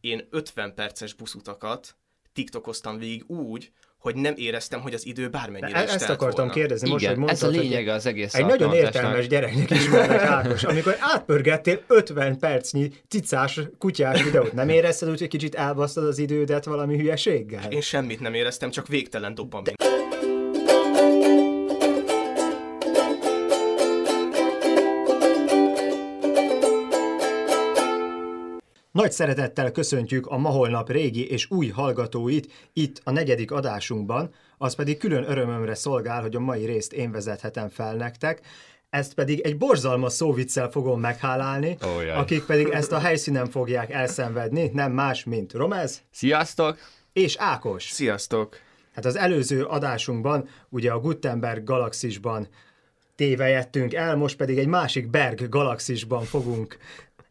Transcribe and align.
én 0.00 0.26
50 0.30 0.74
perces 0.74 1.14
buszutakat 1.14 1.96
tiktokoztam 2.32 2.98
végig 2.98 3.24
úgy, 3.30 3.72
hogy 3.98 4.14
nem 4.14 4.34
éreztem, 4.36 4.80
hogy 4.80 4.94
az 4.94 5.06
idő 5.06 5.28
bármennyire 5.28 5.78
E- 5.78 5.82
is 5.84 5.90
Ezt 5.90 6.08
akartam 6.08 6.36
volna. 6.46 6.52
kérdezni 6.52 6.88
most, 6.90 7.02
Igen, 7.04 7.14
hogy 7.16 7.24
mondtad, 7.24 7.48
ez 7.48 7.54
a 7.54 7.56
hogy 7.56 7.64
lényege 7.68 7.92
az 7.92 8.06
egész 8.06 8.34
Egy 8.34 8.44
nagyon 8.46 8.74
értelmes 8.74 9.26
gyereknek 9.26 9.70
ismerlek 9.70 10.20
Ákos, 10.20 10.64
amikor 10.64 10.96
átpörgettél 11.00 11.82
50 11.86 12.38
percnyi 12.38 12.90
cicás 13.08 13.60
kutyás 13.78 14.22
videót, 14.22 14.52
nem 14.52 14.68
érezted 14.68 15.08
úgy, 15.10 15.18
hogy 15.18 15.28
kicsit 15.28 15.54
elbasztad 15.54 16.04
az 16.04 16.18
idődet 16.18 16.64
valami 16.64 16.96
hülyeséggel? 16.98 17.70
Én 17.70 17.80
semmit 17.80 18.20
nem 18.20 18.34
éreztem, 18.34 18.70
csak 18.70 18.86
végtelen 18.86 19.34
dopamin. 19.34 19.74
Nagy 28.98 29.12
szeretettel 29.12 29.70
köszöntjük 29.70 30.26
a 30.26 30.36
ma 30.36 30.48
holnap 30.48 30.90
régi 30.90 31.30
és 31.30 31.50
új 31.50 31.66
hallgatóit 31.68 32.52
itt 32.72 33.00
a 33.04 33.10
negyedik 33.10 33.50
adásunkban, 33.50 34.30
az 34.56 34.74
pedig 34.74 34.98
külön 34.98 35.30
örömömre 35.30 35.74
szolgál, 35.74 36.22
hogy 36.22 36.36
a 36.36 36.40
mai 36.40 36.64
részt 36.64 36.92
én 36.92 37.10
vezethetem 37.10 37.68
fel 37.68 37.94
nektek, 37.94 38.40
ezt 38.90 39.14
pedig 39.14 39.40
egy 39.40 39.56
borzalmas 39.56 40.12
szóviccel 40.12 40.70
fogom 40.70 41.00
meghálálni, 41.00 41.76
jaj. 41.80 42.10
akik 42.10 42.44
pedig 42.44 42.68
ezt 42.68 42.92
a 42.92 42.98
helyszínen 42.98 43.50
fogják 43.50 43.90
elszenvedni, 43.90 44.70
nem 44.72 44.92
más, 44.92 45.24
mint 45.24 45.52
Romez 45.52 46.02
Sziasztok! 46.10 46.78
és 47.12 47.36
Ákos. 47.38 47.84
Sziasztok! 47.84 48.56
Hát 48.94 49.04
az 49.04 49.16
előző 49.16 49.64
adásunkban 49.64 50.48
ugye 50.68 50.90
a 50.90 51.00
Gutenberg 51.00 51.64
galaxisban 51.64 52.48
tévejettünk 53.16 53.94
el, 53.94 54.16
most 54.16 54.36
pedig 54.36 54.58
egy 54.58 54.66
másik 54.66 55.10
Berg 55.10 55.48
galaxisban 55.48 56.24
fogunk 56.24 56.78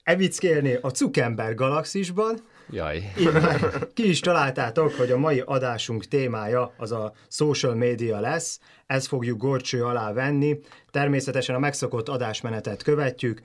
evickélni 0.08 0.78
a 0.82 0.90
Zuckerberg 0.90 1.56
galaxisban. 1.56 2.38
Jaj. 2.70 3.14
Már 3.34 3.88
ki 3.94 4.10
is 4.10 4.20
találtátok, 4.20 4.94
hogy 4.94 5.12
a 5.12 5.18
mai 5.18 5.44
adásunk 5.46 6.06
témája 6.06 6.73
az 6.78 6.92
a 6.92 7.14
social 7.30 7.76
media 7.76 8.20
lesz, 8.20 8.59
ezt 8.86 9.08
fogjuk 9.08 9.38
gorcső 9.38 9.84
alá 9.84 10.14
venni. 10.14 10.59
Természetesen 10.92 11.56
a 11.56 11.59
megszokott 11.59 12.09
adásmenetet 12.09 12.84
követjük, 12.84 13.42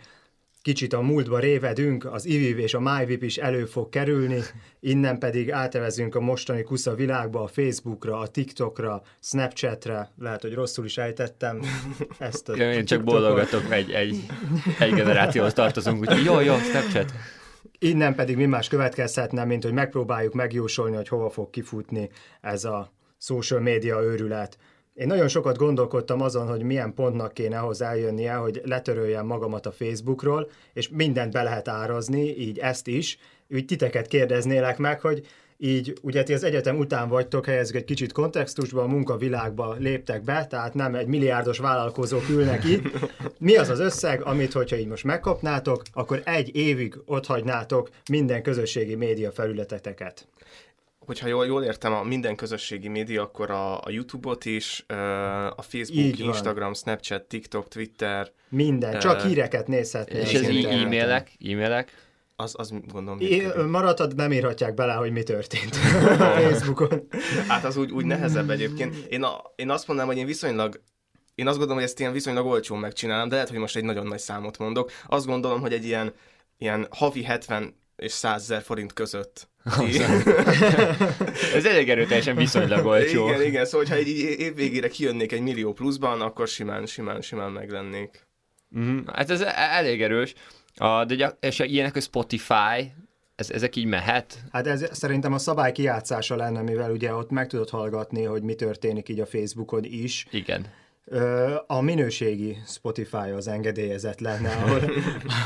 kicsit 0.62 0.92
a 0.92 1.00
múltba 1.00 1.38
révedünk, 1.38 2.04
az 2.04 2.26
IVIV 2.26 2.58
és 2.58 2.74
a 2.74 2.80
MyVip 2.80 3.22
is 3.22 3.36
elő 3.36 3.64
fog 3.64 3.88
kerülni, 3.88 4.40
innen 4.80 5.18
pedig 5.18 5.52
átevezünk 5.52 6.14
a 6.14 6.20
mostani 6.20 6.62
kusza 6.62 6.94
világba, 6.94 7.42
a 7.42 7.46
Facebookra, 7.46 8.18
a 8.18 8.26
TikTokra, 8.26 9.02
Snapchatre, 9.20 10.10
lehet, 10.18 10.42
hogy 10.42 10.54
rosszul 10.54 10.84
is 10.84 10.98
ejtettem 10.98 11.60
ezt 12.18 12.48
a 12.48 12.52
Én 12.52 12.84
csak 12.84 13.04
bólogatok, 13.04 13.72
egy, 13.72 13.90
egy, 13.90 14.26
egy 14.78 14.92
generációhoz 14.92 15.52
tartozunk, 15.52 16.00
úgyhogy 16.00 16.24
jó, 16.24 16.40
jó, 16.40 16.54
Snapchat. 16.56 17.12
Innen 17.78 18.14
pedig 18.14 18.36
mi 18.36 18.46
más 18.46 18.68
következhetne, 18.68 19.44
mint 19.44 19.62
hogy 19.62 19.72
megpróbáljuk 19.72 20.34
megjósolni, 20.34 20.96
hogy 20.96 21.08
hova 21.08 21.30
fog 21.30 21.50
kifutni 21.50 22.10
ez 22.40 22.64
a 22.64 22.92
social 23.18 23.60
media 23.60 24.02
őrület. 24.02 24.58
Én 24.94 25.06
nagyon 25.06 25.28
sokat 25.28 25.56
gondolkodtam 25.56 26.20
azon, 26.20 26.46
hogy 26.46 26.62
milyen 26.62 26.94
pontnak 26.94 27.34
kéne 27.34 27.58
ahhoz 27.58 27.82
eljönnie, 27.82 28.34
hogy 28.34 28.60
letöröljem 28.64 29.26
magamat 29.26 29.66
a 29.66 29.72
Facebookról, 29.72 30.50
és 30.72 30.88
mindent 30.88 31.32
be 31.32 31.42
lehet 31.42 31.68
árazni, 31.68 32.38
így 32.38 32.58
ezt 32.58 32.86
is. 32.86 33.18
Úgy 33.50 33.64
titeket 33.64 34.06
kérdeznélek 34.06 34.78
meg, 34.78 35.00
hogy 35.00 35.26
így 35.56 35.98
ugye 36.02 36.22
ti 36.22 36.32
az 36.32 36.44
egyetem 36.44 36.78
után 36.78 37.08
vagytok, 37.08 37.46
helyezzük 37.46 37.76
egy 37.76 37.84
kicsit 37.84 38.12
kontextusba, 38.12 38.82
a 38.82 38.86
munkavilágba 38.86 39.74
léptek 39.78 40.22
be, 40.22 40.46
tehát 40.46 40.74
nem 40.74 40.94
egy 40.94 41.06
milliárdos 41.06 41.58
vállalkozók 41.58 42.28
ülnek 42.28 42.64
itt. 42.64 42.82
Mi 43.38 43.56
az 43.56 43.68
az 43.68 43.78
összeg, 43.78 44.22
amit, 44.22 44.52
hogyha 44.52 44.76
így 44.76 44.86
most 44.86 45.04
megkapnátok, 45.04 45.82
akkor 45.92 46.22
egy 46.24 46.56
évig 46.56 46.98
otthagynátok 47.06 47.90
minden 48.10 48.42
közösségi 48.42 48.94
média 48.94 49.30
felületeteket. 49.30 50.26
Hogyha 51.06 51.26
jól, 51.26 51.46
jól 51.46 51.62
értem, 51.62 51.92
a 51.92 52.02
minden 52.02 52.36
közösségi 52.36 52.88
média, 52.88 53.22
akkor 53.22 53.50
a, 53.50 53.78
a 53.78 53.90
YouTube-ot 53.90 54.44
is, 54.44 54.84
a 55.56 55.62
Facebook, 55.62 56.04
Így 56.04 56.18
van. 56.18 56.28
Instagram, 56.28 56.74
Snapchat, 56.74 57.22
TikTok, 57.22 57.68
Twitter, 57.68 58.32
Minden, 58.48 58.98
csak 58.98 59.24
Ö, 59.24 59.26
híreket 59.26 59.66
nézhetnél. 59.66 60.20
És 60.20 60.34
az 60.34 60.42
e-mailek, 60.42 61.30
e-mailek. 61.44 61.90
az, 62.36 62.54
az 62.56 62.72
gondolom 62.92 63.20
É, 63.20 63.46
maradhat, 63.70 64.14
nem 64.14 64.32
írhatják 64.32 64.74
bele, 64.74 64.92
hogy 64.92 65.12
mi 65.12 65.22
történt 65.22 65.74
a 66.18 66.38
Facebookon. 66.48 67.06
Hát 67.48 67.64
az 67.64 67.76
úgy, 67.76 67.90
úgy 67.90 68.04
nehezebb 68.04 68.50
egyébként. 68.50 68.96
Én, 69.08 69.22
a, 69.22 69.42
én 69.56 69.70
azt 69.70 69.86
mondanám, 69.86 70.12
hogy 70.12 70.20
én 70.20 70.26
viszonylag 70.26 70.80
én 71.34 71.46
azt 71.46 71.56
gondolom, 71.56 71.80
hogy 71.82 71.90
ezt 71.90 72.00
ilyen 72.00 72.12
viszonylag 72.12 72.46
olcsón 72.46 72.78
megcsinálom, 72.78 73.28
de 73.28 73.34
lehet, 73.34 73.50
hogy 73.50 73.58
most 73.58 73.76
egy 73.76 73.84
nagyon 73.84 74.06
nagy 74.06 74.18
számot 74.18 74.58
mondok. 74.58 74.90
Azt 75.06 75.26
gondolom, 75.26 75.60
hogy 75.60 75.72
egy 75.72 75.84
ilyen, 75.84 76.12
ilyen 76.58 76.86
havi 76.90 77.22
70 77.22 77.74
és 77.96 78.12
100 78.12 78.42
ezer 78.42 78.62
forint 78.62 78.92
között. 78.92 79.48
Ez 81.54 81.64
elég 81.64 81.90
erőteljesen 81.90 82.36
viszonylag 82.36 82.86
olcsó. 82.86 83.28
igen, 83.28 83.42
igen, 83.42 83.64
szóval 83.64 83.86
ha 83.86 83.94
egy 83.94 84.08
így 84.08 84.18
évvégére 84.40 84.88
kijönnék 84.88 85.32
egy 85.32 85.40
millió 85.40 85.72
pluszban, 85.72 86.20
akkor 86.20 86.48
simán, 86.48 86.86
simán, 86.86 87.20
simán 87.20 87.50
meglennék. 87.50 88.26
Mhm, 88.68 88.98
Hát 89.12 89.30
ez 89.30 89.40
e- 89.40 89.54
elég 89.56 90.02
erős. 90.02 90.34
A, 90.74 91.04
de 91.04 91.14
gyak, 91.14 91.36
és 91.40 91.58
ilyenek, 91.58 91.92
hogy 91.92 92.02
Spotify, 92.02 92.92
ez, 93.34 93.50
ezek 93.50 93.76
így 93.76 93.84
mehet? 93.84 94.38
Hát 94.52 94.66
ez 94.66 94.88
szerintem 94.92 95.32
a 95.32 95.38
szabály 95.38 95.72
kijátszása 95.72 96.36
lenne, 96.36 96.62
mivel 96.62 96.90
ugye 96.90 97.14
ott 97.14 97.30
meg 97.30 97.46
tudod 97.48 97.68
hallgatni, 97.70 98.22
hogy 98.24 98.42
mi 98.42 98.54
történik 98.54 99.08
így 99.08 99.20
a 99.20 99.26
Facebookon 99.26 99.84
is. 99.84 100.26
Igen. 100.30 100.66
A 101.66 101.80
minőségi 101.80 102.56
Spotify 102.66 103.30
az 103.36 103.48
engedélyezett 103.48 104.20
lenne, 104.20 104.50
ahol, 104.50 104.78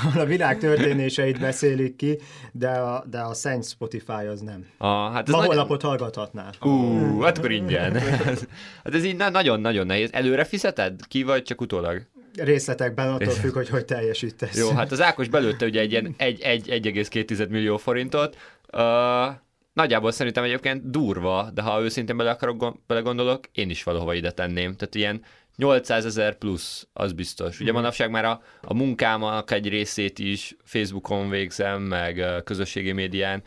ahol 0.04 0.20
a 0.20 0.24
világ 0.24 0.58
történéseit 0.58 1.40
beszélik 1.40 1.96
ki, 1.96 2.18
de 2.52 2.68
a, 2.70 3.04
de 3.10 3.18
a 3.20 3.34
Saint 3.34 3.64
Spotify 3.68 4.12
az 4.12 4.40
nem. 4.40 4.66
A, 4.78 4.86
hát 4.86 5.26
ez 5.28 5.32
Ma 5.34 5.38
nagy- 5.38 5.46
holnapot 5.46 5.82
hallgathatnál. 5.82 6.52
Ú, 6.60 7.20
hát 7.20 7.38
akkor 7.38 7.50
ingyen. 7.50 7.94
hát 8.84 8.94
ez 8.94 9.04
így 9.04 9.16
na- 9.16 9.30
nagyon-nagyon 9.30 9.86
nehéz. 9.86 10.08
Előre 10.12 10.44
fizeted 10.44 11.00
ki, 11.08 11.22
vagy 11.22 11.42
csak 11.42 11.60
utólag? 11.60 12.02
Részletekben 12.36 13.12
attól 13.12 13.30
függ, 13.32 13.52
hogy 13.52 13.68
hogy 13.68 13.84
teljesítesz. 13.84 14.58
Jó, 14.58 14.70
hát 14.70 14.92
az 14.92 15.00
Ákos 15.02 15.28
belőtte 15.28 15.66
ugye 15.66 15.80
egy 15.80 15.90
ilyen 15.90 16.14
1, 16.16 16.40
1, 16.40 16.68
1,2 16.68 17.48
millió 17.48 17.76
forintot. 17.76 18.36
Uh, 18.72 18.80
nagyjából 19.72 20.10
szerintem 20.12 20.44
egyébként 20.44 20.90
durva, 20.90 21.50
de 21.54 21.62
ha 21.62 21.82
őszintén 21.82 22.16
bele 22.16 22.30
akarok, 22.30 22.56
gon- 22.56 22.80
belegondolok, 22.86 23.40
én 23.52 23.70
is 23.70 23.82
valahova 23.82 24.14
ide 24.14 24.30
tenném. 24.30 24.74
Tehát 24.74 24.94
ilyen 24.94 25.22
800 25.56 26.04
ezer 26.04 26.38
plusz, 26.38 26.86
az 26.92 27.12
biztos. 27.12 27.60
Ugye 27.60 27.72
manapság 27.72 28.10
már 28.10 28.24
a, 28.24 28.42
a 28.62 28.74
munkámnak 28.74 29.50
egy 29.50 29.68
részét 29.68 30.18
is 30.18 30.56
Facebookon 30.64 31.28
végzem, 31.28 31.82
meg 31.82 32.42
közösségi 32.44 32.92
médián. 32.92 33.42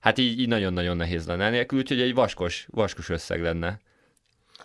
Hát 0.00 0.18
így, 0.18 0.40
így 0.40 0.48
nagyon-nagyon 0.48 0.96
nehéz 0.96 1.26
lenne 1.26 1.50
nélkül, 1.50 1.78
úgyhogy 1.78 2.00
egy 2.00 2.14
vaskos, 2.14 2.66
vaskos 2.70 3.08
összeg 3.08 3.42
lenne. 3.42 3.80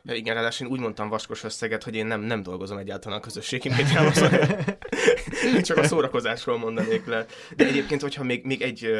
Ja, 0.03 0.13
igen, 0.13 0.33
ráadásul 0.35 0.67
én 0.67 0.73
úgy 0.73 0.79
mondtam 0.79 1.09
vaskos 1.09 1.43
összeget, 1.43 1.83
hogy 1.83 1.95
én 1.95 2.05
nem, 2.05 2.21
nem 2.21 2.43
dolgozom 2.43 2.77
egyáltalán 2.77 3.17
a 3.17 3.21
közösségi 3.21 3.69
médiában, 3.69 4.13
szóval 4.13 4.39
én 5.55 5.63
csak 5.63 5.77
a 5.77 5.83
szórakozásról 5.83 6.57
mondanék 6.57 7.05
le. 7.05 7.25
De 7.55 7.65
egyébként, 7.65 8.01
hogyha 8.01 8.23
még, 8.23 8.45
még 8.45 8.61
egy 8.61 8.91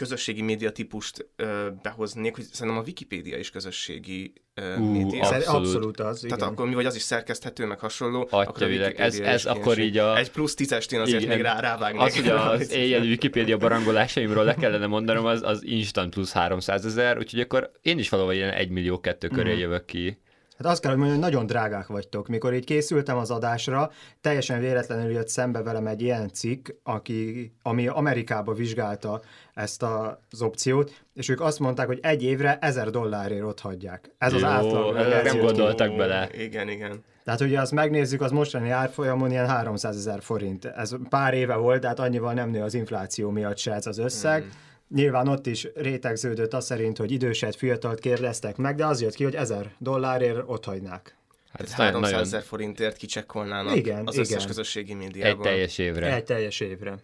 közösségi 0.00 0.42
média 0.42 0.70
típust 0.70 1.26
ö, 1.36 1.68
behoznék, 1.82 2.34
hogy 2.34 2.44
szerintem 2.52 2.82
a 2.82 2.84
Wikipédia 2.86 3.36
is 3.38 3.50
közösségi 3.50 4.32
ö, 4.54 4.76
Ú, 4.76 4.84
média. 4.84 5.22
Ez 5.22 5.30
Abszolút. 5.30 5.66
abszolút 5.66 6.00
az, 6.00 6.24
igen. 6.24 6.38
Tehát 6.38 6.52
akkor 6.52 6.68
mi 6.68 6.74
vagy 6.74 6.86
az 6.86 6.94
is 6.94 7.02
szerkeszthető, 7.02 7.66
meg 7.66 7.78
hasonló. 7.78 8.20
Atya 8.30 8.36
akkor 8.50 8.62
a 8.62 8.66
világ, 8.66 8.88
Wikipédia 8.98 9.26
ez- 9.26 9.44
ez 9.46 9.52
akkor 9.56 9.78
így 9.78 9.98
a- 9.98 10.16
Egy 10.18 10.30
plusz 10.30 10.54
tízest 10.54 10.92
én 10.92 11.00
azért 11.00 11.22
Igen. 11.22 11.34
még 11.36 11.44
rá, 11.44 11.60
rávágnék. 11.60 12.00
Az, 12.02 12.14
hogy 12.16 12.28
az 12.28 12.70
éjjeli 12.82 13.08
Wikipedia 13.08 13.56
barangolásaimról 13.56 14.44
le 14.44 14.54
kellene 14.54 14.86
mondanom, 14.86 15.24
az, 15.24 15.42
az 15.42 15.64
instant 15.64 16.14
plusz 16.14 16.32
300 16.32 16.84
ezer, 16.86 17.18
úgyhogy 17.18 17.40
akkor 17.40 17.70
én 17.82 17.98
is 17.98 18.08
valahol 18.08 18.32
ilyen 18.32 18.50
1 18.52 18.68
millió 18.70 19.00
kettő 19.00 19.28
köré 19.28 19.58
jövök 19.58 19.84
ki. 19.84 20.20
Hát 20.58 20.72
azt 20.72 20.80
kell, 20.80 20.90
hogy 20.90 21.00
mondjam, 21.00 21.20
hogy 21.20 21.30
nagyon 21.30 21.46
drágák 21.46 21.86
vagytok. 21.86 22.28
Mikor 22.28 22.54
így 22.54 22.64
készültem 22.64 23.16
az 23.16 23.30
adásra, 23.30 23.90
teljesen 24.20 24.60
véletlenül 24.60 25.12
jött 25.12 25.28
szembe 25.28 25.62
velem 25.62 25.86
egy 25.86 26.02
ilyen 26.02 26.28
cikk, 26.32 26.68
aki, 26.82 27.52
ami 27.62 27.86
Amerikába 27.86 28.52
vizsgálta 28.52 29.22
ezt 29.60 29.82
a, 29.82 30.20
az 30.30 30.42
opciót, 30.42 30.92
és 31.14 31.28
ők 31.28 31.40
azt 31.40 31.58
mondták, 31.58 31.86
hogy 31.86 31.98
egy 32.02 32.22
évre 32.22 32.58
ezer 32.60 32.90
dollárért 32.90 33.44
ott 33.44 33.60
hagyják. 33.60 34.10
Ez 34.18 34.32
az 34.32 34.40
Jó, 34.40 34.46
átlag. 34.46 34.94
verzió. 34.94 35.32
nem 35.32 35.44
gondoltak 35.44 35.96
bele. 35.96 36.28
Igen, 36.32 36.68
igen. 36.68 37.04
Tehát, 37.24 37.40
hogyha 37.40 37.60
azt 37.60 37.72
megnézzük, 37.72 38.20
az 38.20 38.30
mostani 38.30 38.70
árfolyamon 38.70 39.30
ilyen 39.30 39.46
300 39.48 39.96
ezer 39.96 40.22
forint. 40.22 40.64
Ez 40.64 40.94
pár 41.08 41.34
éve 41.34 41.54
volt, 41.54 41.80
tehát 41.80 41.98
annyival 41.98 42.32
nem 42.32 42.50
nő 42.50 42.62
az 42.62 42.74
infláció 42.74 43.30
miatt 43.30 43.58
se 43.58 43.72
ez 43.72 43.86
az 43.86 43.98
összeg. 43.98 44.42
Hmm. 44.42 44.50
Nyilván 44.94 45.28
ott 45.28 45.46
is 45.46 45.68
rétegződött 45.74 46.52
az 46.54 46.64
szerint, 46.64 46.96
hogy 46.96 47.10
idősed 47.10 47.54
fiatalt 47.54 48.00
kérdeztek 48.00 48.56
meg, 48.56 48.74
de 48.74 48.86
az 48.86 49.00
jött 49.00 49.14
ki, 49.14 49.24
hogy 49.24 49.34
1000 49.34 49.74
dollárért 49.78 50.42
ott 50.46 50.64
hagynák. 50.64 51.16
Hát 51.52 51.62
ez 51.62 51.70
Ez 51.70 51.76
nagyon, 51.78 51.92
300 51.92 52.10
nagyon 52.10 52.26
ezer 52.26 52.42
forintért 52.42 52.96
kicsekkolnának 52.96 53.76
Igen, 53.76 54.06
az 54.06 54.16
összes 54.18 54.34
igen. 54.34 54.46
közösségi 54.46 54.90
egy 54.90 54.96
médiában. 54.96 55.42
teljes 55.42 55.78
évre. 55.78 56.14
Egy 56.14 56.24
teljes 56.24 56.60
évre. 56.60 56.98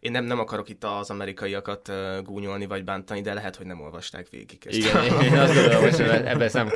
Én 0.00 0.10
nem, 0.10 0.24
nem 0.24 0.38
akarok 0.38 0.68
itt 0.68 0.84
az 0.84 1.10
amerikaiakat 1.10 1.92
gúnyolni 2.22 2.66
vagy 2.66 2.84
bántani, 2.84 3.20
de 3.20 3.34
lehet, 3.34 3.56
hogy 3.56 3.66
nem 3.66 3.80
olvasták 3.80 4.28
végig. 4.28 4.58
Ezt. 4.64 4.76
Igen, 4.76 5.22
én 5.22 5.38
azt 5.38 5.54
gondolom, 5.54 5.82
hogy 5.82 6.00
ebben 6.00 6.50
nem. 6.52 6.70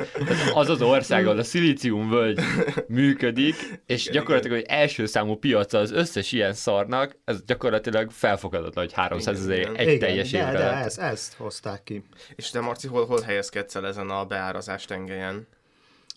Az 0.53 0.69
az 0.69 0.81
ország, 0.81 1.25
ahol 1.25 1.39
a 1.39 1.43
szilícium 1.43 2.09
völgy 2.09 2.39
működik, 2.87 3.55
és 3.85 4.01
igen, 4.01 4.13
gyakorlatilag 4.13 4.57
hogy 4.57 4.65
első 4.67 5.05
számú 5.05 5.35
piaca 5.35 5.77
az 5.77 5.91
összes 5.91 6.31
ilyen 6.31 6.53
szarnak, 6.53 7.17
ez 7.25 7.43
gyakorlatilag 7.45 8.11
felfogadatlan, 8.11 8.85
hogy 8.85 8.93
300 8.93 9.39
ezer 9.39 9.59
egy 9.59 9.87
igen, 9.87 9.99
teljes 9.99 10.31
évre. 10.31 10.51
De, 10.51 10.57
de 10.57 10.73
ezt, 10.73 10.99
ezt 10.99 11.33
hozták 11.33 11.83
ki. 11.83 12.03
És 12.35 12.51
de 12.51 12.59
Marci, 12.59 12.87
hol, 12.87 13.05
hol 13.05 13.21
helyezkedsz 13.21 13.75
el 13.75 13.87
ezen 13.87 14.09
a 14.09 14.25
beárazás 14.25 14.85
tengelyen? 14.85 15.47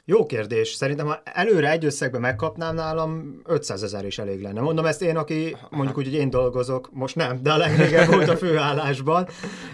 Jó 0.06 0.26
kérdés. 0.26 0.68
Szerintem, 0.68 1.06
ha 1.06 1.22
előre 1.24 1.70
egy 1.70 1.84
összegbe 1.84 2.18
megkapnám 2.18 2.74
nálam, 2.74 3.40
500 3.44 3.82
ezer 3.82 4.04
is 4.04 4.18
elég 4.18 4.42
lenne. 4.42 4.60
Mondom 4.60 4.86
ezt 4.86 5.02
én, 5.02 5.16
aki 5.16 5.56
mondjuk 5.70 5.98
úgy, 5.98 6.04
hogy 6.04 6.14
én 6.14 6.30
dolgozok, 6.30 6.88
most 6.92 7.16
nem, 7.16 7.42
de 7.42 7.52
a 7.52 7.56
legrégebb 7.56 8.06
volt 8.06 8.28
a 8.28 8.36
főállásban, 8.36 9.28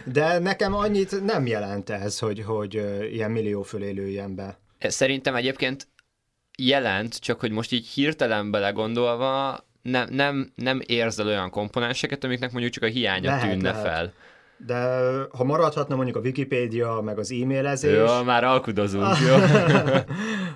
de 0.04 0.38
nekem 0.38 0.74
annyit 0.74 1.24
nem 1.24 1.46
jelent 1.46 1.90
ez, 1.90 2.18
hogy, 2.18 2.42
hogy 2.42 2.74
ilyen 3.10 3.30
millió 3.30 3.62
fölé 3.62 3.90
lőjen 3.90 4.34
be. 4.34 4.58
Szerintem 4.78 5.34
egyébként 5.34 5.88
jelent, 6.58 7.18
csak 7.18 7.40
hogy 7.40 7.50
most 7.50 7.72
így 7.72 7.86
hirtelen 7.86 8.50
belegondolva 8.50 9.64
nem, 9.82 10.08
nem, 10.10 10.52
nem 10.54 10.80
érzel 10.86 11.26
olyan 11.26 11.50
komponenseket, 11.50 12.24
amiknek 12.24 12.52
mondjuk 12.52 12.72
csak 12.72 12.82
a 12.82 12.86
hiánya 12.86 13.30
lehet, 13.30 13.50
tűnne 13.50 13.70
lehet. 13.70 13.86
fel 13.86 14.12
de 14.66 15.00
ha 15.36 15.44
maradhatna 15.44 15.94
mondjuk 15.96 16.16
a 16.16 16.20
Wikipédia, 16.20 17.00
meg 17.00 17.18
az 17.18 17.32
e-mailezés... 17.32 17.96
Jó, 17.96 18.22
már 18.22 18.44
alkudozunk, 18.44 19.16
jó. 19.28 19.34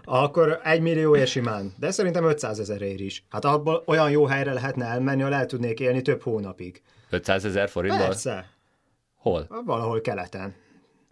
akkor 0.22 0.60
egy 0.64 0.80
millió 0.80 1.24
simán, 1.24 1.72
de 1.78 1.90
szerintem 1.90 2.24
500 2.24 2.58
ezerért 2.58 3.00
is. 3.00 3.24
Hát 3.30 3.44
abból 3.44 3.82
olyan 3.86 4.10
jó 4.10 4.24
helyre 4.24 4.52
lehetne 4.52 4.84
elmenni, 4.84 5.22
ha 5.22 5.32
el 5.32 5.46
tudnék 5.46 5.80
élni 5.80 6.02
több 6.02 6.22
hónapig. 6.22 6.82
500 7.10 7.44
ezer 7.44 7.68
forintból? 7.68 8.06
Persze. 8.06 8.46
Hol? 9.16 9.46
Valahol 9.64 10.00
keleten. 10.00 10.54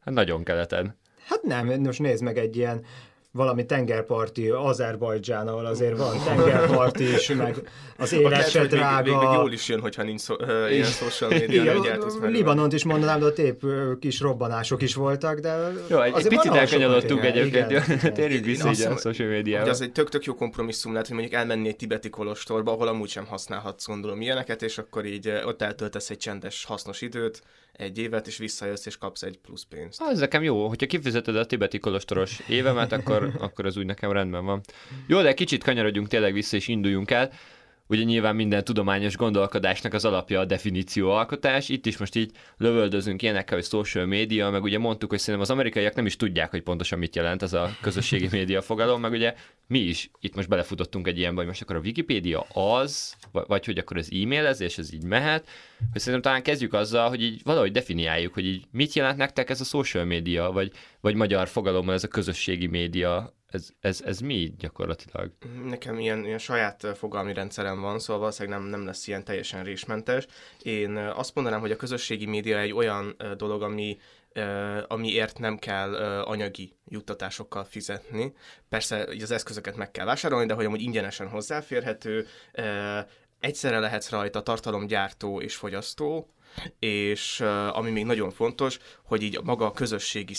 Hát 0.05 0.15
nagyon 0.15 0.43
keleten. 0.43 0.97
Hát 1.27 1.43
nem, 1.43 1.81
most 1.81 1.99
nézd 1.99 2.23
meg 2.23 2.39
egy 2.39 2.57
ilyen 2.57 2.85
valami 3.33 3.67
tengerparti, 3.67 4.49
Azerbajdzsán, 4.49 5.49
ahol 5.49 5.67
azért 5.67 5.97
van 5.97 6.17
tengerparti 6.25 7.13
is, 7.15 7.29
meg 7.29 7.57
az 7.97 8.13
élet 8.13 8.51
se 8.51 8.67
drága. 8.67 9.11
Még, 9.11 9.21
még, 9.21 9.29
még, 9.29 9.39
jól 9.39 9.53
is 9.53 9.69
jön, 9.69 9.81
hogyha 9.81 10.03
nincs 10.03 10.21
szó, 10.21 10.35
uh, 10.35 10.73
ilyen 10.73 10.85
social 10.85 11.31
media, 11.31 11.73
hogy 11.73 12.31
Libanont 12.31 12.73
is 12.73 12.85
mondanám, 12.85 13.21
de 13.21 13.27
ott 13.27 13.39
épp 13.39 13.63
kis 14.01 14.21
robbanások 14.21 14.83
is 14.83 14.95
voltak, 14.95 15.39
de 15.39 15.73
Jó, 15.89 16.01
egy, 16.01 16.15
egy 16.17 16.29
picit 16.29 16.53
elkanyolottunk 16.53 17.25
egyébként, 17.25 18.13
térjünk 18.13 18.45
vissza 18.45 18.71
így 18.71 18.83
a 18.83 18.97
social 18.97 19.29
médiára. 19.29 19.71
Az 19.71 19.81
egy 19.81 19.93
tök-tök 19.93 20.25
jó 20.25 20.35
kompromisszum 20.35 20.93
lehet, 20.93 21.07
hogy 21.07 21.17
mondjuk 21.17 21.41
elmenni 21.41 21.69
egy 21.69 21.77
tibeti 21.77 22.11
kolostorba, 22.11 22.73
ahol 22.73 22.89
amúgy 22.89 23.09
sem 23.09 23.27
használhatsz 23.27 23.87
gondolom 23.87 24.21
ilyeneket, 24.21 24.63
és 24.63 24.79
akkor 24.79 25.05
így 25.05 25.33
ott 25.45 25.63
eltöltesz 25.63 26.11
egy 26.11 26.19
csendes, 26.19 26.65
hasznos 26.65 27.01
időt, 27.01 27.43
egy 27.73 27.99
évet, 27.99 28.27
és 28.27 28.37
visszajössz, 28.37 28.87
és 28.87 28.99
kapsz 28.99 29.23
egy 29.23 29.39
plusz 29.39 29.63
pénzt. 29.63 30.01
Az 30.01 30.19
nekem 30.19 30.43
jó, 30.43 30.69
hogyha 30.69 30.87
kifizeted 30.87 31.37
a 31.37 31.47
tibeti 31.47 31.79
kolostoros 31.79 32.41
évemet, 32.49 32.93
akkor, 32.93 33.33
akkor 33.39 33.67
az 33.67 33.77
úgy 33.77 33.87
nekem 33.87 34.13
rendben 34.13 34.45
van. 34.45 34.61
Jó, 35.07 35.23
de 35.23 35.35
kicsit 35.35 35.65
kanyarodjunk 35.65 36.09
tényleg 36.09 36.33
vissza, 36.33 36.57
és 36.57 36.69
induljunk 36.69 37.11
el. 37.11 37.33
Ugye 37.93 38.03
nyilván 38.03 38.37
minden 38.37 38.65
tudományos 38.65 39.17
gondolkodásnak 39.17 39.95
az 39.95 40.05
alapja 40.05 40.41
a 40.41 40.45
definícióalkotás. 40.45 41.69
Itt 41.69 41.87
is 41.87 41.97
most 41.97 42.17
így 42.17 42.31
lövöldözünk 42.57 43.23
ilyenekkel, 43.23 43.57
hogy 43.57 43.67
social 43.67 44.07
media, 44.07 44.51
meg 44.51 44.63
ugye 44.63 44.79
mondtuk, 44.79 45.11
hogy 45.11 45.19
szerintem 45.19 45.43
az 45.43 45.51
amerikaiak 45.51 45.95
nem 45.95 46.07
is 46.07 46.17
tudják, 46.17 46.51
hogy 46.51 46.63
pontosan 46.63 46.99
mit 46.99 47.17
jelent 47.17 47.43
ez 47.43 47.53
a 47.53 47.77
közösségi 47.81 48.29
média 48.39 48.63
fogalom, 48.63 49.01
meg 49.01 49.13
ugye 49.13 49.35
mi 49.67 49.79
is 49.79 50.11
itt 50.21 50.35
most 50.35 50.49
belefutottunk 50.49 51.07
egy 51.07 51.19
ilyenbe, 51.19 51.39
hogy 51.39 51.47
most 51.47 51.63
akkor 51.63 51.77
a 51.77 51.81
Wikipédia 51.81 52.41
az, 52.53 53.15
vagy 53.33 53.65
hogy 53.65 53.79
akkor 53.79 53.97
az 53.97 54.13
e-mailezés, 54.23 54.79
ez 54.79 54.93
így 54.93 55.05
mehet, 55.05 55.49
hogy 55.93 56.01
szerintem 56.01 56.23
talán 56.23 56.43
kezdjük 56.43 56.73
azzal, 56.73 57.09
hogy 57.09 57.23
így 57.23 57.41
valahogy 57.45 57.73
definiáljuk, 57.73 58.35
hogy 58.35 58.47
így 58.47 58.65
mit 58.71 58.93
jelent 58.93 59.17
nektek 59.17 59.51
ez 59.51 59.61
a 59.61 59.65
social 59.65 60.05
media, 60.05 60.53
vagy, 60.53 60.73
vagy 61.01 61.15
magyar 61.15 61.49
fogalommal 61.49 61.95
ez 61.95 62.05
a 62.05 62.09
közösségi 62.09 62.67
média, 62.67 63.35
ez, 63.53 63.69
ez, 63.81 64.01
ez 64.05 64.19
mi 64.19 64.55
gyakorlatilag? 64.59 65.31
Nekem 65.65 65.99
ilyen, 65.99 66.25
ilyen 66.25 66.39
saját 66.39 66.87
fogalmi 66.97 67.33
rendszerem 67.33 67.81
van, 67.81 67.99
szóval 67.99 68.21
valószínűleg 68.21 68.59
nem, 68.59 68.69
nem 68.69 68.87
lesz 68.87 69.07
ilyen 69.07 69.25
teljesen 69.25 69.65
résmentes. 69.65 70.27
Én 70.63 70.97
azt 70.97 71.35
mondanám, 71.35 71.61
hogy 71.61 71.71
a 71.71 71.77
közösségi 71.77 72.27
média 72.27 72.59
egy 72.59 72.73
olyan 72.73 73.17
dolog, 73.37 73.63
ami 73.63 73.99
amiért 74.89 75.39
nem 75.39 75.59
kell 75.59 75.95
anyagi 76.25 76.73
juttatásokkal 76.89 77.65
fizetni. 77.65 78.33
Persze 78.69 79.09
az 79.23 79.31
eszközöket 79.31 79.77
meg 79.77 79.91
kell 79.91 80.05
vásárolni, 80.05 80.47
de 80.47 80.55
hogy 80.55 80.65
amúgy 80.65 80.83
ingyenesen 80.83 81.29
hozzáférhető, 81.29 82.27
egyszerre 83.41 83.79
lehetsz 83.79 84.11
rajta 84.11 84.43
tartalomgyártó 84.43 85.41
és 85.41 85.57
fogyasztó, 85.57 86.29
és 86.79 87.41
ami 87.73 87.91
még 87.91 88.05
nagyon 88.05 88.31
fontos, 88.31 88.79
hogy 89.03 89.23
így 89.23 89.41
maga 89.43 89.67
a 89.67 89.73
közösségi 89.73 90.35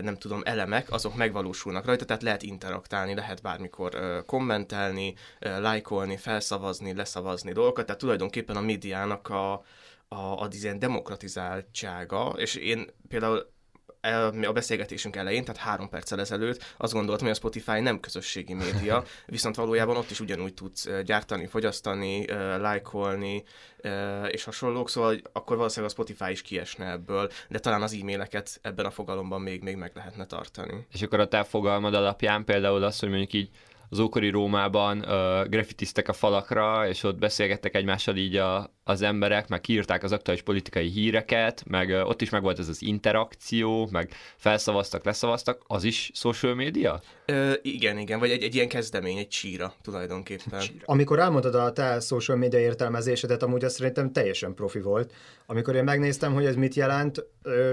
nem 0.00 0.16
tudom, 0.16 0.40
elemek, 0.44 0.92
azok 0.92 1.14
megvalósulnak 1.14 1.84
rajta, 1.84 2.04
tehát 2.04 2.22
lehet 2.22 2.42
interaktálni, 2.42 3.14
lehet 3.14 3.42
bármikor 3.42 4.22
kommentelni, 4.26 5.14
lájkolni, 5.38 6.16
felszavazni, 6.16 6.94
leszavazni 6.94 7.52
dolgokat, 7.52 7.86
tehát 7.86 8.00
tulajdonképpen 8.00 8.56
a 8.56 8.60
médiának 8.60 9.28
a, 9.28 9.52
a, 10.08 10.42
a 10.42 10.48
ilyen 10.50 10.78
demokratizáltsága, 10.78 12.34
és 12.36 12.54
én 12.54 12.86
például 13.08 13.54
a 14.42 14.52
beszélgetésünk 14.52 15.16
elején, 15.16 15.44
tehát 15.44 15.60
három 15.60 15.88
perccel 15.88 16.20
ezelőtt 16.20 16.74
azt 16.76 16.92
gondoltam, 16.92 17.26
hogy 17.26 17.34
a 17.34 17.38
Spotify 17.38 17.80
nem 17.80 18.00
közösségi 18.00 18.54
média, 18.54 19.04
viszont 19.26 19.56
valójában 19.56 19.96
ott 19.96 20.10
is 20.10 20.20
ugyanúgy 20.20 20.54
tudsz 20.54 20.88
gyártani, 21.04 21.46
fogyasztani, 21.46 22.26
lájkolni, 22.58 23.44
és 24.28 24.44
hasonlók, 24.44 24.90
szóval 24.90 25.16
akkor 25.32 25.56
valószínűleg 25.56 25.90
a 25.90 25.94
Spotify 25.94 26.30
is 26.30 26.42
kiesne 26.42 26.90
ebből, 26.90 27.30
de 27.48 27.58
talán 27.58 27.82
az 27.82 27.98
e-maileket 28.00 28.58
ebben 28.62 28.86
a 28.86 28.90
fogalomban 28.90 29.40
még, 29.40 29.62
még 29.62 29.76
meg 29.76 29.90
lehetne 29.94 30.26
tartani. 30.26 30.86
És 30.92 31.02
akkor 31.02 31.20
a 31.20 31.28
te 31.28 31.44
fogalmad 31.44 31.94
alapján 31.94 32.44
például 32.44 32.82
az, 32.82 32.98
hogy 32.98 33.08
mondjuk 33.08 33.32
így 33.32 33.50
az 33.88 33.98
ókori 33.98 34.28
Rómában 34.28 34.98
uh, 34.98 35.48
grafitiztek 35.48 36.08
a 36.08 36.12
falakra, 36.12 36.88
és 36.88 37.02
ott 37.02 37.18
beszélgettek 37.18 37.74
egymással 37.74 38.16
így 38.16 38.36
a, 38.36 38.75
az 38.88 39.02
emberek, 39.02 39.48
meg 39.48 39.60
kiírták 39.60 40.02
az 40.02 40.12
aktuális 40.12 40.42
politikai 40.42 40.88
híreket, 40.88 41.62
meg 41.66 41.90
ott 41.90 42.22
is 42.22 42.30
meg 42.30 42.42
volt 42.42 42.58
ez 42.58 42.68
az 42.68 42.82
interakció, 42.82 43.88
meg 43.90 44.10
felszavaztak, 44.36 45.04
leszavaztak, 45.04 45.62
az 45.66 45.84
is 45.84 46.10
social 46.14 46.54
media? 46.54 47.00
Ö, 47.24 47.52
igen, 47.62 47.98
igen, 47.98 48.18
vagy 48.18 48.30
egy, 48.30 48.42
egy 48.42 48.54
ilyen 48.54 48.68
kezdemény, 48.68 49.16
egy 49.16 49.28
csíra 49.28 49.74
tulajdonképpen. 49.82 50.60
Csíra. 50.60 50.84
Amikor 50.84 51.18
elmondod 51.18 51.54
a 51.54 51.72
te 51.72 52.00
social 52.00 52.36
media 52.36 52.58
értelmezésedet, 52.58 53.42
amúgy 53.42 53.64
azt 53.64 53.74
szerintem 53.74 54.12
teljesen 54.12 54.54
profi 54.54 54.80
volt. 54.80 55.12
Amikor 55.46 55.74
én 55.74 55.84
megnéztem, 55.84 56.34
hogy 56.34 56.44
ez 56.44 56.54
mit 56.54 56.74
jelent, 56.74 57.24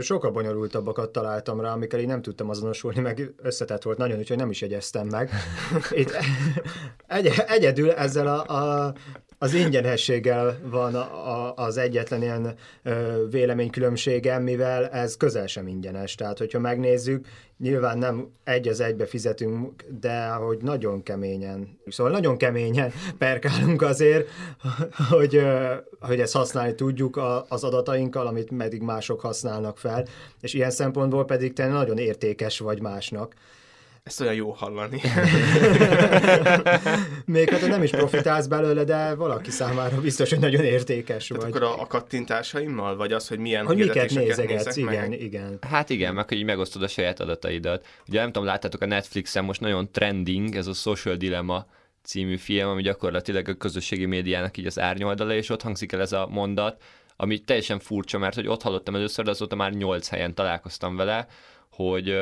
sokkal 0.01 0.31
bonyolultabbakat 0.31 1.11
találtam 1.11 1.61
rá, 1.61 1.71
amikor 1.71 1.99
én 1.99 2.07
nem 2.07 2.21
tudtam 2.21 2.49
azonosulni, 2.49 2.99
meg 2.99 3.33
összetett 3.37 3.83
volt 3.83 3.97
nagyon, 3.97 4.17
úgyhogy 4.17 4.37
nem 4.37 4.49
is 4.49 4.61
jegyeztem 4.61 5.07
meg. 5.07 5.29
Itt 5.91 6.11
egy, 7.07 7.31
egyedül 7.47 7.91
ezzel 7.91 8.27
a, 8.27 8.55
a 8.55 8.93
az 9.43 9.53
ingyenességgel 9.53 10.59
van 10.63 10.95
a, 10.95 11.29
a, 11.31 11.53
az 11.55 11.77
egyetlen 11.77 12.21
ilyen 12.21 12.55
ö, 12.83 12.91
véleménykülönbségem, 13.29 14.43
mivel 14.43 14.87
ez 14.87 15.17
közel 15.17 15.47
sem 15.47 15.67
ingyenes. 15.67 16.15
Tehát, 16.15 16.37
hogyha 16.37 16.59
megnézzük, 16.59 17.27
nyilván 17.57 17.97
nem 17.97 18.31
egy 18.43 18.67
az 18.67 18.79
egybe 18.79 19.05
fizetünk, 19.05 19.83
de 19.99 20.27
hogy 20.27 20.57
nagyon 20.61 21.03
keményen, 21.03 21.79
szóval 21.87 22.11
nagyon 22.11 22.37
keményen 22.37 22.91
perkálunk 23.17 23.81
azért, 23.81 24.29
hogy, 25.09 25.41
hogy 25.99 26.19
ezt 26.19 26.33
használni 26.33 26.75
tudjuk 26.75 27.19
az 27.47 27.63
adatainkkal, 27.63 28.27
amit 28.27 28.51
meddig 28.51 28.81
mások 28.81 29.21
használnak 29.21 29.77
fel, 29.77 30.05
és 30.41 30.53
ilyen 30.53 30.71
szempontból 30.71 31.25
pedig 31.25 31.53
te 31.53 31.67
nagyon 31.67 31.97
értékes 31.97 32.59
vagy 32.59 32.81
másnak. 32.81 33.33
Ezt 34.03 34.21
olyan 34.21 34.33
jó 34.33 34.51
hallani. 34.51 35.01
Még 37.25 37.49
hát 37.49 37.67
nem 37.67 37.83
is 37.83 37.89
profitálsz 37.89 38.47
belőle, 38.47 38.83
de 38.83 39.15
valaki 39.15 39.51
számára 39.51 40.01
biztos, 40.01 40.29
hogy 40.29 40.39
nagyon 40.39 40.63
értékes 40.63 41.27
Tehát 41.27 41.43
vagy. 41.43 41.51
akkor 41.51 41.63
a, 41.63 41.81
a 41.81 41.87
kattintásaimmal, 41.87 42.95
vagy 42.95 43.11
az, 43.11 43.27
hogy 43.27 43.39
milyen 43.39 43.65
hogy 43.65 43.77
miket 43.77 44.13
nézegetsz, 44.13 44.75
igen, 44.75 45.09
meg? 45.09 45.21
igen. 45.21 45.57
Hát 45.61 45.89
igen, 45.89 46.13
meg 46.13 46.27
hogy 46.27 46.37
így 46.37 46.45
megosztod 46.45 46.83
a 46.83 46.87
saját 46.87 47.19
adataidat. 47.19 47.85
Ugye 48.07 48.19
nem 48.19 48.31
tudom, 48.31 48.47
láttátok 48.47 48.81
a 48.81 48.85
Netflixen 48.85 49.43
most 49.43 49.61
nagyon 49.61 49.91
trending 49.91 50.55
ez 50.55 50.67
a 50.67 50.73
Social 50.73 51.15
Dilemma 51.15 51.65
című 52.01 52.37
film, 52.37 52.69
ami 52.69 52.81
gyakorlatilag 52.81 53.47
a 53.47 53.53
közösségi 53.53 54.05
médiának 54.05 54.57
így 54.57 54.65
az 54.65 54.79
árnyoldala, 54.79 55.33
és 55.33 55.49
ott 55.49 55.61
hangzik 55.61 55.91
el 55.91 56.01
ez 56.01 56.11
a 56.11 56.27
mondat, 56.29 56.81
ami 57.15 57.39
teljesen 57.39 57.79
furcsa, 57.79 58.17
mert 58.17 58.35
hogy 58.35 58.47
ott 58.47 58.61
hallottam 58.61 58.95
először, 58.95 59.25
de 59.25 59.31
azóta 59.31 59.55
már 59.55 59.71
nyolc 59.71 60.07
helyen 60.07 60.33
találkoztam 60.33 60.95
vele, 60.95 61.27
hogy 61.69 62.15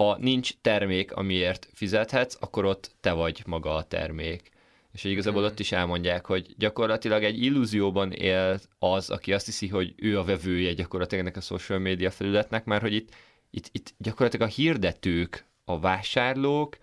ha 0.00 0.16
nincs 0.20 0.52
termék, 0.60 1.12
amiért 1.12 1.68
fizethetsz, 1.72 2.36
akkor 2.40 2.64
ott 2.64 2.90
te 3.00 3.12
vagy 3.12 3.42
maga 3.46 3.74
a 3.74 3.82
termék. 3.82 4.50
És 4.92 5.04
igazából 5.04 5.44
ott 5.44 5.58
is 5.58 5.72
elmondják, 5.72 6.26
hogy 6.26 6.54
gyakorlatilag 6.58 7.24
egy 7.24 7.42
illúzióban 7.42 8.12
él 8.12 8.60
az, 8.78 9.10
aki 9.10 9.32
azt 9.32 9.46
hiszi, 9.46 9.68
hogy 9.68 9.94
ő 9.96 10.18
a 10.18 10.24
vevője 10.24 10.72
gyakorlatilag 10.72 11.24
ennek 11.24 11.36
a 11.36 11.40
social 11.40 11.78
media 11.78 12.10
felületnek, 12.10 12.64
mert 12.64 12.82
hogy 12.82 12.94
itt, 12.94 13.14
itt, 13.50 13.68
itt 13.72 13.94
gyakorlatilag 13.98 14.48
a 14.48 14.52
hirdetők, 14.52 15.44
a 15.64 15.80
vásárlók, 15.80 16.76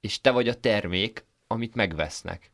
és 0.00 0.20
te 0.20 0.30
vagy 0.30 0.48
a 0.48 0.60
termék, 0.60 1.24
amit 1.46 1.74
megvesznek. 1.74 2.50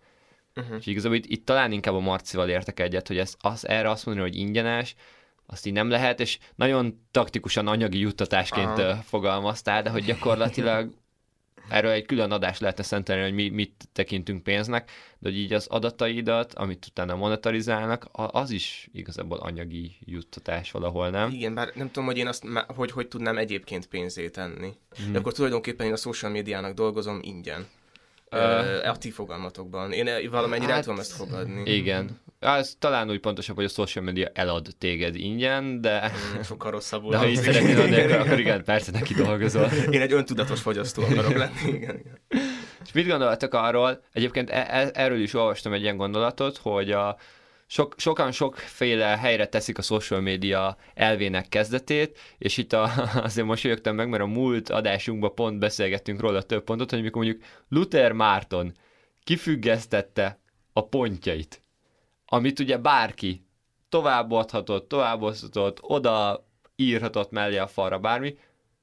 Uh-huh. 0.55 0.77
És 0.77 0.87
igazából 0.87 1.17
itt, 1.17 1.27
itt 1.27 1.45
talán 1.45 1.73
inkább 1.73 1.95
a 1.95 2.01
Marcival 2.01 2.49
értek 2.49 2.81
egyet, 2.81 3.09
hogy 3.09 3.19
ez, 3.19 3.37
az, 3.41 3.69
erre 3.69 3.91
azt 3.91 4.07
mondani, 4.07 4.29
hogy 4.29 4.39
ingyenes, 4.39 4.95
azt 5.47 5.67
így 5.67 5.73
nem 5.73 5.89
lehet, 5.89 6.21
és 6.21 6.39
nagyon 6.55 7.07
taktikusan 7.11 7.67
anyagi 7.67 7.99
juttatásként 7.99 8.79
Aha. 8.79 9.03
fogalmaztál, 9.03 9.83
de 9.83 9.91
hogy 9.91 10.05
gyakorlatilag 10.05 10.91
erről 11.69 11.91
egy 11.91 12.07
külön 12.07 12.31
adást 12.31 12.61
lehetne 12.61 12.83
szentelni, 12.83 13.23
hogy 13.23 13.35
mi, 13.35 13.49
mit 13.49 13.89
tekintünk 13.93 14.43
pénznek, 14.43 14.91
de 15.19 15.29
hogy 15.29 15.39
így 15.39 15.53
az 15.53 15.67
adataidat, 15.67 16.55
amit 16.55 16.87
utána 16.87 17.17
monetarizálnak, 17.17 18.09
az 18.13 18.51
is 18.51 18.89
igazából 18.93 19.39
anyagi 19.39 19.97
juttatás 20.01 20.71
valahol, 20.71 21.11
nem? 21.11 21.31
Igen, 21.31 21.55
bár 21.55 21.73
nem 21.75 21.87
tudom, 21.87 22.05
hogy 22.05 22.17
én 22.17 22.27
azt, 22.27 22.45
hogy, 22.67 22.91
hogy 22.91 23.09
tudnám 23.09 23.39
egyébként 23.39 23.87
pénzét 23.87 24.33
tenni. 24.33 24.73
Hmm. 24.97 25.13
De 25.13 25.19
akkor 25.19 25.33
tulajdonképpen 25.33 25.87
én 25.87 25.93
a 25.93 25.97
social 25.97 26.31
médiának 26.31 26.75
dolgozom 26.75 27.19
ingyen. 27.23 27.67
Uh, 28.37 28.91
a 28.91 28.97
ti 28.97 29.11
fogalmatokban. 29.11 29.93
Én 29.93 30.31
valamennyire 30.31 30.69
hát, 30.69 30.77
el 30.77 30.83
tudom 30.83 30.99
ezt 30.99 31.13
fogadni. 31.13 31.71
Igen. 31.71 32.21
Ez 32.39 32.77
talán 32.79 33.11
úgy 33.11 33.21
pontosabb, 33.21 33.57
hogy 33.57 33.65
a 33.65 33.69
social 33.69 34.05
media 34.05 34.31
elad 34.35 34.69
téged 34.79 35.15
ingyen, 35.15 35.81
de... 35.81 36.13
Mm, 36.37 36.41
sokkal 36.41 36.71
rosszabbul. 36.71 37.11
De 37.11 37.17
ha 37.17 37.27
így 37.27 37.37
szeretnél 37.37 37.81
adni, 37.81 38.01
akkor, 38.01 38.17
akkor 38.17 38.39
igen, 38.39 38.65
persze 38.65 38.91
neki 38.91 39.15
dolgozol. 39.15 39.69
Én 39.91 40.01
egy 40.01 40.13
öntudatos 40.13 40.61
fogyasztó 40.61 41.03
akarok 41.03 41.37
lenni, 41.37 41.61
igen, 41.67 41.99
igen. 41.99 42.21
És 42.85 42.93
mit 42.93 43.07
gondoltak 43.07 43.55
arról? 43.55 44.03
Egyébként 44.13 44.51
e- 44.51 44.67
e- 44.71 44.91
erről 44.95 45.21
is 45.21 45.35
olvastam 45.35 45.73
egy 45.73 45.83
ilyen 45.83 45.97
gondolatot, 45.97 46.57
hogy 46.57 46.91
a, 46.91 47.17
sok, 47.67 47.95
sokan 47.97 48.33
sokféle 48.33 49.07
helyre 49.07 49.47
teszik 49.49 49.79
a 49.79 49.83
social 49.83 50.21
media 50.21 50.77
elvének 50.95 51.49
kezdetét, 51.49 52.19
és 52.39 52.57
itt 52.57 52.73
a, 52.73 52.91
azért 53.23 53.47
mosolyogtam 53.47 53.95
meg, 53.95 54.09
mert 54.09 54.23
a 54.23 54.27
múlt 54.27 54.71
adásunkban 54.71 55.35
pont 55.35 55.59
beszélgettünk 55.59 56.21
róla 56.21 56.43
több 56.43 56.65
pontot, 56.65 56.91
hogy 56.91 57.03
mikor 57.03 57.25
mondjuk 57.25 57.45
Luther 57.69 58.13
Márton 58.13 58.75
kifüggesztette 59.25 60.41
a 60.73 60.87
pontjait, 60.87 61.63
amit 62.27 62.59
ugye 62.59 62.79
bárki 62.79 63.47
továbbadhatott, 63.89 64.89
továbbozhatott, 64.89 65.79
oda 65.83 66.47
írhatott 66.77 67.31
mellé 67.31 67.57
a 67.57 67.67
falra 67.67 67.99
bármi, 67.99 68.39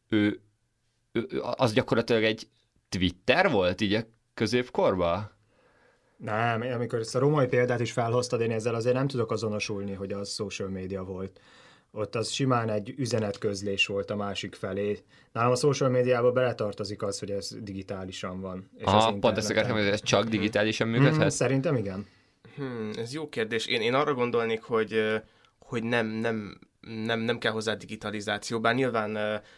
ő, 0.10 0.42
ő, 1.12 1.42
az 1.42 1.74
gyakorlatilag 1.74 2.24
egy 2.24 2.48
Twitter 2.90 3.52
volt 3.52 3.82
így 3.82 3.94
a 3.94 4.04
középkorban? 4.34 5.33
Nem, 6.18 6.62
amikor 6.62 7.00
ezt 7.00 7.16
a 7.16 7.20
romai 7.20 7.48
példát 7.48 7.80
is 7.80 7.92
felhoztad, 7.92 8.42
én 8.42 8.52
ezzel 8.52 8.76
azért 8.76 8.96
nem 8.96 9.08
tudok 9.08 9.32
azonosulni, 9.32 9.94
hogy 9.94 10.12
az 10.12 10.34
social 10.34 10.70
media 10.70 11.04
volt. 11.04 11.40
Ott 11.92 12.16
az 12.16 12.30
simán 12.30 12.70
egy 12.70 12.94
üzenetközlés 12.98 13.86
volt 13.86 14.12
a 14.12 14.16
másik 14.16 14.56
felé. 14.56 15.00
Nálam 15.32 15.52
a 15.52 15.56
social 15.56 15.90
médiába 15.90 16.32
beletartozik 16.32 17.04
az, 17.04 17.20
hogy 17.20 17.32
ez 17.32 17.50
digitálisan 17.62 18.42
van. 18.42 18.70
És 18.78 18.84
Aha, 18.84 19.14
pont 19.20 19.38
ezt 19.38 19.50
akartam, 19.50 19.76
hogy 19.78 19.86
ez 19.86 20.02
csak 20.02 20.28
digitálisan 20.28 20.88
működhet? 20.88 21.16
Hmm, 21.16 21.30
szerintem 21.30 21.76
igen. 21.76 22.08
Hmm, 22.56 22.92
ez 22.98 23.14
jó 23.14 23.30
kérdés. 23.30 23.66
Én, 23.66 23.82
én 23.82 23.94
arra 23.94 24.14
gondolnék, 24.14 24.62
hogy, 24.62 25.22
hogy 25.60 25.84
nem, 25.84 26.08
nem 26.08 26.60
nem, 26.86 27.20
nem 27.20 27.38
kell 27.38 27.52
hozzá 27.52 27.74
digitalizáció, 27.74 28.60
bár 28.60 28.76
nyilván 28.76 29.16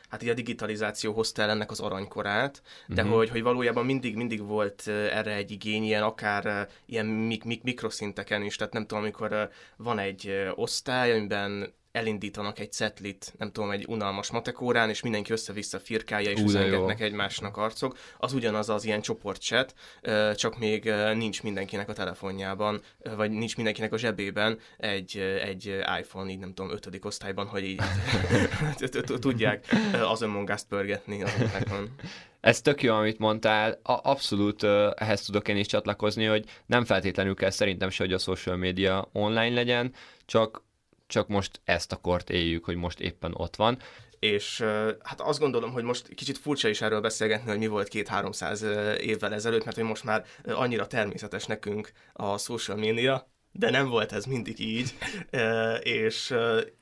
hát 0.09 0.23
így 0.23 0.29
a 0.29 0.33
digitalizáció 0.33 1.13
hozta 1.13 1.41
el 1.41 1.49
ennek 1.49 1.71
az 1.71 1.79
aranykorát, 1.79 2.61
de 2.87 3.01
uh-huh. 3.01 3.17
hogy, 3.17 3.29
hogy 3.29 3.41
valójában 3.43 3.85
mindig, 3.85 4.15
mindig 4.15 4.45
volt 4.45 4.87
erre 4.87 5.33
egy 5.33 5.51
igény, 5.51 5.83
ilyen 5.83 6.03
akár 6.03 6.67
ilyen 6.85 7.05
mik, 7.05 7.43
mik, 7.43 7.63
mikroszinteken 7.63 8.41
is, 8.41 8.55
tehát 8.55 8.73
nem 8.73 8.85
tudom, 8.85 9.03
amikor 9.03 9.49
van 9.77 9.99
egy 9.99 10.49
osztály, 10.55 11.11
amiben 11.17 11.73
elindítanak 11.95 12.59
egy 12.59 12.71
cetlit, 12.71 13.33
nem 13.37 13.51
tudom, 13.51 13.71
egy 13.71 13.85
unalmas 13.87 14.31
matekórán, 14.31 14.89
és 14.89 15.01
mindenki 15.01 15.31
össze-vissza 15.31 15.79
firkálja, 15.79 16.29
és 16.29 16.41
üzengetnek 16.41 17.01
egymásnak 17.01 17.57
arcok. 17.57 17.97
Az 18.17 18.33
ugyanaz 18.33 18.69
az 18.69 18.85
ilyen 18.85 19.01
csoportcset, 19.01 19.75
csak 20.35 20.59
még 20.59 20.91
nincs 21.13 21.43
mindenkinek 21.43 21.89
a 21.89 21.93
telefonjában, 21.93 22.81
vagy 23.15 23.31
nincs 23.31 23.55
mindenkinek 23.55 23.93
a 23.93 23.97
zsebében 23.97 24.59
egy, 24.77 25.17
egy 25.43 25.65
iPhone, 25.99 26.31
így 26.31 26.39
nem 26.39 26.53
tudom, 26.53 26.71
ötödik 26.71 27.05
osztályban, 27.05 27.47
hogy 27.47 27.63
így 27.63 27.81
tudják 29.19 29.65
az 30.09 30.21
önmongást 30.21 30.65
pörgetni 30.67 31.23
az 31.23 31.31
Ez 32.39 32.61
tök 32.61 32.83
jó, 32.83 32.93
amit 32.93 33.19
mondtál. 33.19 33.79
Abszolút 33.83 34.63
ehhez 34.95 35.21
tudok 35.21 35.47
én 35.47 35.57
is 35.57 35.67
csatlakozni, 35.67 36.25
hogy 36.25 36.45
nem 36.65 36.85
feltétlenül 36.85 37.35
kell 37.35 37.49
szerintem 37.49 37.89
se, 37.89 38.03
hogy 38.03 38.13
a 38.13 38.17
social 38.17 38.55
media 38.55 39.09
online 39.11 39.53
legyen, 39.53 39.93
csak 40.25 40.64
csak 41.07 41.27
most 41.27 41.61
ezt 41.63 41.91
a 41.91 41.95
kort 41.95 42.29
éljük, 42.29 42.65
hogy 42.65 42.75
most 42.75 42.99
éppen 42.99 43.33
ott 43.35 43.55
van. 43.55 43.79
És 44.19 44.59
hát 45.03 45.21
azt 45.21 45.39
gondolom, 45.39 45.71
hogy 45.71 45.83
most 45.83 46.07
kicsit 46.07 46.37
furcsa 46.37 46.67
is 46.67 46.81
erről 46.81 47.01
beszélgetni, 47.01 47.49
hogy 47.49 47.59
mi 47.59 47.67
volt 47.67 47.87
két-háromszáz 47.87 48.61
évvel 48.99 49.33
ezelőtt, 49.33 49.65
mert 49.65 49.75
hogy 49.75 49.85
most 49.85 50.03
már 50.03 50.25
annyira 50.45 50.87
természetes 50.87 51.45
nekünk 51.45 51.91
a 52.13 52.37
social 52.37 52.77
media, 52.77 53.33
de 53.57 53.69
nem 53.69 53.87
volt 53.89 54.11
ez 54.11 54.25
mindig 54.25 54.59
így, 54.59 54.93
és 55.79 56.33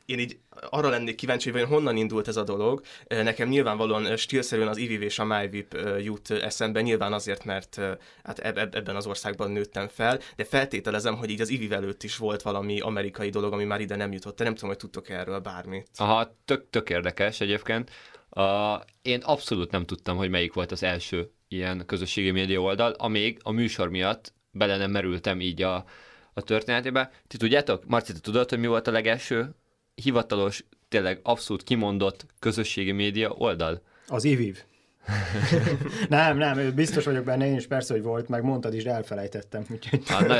én 0.06 0.20
így 0.20 0.38
arra 0.70 0.90
lennék 0.90 1.16
kíváncsi, 1.16 1.52
hogy 1.52 1.64
honnan 1.64 1.98
indult 1.98 2.28
ez 2.28 2.36
a 2.36 2.44
dolog. 2.44 2.82
Nekem 3.08 3.50
nyilvánvalóan 3.50 4.18
stílszerűen 4.18 4.68
az 4.68 4.78
IVIV 4.78 5.02
és 5.02 5.20
a 5.20 5.26
MyVip 5.26 5.78
jut 6.00 6.32
eszembe, 6.32 6.82
nyilván 6.82 7.14
azért, 7.14 7.46
mert 7.46 7.80
hát 8.24 8.40
ebben 8.40 8.96
az 8.96 9.08
országban 9.08 9.52
nőttem 9.52 9.88
fel, 9.88 10.20
de 10.36 10.44
feltételezem, 10.44 11.16
hogy 11.16 11.30
így 11.30 11.42
az 11.42 11.50
IVIV 11.50 11.74
előtt 11.74 12.04
is 12.04 12.18
volt 12.18 12.42
valami 12.42 12.80
amerikai 12.80 13.30
dolog, 13.30 13.54
ami 13.54 13.64
már 13.64 13.82
ide 13.82 13.96
nem 13.96 14.12
jutott. 14.12 14.38
De 14.38 14.44
nem 14.44 14.54
tudom, 14.54 14.70
hogy 14.70 14.80
tudtok 14.80 15.10
erről 15.10 15.40
bármit. 15.40 15.88
Aha, 15.96 16.36
tök, 16.46 16.70
tök 16.70 16.90
érdekes 16.90 17.42
egyébként. 17.42 17.92
Uh, 18.30 18.82
én 19.02 19.20
abszolút 19.20 19.72
nem 19.72 19.86
tudtam, 19.86 20.18
hogy 20.18 20.30
melyik 20.30 20.54
volt 20.54 20.72
az 20.72 20.84
első 20.84 21.32
ilyen 21.48 21.84
közösségi 21.86 22.32
média 22.32 22.62
oldal, 22.62 22.92
amíg 22.92 23.40
a 23.44 23.52
műsor 23.52 23.90
miatt 23.90 24.34
bele 24.52 24.78
nem 24.78 24.92
merültem 24.92 25.42
így 25.42 25.62
a, 25.62 25.86
a 26.34 26.42
történetébe. 26.42 27.12
Ti 27.28 27.38
tudjátok, 27.38 27.86
Marci, 27.88 28.14
te 28.14 28.20
tudod, 28.20 28.50
hogy 28.50 28.60
mi 28.60 28.68
volt 28.68 28.88
a 28.88 28.92
legelső 28.92 29.56
hivatalos, 29.96 30.66
tényleg 30.88 31.20
abszolút 31.24 31.64
kimondott 31.64 32.26
közösségi 32.40 32.92
média 32.92 33.30
oldal? 33.30 33.82
Az 34.08 34.24
IVIV. 34.24 34.64
nem, 36.10 36.38
nem, 36.38 36.76
biztos 36.76 37.06
vagyok 37.06 37.24
benne, 37.24 37.46
én 37.46 37.56
is 37.56 37.68
persze, 37.68 37.94
hogy 37.94 38.04
volt, 38.04 38.28
meg 38.28 38.44
mondtad 38.44 38.74
is, 38.74 38.84
de 38.84 38.92
elfelejtettem. 38.92 39.66
Úgyhogy... 39.70 40.04
Na, 40.10 40.22
na, 40.22 40.40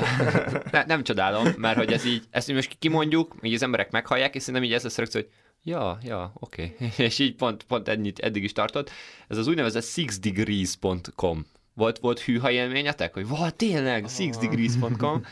ne, 0.72 0.84
nem 0.84 1.04
csodálom, 1.04 1.48
mert 1.58 1.78
hogy 1.78 1.92
ez 1.92 2.06
így, 2.06 2.24
ezt 2.30 2.54
most 2.54 2.76
kimondjuk, 2.80 3.36
így 3.42 3.54
az 3.54 3.64
emberek 3.64 3.92
meghallják, 3.92 4.36
és 4.36 4.42
szerintem 4.42 4.70
így 4.70 4.76
ez 4.76 4.84
lesz 4.84 4.98
rögtön, 4.98 5.22
hogy 5.22 5.32
ja, 5.64 5.98
ja, 6.04 6.32
oké. 6.40 6.76
Okay. 6.76 6.92
és 7.06 7.20
így 7.20 7.36
pont, 7.36 7.64
pont 7.64 7.88
ennyit 7.88 8.20
eddig 8.20 8.44
is 8.44 8.52
tartott. 8.52 8.90
Ez 9.28 9.38
az 9.38 9.48
úgynevezett 9.48 9.84
sixdegrees.com. 9.84 11.46
Volt, 11.74 12.00
volt 12.00 12.20
hűha 12.20 12.52
élményetek, 12.52 13.14
hogy 13.14 13.28
volt 13.28 13.56
tényleg, 13.56 14.08
sixdegrees.com. 14.08 15.26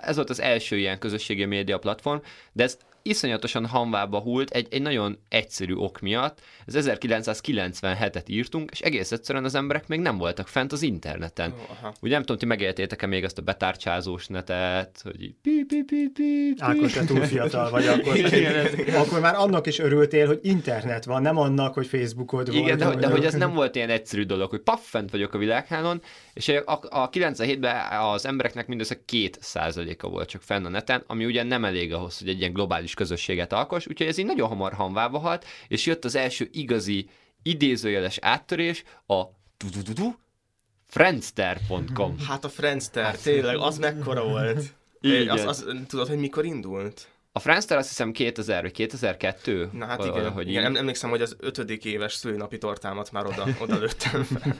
Ez 0.00 0.16
volt 0.16 0.30
az 0.30 0.40
első 0.40 0.76
ilyen 0.76 0.98
közösségi 0.98 1.44
média 1.44 1.78
platform, 1.78 2.18
de 2.52 2.62
ez 2.62 2.78
iszonyatosan 3.06 3.66
hanvába 3.66 4.18
hult 4.20 4.50
egy, 4.50 4.66
egy 4.70 4.82
nagyon 4.82 5.18
egyszerű 5.28 5.74
ok 5.74 6.00
miatt. 6.00 6.40
Ez 6.66 6.74
1997-et 6.78 8.26
írtunk, 8.26 8.70
és 8.70 8.80
egész 8.80 9.12
egyszerűen 9.12 9.44
az 9.44 9.54
emberek 9.54 9.88
még 9.88 10.00
nem 10.00 10.18
voltak 10.18 10.48
fent 10.48 10.72
az 10.72 10.82
interneten. 10.82 11.50
Oh, 11.50 11.92
Ugye 12.00 12.12
nem 12.12 12.20
tudom, 12.20 12.38
ti 12.38 12.46
megéltétek-e 12.46 13.06
még 13.06 13.24
ezt 13.24 13.38
a 13.38 13.42
betárcsázós 13.42 14.26
netet, 14.26 15.00
hogy 15.02 15.22
így 15.22 15.34
pi, 15.42 15.64
pi, 15.68 15.82
pi, 15.82 16.10
pi, 16.14 16.54
pi. 16.54 16.54
Ákos, 16.58 16.92
te 16.92 17.04
túl 17.04 17.20
fiatal 17.20 17.70
vagy, 17.70 17.86
akkor, 17.98 18.16
igen, 18.16 18.66
akkor 18.94 19.20
már 19.20 19.34
annak 19.34 19.66
is 19.66 19.78
örültél, 19.78 20.26
hogy 20.26 20.38
internet 20.42 21.04
van, 21.04 21.22
nem 21.22 21.36
annak, 21.36 21.74
hogy 21.74 21.86
Facebookod 21.86 22.50
volt. 22.52 22.58
Igen, 22.58 22.78
de, 22.78 22.94
de 22.94 23.08
hogy 23.08 23.24
ez 23.24 23.34
nem 23.34 23.54
volt 23.54 23.74
ilyen 23.74 23.90
egyszerű 23.90 24.22
dolog, 24.22 24.50
hogy 24.50 24.60
paff, 24.60 24.80
fent 24.82 25.10
vagyok 25.10 25.34
a 25.34 25.38
világhálón, 25.38 26.02
és 26.32 26.48
a, 26.48 26.80
a 26.88 27.10
97-ben 27.10 28.00
az 28.00 28.26
embereknek 28.26 28.66
mindössze 28.66 29.00
két 29.04 29.38
százaléka 29.40 30.08
volt 30.08 30.28
csak 30.28 30.42
fenn 30.42 30.64
a 30.64 30.68
neten, 30.68 31.04
ami 31.06 31.24
ugye 31.24 31.42
nem 31.42 31.64
elég 31.64 31.92
ahhoz, 31.92 32.18
hogy 32.18 32.28
egy 32.28 32.38
ilyen 32.38 32.52
globális 32.52 32.94
közösséget 32.96 33.52
alkos, 33.52 33.86
úgyhogy 33.86 34.06
ez 34.06 34.18
így 34.18 34.26
nagyon 34.26 34.48
hamar 34.48 34.72
hanvába 34.72 35.18
halt, 35.18 35.44
és 35.68 35.86
jött 35.86 36.04
az 36.04 36.14
első 36.14 36.48
igazi 36.52 37.08
idézőjeles 37.42 38.18
áttörés, 38.20 38.82
a 39.06 39.22
friendster.com. 40.86 42.18
Hát 42.18 42.44
a 42.44 42.48
Friendster, 42.48 43.16
tényleg, 43.16 43.56
az 43.56 43.78
mekkora 43.78 44.24
volt. 44.24 44.74
Igen. 45.00 45.28
Az, 45.28 45.44
az, 45.44 45.66
tudod, 45.88 46.08
hogy 46.08 46.18
mikor 46.18 46.44
indult? 46.44 47.08
A 47.36 47.38
Friendster 47.38 47.78
azt 47.78 47.88
hiszem 47.88 48.12
2000 48.12 48.62
vagy 48.62 48.72
2002. 48.72 49.68
Na 49.72 49.86
hát 49.86 50.04
igen, 50.04 50.30
hogy 50.30 50.48
igen. 50.48 50.76
emlékszem, 50.76 51.10
hogy 51.10 51.20
az 51.20 51.36
ötödik 51.40 51.84
éves 51.84 52.12
szülőnapi 52.12 52.58
tortámat 52.58 53.12
már 53.12 53.26
oda, 53.26 53.46
oda 53.60 53.78
lőttem 53.78 54.22
fel. 54.22 54.56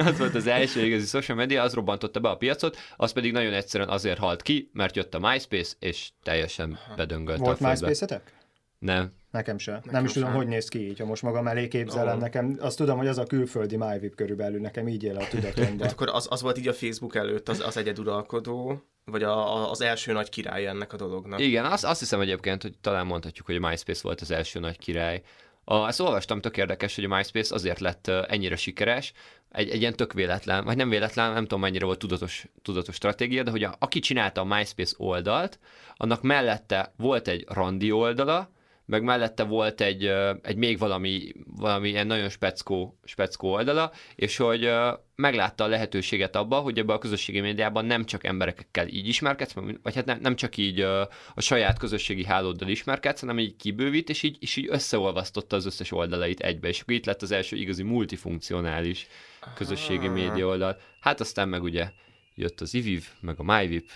az 0.10 0.18
volt 0.18 0.34
az 0.34 0.46
első 0.46 0.84
igazi 0.84 1.06
social 1.06 1.36
media, 1.36 1.62
az 1.62 1.72
robbantotta 1.72 2.20
be 2.20 2.28
a 2.28 2.36
piacot, 2.36 2.76
az 2.96 3.12
pedig 3.12 3.32
nagyon 3.32 3.52
egyszerűen 3.52 3.88
azért 3.88 4.18
halt 4.18 4.42
ki, 4.42 4.70
mert 4.72 4.96
jött 4.96 5.14
a 5.14 5.18
MySpace, 5.18 5.74
és 5.78 6.10
teljesen 6.22 6.78
bedöngölte 6.96 7.42
Volt 7.42 7.60
a 7.60 7.68
MySpace-etek? 7.68 8.32
Nem. 8.78 9.12
Nekem 9.34 9.58
se. 9.58 9.72
Nekem 9.72 9.92
nem 9.92 10.04
is 10.04 10.12
sem. 10.12 10.22
tudom, 10.22 10.36
hogy 10.36 10.46
néz 10.46 10.68
ki 10.68 10.88
így, 10.88 10.98
ha 10.98 11.04
most 11.04 11.22
magam 11.22 11.46
elé 11.46 11.68
képzelem. 11.68 12.14
Oh. 12.14 12.20
Nekem 12.20 12.56
azt 12.60 12.76
tudom, 12.76 12.96
hogy 12.98 13.06
az 13.06 13.18
a 13.18 13.24
külföldi 13.24 13.76
MyVip 13.76 14.14
körülbelül, 14.14 14.60
nekem 14.60 14.88
így 14.88 15.04
él 15.04 15.16
a 15.16 15.28
tudatomban. 15.28 15.76
Tehát 15.76 15.92
akkor 15.92 16.08
az, 16.12 16.26
az 16.30 16.42
volt 16.42 16.58
így 16.58 16.68
a 16.68 16.72
Facebook 16.72 17.14
előtt 17.14 17.48
az, 17.48 17.60
az 17.60 17.76
egyeduralkodó, 17.76 18.82
vagy 19.04 19.22
a, 19.22 19.56
a, 19.56 19.70
az 19.70 19.80
első 19.80 20.12
nagy 20.12 20.28
király 20.28 20.66
ennek 20.66 20.92
a 20.92 20.96
dolognak. 20.96 21.40
Igen, 21.40 21.64
azt, 21.64 21.84
azt 21.84 22.00
hiszem 22.00 22.20
egyébként, 22.20 22.62
hogy 22.62 22.78
talán 22.80 23.06
mondhatjuk, 23.06 23.46
hogy 23.46 23.56
a 23.56 23.68
MySpace 23.68 24.00
volt 24.02 24.20
az 24.20 24.30
első 24.30 24.60
nagy 24.60 24.78
király. 24.78 25.22
A, 25.64 25.86
ezt 25.86 26.00
olvastam, 26.00 26.40
tök 26.40 26.56
érdekes, 26.56 26.94
hogy 26.94 27.04
a 27.04 27.16
MySpace 27.16 27.54
azért 27.54 27.80
lett 27.80 28.08
ennyire 28.08 28.56
sikeres, 28.56 29.12
egy, 29.50 29.70
egy 29.70 29.80
ilyen 29.80 29.96
tök 29.96 30.12
véletlen, 30.12 30.64
vagy 30.64 30.76
nem 30.76 30.88
véletlen, 30.88 31.32
nem 31.32 31.42
tudom 31.42 31.60
mennyire 31.60 31.84
volt 31.84 31.98
tudatos, 31.98 32.46
tudatos 32.62 32.94
stratégia, 32.94 33.42
de 33.42 33.50
hogy 33.50 33.64
a, 33.64 33.74
aki 33.78 33.98
csinálta 33.98 34.40
a 34.40 34.56
MySpace 34.56 34.94
oldalt, 34.98 35.58
annak 35.96 36.22
mellette 36.22 36.92
volt 36.96 37.28
egy 37.28 37.44
randi 37.48 37.92
oldala, 37.92 38.52
meg 38.86 39.02
mellette 39.02 39.42
volt 39.42 39.80
egy, 39.80 40.12
egy 40.42 40.56
még 40.56 40.78
valami, 40.78 41.32
valami 41.46 41.88
ilyen 41.88 42.06
nagyon 42.06 42.28
speckó, 42.28 42.98
speckó 43.04 43.52
oldala, 43.52 43.92
és 44.14 44.36
hogy 44.36 44.70
meglátta 45.14 45.64
a 45.64 45.66
lehetőséget 45.66 46.36
abba, 46.36 46.60
hogy 46.60 46.78
ebbe 46.78 46.92
a 46.92 46.98
közösségi 46.98 47.40
médiában 47.40 47.84
nem 47.84 48.04
csak 48.04 48.24
emberekkel 48.24 48.88
így 48.88 49.08
ismerkedsz, 49.08 49.54
vagy 49.82 49.94
hát 49.94 50.04
nem, 50.04 50.18
nem 50.20 50.36
csak 50.36 50.56
így 50.56 50.80
a 50.80 51.08
saját 51.36 51.78
közösségi 51.78 52.24
hálóddal 52.24 52.68
ismerkedsz, 52.68 53.20
hanem 53.20 53.38
így 53.38 53.56
kibővít, 53.56 54.08
és 54.08 54.22
így, 54.22 54.36
és 54.40 54.56
így 54.56 54.68
összeolvasztotta 54.70 55.56
az 55.56 55.66
összes 55.66 55.92
oldalait 55.92 56.40
egybe, 56.40 56.68
és 56.68 56.82
itt 56.86 57.06
lett 57.06 57.22
az 57.22 57.30
első 57.30 57.56
igazi 57.56 57.82
multifunkcionális 57.82 59.06
közösségi 59.54 60.08
média 60.08 60.46
oldal. 60.46 60.80
Hát 61.00 61.20
aztán 61.20 61.48
meg 61.48 61.62
ugye 61.62 61.90
jött 62.34 62.60
az 62.60 62.74
IVIV, 62.74 63.06
meg 63.20 63.34
a 63.38 63.42
MyVip, 63.42 63.90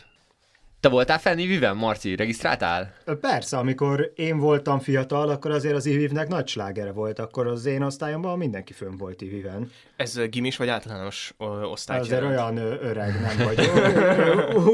te 0.80 0.88
voltál 0.88 1.18
fenn 1.18 1.38
Iviven, 1.38 1.76
Marci? 1.76 2.16
Regisztráltál? 2.16 2.92
Persze, 3.20 3.56
amikor 3.56 4.12
én 4.14 4.38
voltam 4.38 4.78
fiatal, 4.78 5.28
akkor 5.28 5.50
azért 5.50 5.74
az 5.74 5.86
Ivivnek 5.86 6.28
nagy 6.28 6.48
slágere 6.48 6.92
volt, 6.92 7.18
akkor 7.18 7.46
az 7.46 7.66
én 7.66 7.82
osztályomban 7.82 8.38
mindenki 8.38 8.72
fönn 8.72 8.96
volt 8.96 9.20
Iviven. 9.20 9.70
Ez 9.96 10.20
gimis 10.30 10.56
vagy 10.56 10.68
általános 10.68 11.34
osztály? 11.70 11.98
Azért 11.98 12.22
olyan 12.22 12.56
öreg 12.56 13.20
nem 13.20 13.46
vagy. 13.46 13.70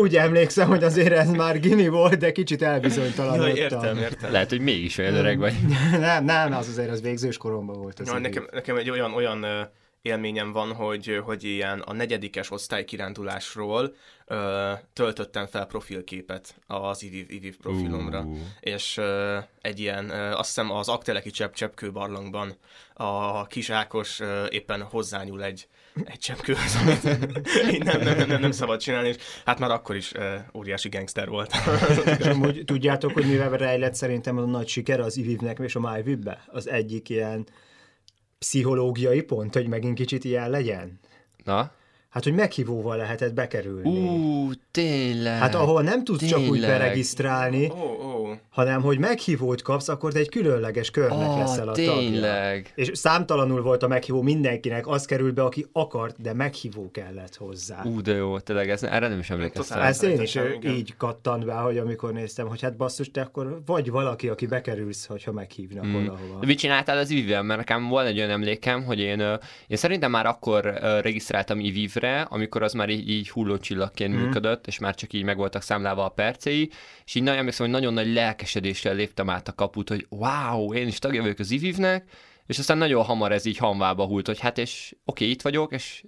Úgy 0.00 0.16
emlékszem, 0.16 0.68
hogy 0.68 0.84
azért 0.84 1.12
ez 1.12 1.30
már 1.30 1.60
gimi 1.60 1.88
volt, 1.88 2.16
de 2.16 2.32
kicsit 2.32 2.62
elbizonytalanodtam. 2.62 3.48
Ja, 3.48 3.62
értem, 3.62 3.96
értem. 3.96 4.32
Lehet, 4.32 4.48
hogy 4.48 4.60
mégis 4.60 4.98
olyan 4.98 5.14
öreg 5.14 5.38
vagy. 5.38 5.54
nem, 5.98 6.24
nem, 6.24 6.52
az 6.52 6.68
azért 6.68 6.90
az 6.90 7.02
végzős 7.02 7.36
koromban 7.36 7.80
volt. 7.80 8.00
Az 8.00 8.08
ja, 8.08 8.18
nekem, 8.18 8.46
nekem 8.52 8.76
egy 8.76 8.90
olyan, 8.90 9.12
olyan 9.12 9.46
élményem 10.04 10.52
van, 10.52 10.72
hogy, 10.72 11.20
hogy 11.24 11.44
ilyen 11.44 11.80
a 11.80 11.92
negyedikes 11.92 12.50
osztálykirándulásról 12.50 13.94
ö, 14.26 14.72
töltöttem 14.92 15.46
fel 15.46 15.66
profilképet 15.66 16.54
az 16.66 17.02
IVIV, 17.02 17.30
IVIV 17.30 17.56
profilomra, 17.56 18.20
uh. 18.20 18.36
és 18.60 18.96
ö, 18.96 19.38
egy 19.60 19.80
ilyen, 19.80 20.10
ö, 20.10 20.30
azt 20.30 20.46
hiszem 20.46 20.70
az 20.70 20.88
Akteleki 20.88 21.30
csepp 21.30 21.52
cseppkő 21.52 21.92
barlangban 21.92 22.56
a 22.94 23.46
kis 23.46 23.70
Ákos 23.70 24.20
ö, 24.20 24.44
éppen 24.48 24.82
hozzányúl 24.82 25.42
egy, 25.42 25.68
egy 26.04 26.18
cseppkőhöz, 26.18 26.76
amit 26.82 27.02
nem, 27.84 28.00
nem, 28.00 28.28
nem, 28.28 28.40
nem 28.40 28.50
szabad 28.50 28.80
csinálni, 28.80 29.08
és 29.08 29.16
hát 29.44 29.58
már 29.58 29.70
akkor 29.70 29.96
is 29.96 30.14
ö, 30.14 30.36
óriási 30.54 30.88
gangster 30.88 31.28
volt. 31.28 31.52
és 32.18 32.26
amúgy 32.26 32.62
tudjátok, 32.64 33.12
hogy 33.12 33.26
mivel 33.26 33.50
rejlett 33.50 33.94
szerintem 33.94 34.38
a 34.38 34.44
nagy 34.44 34.68
siker 34.68 35.00
az 35.00 35.16
IVIV-nek 35.16 35.58
és 35.58 35.74
a 35.74 35.80
MyVib-be? 35.80 36.44
Az 36.46 36.68
egyik 36.68 37.08
ilyen 37.08 37.46
pszichológiai 38.44 39.22
pont, 39.22 39.54
hogy 39.54 39.68
megint 39.68 39.94
kicsit 39.94 40.24
ilyen 40.24 40.50
legyen? 40.50 41.00
Na? 41.44 41.72
Hát, 42.14 42.24
hogy 42.24 42.34
meghívóval 42.34 42.96
lehetett 42.96 43.34
bekerülni. 43.34 43.88
Ú, 43.88 44.50
tényleg. 44.70 45.38
Hát 45.38 45.54
ahol 45.54 45.82
nem 45.82 46.04
tudsz 46.04 46.18
tényleg. 46.18 46.40
csak 46.40 46.50
úgy 46.50 46.60
beregisztrálni, 46.60 47.70
oh, 47.70 48.14
oh. 48.14 48.36
hanem 48.50 48.82
hogy 48.82 48.98
meghívót 48.98 49.62
kapsz, 49.62 49.88
akkor 49.88 50.12
te 50.12 50.18
egy 50.18 50.28
különleges 50.28 50.90
körnek 50.90 51.28
oh, 51.28 51.38
leszel 51.38 51.68
a 51.68 51.72
tényleg. 51.72 52.62
tagja. 52.62 52.70
És 52.74 52.98
számtalanul 52.98 53.62
volt 53.62 53.82
a 53.82 53.88
meghívó 53.88 54.22
mindenkinek, 54.22 54.86
az 54.86 55.04
került 55.04 55.34
be, 55.34 55.42
aki 55.42 55.66
akart, 55.72 56.20
de 56.22 56.32
meghívó 56.32 56.90
kellett 56.90 57.36
hozzá. 57.36 57.82
Ú, 57.84 58.00
de 58.00 58.12
jó, 58.12 58.38
tényleg, 58.38 58.70
ez, 58.70 58.82
erre 58.82 59.08
nem 59.08 59.18
is 59.18 59.30
emlékeztem. 59.30 59.80
Ez 59.80 60.02
én 60.02 60.20
is 60.20 60.38
így 60.64 60.96
kattant 60.96 61.44
be, 61.44 61.54
hogy 61.54 61.78
amikor 61.78 62.12
néztem, 62.12 62.46
hogy 62.46 62.62
hát 62.62 62.76
basszus, 62.76 63.10
te 63.10 63.20
akkor 63.20 63.60
vagy 63.66 63.90
valaki, 63.90 64.28
aki 64.28 64.46
bekerülsz, 64.46 65.06
hogyha 65.06 65.32
meghívnak 65.32 65.86
mm. 65.86 65.92
valahova. 65.92 66.38
Mit 66.46 66.58
csináltál 66.58 66.98
az 66.98 67.10
iviv 67.10 67.28
Mert 67.28 67.46
nekem 67.46 67.88
volt 67.88 68.06
egy 68.06 68.18
olyan 68.18 68.30
emlékem, 68.30 68.84
hogy 68.84 68.98
én, 68.98 69.20
én 69.66 69.76
szerintem 69.76 70.10
már 70.10 70.26
akkor 70.26 70.64
regisztráltam 71.02 71.60
iviv 71.60 72.02
évre, 72.04 72.20
amikor 72.20 72.62
az 72.62 72.72
már 72.72 72.88
így, 72.88 73.08
így 73.10 73.30
hullócsillagként 73.30 74.14
mm. 74.14 74.16
működött, 74.16 74.66
és 74.66 74.78
már 74.78 74.94
csak 74.94 75.12
így 75.12 75.22
meg 75.22 75.36
voltak 75.36 75.62
számlálva 75.62 76.04
a 76.04 76.08
percei, 76.08 76.70
és 77.04 77.14
így 77.14 77.22
nagyon 77.22 77.38
emlékszem, 77.38 77.66
hogy 77.66 77.74
nagyon 77.74 77.94
nagy 77.94 78.12
lelkesedéssel 78.12 78.94
léptem 78.94 79.30
át 79.30 79.48
a 79.48 79.54
kaput, 79.54 79.88
hogy 79.88 80.06
wow, 80.08 80.74
én 80.74 80.86
is 80.86 80.98
tagja 80.98 81.22
vagyok 81.22 81.38
az 81.38 81.50
ivivnek, 81.50 82.10
és 82.46 82.58
aztán 82.58 82.78
nagyon 82.78 83.04
hamar 83.04 83.32
ez 83.32 83.44
így 83.44 83.56
hamvába 83.56 84.06
hult, 84.06 84.26
hogy 84.26 84.40
hát 84.40 84.58
és 84.58 84.94
oké, 85.04 85.24
okay, 85.24 85.30
itt 85.30 85.42
vagyok, 85.42 85.72
és, 85.72 86.04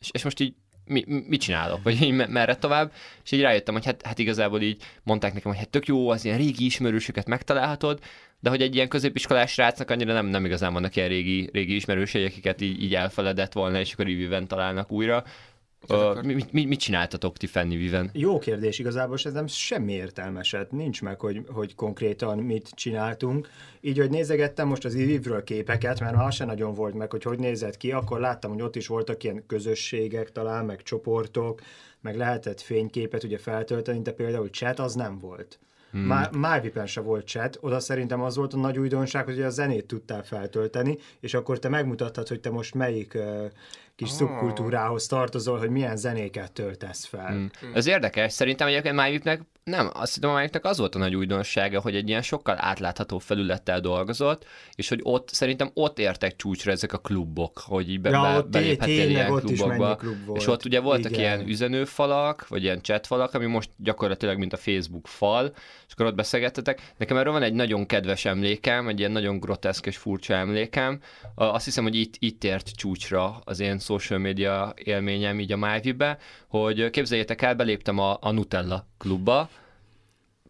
és, 0.00 0.10
és 0.12 0.22
most 0.22 0.40
így 0.40 0.54
mi, 0.84 1.04
mit 1.06 1.40
csinálok, 1.40 1.82
vagy 1.82 2.02
így 2.02 2.28
merre 2.28 2.56
tovább, 2.56 2.92
és 3.24 3.32
így 3.32 3.40
rájöttem, 3.40 3.74
hogy 3.74 3.84
hát, 3.84 4.06
hát 4.06 4.18
igazából 4.18 4.60
így 4.60 4.82
mondták 5.02 5.32
nekem, 5.32 5.50
hogy 5.50 5.60
hát 5.60 5.70
tök 5.70 5.86
jó, 5.86 6.08
az 6.08 6.24
ilyen 6.24 6.36
régi 6.36 6.64
ismerősöket 6.64 7.26
megtalálhatod, 7.26 8.00
de 8.40 8.50
hogy 8.50 8.62
egy 8.62 8.74
ilyen 8.74 8.88
középiskolás 8.88 9.52
srácnak 9.52 9.90
annyira 9.90 10.12
nem, 10.12 10.26
nem 10.26 10.44
igazán 10.44 10.72
vannak 10.72 10.96
ilyen 10.96 11.08
régi, 11.08 11.48
régi 11.52 11.74
ismerősei, 11.74 12.24
akiket 12.24 12.60
így, 12.60 12.82
így 12.82 12.94
elfeledett 12.94 13.52
volna, 13.52 13.80
és 13.80 13.92
akkor 13.92 14.08
így 14.08 14.46
találnak 14.46 14.90
újra. 14.90 15.24
Uh, 15.88 16.22
mit, 16.22 16.52
mit, 16.52 16.68
mit 16.68 16.80
csináltatok 16.80 17.36
ti 17.36 17.46
Fenni 17.46 17.76
Viven? 17.76 18.10
Jó 18.12 18.38
kérdés, 18.38 18.78
igazából 18.78 19.16
ez 19.24 19.32
nem 19.32 19.46
semmi 19.46 19.92
értelmeset, 19.92 20.72
nincs 20.72 21.02
meg, 21.02 21.20
hogy, 21.20 21.40
hogy 21.48 21.74
konkrétan 21.74 22.38
mit 22.38 22.70
csináltunk. 22.74 23.48
Így, 23.80 23.98
hogy 23.98 24.10
nézegettem 24.10 24.68
most 24.68 24.84
az 24.84 24.94
Ivivről 24.94 25.44
képeket, 25.44 26.00
mert 26.00 26.16
már 26.16 26.32
se 26.32 26.44
nagyon 26.44 26.74
volt 26.74 26.94
meg, 26.94 27.10
hogy 27.10 27.22
hogy 27.22 27.38
nézett 27.38 27.76
ki, 27.76 27.92
akkor 27.92 28.20
láttam, 28.20 28.50
hogy 28.50 28.62
ott 28.62 28.76
is 28.76 28.86
voltak 28.86 29.24
ilyen 29.24 29.46
közösségek 29.46 30.32
talán, 30.32 30.64
meg 30.64 30.82
csoportok, 30.82 31.60
meg 32.00 32.16
lehetett 32.16 32.60
fényképet 32.60 33.24
ugye 33.24 33.38
feltölteni, 33.38 34.02
de 34.02 34.12
például 34.12 34.48
chat 34.48 34.78
az 34.78 34.94
nem 34.94 35.18
volt. 35.18 35.58
Hmm. 35.90 36.28
MyVipen 36.32 36.86
se 36.86 37.00
volt 37.00 37.26
chat, 37.26 37.58
oda 37.60 37.80
szerintem 37.80 38.22
az 38.22 38.36
volt 38.36 38.54
a 38.54 38.56
nagy 38.56 38.78
újdonság, 38.78 39.24
hogy 39.24 39.42
a 39.42 39.50
zenét 39.50 39.86
tudtál 39.86 40.22
feltölteni, 40.22 40.98
és 41.20 41.34
akkor 41.34 41.58
te 41.58 41.68
megmutattad, 41.68 42.28
hogy 42.28 42.40
te 42.40 42.50
most 42.50 42.74
melyik 42.74 43.14
uh, 43.14 43.50
kis 44.00 44.10
oh. 44.10 44.16
szubkultúrához 44.16 45.06
tartozol, 45.06 45.58
hogy 45.58 45.70
milyen 45.70 45.96
zenéket 45.96 46.52
töltesz 46.52 47.04
fel. 47.04 47.26
Hmm. 47.26 47.50
Ez 47.74 47.86
érdekes, 47.86 48.32
szerintem 48.32 48.66
egyébként 48.66 48.96
MyVipnek 48.96 49.42
nem, 49.64 49.90
azt 49.92 50.14
hiszem, 50.14 50.30
amelyeknek 50.30 50.64
az 50.64 50.78
volt 50.78 50.94
a 50.94 50.98
nagy 50.98 51.14
újdonsága, 51.14 51.80
hogy 51.80 51.94
egy 51.94 52.08
ilyen 52.08 52.22
sokkal 52.22 52.56
átlátható 52.58 53.18
felülettel 53.18 53.80
dolgozott, 53.80 54.44
és 54.74 54.88
hogy 54.88 55.00
ott, 55.02 55.28
szerintem 55.28 55.70
ott 55.74 55.98
értek 55.98 56.36
csúcsra 56.36 56.72
ezek 56.72 56.92
a 56.92 56.98
klubok, 56.98 57.58
hogy 57.58 57.90
így 57.90 58.00
be, 58.00 58.10
ja, 58.10 58.22
be, 58.22 58.42
beléphettél 58.42 59.08
ilyen 59.08 59.30
ott 59.30 59.44
klubokba. 59.44 59.96
klub 59.96 60.24
volt. 60.24 60.40
És 60.40 60.46
ott 60.46 60.64
ugye 60.64 60.80
voltak 60.80 61.10
Igen. 61.10 61.20
ilyen 61.20 61.48
üzenőfalak, 61.48 62.48
vagy 62.48 62.62
ilyen 62.62 62.82
chatfalak, 62.82 63.34
ami 63.34 63.46
most 63.46 63.70
gyakorlatilag 63.76 64.38
mint 64.38 64.52
a 64.52 64.56
Facebook 64.56 65.06
fal, 65.06 65.52
és 65.86 65.92
akkor 65.92 66.06
ott 66.06 66.14
beszélgettetek. 66.14 66.92
Nekem 66.96 67.16
erről 67.16 67.32
van 67.32 67.42
egy 67.42 67.54
nagyon 67.54 67.86
kedves 67.86 68.24
emlékem, 68.24 68.88
egy 68.88 68.98
ilyen 68.98 69.12
nagyon 69.12 69.40
groteszk 69.40 69.86
és 69.86 69.96
furcsa 69.96 70.34
emlékem. 70.34 71.00
Azt 71.34 71.64
hiszem, 71.64 71.84
hogy 71.84 71.94
itt, 71.94 72.14
itt 72.18 72.44
ért 72.44 72.70
csúcsra 72.70 73.40
az 73.44 73.60
én 73.60 73.78
social 73.90 74.18
media 74.18 74.74
élményem 74.84 75.40
így 75.40 75.52
a 75.52 75.56
MyVib-be, 75.56 76.18
hogy 76.48 76.90
képzeljétek 76.90 77.42
el, 77.42 77.54
beléptem 77.54 77.98
a, 77.98 78.18
a 78.20 78.30
Nutella 78.30 78.86
klubba, 78.98 79.48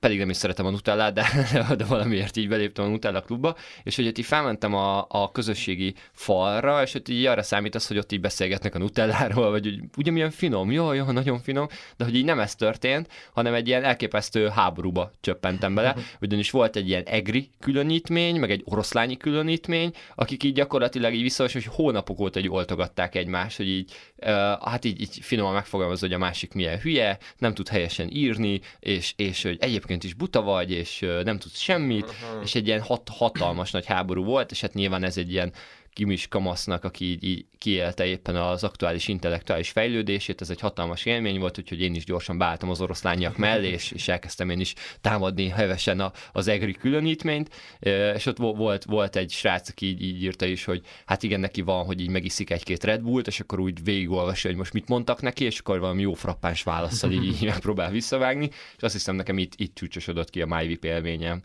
pedig 0.00 0.18
nem 0.18 0.30
is 0.30 0.36
szeretem 0.36 0.66
a 0.66 0.70
Nutellát, 0.70 1.12
de, 1.12 1.26
de 1.78 1.84
valamiért 1.84 2.36
így 2.36 2.48
beléptem 2.48 2.84
a 2.84 2.88
Nutella 2.88 3.20
klubba, 3.20 3.56
és 3.82 3.96
hogy 3.96 4.06
ott 4.06 4.18
így 4.18 4.24
felmentem 4.24 4.74
a, 4.74 5.06
a 5.08 5.30
közösségi 5.32 5.94
falra, 6.12 6.82
és 6.82 6.94
ott 6.94 7.08
így 7.08 7.26
arra 7.26 7.42
számítasz, 7.42 7.88
hogy 7.88 7.98
ott 7.98 8.12
így 8.12 8.20
beszélgetnek 8.20 8.74
a 8.74 8.78
Nutelláról, 8.78 9.50
vagy 9.50 9.64
hogy 9.64 9.80
ugye 9.96 10.10
milyen 10.10 10.30
finom, 10.30 10.70
jó, 10.70 10.92
jó, 10.92 11.04
nagyon 11.04 11.38
finom, 11.40 11.68
de 11.96 12.04
hogy 12.04 12.14
így 12.14 12.24
nem 12.24 12.40
ez 12.40 12.54
történt, 12.54 13.08
hanem 13.32 13.54
egy 13.54 13.68
ilyen 13.68 13.84
elképesztő 13.84 14.48
háborúba 14.48 15.10
csöppentem 15.20 15.74
bele, 15.74 15.96
ugyanis 16.20 16.50
volt 16.50 16.76
egy 16.76 16.88
ilyen 16.88 17.04
egri 17.04 17.50
különítmény, 17.58 18.40
meg 18.40 18.50
egy 18.50 18.62
oroszlányi 18.64 19.16
különítmény, 19.16 19.92
akik 20.14 20.44
így 20.44 20.54
gyakorlatilag 20.54 21.14
így 21.14 21.22
vissza, 21.22 21.48
hogy 21.52 21.64
hónapok 21.64 22.20
óta 22.20 22.38
egy 22.38 22.48
oltogatták 22.48 23.14
egymást, 23.14 23.56
hogy 23.56 23.68
így, 23.68 23.92
uh, 24.16 24.28
hát 24.60 24.84
így, 24.84 25.00
így 25.00 25.18
finoman 25.20 25.52
megfogalmazza, 25.52 26.06
hogy 26.06 26.14
a 26.14 26.18
másik 26.18 26.52
milyen 26.52 26.78
hülye, 26.78 27.18
nem 27.38 27.54
tud 27.54 27.68
helyesen 27.68 28.08
írni, 28.10 28.60
és, 28.78 29.12
és 29.16 29.42
hogy 29.42 29.56
egyébként 29.60 29.89
egyébként 29.90 30.04
is 30.04 30.14
buta 30.14 30.42
vagy, 30.42 30.70
és 30.70 31.06
nem 31.24 31.38
tudsz 31.38 31.58
semmit, 31.58 32.04
uh-huh. 32.04 32.42
és 32.42 32.54
egy 32.54 32.66
ilyen 32.66 32.80
hat, 32.80 33.08
hatalmas 33.08 33.70
nagy 33.70 33.86
háború 33.86 34.24
volt, 34.24 34.50
és 34.50 34.60
hát 34.60 34.74
nyilván 34.74 35.04
ez 35.04 35.16
egy 35.16 35.32
ilyen 35.32 35.52
kimis 35.92 36.28
kamasznak, 36.28 36.84
aki 36.84 37.04
így, 37.04 37.24
így 37.24 37.46
kiélte 37.58 38.06
éppen 38.06 38.36
az 38.36 38.64
aktuális 38.64 39.08
intellektuális 39.08 39.70
fejlődését, 39.70 40.40
ez 40.40 40.50
egy 40.50 40.60
hatalmas 40.60 41.04
élmény 41.04 41.38
volt, 41.38 41.58
úgyhogy 41.58 41.80
én 41.80 41.94
is 41.94 42.04
gyorsan 42.04 42.38
beálltam 42.38 42.70
az 42.70 42.80
oroszlányak 42.80 43.36
mellé, 43.36 43.68
és, 43.68 43.90
és 43.90 44.08
elkezdtem 44.08 44.50
én 44.50 44.60
is 44.60 44.74
támadni 45.00 45.48
hevesen 45.48 46.00
a, 46.00 46.12
az 46.32 46.48
egri 46.48 46.72
különítményt, 46.72 47.50
és 48.14 48.26
ott 48.26 48.36
volt, 48.36 48.84
volt 48.84 49.16
egy 49.16 49.30
srác, 49.30 49.68
aki 49.68 49.86
így, 49.86 50.02
így 50.02 50.22
írta 50.22 50.46
is, 50.46 50.64
hogy 50.64 50.82
hát 51.06 51.22
igen, 51.22 51.40
neki 51.40 51.60
van, 51.60 51.84
hogy 51.84 52.00
így 52.00 52.10
megiszik 52.10 52.50
egy-két 52.50 52.84
Red 52.84 53.00
Bullt, 53.00 53.26
és 53.26 53.40
akkor 53.40 53.60
úgy 53.60 53.84
végigolvassa, 53.84 54.48
hogy 54.48 54.56
most 54.56 54.72
mit 54.72 54.88
mondtak 54.88 55.22
neki, 55.22 55.44
és 55.44 55.58
akkor 55.58 55.78
valami 55.80 56.02
jó 56.02 56.14
frappáns 56.14 56.62
válaszsal 56.62 57.12
így, 57.12 57.24
így 57.24 57.44
megpróbál 57.44 57.90
visszavágni, 57.90 58.50
és 58.76 58.82
azt 58.82 58.94
hiszem 58.94 59.14
nekem 59.14 59.38
itt, 59.38 59.52
itt 59.56 59.74
csúcsosodott 59.74 60.30
ki 60.30 60.42
a 60.42 60.46
MyVip 60.46 60.84
élményem. 60.84 61.42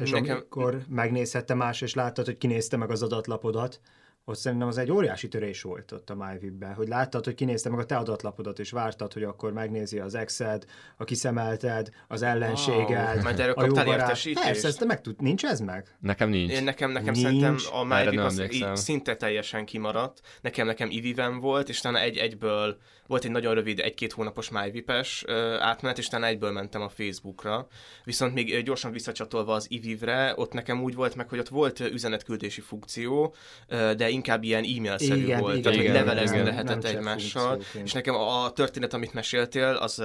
És 0.00 0.10
Nekem... 0.10 0.36
amikor 0.36 0.84
megnézhette 0.88 1.54
más, 1.54 1.80
és 1.80 1.94
láttad, 1.94 2.24
hogy 2.24 2.38
kinézte 2.38 2.76
meg 2.76 2.90
az 2.90 3.02
adatlapodat, 3.02 3.80
ott 4.24 4.36
szerintem 4.36 4.68
az 4.68 4.78
egy 4.78 4.90
óriási 4.90 5.28
törés 5.28 5.62
volt 5.62 5.92
ott 5.92 6.10
a 6.10 6.14
MyVib-ben, 6.14 6.74
hogy 6.74 6.88
láttad, 6.88 7.24
hogy 7.24 7.34
kinézte 7.34 7.68
meg 7.70 7.78
a 7.78 7.84
te 7.84 7.96
adatlapodat, 7.96 8.58
és 8.58 8.70
vártad, 8.70 9.12
hogy 9.12 9.22
akkor 9.22 9.52
megnézi 9.52 9.98
az 9.98 10.14
exed, 10.14 10.64
a 10.96 11.04
kiszemelted, 11.04 11.88
az 12.08 12.22
ellenséged, 12.22 13.14
Wow, 13.14 13.22
majd 13.22 13.40
erről 13.40 13.54
a 13.54 13.60
jó 13.60 13.66
kaptál 13.66 13.84
barát. 13.84 14.00
értesítést? 14.00 14.46
Persze, 14.46 14.68
ezt 14.68 14.78
te 14.78 14.84
meg 14.84 15.00
tud, 15.00 15.20
nincs 15.20 15.44
ez 15.44 15.60
meg? 15.60 15.96
Nekem 16.00 16.28
nincs. 16.28 16.52
Én 16.52 16.64
nekem, 16.64 16.90
nekem 16.90 17.12
Nincs. 17.12 17.26
szerintem 17.26 17.56
a 17.72 17.84
MyVip 17.84 18.20
az 18.20 18.40
így 18.50 18.76
szinte 18.76 19.16
teljesen 19.16 19.64
kimaradt. 19.64 20.20
Nekem 20.40 20.66
nekem 20.66 20.90
Iviven 20.90 21.40
volt, 21.40 21.68
és 21.68 21.78
utána 21.78 21.98
egy, 22.00 22.16
egyből 22.16 22.76
volt 23.06 23.24
egy 23.24 23.30
nagyon 23.30 23.54
rövid, 23.54 23.78
egy-két 23.78 24.12
hónapos 24.12 24.50
MyVip-es 24.50 25.24
átmenet, 25.58 25.98
és 25.98 26.06
utána 26.06 26.26
egyből 26.26 26.50
mentem 26.52 26.82
a 26.82 26.88
Facebookra. 26.88 27.66
Viszont 28.04 28.34
még 28.34 28.62
gyorsan 28.62 28.92
visszacsatolva 28.92 29.54
az 29.54 29.66
Ivivre, 29.70 30.32
ott 30.36 30.52
nekem 30.52 30.82
úgy 30.82 30.94
volt 30.94 31.14
meg, 31.14 31.28
hogy 31.28 31.38
ott 31.38 31.48
volt 31.48 31.80
üzenetküldési 31.80 32.60
funkció, 32.60 33.34
de 33.68 34.10
inkább 34.12 34.42
ilyen 34.42 34.64
e-mail-szerű 34.76 35.22
Igen, 35.22 35.40
volt, 35.40 35.52
igen, 35.52 35.62
tehát 35.62 35.78
hogy 35.78 35.88
igen, 35.88 36.04
levelezni 36.04 36.36
igen. 36.36 36.48
lehetett 36.48 36.84
egymással. 36.84 37.62
És 37.84 37.92
nekem 37.92 38.14
a, 38.14 38.44
a 38.44 38.52
történet, 38.52 38.94
amit 38.94 39.12
meséltél, 39.12 39.78
az 39.80 40.02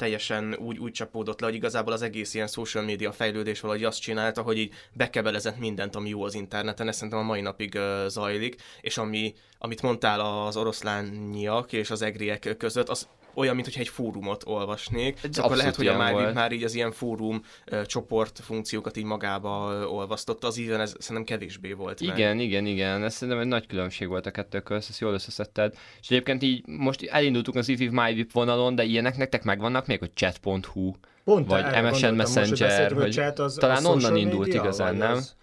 teljesen 0.00 0.54
úgy, 0.54 0.78
úgy 0.78 0.92
csapódott 0.92 1.40
le, 1.40 1.46
hogy 1.46 1.54
igazából 1.54 1.92
az 1.92 2.02
egész 2.02 2.34
ilyen 2.34 2.46
social 2.46 2.84
media 2.84 3.12
fejlődés 3.12 3.60
valahogy 3.60 3.84
azt 3.84 4.00
csinálta, 4.00 4.42
hogy 4.42 4.58
így 4.58 4.74
bekebelezett 4.92 5.58
mindent, 5.58 5.96
ami 5.96 6.08
jó 6.08 6.22
az 6.22 6.34
interneten, 6.34 6.88
ez 6.88 6.94
szerintem 6.94 7.18
a 7.18 7.22
mai 7.22 7.40
napig 7.40 7.74
uh, 7.74 8.06
zajlik, 8.06 8.62
és 8.80 8.98
ami, 8.98 9.34
amit 9.58 9.82
mondtál 9.82 10.20
az 10.20 10.56
oroszlániak 10.56 11.72
és 11.72 11.90
az 11.90 12.02
egriek 12.02 12.54
között, 12.58 12.88
az 12.88 13.08
olyan, 13.34 13.54
mintha 13.54 13.80
egy 13.80 13.88
fórumot 13.88 14.42
olvasnék, 14.46 15.18
Ez 15.22 15.38
akkor 15.38 15.56
lehet, 15.56 15.76
hogy 15.76 15.86
a 15.86 16.10
volt. 16.12 16.34
már 16.34 16.52
így 16.52 16.62
az 16.62 16.74
ilyen 16.74 16.92
fórum 16.92 17.42
csoport 17.86 18.40
funkciókat 18.42 18.96
így 18.96 19.04
magába 19.04 19.86
olvasztotta, 19.88 20.46
az 20.46 20.58
íven 20.58 20.80
ez 20.80 20.94
szerintem 20.98 21.24
kevésbé 21.24 21.72
volt 21.72 22.06
meg. 22.06 22.18
Igen, 22.18 22.38
igen, 22.38 22.66
igen. 22.66 23.04
Ez 23.04 23.14
szerintem 23.14 23.42
egy 23.42 23.48
nagy 23.48 23.66
különbség 23.66 24.08
volt 24.08 24.26
a 24.26 24.30
kettő 24.30 24.60
közt, 24.60 24.88
ezt 24.88 25.00
jól 25.00 25.12
összeszedted. 25.12 25.74
És 26.00 26.10
egyébként 26.10 26.42
így 26.42 26.66
most 26.66 27.02
elindultunk 27.02 27.56
az 27.56 27.68
IFIV 27.68 27.90
MyVip 27.90 28.32
vonalon, 28.32 28.74
de 28.74 28.82
ilyenek 28.82 29.16
nektek 29.16 29.42
megvannak 29.42 29.86
még, 29.86 29.98
hogy 29.98 30.10
chat.hu, 30.14 30.92
Pont 31.24 31.46
Vagy 31.46 31.64
MSN 31.64 31.70
gondoltam 31.70 31.86
most, 31.86 32.04
hogy 32.04 32.16
Messenger, 32.16 32.92
hogy 32.92 33.12
chat 33.12 33.38
az, 33.38 33.54
talán 33.54 33.76
az 33.76 33.84
onnan 33.84 34.16
indult 34.16 34.46
media, 34.46 34.60
igazán, 34.60 34.96
nem? 34.96 35.12
Az, 35.12 35.36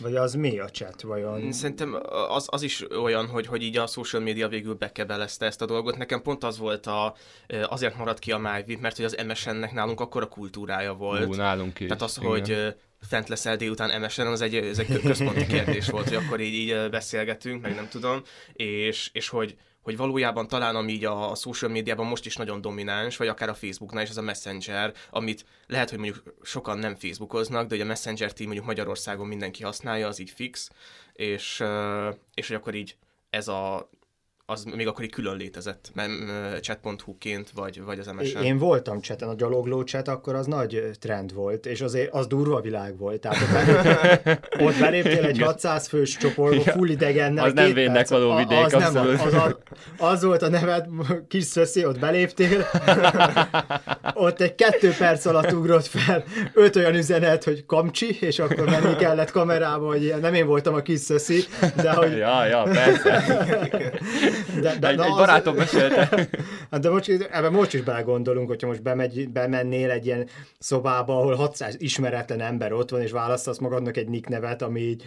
vagy 0.00 0.16
az 0.16 0.34
mi 0.34 0.58
a 0.58 0.68
chat 0.68 1.02
vajon? 1.02 1.52
Szerintem 1.52 1.98
az, 2.28 2.46
az 2.50 2.62
is 2.62 2.84
olyan, 3.02 3.26
hogy, 3.26 3.46
hogy 3.46 3.62
így 3.62 3.76
a 3.76 3.86
social 3.86 4.22
media 4.22 4.48
végül 4.48 4.74
bekebelezte 4.74 5.46
ezt 5.46 5.62
a 5.62 5.66
dolgot. 5.66 5.96
Nekem 5.96 6.22
pont 6.22 6.44
az 6.44 6.58
volt 6.58 6.86
a, 6.86 7.14
azért 7.64 7.96
maradt 7.96 8.18
ki 8.18 8.32
a 8.32 8.38
MyVip, 8.38 8.80
mert 8.80 8.96
hogy 8.96 9.04
az 9.04 9.16
MSN-nek 9.26 9.72
nálunk 9.72 10.00
akkora 10.00 10.26
kultúrája 10.26 10.92
volt. 10.92 11.28
Ú, 11.28 11.34
nálunk 11.34 11.80
is. 11.80 11.86
Tehát 11.86 12.02
az, 12.02 12.16
igen. 12.18 12.30
hogy 12.30 12.50
ö, 12.50 12.68
fent 13.08 13.28
leszel 13.28 13.56
délután 13.56 14.00
MSN, 14.00 14.20
az 14.20 14.40
egy, 14.40 14.54
ez 14.54 14.78
egy 14.78 15.00
központi 15.00 15.46
kérdés 15.46 15.88
volt, 15.88 16.08
hogy 16.08 16.24
akkor 16.24 16.40
így, 16.40 16.54
így 16.54 16.70
ö, 16.70 16.88
beszélgetünk, 16.88 17.62
meg 17.62 17.74
nem 17.74 17.88
tudom, 17.88 18.22
és, 18.52 19.10
és 19.12 19.28
hogy, 19.28 19.56
hogy 19.82 19.96
valójában 19.96 20.48
talán 20.48 20.76
ami 20.76 20.92
így 20.92 21.04
a, 21.04 21.30
a 21.30 21.34
social 21.34 21.70
médiában 21.70 22.06
most 22.06 22.26
is 22.26 22.36
nagyon 22.36 22.60
domináns, 22.60 23.16
vagy 23.16 23.28
akár 23.28 23.48
a 23.48 23.54
Facebooknál 23.54 24.02
is, 24.02 24.10
az 24.10 24.16
a 24.16 24.22
Messenger, 24.22 24.92
amit 25.10 25.44
lehet, 25.66 25.90
hogy 25.90 25.98
mondjuk 25.98 26.34
sokan 26.42 26.78
nem 26.78 26.96
Facebookoznak, 26.96 27.66
de 27.66 27.74
hogy 27.74 27.84
a 27.84 27.88
Messenger 27.88 28.32
team 28.32 28.46
mondjuk 28.46 28.66
Magyarországon 28.66 29.26
mindenki 29.26 29.62
használja, 29.62 30.06
az 30.06 30.18
így 30.18 30.30
fix, 30.30 30.70
és, 31.12 31.62
és 32.34 32.46
hogy 32.46 32.56
akkor 32.56 32.74
így 32.74 32.96
ez 33.30 33.48
a 33.48 33.90
az 34.50 34.64
még 34.76 34.86
akkor 34.86 35.04
így 35.04 35.10
külön 35.10 35.36
létezett, 35.36 35.92
chat.hu-ként, 36.60 37.50
vagy, 37.54 37.82
vagy 37.82 37.98
az 37.98 38.10
MSN. 38.18 38.38
Én 38.38 38.58
voltam 38.58 39.00
chaten, 39.00 39.28
a 39.28 39.34
gyalogló 39.34 39.80
chat, 39.80 40.08
akkor 40.08 40.34
az 40.34 40.46
nagy 40.46 40.90
trend 41.00 41.34
volt, 41.34 41.66
és 41.66 41.80
azért 41.80 42.12
az 42.12 42.26
durva 42.26 42.60
világ 42.60 42.98
volt. 42.98 43.20
Tehát 43.20 43.38
ott, 43.42 43.82
belép, 43.82 44.38
ott 44.66 44.78
beléptél 44.78 45.24
egy 45.24 45.40
600 45.40 45.86
fős 45.86 46.16
csoportba, 46.16 46.62
full 46.62 46.88
idegennel. 46.88 47.44
Az 47.44 47.52
nem 47.52 47.72
perc- 47.74 48.10
való 48.10 48.30
a- 48.30 48.36
vidék, 48.36 48.64
az, 48.64 48.72
nem, 48.72 48.96
az, 48.96 49.34
az, 49.34 49.54
az, 49.98 50.24
volt 50.24 50.42
a 50.42 50.48
neved, 50.48 50.86
kis 51.28 51.44
szöszi, 51.44 51.84
ott 51.84 51.98
beléptél, 51.98 52.66
ott 54.14 54.40
egy 54.40 54.54
kettő 54.54 54.94
perc 54.98 55.26
alatt 55.26 55.52
ugrott 55.52 55.86
fel 55.86 56.24
öt 56.54 56.76
olyan 56.76 56.94
üzenet, 56.94 57.44
hogy 57.44 57.66
kamcsi, 57.66 58.16
és 58.20 58.38
akkor 58.38 58.64
menni 58.70 58.96
kellett 58.96 59.30
kamerába, 59.30 59.86
hogy 59.86 60.14
nem 60.20 60.34
én 60.34 60.46
voltam 60.46 60.74
a 60.74 60.82
kis 60.82 61.00
szöszi, 61.00 61.44
de 61.76 61.90
hogy 61.92 62.16
Ja, 62.16 62.46
ja, 62.46 62.62
persze. 62.62 63.24
de, 64.60 64.78
de, 64.78 64.88
Egy, 64.88 64.96
na, 64.96 65.04
egy 65.04 65.10
az- 65.10 65.16
barátom 65.16 65.54
mesélte. 65.56 66.28
Hát 66.70 66.80
de 66.80 66.90
most, 66.90 67.08
ebben 67.30 67.52
most 67.52 67.74
is 67.74 67.80
belegondolunk, 67.80 68.48
hogyha 68.48 68.66
most 68.66 68.82
bemegy, 68.82 69.28
bemennél 69.28 69.90
egy 69.90 70.06
ilyen 70.06 70.28
szobába, 70.58 71.16
ahol 71.18 71.34
600 71.34 71.74
ismeretlen 71.78 72.40
ember 72.40 72.72
ott 72.72 72.90
van, 72.90 73.00
és 73.00 73.10
választasz 73.10 73.58
magadnak 73.58 73.96
egy 73.96 74.08
nick 74.08 74.28
nevet, 74.28 74.62
ami 74.62 74.80
így 74.80 75.02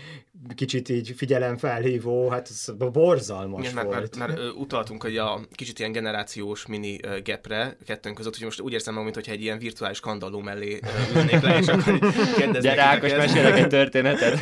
kicsit 0.55 0.89
így 0.89 1.13
figyelemfelhívó, 1.17 2.29
hát 2.29 2.47
ez 2.49 2.65
borzalmas 2.91 3.61
Igen, 3.61 3.73
mert, 3.73 3.87
volt. 3.87 4.17
mert, 4.17 4.17
mert 4.17 4.39
ö, 4.39 4.49
utaltunk 4.49 5.01
hogy 5.01 5.17
a 5.17 5.39
kicsit 5.51 5.79
ilyen 5.79 5.91
generációs 5.91 6.65
mini 6.65 6.99
gapre 7.23 7.77
kettőnk 7.85 8.15
között, 8.15 8.35
hogy 8.35 8.43
most 8.43 8.61
úgy 8.61 8.73
érzem 8.73 8.93
magam, 8.93 9.09
mintha 9.13 9.31
egy 9.31 9.41
ilyen 9.41 9.59
virtuális 9.59 9.99
kandalló 9.99 10.39
mellé 10.39 10.79
ülnék 11.15 11.41
le, 11.41 11.57
és 11.57 11.67
akkor 11.67 11.99
kérdeznék 12.37 12.61
Gyere 12.61 12.81
Ákos, 12.81 13.11
mesélek 13.11 13.57
egy 13.57 13.67
történetet. 13.67 14.39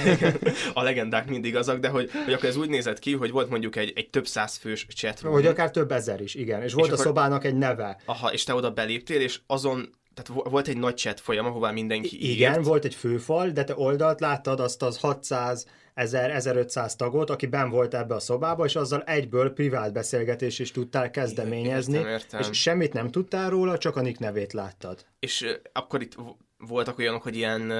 A 0.74 0.84
legendák 0.84 1.30
mindig 1.30 1.56
azok, 1.56 1.78
de 1.80 1.88
hogy, 1.88 2.12
hogy 2.26 2.34
akkor 2.34 2.50
ez 2.50 2.56
úgy 2.56 2.70
nézett 2.70 3.00
ki, 3.00 3.14
hogy 3.14 3.32
volt 3.32 3.50
mondjuk 3.50 3.76
egy, 3.76 3.94
egy 3.96 4.10
több 4.10 4.28
száz 4.28 4.56
fős 4.56 4.81
chat 4.88 5.22
room. 5.22 5.34
Hogy 5.34 5.46
akár 5.46 5.72
több 5.72 5.92
ezer 5.92 6.22
is, 6.22 6.36
igen. 6.36 6.62
És 6.62 6.74
volt 6.74 6.90
a 6.90 6.94
akkor- 6.94 7.06
szobának 7.06 7.44
egy 7.44 7.56
neve. 7.56 8.02
Aha, 8.06 8.34
és 8.34 8.44
te 8.44 8.54
oda 8.54 8.72
beléptél, 8.72 9.22
és 9.22 9.40
azon, 9.48 9.90
tehát 10.14 10.42
vo- 10.42 10.52
volt 10.52 10.68
egy 10.68 10.78
nagy 10.78 10.98
chat 10.98 11.20
folyam, 11.20 11.46
ahová 11.46 11.72
mindenki 11.72 12.32
Igen, 12.32 12.54
írt. 12.54 12.66
volt 12.66 12.86
egy 12.86 12.96
főfal, 12.96 13.50
de 13.50 13.64
te 13.64 13.74
oldalt 13.76 14.20
láttad 14.20 14.60
azt 14.60 14.82
az 14.82 14.98
600 15.00 15.66
1000, 15.94 16.30
1500 16.32 16.96
tagot, 16.96 17.30
aki 17.30 17.46
ben 17.46 17.70
volt 17.70 17.94
ebbe 17.94 18.16
a 18.16 18.20
szobába, 18.20 18.66
és 18.66 18.76
azzal 18.76 19.02
egyből 19.04 19.54
privát 19.54 19.94
beszélgetés 19.94 20.60
is 20.60 20.72
tudtál 20.72 21.12
kezdeményezni, 21.12 21.94
értem, 21.98 22.12
értem. 22.12 22.40
és 22.40 22.62
semmit 22.62 22.94
nem 22.94 23.10
tudtál 23.10 23.50
róla, 23.50 23.78
csak 23.78 23.96
a 23.96 24.02
nick 24.02 24.20
nevét 24.20 24.54
láttad. 24.54 25.06
És 25.20 25.46
akkor 25.74 26.02
itt 26.02 26.16
voltak 26.58 26.98
olyanok, 26.98 27.22
hogy 27.24 27.36
ilyen 27.36 27.72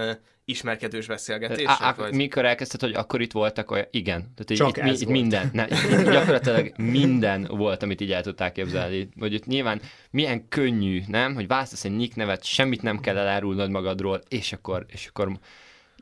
ismerkedős 0.52 1.08
beszélgetések? 1.08 1.76
Á, 1.80 1.94
vagy? 1.94 2.14
mikor 2.14 2.46
elkezdted, 2.46 2.82
hogy 2.82 2.94
akkor 2.94 3.22
itt 3.22 3.32
voltak 3.32 3.72
olyan, 3.72 3.86
igen. 3.92 4.20
Tehát 4.36 4.56
Csak 4.56 4.78
itt, 4.78 4.84
mi- 4.84 4.90
ez 4.90 5.02
itt 5.02 5.08
volt. 5.08 5.20
minden, 5.20 5.50
ne, 5.54 5.66
itt 5.68 6.12
gyakorlatilag 6.12 6.74
minden 6.78 7.48
volt, 7.50 7.84
amit 7.84 8.02
így 8.02 8.12
el 8.12 8.22
tudták 8.24 8.52
képzelni. 8.52 9.10
Hogy 9.20 9.34
itt 9.34 9.46
nyilván 9.46 9.82
milyen 10.12 10.48
könnyű, 10.48 11.02
nem? 11.08 11.34
Hogy 11.34 11.48
választasz 11.48 11.86
egy 11.86 11.96
nick 11.96 12.16
nevet, 12.16 12.44
semmit 12.44 12.82
nem 12.82 13.00
kell 13.00 13.18
elárulnod 13.18 13.70
magadról, 13.70 14.22
és 14.30 14.54
akkor, 14.54 14.86
és 14.90 15.08
akkor 15.08 15.40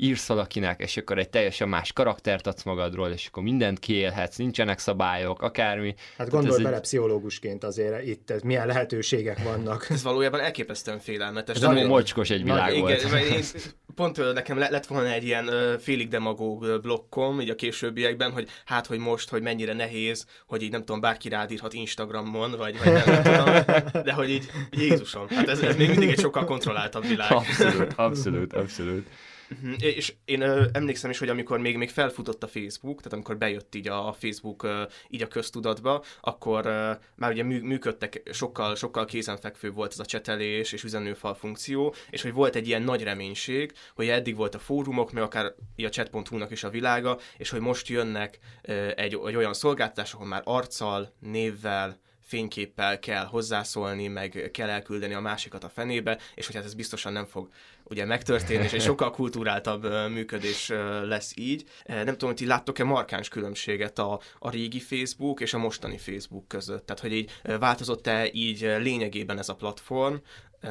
írsz 0.01 0.27
valakinek, 0.27 0.79
és 0.81 0.97
akkor 0.97 1.17
egy 1.17 1.29
teljesen 1.29 1.69
más 1.69 1.93
karaktert 1.93 2.47
adsz 2.47 2.63
magadról, 2.63 3.09
és 3.09 3.27
akkor 3.27 3.43
mindent 3.43 3.79
kiélhetsz, 3.79 4.35
nincsenek 4.35 4.79
szabályok, 4.79 5.41
akármi. 5.41 5.95
Hát 6.17 6.29
gondolj 6.29 6.63
bele 6.63 6.75
egy- 6.75 6.81
pszichológusként 6.81 7.63
azért 7.63 8.05
itt 8.05 8.29
ez 8.29 8.41
milyen 8.41 8.67
lehetőségek 8.67 9.43
vannak. 9.43 9.87
Ez 9.89 10.03
valójában 10.03 10.39
elképesztően 10.39 10.99
félelmetes. 10.99 11.55
Ez 11.55 11.61
nagyon- 11.61 11.85
mocskos 11.87 12.29
egy 12.29 12.43
világ 12.43 12.69
igen, 12.71 12.81
volt. 12.81 13.11
mert 13.11 13.25
én, 13.25 13.43
pont 13.95 14.33
nekem 14.33 14.57
le- 14.57 14.69
lett 14.69 14.85
volna 14.85 15.07
egy 15.11 15.23
ilyen 15.23 15.49
félig 15.79 16.07
demagóg 16.07 16.81
blokkom, 16.81 17.41
így 17.41 17.49
a 17.49 17.55
későbbiekben, 17.55 18.31
hogy 18.31 18.47
hát, 18.65 18.85
hogy 18.87 18.99
most, 18.99 19.29
hogy 19.29 19.41
mennyire 19.41 19.73
nehéz, 19.73 20.25
hogy 20.47 20.61
így 20.61 20.71
nem 20.71 20.79
tudom, 20.85 21.01
bárki 21.01 21.29
rád 21.29 21.51
írhat 21.51 21.73
Instagramon, 21.73 22.51
vagy, 22.57 22.77
vagy 22.83 22.93
nem, 22.93 23.03
nem 23.05 23.23
tudom, 23.23 24.03
de 24.03 24.13
hogy 24.13 24.29
így, 24.29 24.45
Jézusom, 24.71 25.27
hát 25.29 25.47
ez, 25.47 25.59
ez 25.59 25.75
még 25.75 25.89
mindig 25.89 26.09
egy 26.09 26.19
sokkal 26.19 26.45
kontrolláltabb 26.45 27.05
világ. 27.07 27.31
Abszolút, 27.31 27.93
abszolút, 27.95 28.53
abszolút. 28.53 29.07
Mhm, 29.49 29.73
És 29.79 30.13
én 30.25 30.41
ö, 30.41 30.65
emlékszem 30.73 31.09
is, 31.09 31.17
hogy 31.17 31.29
amikor 31.29 31.59
még, 31.59 31.77
még 31.77 31.89
felfutott 31.89 32.43
a 32.43 32.47
Facebook, 32.47 32.97
tehát 32.97 33.13
amikor 33.13 33.37
bejött 33.37 33.75
így 33.75 33.87
a, 33.87 34.07
a 34.07 34.13
Facebook 34.13 34.63
ö, 34.63 34.83
így 35.09 35.21
a 35.21 35.27
köztudatba, 35.27 36.03
akkor 36.21 36.65
ö, 36.65 36.91
már 37.15 37.31
ugye 37.31 37.43
mű, 37.43 37.61
működtek, 37.61 38.21
sokkal, 38.31 38.75
sokkal 38.75 39.05
kézenfekvő 39.05 39.71
volt 39.71 39.91
ez 39.91 39.99
a 39.99 40.05
csetelés 40.05 40.71
és 40.71 40.83
üzenőfal 40.83 41.33
funkció, 41.33 41.93
és 42.09 42.21
hogy 42.21 42.33
volt 42.33 42.55
egy 42.55 42.67
ilyen 42.67 42.81
nagy 42.81 43.03
reménység, 43.03 43.73
hogy 43.95 44.07
eddig 44.07 44.35
volt 44.35 44.55
a 44.55 44.59
fórumok, 44.59 45.11
meg 45.11 45.23
akár 45.23 45.53
a 45.77 45.81
chat.hu-nak 45.81 46.51
is 46.51 46.63
a 46.63 46.69
világa, 46.69 47.19
és 47.37 47.49
hogy 47.49 47.59
most 47.59 47.87
jönnek 47.87 48.39
ö, 48.61 48.87
egy, 48.95 49.19
egy 49.25 49.35
olyan 49.35 49.53
szolgáltatás, 49.53 50.13
ahol 50.13 50.27
már 50.27 50.41
arccal, 50.45 51.13
névvel, 51.19 51.99
fényképpel 52.29 52.99
kell 52.99 53.25
hozzászólni, 53.25 54.07
meg 54.07 54.49
kell 54.53 54.69
elküldeni 54.69 55.13
a 55.13 55.19
másikat 55.19 55.63
a 55.63 55.69
fenébe, 55.69 56.19
és 56.35 56.45
hogy 56.45 56.55
hát 56.55 56.65
ez 56.65 56.73
biztosan 56.73 57.13
nem 57.13 57.25
fog 57.25 57.49
ugye 57.89 58.05
megtörténni, 58.05 58.67
és 58.71 58.83
sokkal 58.83 59.11
kulturáltabb 59.11 59.83
ö, 59.83 60.07
működés 60.07 60.71
lesz 61.03 61.33
így. 61.35 61.63
Nem 61.85 62.05
tudom, 62.05 62.29
hogy 62.29 62.37
ti 62.37 62.45
láttok-e 62.45 62.83
markáns 62.83 63.27
különbséget 63.27 63.99
a, 63.99 64.19
a 64.39 64.49
régi 64.49 64.79
Facebook 64.79 65.39
és 65.39 65.53
a 65.53 65.57
mostani 65.57 65.97
Facebook 65.97 66.47
között. 66.47 66.85
Tehát, 66.85 67.01
hogy 67.01 67.13
így 67.13 67.31
változott-e 67.59 68.29
így 68.31 68.61
lényegében 68.61 69.37
ez 69.37 69.49
a 69.49 69.55
platform, 69.55 70.15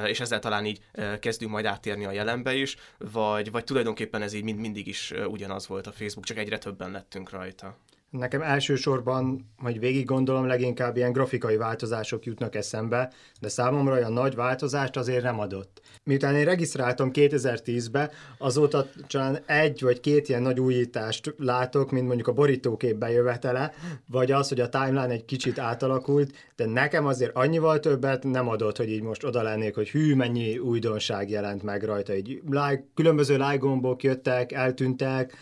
és 0.06 0.20
ezzel 0.20 0.38
talán 0.38 0.64
így 0.64 0.80
kezdünk 1.20 1.50
majd 1.50 1.64
áttérni 1.64 2.04
a 2.04 2.12
jelenbe 2.12 2.54
is, 2.54 2.76
vagy, 2.98 3.50
vagy 3.50 3.64
tulajdonképpen 3.64 4.22
ez 4.22 4.32
így 4.32 4.44
mind, 4.44 4.58
mindig 4.58 4.86
is 4.86 5.14
ugyanaz 5.26 5.66
volt 5.68 5.86
a 5.86 5.92
Facebook, 5.92 6.24
csak 6.24 6.38
egyre 6.38 6.58
többen 6.58 6.90
lettünk 6.90 7.30
rajta. 7.30 7.76
Nekem 8.10 8.42
elsősorban, 8.42 9.52
hogy 9.58 9.78
végig 9.78 10.04
gondolom, 10.04 10.46
leginkább 10.46 10.96
ilyen 10.96 11.12
grafikai 11.12 11.56
változások 11.56 12.24
jutnak 12.24 12.54
eszembe, 12.54 13.12
de 13.40 13.48
számomra 13.48 13.92
olyan 13.92 14.12
nagy 14.12 14.34
változást 14.34 14.96
azért 14.96 15.22
nem 15.22 15.38
adott. 15.40 15.80
Miután 16.08 16.34
én 16.34 16.44
regisztráltam 16.44 17.10
2010-be, 17.12 18.10
azóta 18.38 18.86
talán 19.08 19.38
egy 19.46 19.80
vagy 19.80 20.00
két 20.00 20.28
ilyen 20.28 20.42
nagy 20.42 20.60
újítást 20.60 21.34
látok, 21.38 21.90
mint 21.90 22.06
mondjuk 22.06 22.28
a 22.28 22.32
borítókép 22.32 22.96
bejövetele, 22.96 23.72
vagy 24.10 24.32
az, 24.32 24.48
hogy 24.48 24.60
a 24.60 24.68
timeline 24.68 25.08
egy 25.08 25.24
kicsit 25.24 25.58
átalakult, 25.58 26.34
de 26.56 26.66
nekem 26.66 27.06
azért 27.06 27.36
annyival 27.36 27.80
többet 27.80 28.24
nem 28.24 28.48
adott, 28.48 28.76
hogy 28.76 28.90
így 28.90 29.02
most 29.02 29.24
oda 29.24 29.42
lennék, 29.42 29.74
hogy 29.74 29.88
hű, 29.88 30.14
mennyi 30.14 30.58
újdonság 30.58 31.30
jelent 31.30 31.62
meg 31.62 31.82
rajta. 31.82 32.16
Így 32.16 32.40
like, 32.50 32.84
különböző 32.94 33.36
like 33.36 33.56
gombok 33.56 34.02
jöttek, 34.02 34.52
eltűntek, 34.52 35.36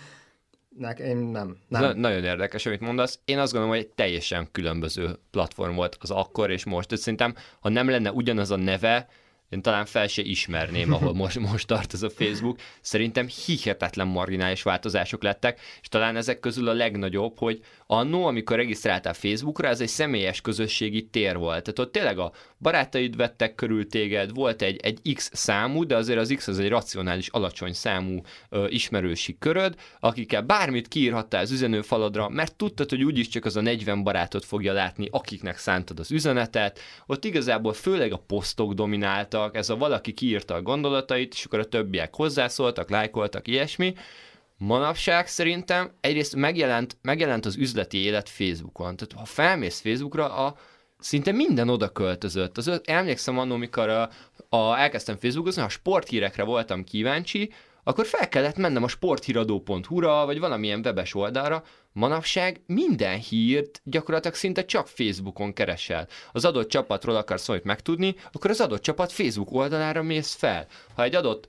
Nekem 0.79 1.18
nem. 1.18 1.57
nem. 1.68 1.83
Na, 1.83 1.92
nagyon 1.92 2.24
érdekes, 2.24 2.66
amit 2.66 2.81
mondasz. 2.81 3.18
Én 3.24 3.38
azt 3.38 3.52
gondolom, 3.52 3.76
hogy 3.76 3.87
teljesen 3.88 4.48
különböző 4.52 5.18
platform 5.31 5.74
volt 5.74 5.96
az 6.00 6.11
akkor 6.11 6.50
és 6.50 6.64
most. 6.64 6.88
Tehát 6.88 7.02
szerintem, 7.02 7.35
ha 7.61 7.68
nem 7.68 7.88
lenne 7.88 8.12
ugyanaz 8.12 8.50
a 8.50 8.57
neve, 8.57 9.09
én 9.48 9.62
talán 9.62 9.87
fel 9.87 10.06
se 10.06 10.22
ismerném, 10.22 10.92
ahol 10.92 11.14
most, 11.14 11.38
most 11.38 11.66
tart 11.66 11.92
ez 11.92 12.02
a 12.02 12.11
Facebook. 12.11 12.59
Szerintem 12.80 13.26
hihetetlen 13.46 14.06
marginális 14.06 14.62
változások 14.62 15.22
lettek, 15.22 15.61
és 15.80 15.88
talán 15.88 16.16
ezek 16.16 16.40
közül 16.40 16.68
a 16.68 16.72
legnagyobb, 16.72 17.38
hogy 17.38 17.61
annó, 17.87 18.27
amikor 18.27 18.57
regisztráltál 18.57 19.14
Facebookra, 19.14 19.68
ez 19.68 19.81
egy 19.81 19.88
személyes 19.88 20.40
közösségi 20.40 21.07
tér 21.07 21.37
volt. 21.37 21.62
Tehát 21.62 21.79
ott 21.79 21.92
tényleg 21.92 22.18
a 22.18 22.33
barátaid 22.59 23.16
vettek 23.16 23.55
körül 23.55 23.88
téged, 23.88 24.35
volt 24.35 24.62
egy, 24.62 24.81
egy 24.83 25.14
X 25.14 25.31
számú, 25.33 25.85
de 25.87 25.96
azért 25.96 26.18
az 26.18 26.33
X 26.37 26.49
az 26.49 26.59
egy 26.59 26.68
racionális, 26.68 27.29
alacsony 27.29 27.72
számú 27.72 28.20
ö, 28.49 28.66
ismerősi 28.68 29.37
köröd, 29.38 29.75
akikkel 30.01 30.42
bármit 30.42 30.88
kiírhattál 30.88 31.42
az 31.42 31.51
üzenőfaladra, 31.51 32.29
mert 32.29 32.57
tudtad, 32.57 32.90
hogy 32.90 33.05
úgyis 33.05 33.29
csak 33.29 33.44
az 33.44 33.57
a 33.57 33.61
40 33.61 34.03
barátot 34.03 34.44
fogja 34.44 34.72
látni, 34.72 35.09
akiknek 35.11 35.59
szántad 35.59 35.99
az 35.99 36.11
üzenetet. 36.11 36.79
Ott 37.07 37.25
igazából 37.25 37.72
főleg 37.72 38.12
a 38.12 38.22
posztok 38.27 38.72
domináltak, 38.72 39.57
ez 39.57 39.70
a 39.70 39.77
valaki 39.77 40.12
kiírta 40.12 40.55
a 40.55 40.62
gondolatait, 40.62 41.33
és 41.33 41.44
akkor 41.44 41.59
a 41.59 41.64
többiek 41.64 42.14
hozzászóltak, 42.14 42.90
lájkoltak, 42.90 43.49
ilyesmi. 43.49 43.94
Manapság 44.59 45.27
szerintem 45.27 45.90
egyrészt 46.01 46.37
megjelent, 46.37 46.97
megjelent 47.03 47.47
az 47.47 47.57
üzleti 47.57 47.99
élet 47.99 48.29
Facebookon. 48.29 48.97
Tehát 48.97 49.12
ha 49.12 49.25
felmész 49.25 49.81
Facebookra, 49.81 50.35
a 50.35 50.57
szinte 50.99 51.33
minden 51.33 51.69
oda 51.69 51.88
költözött. 51.88 52.57
Az, 52.57 52.81
emlékszem 52.85 53.38
annól, 53.38 53.59
mikor 53.59 53.88
a, 53.88 54.11
a, 54.49 54.79
elkezdtem 54.79 55.16
Facebookozni, 55.16 55.62
ha 55.62 55.69
sporthírekre 55.69 56.45
voltam 56.45 56.85
kíváncsi, 56.85 57.53
akkor 57.85 58.07
fel 58.07 58.29
kellett 58.29 58.57
mennem 58.57 58.83
a 58.83 58.88
sporthíradó.hu-ra, 58.88 60.25
vagy 60.25 60.38
valamilyen 60.38 60.81
webes 60.85 61.14
oldalra. 61.14 61.64
Manapság 61.92 62.61
minden 62.66 63.19
hírt 63.19 63.81
gyakorlatilag 63.85 64.37
szinte 64.37 64.64
csak 64.64 64.87
Facebookon 64.88 65.53
keresel. 65.53 66.09
Az 66.33 66.45
adott 66.45 66.69
csapatról 66.69 67.16
akarsz 67.16 67.47
valamit 67.47 67.66
megtudni, 67.66 68.14
akkor 68.33 68.51
az 68.51 68.61
adott 68.61 68.83
csapat 68.83 69.12
Facebook 69.12 69.53
oldalára 69.53 70.03
mész 70.03 70.35
fel. 70.35 70.66
Ha 70.95 71.03
egy 71.03 71.14
adott 71.14 71.49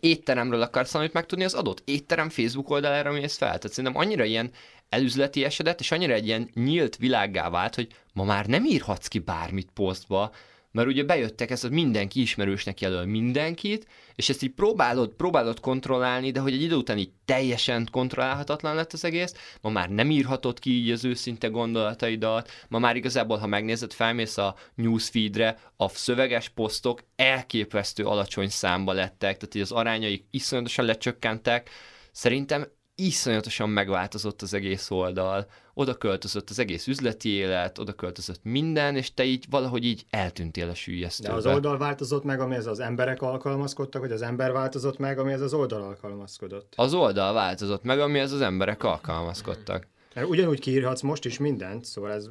étteremről 0.00 0.62
akarsz 0.62 0.92
valamit 0.92 1.14
megtudni, 1.14 1.44
az 1.44 1.54
adott 1.54 1.82
étterem 1.84 2.28
Facebook 2.28 2.70
oldalára 2.70 3.12
mész 3.12 3.36
fel. 3.36 3.58
Tehát 3.58 3.72
szerintem 3.72 4.00
annyira 4.00 4.24
ilyen 4.24 4.50
elüzleti 4.88 5.44
esedet, 5.44 5.80
és 5.80 5.90
annyira 5.90 6.12
egy 6.12 6.26
ilyen 6.26 6.50
nyílt 6.54 6.96
világgá 6.96 7.50
vált, 7.50 7.74
hogy 7.74 7.88
ma 8.12 8.24
már 8.24 8.46
nem 8.46 8.64
írhatsz 8.64 9.06
ki 9.06 9.18
bármit 9.18 9.70
posztba, 9.74 10.32
mert 10.76 10.88
ugye 10.88 11.04
bejöttek 11.04 11.50
ez, 11.50 11.60
hogy 11.60 11.70
mindenki 11.70 12.20
ismerősnek 12.20 12.80
jelöl 12.80 13.04
mindenkit, 13.04 13.86
és 14.14 14.28
ezt 14.28 14.42
így 14.42 14.50
próbálod, 14.50 15.08
próbálod 15.08 15.60
kontrollálni, 15.60 16.30
de 16.30 16.40
hogy 16.40 16.52
egy 16.52 16.62
idő 16.62 16.74
után 16.74 16.98
így 16.98 17.10
teljesen 17.24 17.88
kontrollálhatatlan 17.90 18.74
lett 18.74 18.92
az 18.92 19.04
egész, 19.04 19.34
ma 19.60 19.70
már 19.70 19.88
nem 19.90 20.10
írhatod 20.10 20.58
ki 20.58 20.70
így 20.70 20.90
az 20.90 21.04
őszinte 21.04 21.48
gondolataidat, 21.48 22.50
ma 22.68 22.78
már 22.78 22.96
igazából, 22.96 23.36
ha 23.36 23.46
megnézed, 23.46 23.92
felmész 23.92 24.36
a 24.36 24.56
newsfeedre, 24.74 25.58
a 25.76 25.88
szöveges 25.88 26.48
posztok 26.48 27.00
elképesztő 27.16 28.04
alacsony 28.04 28.48
számba 28.48 28.92
lettek, 28.92 29.36
tehát 29.36 29.54
így 29.54 29.62
az 29.62 29.72
arányaik 29.72 30.24
iszonyatosan 30.30 30.84
lecsökkentek, 30.84 31.70
Szerintem 32.16 32.66
iszonyatosan 32.96 33.70
megváltozott 33.70 34.42
az 34.42 34.54
egész 34.54 34.90
oldal, 34.90 35.46
oda 35.74 35.94
költözött 35.94 36.50
az 36.50 36.58
egész 36.58 36.86
üzleti 36.86 37.28
élet, 37.28 37.78
oda 37.78 37.92
költözött 37.92 38.40
minden, 38.42 38.96
és 38.96 39.14
te 39.14 39.24
így 39.24 39.44
valahogy 39.50 39.84
így 39.84 40.04
eltűntél 40.10 40.68
a 40.68 40.74
sűjesztőbe. 40.74 41.28
De 41.28 41.36
az 41.36 41.46
oldal 41.46 41.78
változott 41.78 42.24
meg, 42.24 42.40
amihez 42.40 42.66
az 42.66 42.80
emberek 42.80 43.22
alkalmazkodtak, 43.22 44.00
vagy 44.00 44.12
az 44.12 44.22
ember 44.22 44.52
változott 44.52 44.98
meg, 44.98 45.18
amihez 45.18 45.40
az 45.40 45.54
oldal 45.54 45.82
alkalmazkodott? 45.82 46.72
Az 46.76 46.94
oldal 46.94 47.32
változott 47.32 47.82
meg, 47.82 48.00
amihez 48.00 48.32
az 48.32 48.40
emberek 48.40 48.84
alkalmazkodtak. 48.84 49.86
Mert 50.14 50.28
ugyanúgy 50.28 50.60
kiírhatsz 50.60 51.02
most 51.02 51.24
is 51.24 51.38
mindent, 51.38 51.84
szóval 51.84 52.12
ez 52.12 52.30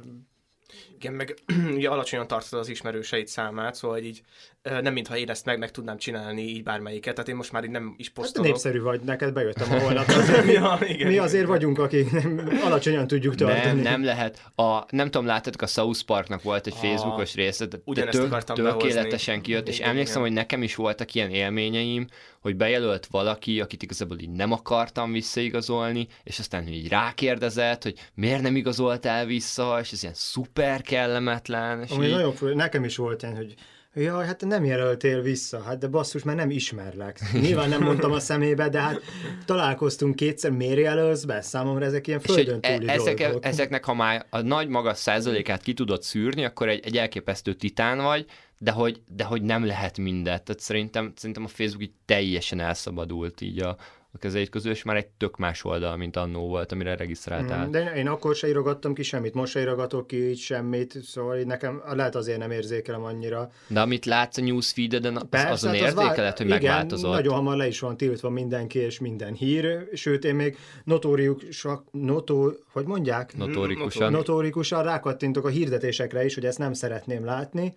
igen, 0.98 1.12
meg 1.12 1.34
ugye 1.76 1.88
alacsonyan 1.88 2.26
tartod 2.26 2.58
az 2.58 2.68
ismerőseid 2.68 3.26
számát, 3.26 3.74
szóval 3.74 3.98
így 3.98 4.22
nem 4.62 4.92
mintha 4.92 5.16
én 5.16 5.30
ezt 5.30 5.44
meg, 5.44 5.58
meg 5.58 5.70
tudnám 5.70 5.96
csinálni 5.96 6.42
így 6.42 6.62
bármelyiket, 6.62 7.14
tehát 7.14 7.28
én 7.28 7.36
most 7.36 7.52
már 7.52 7.64
így 7.64 7.70
nem 7.70 7.94
is 7.96 8.08
posztolok. 8.08 8.46
Hát 8.46 8.56
népszerű 8.56 8.82
vagy, 8.82 9.00
neked 9.00 9.32
bejöttem 9.32 9.72
a 9.72 9.78
holnap. 9.78 10.08
Azért, 10.20 10.52
ja, 10.52 10.78
igen, 10.82 11.08
mi 11.08 11.18
azért 11.18 11.34
igen. 11.34 11.54
vagyunk, 11.54 11.78
akik 11.78 12.10
nem, 12.12 12.60
alacsonyan 12.64 13.06
tudjuk 13.06 13.34
tartani. 13.34 13.64
Nem, 13.64 13.78
nem 13.78 14.04
lehet. 14.04 14.40
A, 14.54 14.84
nem 14.90 15.10
tudom, 15.10 15.26
láttatok, 15.26 15.62
a 15.62 15.66
South 15.66 16.02
Parknak 16.02 16.42
volt 16.42 16.66
egy 16.66 16.72
a, 16.76 16.76
Facebookos 16.76 17.34
része, 17.34 17.66
de 17.66 17.78
tök, 18.10 18.44
tökéletesen 18.44 19.42
kijött, 19.42 19.68
és 19.68 19.78
emlékszem, 19.78 20.20
igen. 20.20 20.22
hogy 20.22 20.32
nekem 20.32 20.62
is 20.62 20.74
voltak 20.74 21.14
ilyen 21.14 21.30
élményeim, 21.30 22.06
hogy 22.40 22.56
bejelölt 22.56 23.06
valaki, 23.06 23.60
akit 23.60 23.82
igazából 23.82 24.18
így 24.18 24.30
nem 24.30 24.52
akartam 24.52 25.12
visszaigazolni, 25.12 26.06
és 26.22 26.38
aztán 26.38 26.68
így 26.68 26.88
rákérdezett, 26.88 27.82
hogy 27.82 27.94
miért 28.14 28.42
nem 28.42 28.56
igazoltál 28.56 29.26
vissza, 29.26 29.78
és 29.80 29.92
ez 29.92 30.02
ilyen 30.02 30.14
szuper 30.14 30.55
kellemetlen. 30.82 31.82
És 31.82 31.90
Ami 31.90 32.06
így... 32.06 32.12
nagyon 32.12 32.32
fura, 32.32 32.54
nekem 32.54 32.84
is 32.84 32.96
volt 32.96 33.22
ilyen, 33.22 33.36
hogy 33.36 33.54
Jaj, 33.98 34.26
hát 34.26 34.44
nem 34.44 34.64
jelöltél 34.64 35.20
vissza, 35.20 35.62
hát 35.62 35.78
de 35.78 35.86
basszus, 35.86 36.22
mert 36.22 36.38
nem 36.38 36.50
ismerlek. 36.50 37.20
Nyilván 37.42 37.68
nem 37.68 37.82
mondtam 37.82 38.12
a 38.12 38.20
szemébe, 38.20 38.68
de 38.68 38.80
hát 38.80 39.00
találkoztunk 39.44 40.16
kétszer, 40.16 40.50
miért 40.50 40.78
jelölsz 40.78 41.24
be? 41.24 41.40
Számomra 41.40 41.84
ezek 41.84 42.06
ilyen 42.06 42.20
földön 42.20 42.58
e- 42.62 42.74
túli 42.74 42.88
ezek, 42.88 43.18
dolgok. 43.18 43.44
Ezeknek, 43.44 43.84
ha 43.84 43.94
már 43.94 44.26
a 44.30 44.40
nagy 44.40 44.68
magas 44.68 44.98
százalékát 44.98 45.62
ki 45.62 45.74
tudod 45.74 46.02
szűrni, 46.02 46.44
akkor 46.44 46.68
egy, 46.68 46.86
egy 46.86 46.96
elképesztő 46.96 47.52
titán 47.52 47.98
vagy, 47.98 48.26
de 48.58 48.70
hogy, 48.70 49.00
de 49.08 49.24
hogy 49.24 49.42
nem 49.42 49.64
lehet 49.64 49.98
mindet. 49.98 50.42
Tehát 50.42 50.60
szerintem, 50.60 51.12
szerintem 51.16 51.44
a 51.44 51.48
Facebook 51.48 51.82
így 51.82 51.94
teljesen 52.04 52.60
elszabadult 52.60 53.40
így 53.40 53.58
a, 53.62 53.76
a 54.16 54.18
kezeit 54.18 54.48
közül, 54.48 54.70
és 54.70 54.82
már 54.82 54.96
egy 54.96 55.06
tök 55.06 55.36
más 55.36 55.64
oldal, 55.64 55.96
mint 55.96 56.16
annó 56.16 56.48
volt, 56.48 56.72
amire 56.72 56.96
regisztráltál. 56.96 57.66
Mm, 57.66 57.70
de 57.70 57.92
én 57.96 58.08
akkor 58.08 58.34
se 58.34 58.48
írogattam 58.48 58.94
ki 58.94 59.02
semmit, 59.02 59.34
most 59.34 59.52
se 59.52 59.60
írogatok 59.60 60.06
ki 60.06 60.28
így 60.28 60.38
semmit, 60.38 60.98
szóval 61.02 61.38
így 61.38 61.46
nekem 61.46 61.82
lehet 61.86 62.14
azért 62.14 62.38
nem 62.38 62.50
érzékelem 62.50 63.04
annyira. 63.04 63.50
De 63.66 63.80
amit 63.80 64.04
látsz 64.04 64.36
a 64.36 64.42
newsfeed-eden, 64.42 65.16
az, 65.16 65.24
Persze, 65.30 65.48
azon 65.48 65.70
hát 65.70 65.80
az 65.80 65.86
érzékeled, 65.86 66.36
hogy 66.36 66.46
igen, 66.46 66.58
megváltozott. 66.58 67.12
nagyon 67.12 67.34
hamar 67.34 67.56
le 67.56 67.66
is 67.66 67.80
van 67.80 67.96
tiltva 67.96 68.30
mindenki 68.30 68.78
és 68.78 68.98
minden 68.98 69.34
hír, 69.34 69.88
sőt 69.92 70.24
én 70.24 70.34
még 70.34 70.56
notóriusak, 70.84 71.84
notó, 71.90 72.52
hogy 72.72 72.86
mondják? 72.86 73.36
Notórikusan. 73.36 74.12
Notórikusan 74.12 74.82
rákattintok 74.82 75.44
a 75.44 75.48
hirdetésekre 75.48 76.24
is, 76.24 76.34
hogy 76.34 76.44
ezt 76.44 76.58
nem 76.58 76.72
szeretném 76.72 77.24
látni, 77.24 77.74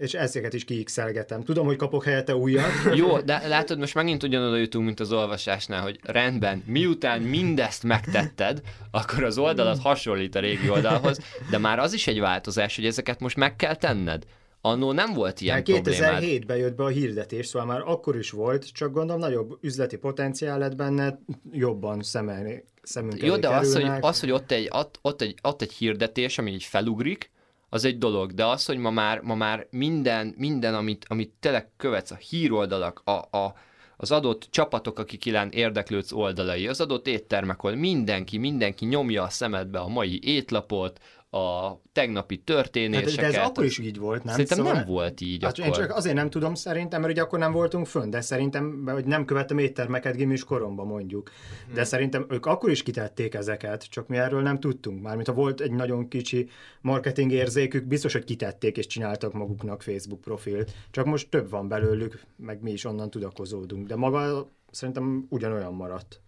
és 0.00 0.14
ezeket 0.14 0.52
is 0.52 0.64
kiixelgetem. 0.64 1.42
Tudom, 1.42 1.66
hogy 1.66 1.76
kapok 1.76 2.04
helyette 2.04 2.36
újat. 2.36 2.70
Jó, 2.94 3.20
de 3.20 3.48
látod, 3.48 3.78
most 3.78 3.94
megint 3.94 4.22
ugyanoda 4.22 4.56
jutunk, 4.56 4.84
mint 4.84 5.00
az 5.00 5.12
olvasásnál, 5.12 5.82
hogy 5.82 5.98
rendben, 6.02 6.62
miután 6.66 7.22
mindezt 7.22 7.82
megtetted, 7.82 8.60
akkor 8.90 9.24
az 9.24 9.38
oldalat 9.38 9.78
hasonlít 9.78 10.34
a 10.34 10.40
régi 10.40 10.70
oldalhoz, 10.70 11.18
de 11.50 11.58
már 11.58 11.78
az 11.78 11.92
is 11.92 12.06
egy 12.06 12.20
változás, 12.20 12.76
hogy 12.76 12.86
ezeket 12.86 13.20
most 13.20 13.36
meg 13.36 13.56
kell 13.56 13.74
tenned. 13.74 14.24
Annó 14.60 14.92
nem 14.92 15.12
volt 15.12 15.40
ilyen 15.40 15.62
2007-ben 15.64 16.56
jött 16.56 16.76
be 16.76 16.84
a 16.84 16.88
hirdetés, 16.88 17.46
szóval 17.46 17.68
már 17.68 17.82
akkor 17.84 18.16
is 18.16 18.30
volt, 18.30 18.72
csak 18.72 18.92
gondolom 18.92 19.20
nagyobb 19.20 19.58
üzleti 19.60 19.96
potenciál 19.96 20.58
lett 20.58 20.76
benne, 20.76 21.22
jobban 21.52 22.02
szemelni, 22.02 22.64
szemünk 22.82 23.22
Jó, 23.22 23.36
de 23.36 23.48
az 23.48 23.74
hogy, 23.74 23.90
az, 24.00 24.20
hogy 24.20 24.30
ott 24.30 24.50
egy, 24.50 24.68
ott, 24.72 24.98
ott, 25.02 25.20
egy, 25.22 25.34
ott 25.42 25.62
egy 25.62 25.72
hirdetés, 25.72 26.38
ami 26.38 26.50
így 26.50 26.64
felugrik, 26.64 27.30
az 27.70 27.84
egy 27.84 27.98
dolog, 27.98 28.32
de 28.32 28.46
az, 28.46 28.64
hogy 28.64 28.76
ma 28.78 28.90
már, 28.90 29.20
ma 29.20 29.34
már 29.34 29.66
minden, 29.70 30.34
minden 30.36 30.74
amit, 30.74 31.04
amit 31.08 31.32
tényleg 31.40 31.68
követsz, 31.76 32.10
a 32.10 32.14
híroldalak, 32.14 33.02
a, 33.04 33.36
a, 33.38 33.54
az 33.96 34.10
adott 34.10 34.46
csapatok, 34.50 34.98
akik 34.98 35.24
iránt 35.24 35.54
érdeklődsz 35.54 36.12
oldalai, 36.12 36.66
az 36.66 36.80
adott 36.80 37.06
éttermek, 37.06 37.58
ahol 37.58 37.74
mindenki, 37.76 38.38
mindenki 38.38 38.84
nyomja 38.84 39.22
a 39.22 39.28
szemedbe 39.28 39.78
a 39.78 39.88
mai 39.88 40.20
étlapot, 40.22 41.00
a 41.30 41.80
tegnapi 41.92 42.36
történéseket. 42.38 43.24
Hát, 43.24 43.32
de 43.32 43.40
ez 43.40 43.46
akkor 43.46 43.64
is 43.64 43.78
így 43.78 43.98
volt, 43.98 44.24
nem? 44.24 44.32
Szerintem 44.32 44.58
szóval... 44.58 44.72
nem 44.72 44.84
volt 44.86 45.20
így 45.20 45.42
hát, 45.42 45.52
akkor. 45.52 45.64
Én 45.64 45.72
csak 45.72 45.96
azért 45.96 46.14
nem 46.14 46.30
tudom 46.30 46.54
szerintem, 46.54 47.00
mert 47.00 47.12
ugye 47.12 47.22
akkor 47.22 47.38
nem 47.38 47.52
voltunk 47.52 47.86
fönn, 47.86 48.10
de 48.10 48.20
szerintem, 48.20 48.82
hogy 48.86 49.04
nem 49.04 49.24
követtem 49.24 49.58
éttermeket 49.58 50.16
gimis 50.16 50.44
koromban 50.44 50.86
mondjuk. 50.86 51.30
De 51.66 51.74
hmm. 51.74 51.84
szerintem 51.84 52.26
ők 52.28 52.46
akkor 52.46 52.70
is 52.70 52.82
kitették 52.82 53.34
ezeket, 53.34 53.84
csak 53.84 54.08
mi 54.08 54.16
erről 54.16 54.42
nem 54.42 54.60
tudtunk. 54.60 55.02
Mármint 55.02 55.26
ha 55.26 55.32
volt 55.32 55.60
egy 55.60 55.72
nagyon 55.72 56.08
kicsi 56.08 56.48
marketing 56.80 57.32
érzékük, 57.32 57.84
biztos, 57.84 58.12
hogy 58.12 58.24
kitették 58.24 58.76
és 58.76 58.86
csináltak 58.86 59.32
maguknak 59.32 59.82
Facebook 59.82 60.20
profilt. 60.20 60.72
Csak 60.90 61.04
most 61.04 61.30
több 61.30 61.50
van 61.50 61.68
belőlük, 61.68 62.20
meg 62.36 62.62
mi 62.62 62.70
is 62.70 62.84
onnan 62.84 63.10
tudakozódunk. 63.10 63.86
De 63.86 63.96
maga 63.96 64.48
szerintem 64.70 65.26
ugyanolyan 65.28 65.74
maradt. 65.74 66.20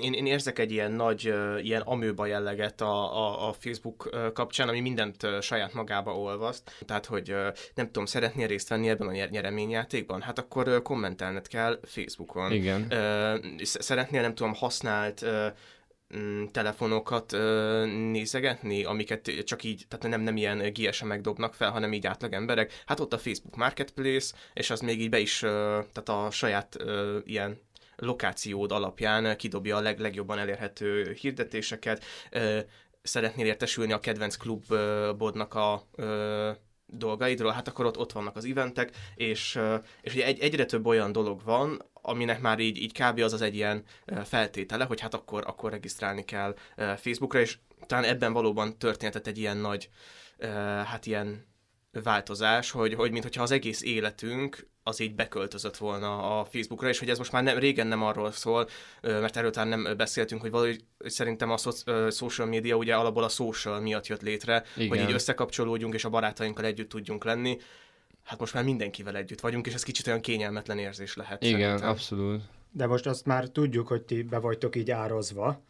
Én, 0.00 0.12
én 0.12 0.26
érzek 0.26 0.58
egy 0.58 0.72
ilyen 0.72 0.92
nagy, 0.92 1.34
ilyen 1.62 1.80
amőba 1.80 2.26
jelleget 2.26 2.80
a, 2.80 3.16
a, 3.16 3.48
a 3.48 3.52
Facebook 3.52 4.30
kapcsán, 4.34 4.68
ami 4.68 4.80
mindent 4.80 5.26
saját 5.40 5.74
magába 5.74 6.18
olvaszt. 6.18 6.76
Tehát, 6.86 7.06
hogy 7.06 7.34
nem 7.74 7.86
tudom, 7.86 8.06
szeretnél 8.06 8.46
részt 8.46 8.68
venni 8.68 8.88
ebben 8.88 9.08
a 9.08 9.12
nyer- 9.12 9.30
nyereményjátékban? 9.30 10.20
Hát 10.20 10.38
akkor 10.38 10.82
kommentelned 10.82 11.48
kell 11.48 11.78
Facebookon. 11.82 12.52
Igen. 12.52 12.92
Szeretnél, 13.62 14.20
nem 14.20 14.34
tudom, 14.34 14.54
használt 14.54 15.22
uh, 15.22 15.46
telefonokat 16.50 17.32
ö, 17.32 17.84
nézegetni, 17.86 18.84
amiket 18.84 19.30
csak 19.44 19.64
így, 19.64 19.84
tehát 19.88 20.08
nem, 20.08 20.20
nem 20.20 20.36
ilyen 20.36 20.72
GSM-ek 20.72 21.20
dobnak 21.20 21.54
fel, 21.54 21.70
hanem 21.70 21.92
így 21.92 22.06
átlag 22.06 22.32
emberek. 22.32 22.82
Hát 22.86 23.00
ott 23.00 23.12
a 23.12 23.18
Facebook 23.18 23.56
Marketplace, 23.56 24.34
és 24.54 24.70
az 24.70 24.80
még 24.80 25.00
így 25.00 25.10
be 25.10 25.18
is, 25.18 25.42
ö, 25.42 25.78
tehát 25.92 26.08
a 26.08 26.30
saját 26.30 26.76
ö, 26.78 27.18
ilyen 27.24 27.60
lokációd 27.96 28.72
alapján 28.72 29.36
kidobja 29.36 29.76
a 29.76 29.80
leg, 29.80 29.98
legjobban 29.98 30.38
elérhető 30.38 31.12
hirdetéseket. 31.12 32.04
Szeretnél 33.02 33.46
értesülni 33.46 33.92
a 33.92 34.00
kedvenc 34.00 34.36
klubodnak 34.36 35.54
a 35.54 35.82
dolgaidról, 36.86 37.52
hát 37.52 37.68
akkor 37.68 37.86
ott, 37.86 37.98
ott 37.98 38.12
vannak 38.12 38.36
az 38.36 38.44
eventek, 38.44 38.90
és, 39.14 39.60
és 40.00 40.14
ugye 40.14 40.24
egy, 40.24 40.38
egyre 40.40 40.64
több 40.64 40.86
olyan 40.86 41.12
dolog 41.12 41.42
van, 41.44 41.82
aminek 41.92 42.40
már 42.40 42.58
így, 42.58 42.76
így 42.76 42.92
kb. 42.92 43.18
az 43.18 43.32
az 43.32 43.42
egy 43.42 43.54
ilyen 43.54 43.84
feltétele, 44.24 44.84
hogy 44.84 45.00
hát 45.00 45.14
akkor, 45.14 45.42
akkor 45.46 45.70
regisztrálni 45.70 46.24
kell 46.24 46.56
Facebookra, 46.76 47.40
és 47.40 47.58
talán 47.86 48.04
ebben 48.04 48.32
valóban 48.32 48.78
történhetett 48.78 49.26
egy 49.26 49.38
ilyen 49.38 49.56
nagy, 49.56 49.88
hát 50.84 51.06
ilyen 51.06 51.46
változás, 52.02 52.70
hogy, 52.70 52.94
hogy 52.94 53.10
mintha 53.10 53.42
az 53.42 53.50
egész 53.50 53.82
életünk 53.82 54.66
az 54.82 55.00
így 55.00 55.14
beköltözött 55.14 55.76
volna 55.76 56.38
a 56.38 56.44
Facebookra, 56.44 56.88
és 56.88 56.98
hogy 56.98 57.10
ez 57.10 57.18
most 57.18 57.32
már 57.32 57.42
nem, 57.42 57.58
régen 57.58 57.86
nem 57.86 58.02
arról 58.02 58.32
szól, 58.32 58.68
mert 59.02 59.36
erről 59.36 59.50
talán 59.50 59.80
nem 59.80 59.96
beszéltünk, 59.96 60.40
hogy 60.40 60.50
valahogy 60.50 60.84
szerintem 60.98 61.50
a 61.50 61.56
social 62.10 62.48
media 62.48 62.76
ugye 62.76 62.94
alapból 62.94 63.24
a 63.24 63.28
social 63.28 63.80
miatt 63.80 64.06
jött 64.06 64.22
létre, 64.22 64.64
Igen. 64.76 64.88
hogy 64.88 65.00
így 65.00 65.14
összekapcsolódjunk, 65.14 65.94
és 65.94 66.04
a 66.04 66.08
barátainkkal 66.08 66.64
együtt 66.64 66.88
tudjunk 66.88 67.24
lenni. 67.24 67.58
Hát 68.22 68.38
most 68.38 68.54
már 68.54 68.64
mindenkivel 68.64 69.16
együtt 69.16 69.40
vagyunk, 69.40 69.66
és 69.66 69.74
ez 69.74 69.82
kicsit 69.82 70.06
olyan 70.06 70.20
kényelmetlen 70.20 70.78
érzés 70.78 71.16
lehet. 71.16 71.42
Igen, 71.42 71.60
szerintem. 71.60 71.88
abszolút. 71.88 72.42
De 72.70 72.86
most 72.86 73.06
azt 73.06 73.26
már 73.26 73.48
tudjuk, 73.48 73.88
hogy 73.88 74.02
ti 74.02 74.22
be 74.22 74.38
vagytok 74.38 74.76
így 74.76 74.90
ározva, 74.90 75.62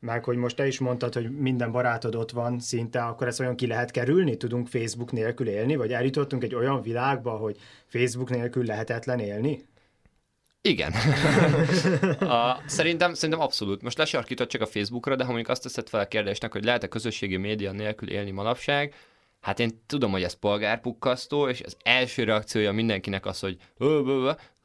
meg 0.00 0.24
hogy 0.24 0.36
most 0.36 0.56
te 0.56 0.66
is 0.66 0.78
mondtad, 0.78 1.14
hogy 1.14 1.30
minden 1.30 1.72
barátod 1.72 2.14
ott 2.14 2.30
van 2.30 2.58
szinte, 2.58 3.04
akkor 3.04 3.26
ezt 3.26 3.40
olyan 3.40 3.56
ki 3.56 3.66
lehet 3.66 3.90
kerülni? 3.90 4.36
Tudunk 4.36 4.66
Facebook 4.66 5.12
nélkül 5.12 5.48
élni? 5.48 5.76
Vagy 5.76 5.92
eljutottunk 5.92 6.44
egy 6.44 6.54
olyan 6.54 6.82
világba, 6.82 7.30
hogy 7.30 7.56
Facebook 7.86 8.30
nélkül 8.30 8.64
lehetetlen 8.64 9.18
élni? 9.18 9.64
Igen. 10.60 10.92
a, 12.20 12.62
szerintem, 12.66 13.14
szerintem 13.14 13.44
abszolút. 13.44 13.82
Most 13.82 13.98
lesarkított 13.98 14.48
csak 14.48 14.60
a 14.60 14.66
Facebookra, 14.66 15.16
de 15.16 15.22
ha 15.22 15.28
mondjuk 15.28 15.50
azt 15.50 15.62
teszed 15.62 15.88
fel 15.88 16.00
a 16.00 16.08
kérdésnek, 16.08 16.52
hogy 16.52 16.64
lehet-e 16.64 16.88
közösségi 16.88 17.36
média 17.36 17.72
nélkül 17.72 18.10
élni 18.10 18.30
manapság, 18.30 18.94
hát 19.40 19.60
én 19.60 19.80
tudom, 19.86 20.10
hogy 20.10 20.22
ez 20.22 20.32
polgárpukkasztó, 20.32 21.48
és 21.48 21.60
az 21.60 21.76
első 21.82 22.24
reakciója 22.24 22.72
mindenkinek 22.72 23.26
az, 23.26 23.40
hogy 23.40 23.56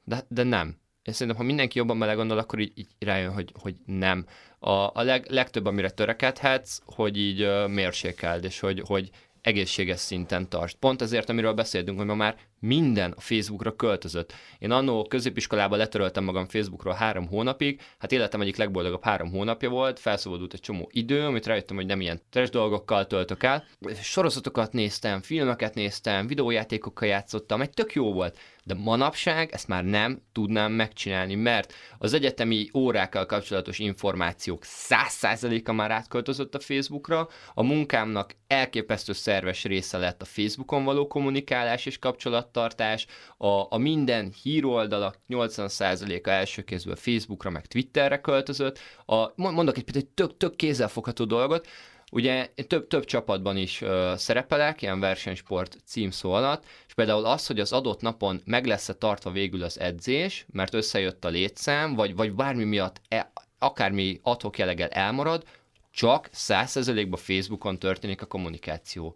de, 0.03 0.23
de 0.27 0.43
nem. 0.43 0.80
Én 1.03 1.13
szerintem, 1.13 1.37
ha 1.41 1.47
mindenki 1.47 1.77
jobban 1.77 1.99
belegondol, 1.99 2.37
akkor 2.37 2.59
így, 2.59 2.71
így 2.75 2.87
rájön, 2.99 3.33
hogy, 3.33 3.51
hogy 3.59 3.75
nem 3.85 4.25
a, 4.59 4.71
a 4.71 5.01
leg, 5.01 5.25
legtöbb, 5.29 5.65
amire 5.65 5.89
törekedhetsz, 5.89 6.79
hogy 6.85 7.17
így 7.17 7.43
uh, 7.43 7.67
mérsékeld, 7.67 8.43
és 8.43 8.59
hogy, 8.59 8.83
hogy 8.85 9.09
egészséges 9.41 9.99
szinten 9.99 10.49
tartsd. 10.49 10.75
Pont 10.77 11.01
ezért, 11.01 11.29
amiről 11.29 11.53
beszéltünk, 11.53 11.97
hogy 11.97 12.07
ma 12.07 12.15
már 12.15 12.35
minden 12.59 13.11
a 13.11 13.19
Facebookra 13.19 13.75
költözött. 13.75 14.33
Én 14.59 14.71
annó 14.71 15.03
középiskolában 15.03 15.77
letöröltem 15.77 16.23
magam 16.23 16.47
Facebookról 16.47 16.93
három 16.93 17.27
hónapig, 17.27 17.81
hát 17.97 18.11
életem 18.11 18.41
egyik 18.41 18.55
legboldogabb 18.55 19.03
három 19.03 19.31
hónapja 19.31 19.69
volt, 19.69 19.99
felszabadult 19.99 20.53
egy 20.53 20.59
csomó 20.59 20.89
idő, 20.91 21.25
amit 21.25 21.45
rájöttem, 21.45 21.75
hogy 21.75 21.85
nem 21.85 22.01
ilyen 22.01 22.21
trash 22.29 22.51
dolgokkal 22.51 23.07
töltök 23.07 23.43
el. 23.43 23.65
Sorozatokat 24.01 24.73
néztem, 24.73 25.21
filmeket 25.21 25.73
néztem, 25.73 26.27
videójátékokkal 26.27 27.07
játszottam, 27.07 27.61
egy 27.61 27.69
tök 27.69 27.93
jó 27.93 28.13
volt 28.13 28.37
de 28.63 28.73
manapság 28.73 29.51
ezt 29.51 29.67
már 29.67 29.83
nem 29.83 30.21
tudnám 30.31 30.71
megcsinálni, 30.71 31.35
mert 31.35 31.73
az 31.97 32.13
egyetemi 32.13 32.69
órákkal 32.73 33.25
kapcsolatos 33.25 33.79
információk 33.79 34.63
100%-a 34.89 35.71
már 35.71 35.91
átköltözött 35.91 36.55
a 36.55 36.59
Facebookra, 36.59 37.27
a 37.53 37.63
munkámnak 37.63 38.35
elképesztő 38.47 39.13
szerves 39.13 39.63
része 39.63 39.97
lett 39.97 40.21
a 40.21 40.25
Facebookon 40.25 40.83
való 40.83 41.07
kommunikálás 41.07 41.85
és 41.85 41.99
kapcsolattartás, 41.99 43.05
a, 43.37 43.47
a 43.69 43.77
minden 43.77 44.33
híroldalak 44.43 45.17
80%-a 45.29 46.29
első 46.29 46.61
kézből 46.61 46.95
Facebookra 46.95 47.49
meg 47.49 47.65
Twitterre 47.65 48.21
költözött, 48.21 48.79
a, 49.05 49.31
mondok 49.35 49.77
egy, 49.77 49.89
egy 49.93 50.07
tök, 50.07 50.37
tök 50.37 50.55
kézzelfogható 50.55 51.25
dolgot, 51.25 51.67
Ugye 52.13 52.49
több, 52.67 52.87
több 52.87 53.05
csapatban 53.05 53.57
is 53.57 53.81
ö, 53.81 54.13
szerepelek, 54.17 54.81
ilyen 54.81 54.99
versenysport 54.99 55.77
címszó 55.85 56.31
alatt, 56.31 56.65
és 56.87 56.93
például 56.93 57.25
az, 57.25 57.47
hogy 57.47 57.59
az 57.59 57.71
adott 57.71 58.01
napon 58.01 58.41
meg 58.45 58.65
lesz-e 58.65 58.93
tartva 58.93 59.31
végül 59.31 59.63
az 59.63 59.79
edzés, 59.79 60.45
mert 60.51 60.73
összejött 60.73 61.25
a 61.25 61.29
létszám, 61.29 61.95
vagy, 61.95 62.15
vagy 62.15 62.33
bármi 62.33 62.63
miatt 62.63 63.01
e, 63.07 63.31
akármi 63.59 64.19
adhok 64.23 64.57
jelleggel 64.57 64.89
elmarad, 64.89 65.43
csak 65.91 66.29
100%-ban 66.33 67.19
Facebookon 67.19 67.79
történik 67.79 68.21
a 68.21 68.25
kommunikáció. 68.25 69.15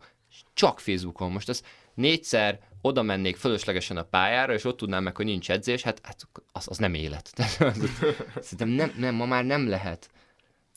Csak 0.54 0.80
Facebookon. 0.80 1.32
Most 1.32 1.50
az 1.50 1.64
négyszer 1.94 2.60
oda 2.82 3.02
mennék 3.02 3.36
fölöslegesen 3.36 3.98
a 3.98 4.04
pályára, 4.04 4.54
és 4.54 4.64
ott 4.64 4.78
tudnám 4.78 5.04
meg, 5.04 5.16
hogy 5.16 5.26
nincs 5.26 5.52
edzés, 5.52 5.82
hát, 5.82 6.00
hát 6.04 6.28
az, 6.52 6.68
az 6.70 6.78
nem 6.78 6.94
élet. 6.94 7.34
Szerintem 8.42 8.68
nem, 8.68 8.94
nem, 8.98 9.16
ma 9.16 9.26
már 9.26 9.46
nem 9.46 9.70
lehet. 9.70 10.10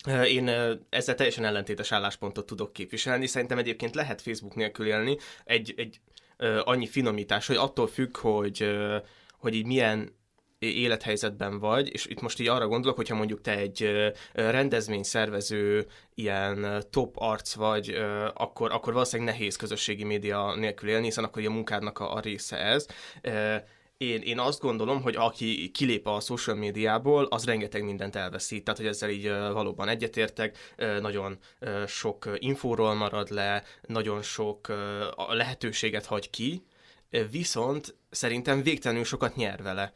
Én 0.07 0.49
ezzel 0.89 1.15
teljesen 1.15 1.45
ellentétes 1.45 1.93
álláspontot 1.93 2.47
tudok 2.47 2.73
képviselni. 2.73 3.27
Szerintem 3.27 3.59
egyébként 3.59 3.95
lehet 3.95 4.23
Facebook 4.23 4.55
nélkül 4.55 4.87
élni. 4.87 5.17
Egy, 5.45 5.75
egy 5.77 6.01
annyi 6.65 6.87
finomítás, 6.87 7.47
hogy 7.47 7.57
attól 7.57 7.87
függ, 7.87 8.17
hogy, 8.17 8.77
hogy 9.39 9.55
így 9.55 9.67
milyen 9.67 10.17
élethelyzetben 10.59 11.59
vagy, 11.59 11.93
és 11.93 12.07
itt 12.07 12.21
most 12.21 12.41
így 12.41 12.49
arra 12.49 12.67
gondolok, 12.67 12.97
hogyha 12.97 13.15
mondjuk 13.15 13.41
te 13.41 13.57
egy 13.57 13.91
rendezvény 14.33 15.03
szervező 15.03 15.87
ilyen 16.15 16.85
top 16.91 17.15
arc 17.19 17.55
vagy, 17.55 17.89
akkor, 18.35 18.73
akkor 18.73 18.93
valószínűleg 18.93 19.35
nehéz 19.35 19.57
közösségi 19.57 20.05
média 20.05 20.55
nélkül 20.55 20.89
élni, 20.89 21.05
hiszen 21.05 21.25
akkor 21.25 21.47
a 21.47 21.51
munkádnak 21.51 21.99
a, 21.99 22.15
a 22.15 22.21
része 22.21 22.57
ez 22.57 22.87
én, 23.99 24.21
én 24.21 24.39
azt 24.39 24.61
gondolom, 24.61 25.03
hogy 25.03 25.17
aki 25.17 25.71
kilép 25.71 26.07
a 26.07 26.21
social 26.21 26.57
médiából, 26.57 27.25
az 27.25 27.45
rengeteg 27.45 27.85
mindent 27.85 28.17
elveszít. 28.17 28.65
Tehát, 28.65 28.81
hogy 28.81 28.89
ezzel 28.89 29.11
így 29.11 29.29
valóban 29.29 29.89
egyetértek, 29.89 30.75
nagyon 31.01 31.39
sok 31.87 32.29
infóról 32.35 32.95
marad 32.95 33.31
le, 33.31 33.63
nagyon 33.87 34.23
sok 34.23 34.73
lehetőséget 35.29 36.07
hagy 36.07 36.31
ki, 36.31 36.63
viszont 37.31 37.97
szerintem 38.11 38.63
végtelenül 38.63 39.05
sokat 39.05 39.37
nyer 39.37 39.63
vele, 39.63 39.93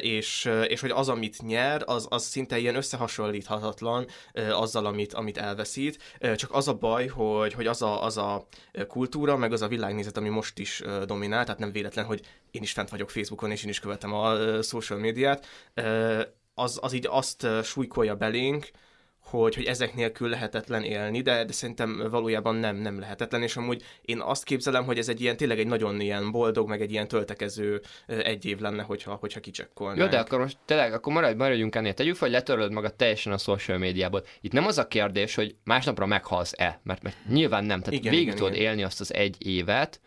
és, 0.00 0.50
és 0.68 0.80
hogy 0.80 0.90
az, 0.90 1.08
amit 1.08 1.42
nyer, 1.42 1.82
az, 1.86 2.06
az 2.10 2.24
szinte 2.24 2.58
ilyen 2.58 2.74
összehasonlíthatatlan 2.74 4.06
azzal, 4.32 4.86
amit, 4.86 5.12
amit 5.12 5.38
elveszít, 5.38 6.18
csak 6.36 6.52
az 6.52 6.68
a 6.68 6.74
baj, 6.74 7.06
hogy, 7.06 7.52
hogy 7.52 7.66
az, 7.66 7.82
a, 7.82 8.04
az 8.04 8.16
a 8.16 8.48
kultúra, 8.88 9.36
meg 9.36 9.52
az 9.52 9.62
a 9.62 9.68
világnézet, 9.68 10.16
ami 10.16 10.28
most 10.28 10.58
is 10.58 10.82
dominál, 11.06 11.44
tehát 11.44 11.60
nem 11.60 11.72
véletlen, 11.72 12.04
hogy 12.04 12.20
én 12.50 12.62
is 12.62 12.72
fent 12.72 12.88
vagyok 12.88 13.10
Facebookon, 13.10 13.50
és 13.50 13.62
én 13.64 13.70
is 13.70 13.80
követem 13.80 14.12
a 14.12 14.62
social 14.62 14.98
médiát, 14.98 15.46
az, 16.54 16.78
az 16.82 16.92
így 16.92 17.06
azt 17.10 17.46
súlykolja 17.62 18.16
belénk, 18.16 18.70
hogy, 19.30 19.54
hogy 19.54 19.64
ezek 19.64 19.94
nélkül 19.94 20.28
lehetetlen 20.28 20.82
élni, 20.82 21.20
de, 21.20 21.44
de 21.44 21.52
szerintem 21.52 22.08
valójában 22.10 22.54
nem, 22.54 22.76
nem 22.76 22.98
lehetetlen, 22.98 23.42
és 23.42 23.56
amúgy 23.56 23.82
én 24.02 24.20
azt 24.20 24.44
képzelem, 24.44 24.84
hogy 24.84 24.98
ez 24.98 25.08
egy 25.08 25.20
ilyen, 25.20 25.36
tényleg 25.36 25.58
egy 25.58 25.66
nagyon 25.66 26.00
ilyen 26.00 26.30
boldog, 26.30 26.68
meg 26.68 26.80
egy 26.80 26.90
ilyen 26.90 27.08
töltekező 27.08 27.80
egy 28.06 28.44
év 28.44 28.58
lenne, 28.58 28.82
hogyha, 28.82 29.14
hogyha 29.14 29.40
kicsekkolnánk. 29.40 30.00
Jó, 30.00 30.06
de 30.06 30.18
akkor 30.18 30.38
most 30.38 30.58
tényleg, 30.64 30.92
akkor 30.92 31.12
maradj, 31.12 31.36
maradjunk 31.36 31.74
ennél. 31.74 31.94
Tegyük 31.94 32.16
fel, 32.16 32.28
hogy 32.28 32.36
letöröd 32.36 32.72
magad 32.72 32.94
teljesen 32.94 33.32
a 33.32 33.38
social 33.38 33.78
médiából. 33.78 34.24
Itt 34.40 34.52
nem 34.52 34.66
az 34.66 34.78
a 34.78 34.88
kérdés, 34.88 35.34
hogy 35.34 35.54
másnapra 35.64 36.06
meghalsz-e, 36.06 36.80
mert, 36.82 37.02
mert 37.02 37.16
nyilván 37.28 37.64
nem. 37.64 37.80
Tehát 37.80 38.00
igen, 38.00 38.10
végig 38.10 38.26
igen, 38.26 38.38
tudod 38.38 38.54
igen. 38.54 38.64
élni 38.64 38.82
azt 38.82 39.00
az 39.00 39.14
egy 39.14 39.46
évet, 39.46 40.00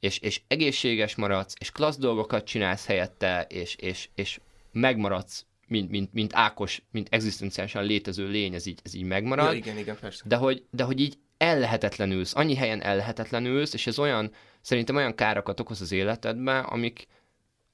és, 0.00 0.18
és 0.18 0.40
egészséges 0.48 1.14
maradsz, 1.14 1.54
és 1.60 1.70
klassz 1.70 1.98
dolgokat 1.98 2.44
csinálsz 2.44 2.86
helyette, 2.86 3.46
és, 3.48 3.74
és, 3.74 4.08
és 4.14 4.40
megmaradsz 4.72 5.46
mint, 5.68 5.90
mint, 5.90 6.12
mint 6.12 6.30
Ákos, 6.34 6.82
mint 6.90 7.08
egzisztenciálisan 7.10 7.84
létező 7.84 8.28
lény, 8.28 8.54
ez 8.54 8.66
így, 8.66 8.80
ez 8.84 8.94
így 8.94 9.04
megmarad. 9.04 9.46
Ja, 9.46 9.52
igen, 9.52 9.78
igen, 9.78 9.96
persze. 10.00 10.24
De 10.26 10.36
hogy, 10.36 10.64
de 10.70 10.82
hogy 10.82 11.00
így 11.00 11.18
ellehetetlenülsz, 11.36 12.36
annyi 12.36 12.54
helyen 12.54 12.82
ellehetetlenülsz, 12.82 13.74
és 13.74 13.86
ez 13.86 13.98
olyan, 13.98 14.32
szerintem 14.60 14.96
olyan 14.96 15.14
károkat 15.14 15.60
okoz 15.60 15.80
az 15.80 15.92
életedben, 15.92 16.64
amik, 16.64 17.06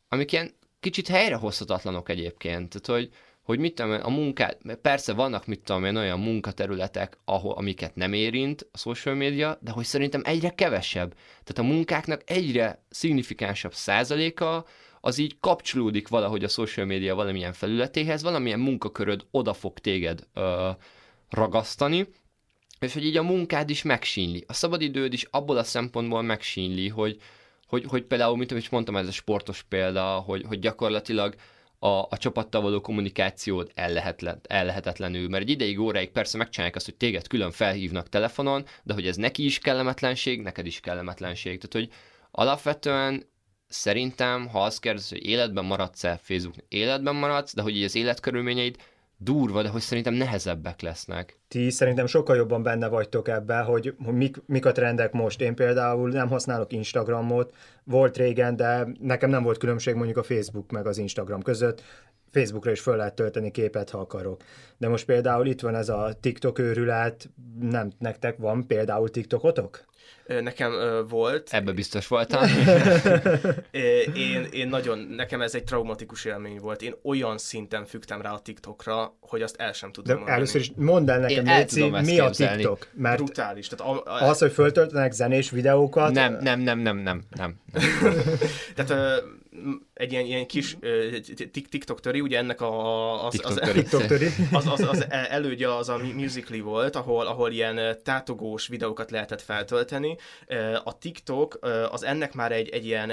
amik 0.08 0.32
ilyen 0.32 0.50
kicsit 0.80 1.08
helyrehozhatatlanok 1.08 2.08
egyébként. 2.08 2.68
Tehát, 2.68 3.00
hogy, 3.00 3.14
hogy 3.42 3.58
mit 3.58 3.74
tudom, 3.74 4.00
a 4.02 4.10
munkát, 4.10 4.58
persze 4.82 5.12
vannak, 5.12 5.46
mit 5.46 5.60
tudom 5.60 5.84
én, 5.84 5.96
olyan 5.96 6.20
munkaterületek, 6.20 7.18
ahol, 7.24 7.52
amiket 7.52 7.94
nem 7.94 8.12
érint 8.12 8.68
a 8.72 8.78
social 8.78 9.14
media, 9.14 9.58
de 9.60 9.70
hogy 9.70 9.84
szerintem 9.84 10.22
egyre 10.24 10.50
kevesebb. 10.50 11.14
Tehát 11.14 11.58
a 11.58 11.74
munkáknak 11.74 12.22
egyre 12.24 12.84
szignifikánsabb 12.90 13.74
százaléka 13.74 14.66
az 15.06 15.18
így 15.18 15.36
kapcsolódik 15.40 16.08
valahogy 16.08 16.44
a 16.44 16.48
social 16.48 16.86
media 16.86 17.14
valamilyen 17.14 17.52
felületéhez, 17.52 18.22
valamilyen 18.22 18.60
munkaköröd 18.60 19.26
oda 19.30 19.52
fog 19.52 19.78
téged 19.78 20.26
ö, 20.34 20.70
ragasztani, 21.30 22.08
és 22.80 22.92
hogy 22.92 23.04
így 23.04 23.16
a 23.16 23.22
munkád 23.22 23.70
is 23.70 23.82
megsínli. 23.82 24.44
A 24.46 24.52
szabadidőd 24.52 25.12
is 25.12 25.26
abból 25.30 25.56
a 25.56 25.64
szempontból 25.64 26.22
megsínli, 26.22 26.88
hogy, 26.88 27.16
hogy, 27.66 27.84
hogy 27.88 28.02
például, 28.02 28.36
mint 28.36 28.50
amit 28.50 28.70
mondtam, 28.70 28.96
ez 28.96 29.06
a 29.06 29.12
sportos 29.12 29.62
példa, 29.62 30.02
hogy, 30.02 30.44
hogy 30.46 30.58
gyakorlatilag 30.58 31.34
a, 31.78 31.88
a 31.88 32.16
csapattal 32.18 32.62
való 32.62 32.80
kommunikációd 32.80 33.70
ellehetlen, 33.74 34.40
ellehetetlenül, 34.42 35.28
mert 35.28 35.42
egy 35.42 35.50
ideig, 35.50 35.80
óráig 35.80 36.10
persze 36.10 36.38
megcsinálják 36.38 36.76
azt, 36.76 36.84
hogy 36.84 36.96
téged 36.96 37.26
külön 37.26 37.50
felhívnak 37.50 38.08
telefonon, 38.08 38.64
de 38.82 38.94
hogy 38.94 39.06
ez 39.06 39.16
neki 39.16 39.44
is 39.44 39.58
kellemetlenség, 39.58 40.40
neked 40.40 40.66
is 40.66 40.80
kellemetlenség. 40.80 41.60
Tehát, 41.60 41.88
hogy 41.88 41.98
alapvetően 42.30 43.32
szerintem, 43.74 44.48
ha 44.48 44.62
azt 44.62 44.80
kérdez, 44.80 45.08
hogy 45.08 45.26
életben 45.26 45.64
maradsz-e 45.64 46.18
Facebook, 46.22 46.54
életben 46.68 47.14
maradsz, 47.14 47.54
de 47.54 47.62
hogy 47.62 47.76
így 47.76 47.84
az 47.84 47.94
életkörülményeid 47.94 48.76
durva, 49.16 49.62
de 49.62 49.68
hogy 49.68 49.80
szerintem 49.80 50.14
nehezebbek 50.14 50.80
lesznek. 50.80 51.38
Ti 51.48 51.70
szerintem 51.70 52.06
sokkal 52.06 52.36
jobban 52.36 52.62
benne 52.62 52.88
vagytok 52.88 53.28
ebben, 53.28 53.64
hogy, 53.64 53.94
mik, 53.98 54.36
mik 54.46 54.66
a 54.66 54.72
trendek 54.72 55.12
most. 55.12 55.40
Én 55.40 55.54
például 55.54 56.10
nem 56.10 56.28
használok 56.28 56.72
Instagramot, 56.72 57.54
volt 57.84 58.16
régen, 58.16 58.56
de 58.56 58.86
nekem 59.00 59.30
nem 59.30 59.42
volt 59.42 59.58
különbség 59.58 59.94
mondjuk 59.94 60.16
a 60.16 60.22
Facebook 60.22 60.70
meg 60.70 60.86
az 60.86 60.98
Instagram 60.98 61.42
között. 61.42 61.82
Facebookra 62.34 62.70
is 62.70 62.80
föl 62.80 62.96
lehet 62.96 63.14
tölteni 63.14 63.50
képet, 63.50 63.90
ha 63.90 63.98
akarok. 63.98 64.42
De 64.78 64.88
most 64.88 65.04
például 65.04 65.46
itt 65.46 65.60
van 65.60 65.74
ez 65.74 65.88
a 65.88 66.16
TikTok 66.20 66.58
őrület, 66.58 67.30
nem, 67.60 67.92
nektek 67.98 68.38
van 68.38 68.66
például 68.66 69.10
TikTokotok? 69.10 69.84
Nekem 70.26 70.72
volt. 71.08 71.48
Ebbe 71.52 71.72
biztos 71.72 72.06
voltam. 72.06 72.42
én, 74.14 74.46
én 74.50 74.68
nagyon, 74.68 74.98
nekem 74.98 75.40
ez 75.40 75.54
egy 75.54 75.64
traumatikus 75.64 76.24
élmény 76.24 76.58
volt. 76.58 76.82
Én 76.82 76.94
olyan 77.02 77.38
szinten 77.38 77.84
fügtem 77.84 78.20
rá 78.22 78.32
a 78.32 78.38
TikTokra, 78.38 79.16
hogy 79.20 79.42
azt 79.42 79.56
el 79.58 79.72
sem 79.72 79.92
tudom 79.92 80.08
De 80.08 80.14
mondani. 80.14 80.36
Először 80.36 80.60
is 80.60 80.72
mondd 80.76 81.10
el 81.10 81.18
nekem, 81.18 81.44
Léci, 81.44 81.90
mi 81.90 82.14
képzelni. 82.14 82.52
a 82.52 82.56
TikTok? 82.56 82.88
Mert 82.92 83.16
Brutális. 83.16 83.68
Tehát 83.68 83.94
a, 83.94 84.02
a, 84.10 84.28
az, 84.28 84.38
hogy 84.38 84.52
föltöltenek 84.52 85.12
zenés 85.12 85.50
videókat... 85.50 86.12
Nem, 86.12 86.38
nem, 86.40 86.60
nem, 86.60 86.78
nem, 86.78 86.98
nem, 86.98 87.22
nem. 87.30 87.56
Tehát 88.74 88.90
uh, 88.90 89.32
egy 89.94 90.12
ilyen, 90.12 90.24
ilyen 90.24 90.46
kis 90.46 90.76
uh, 90.82 91.18
TikTok 91.70 92.00
töri, 92.00 92.20
ugye 92.20 92.38
ennek 92.38 92.60
a, 92.60 93.26
az, 93.26 93.40
az, 93.42 93.60
az, 94.52 94.66
az, 94.66 94.80
az 94.80 95.06
elődje 95.10 95.76
az 95.76 95.88
a 95.88 95.96
Musically 96.14 96.60
volt, 96.60 96.96
ahol, 96.96 97.26
ahol 97.26 97.50
ilyen 97.50 97.98
tátogós 98.02 98.66
videókat 98.66 99.10
lehetett 99.10 99.42
feltölteni. 99.42 100.16
A 100.84 100.98
TikTok 100.98 101.58
az 101.90 102.04
ennek 102.04 102.34
már 102.34 102.52
egy, 102.52 102.68
egy 102.68 102.86
ilyen 102.86 103.12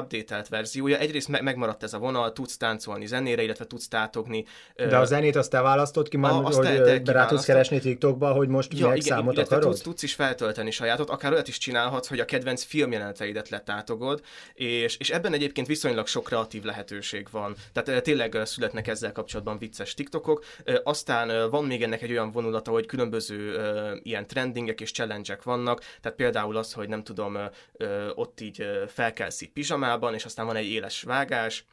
updatelt 0.00 0.48
verziója. 0.48 0.98
Egyrészt 0.98 1.28
me- 1.28 1.42
megmaradt 1.42 1.82
ez 1.82 1.92
a 1.92 1.98
vonal, 1.98 2.32
tudsz 2.32 2.56
táncolni 2.56 3.06
zenére, 3.06 3.42
illetve 3.42 3.66
tudsz 3.66 3.88
tátogni. 3.88 4.44
De 4.74 4.96
a 4.96 5.04
zenét 5.04 5.36
azt 5.36 5.50
te 5.50 5.60
választod 5.60 6.08
ki, 6.08 6.16
már, 6.16 6.32
a, 6.32 6.34
hogy 6.34 6.60
te, 6.60 7.00
te 7.00 7.12
rá 7.12 7.26
tudsz 7.26 7.44
keresni 7.44 7.78
TikTokba, 7.78 8.32
hogy 8.32 8.48
most 8.48 8.72
ja, 8.72 8.86
igen, 8.86 9.00
számot 9.00 9.38
akarod? 9.38 9.64
Tudsz, 9.64 9.80
tudsz 9.80 10.02
is 10.02 10.14
feltölteni 10.14 10.70
sajátot, 10.70 11.10
akár 11.10 11.32
olyat 11.32 11.48
is 11.48 11.58
csinálhatsz, 11.58 12.08
hogy 12.08 12.20
a 12.20 12.24
kedvenc 12.24 12.62
filmjeleneteidet 12.62 13.48
letátogod, 13.48 14.20
és, 14.54 14.96
és 14.96 15.10
ebben 15.10 15.32
egyébként 15.32 15.66
viszonylag 15.66 16.05
sok 16.06 16.24
kreatív 16.24 16.62
lehetőség 16.62 17.28
van. 17.30 17.54
Tehát 17.72 18.02
tényleg 18.02 18.38
születnek 18.44 18.88
ezzel 18.88 19.12
kapcsolatban 19.12 19.58
vicces 19.58 19.94
TikTokok. 19.94 20.44
Aztán 20.84 21.50
van 21.50 21.64
még 21.64 21.82
ennek 21.82 22.02
egy 22.02 22.10
olyan 22.10 22.30
vonulata, 22.30 22.70
hogy 22.70 22.86
különböző 22.86 23.60
ilyen 24.02 24.26
trendingek 24.26 24.80
és 24.80 24.92
challenge 24.92 25.38
vannak, 25.42 25.80
tehát 26.00 26.16
például 26.16 26.56
az, 26.56 26.72
hogy 26.72 26.88
nem 26.88 27.02
tudom, 27.02 27.38
ott 28.14 28.40
így 28.40 28.66
felkelsz 28.88 29.40
így 29.40 29.52
pizsamában, 29.52 30.14
és 30.14 30.24
aztán 30.24 30.46
van 30.46 30.56
egy 30.56 30.66
éles 30.66 31.02
vágás, 31.02 31.64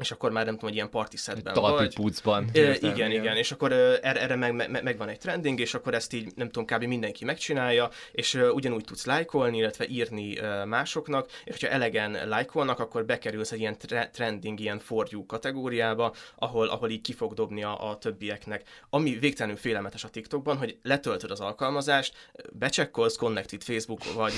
és 0.00 0.10
akkor 0.10 0.30
már 0.30 0.44
nem 0.44 0.54
tudom, 0.54 0.68
hogy 0.68 0.78
ilyen 0.78 0.90
party 0.90 1.16
setben 1.16 1.54
Talpi 1.54 1.76
vagy. 1.76 1.94
pucban. 1.94 2.48
E, 2.52 2.58
igen, 2.58 2.94
igen, 2.94 3.10
igen, 3.10 3.36
és 3.36 3.52
akkor 3.52 3.72
erre, 3.72 4.20
erre 4.20 4.36
meg, 4.36 4.54
meg, 4.54 4.82
meg, 4.82 4.96
van 4.98 5.08
egy 5.08 5.18
trending, 5.18 5.60
és 5.60 5.74
akkor 5.74 5.94
ezt 5.94 6.12
így, 6.12 6.32
nem 6.34 6.50
tudom, 6.50 6.64
kb. 6.64 6.84
mindenki 6.84 7.24
megcsinálja, 7.24 7.90
és 8.12 8.34
uh, 8.34 8.54
ugyanúgy 8.54 8.84
tudsz 8.84 9.06
lájkolni, 9.06 9.56
illetve 9.56 9.86
írni 9.88 10.38
uh, 10.38 10.64
másoknak, 10.64 11.28
és 11.44 11.52
hogyha 11.52 11.68
elegen 11.68 12.28
lájkolnak, 12.28 12.78
akkor 12.78 13.04
bekerülsz 13.04 13.52
egy 13.52 13.58
ilyen 13.58 13.78
tre- 13.78 14.10
trending, 14.12 14.60
ilyen 14.60 14.78
for 14.78 15.06
you 15.10 15.26
kategóriába, 15.26 16.14
ahol, 16.36 16.68
ahol 16.68 16.90
így 16.90 17.00
ki 17.00 17.12
fog 17.12 17.34
dobni 17.34 17.62
a, 17.62 17.90
a 17.90 17.98
többieknek. 17.98 18.62
Ami 18.90 19.18
végtelenül 19.18 19.58
félelmetes 19.58 20.04
a 20.04 20.08
TikTokban, 20.08 20.56
hogy 20.56 20.78
letöltöd 20.82 21.30
az 21.30 21.40
alkalmazást, 21.40 22.14
becsekkolsz 22.52 23.16
Connected 23.16 23.62
Facebook, 23.62 24.14
vagy 24.14 24.32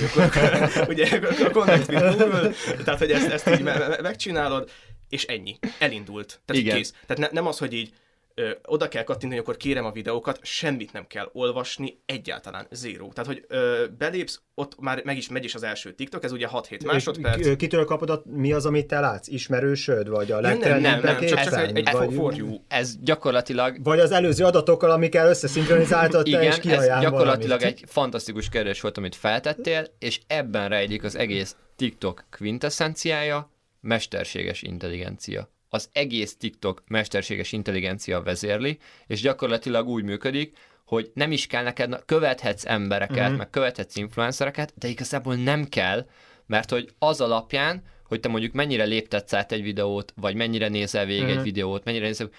ugye 0.88 1.20
a 1.44 1.50
Connected 1.50 2.16
Google, 2.16 2.50
tehát 2.84 2.98
hogy 2.98 3.10
ezt, 3.10 3.28
ezt 3.28 3.48
így 3.48 3.62
me- 3.62 3.88
me- 3.88 4.00
megcsinálod, 4.00 4.70
és 5.08 5.24
ennyi. 5.24 5.58
Elindult. 5.78 6.40
Tehát 6.44 6.62
Igen. 6.62 6.76
kész. 6.76 6.94
Tehát 7.06 7.18
ne, 7.18 7.28
nem 7.40 7.46
az, 7.46 7.58
hogy 7.58 7.72
így 7.72 7.92
ö, 8.38 8.50
oda 8.64 8.88
kell 8.88 9.02
kattintani, 9.02 9.34
hogy 9.34 9.42
akkor 9.42 9.56
kérem 9.56 9.84
a 9.84 9.92
videókat, 9.92 10.38
semmit 10.42 10.92
nem 10.92 11.06
kell 11.06 11.30
olvasni, 11.32 11.98
egyáltalán 12.06 12.66
zéró. 12.70 13.12
Tehát, 13.12 13.30
hogy 13.30 13.44
ö, 13.48 13.84
belépsz, 13.98 14.40
ott 14.54 14.80
már 14.80 15.02
meg 15.04 15.16
is 15.16 15.28
megy 15.28 15.44
is 15.44 15.54
az 15.54 15.62
első 15.62 15.92
TikTok, 15.92 16.24
ez 16.24 16.32
ugye 16.32 16.48
6-7 16.52 16.84
másodperc. 16.84 17.56
Kitől 17.56 17.84
kapod, 17.84 18.10
a, 18.10 18.22
mi 18.24 18.52
az, 18.52 18.66
amit 18.66 18.86
te 18.86 19.00
látsz? 19.00 19.28
Ismerősöd, 19.28 20.08
vagy 20.08 20.32
a 20.32 20.40
nem, 20.40 20.58
nem, 20.58 20.80
nem, 20.80 21.00
nem, 21.00 21.26
csak, 21.26 21.40
csak 21.40 21.58
egy, 21.58 21.76
egy 21.76 21.88
vagy, 21.92 22.14
for 22.14 22.34
you. 22.34 22.56
Ez 22.68 22.96
gyakorlatilag... 23.00 23.82
Vagy 23.82 24.00
az 24.00 24.10
előző 24.10 24.44
adatokkal, 24.44 24.90
amikkel 24.90 25.28
összeszinkronizáltad 25.28 26.24
te, 26.30 26.42
és 26.42 26.58
Igen, 26.58 26.78
ez 26.78 27.00
gyakorlatilag 27.00 27.58
valamit. 27.58 27.82
egy 27.82 27.84
fantasztikus 27.86 28.48
kérdés 28.48 28.80
volt, 28.80 28.96
amit 28.96 29.14
feltettél, 29.14 29.86
és 29.98 30.20
ebben 30.26 30.68
rejlik 30.68 31.04
az 31.04 31.16
egész 31.16 31.56
TikTok 31.76 32.24
quintessenciája, 32.30 33.50
mesterséges 33.88 34.62
intelligencia. 34.62 35.50
Az 35.68 35.88
egész 35.92 36.36
TikTok 36.36 36.82
mesterséges 36.86 37.52
intelligencia 37.52 38.22
vezérli, 38.22 38.78
és 39.06 39.20
gyakorlatilag 39.20 39.88
úgy 39.88 40.04
működik, 40.04 40.56
hogy 40.84 41.10
nem 41.14 41.32
is 41.32 41.46
kell 41.46 41.62
neked, 41.62 42.04
követhetsz 42.04 42.66
embereket, 42.66 43.18
uh-huh. 43.18 43.36
meg 43.36 43.50
követhetsz 43.50 43.96
influencereket, 43.96 44.72
de 44.76 44.88
igazából 44.88 45.34
nem 45.34 45.64
kell, 45.64 46.06
mert 46.46 46.70
hogy 46.70 46.90
az 46.98 47.20
alapján, 47.20 47.82
hogy 48.04 48.20
te 48.20 48.28
mondjuk 48.28 48.52
mennyire 48.52 48.84
léptetsz 48.84 49.32
át 49.32 49.52
egy 49.52 49.62
videót, 49.62 50.12
vagy 50.16 50.34
mennyire 50.34 50.68
nézel 50.68 51.04
végig 51.04 51.20
uh-huh. 51.20 51.36
egy 51.36 51.44
mhm. 51.44 51.54
videót, 51.54 51.84
mennyire 51.84 52.06
nézel, 52.06 52.30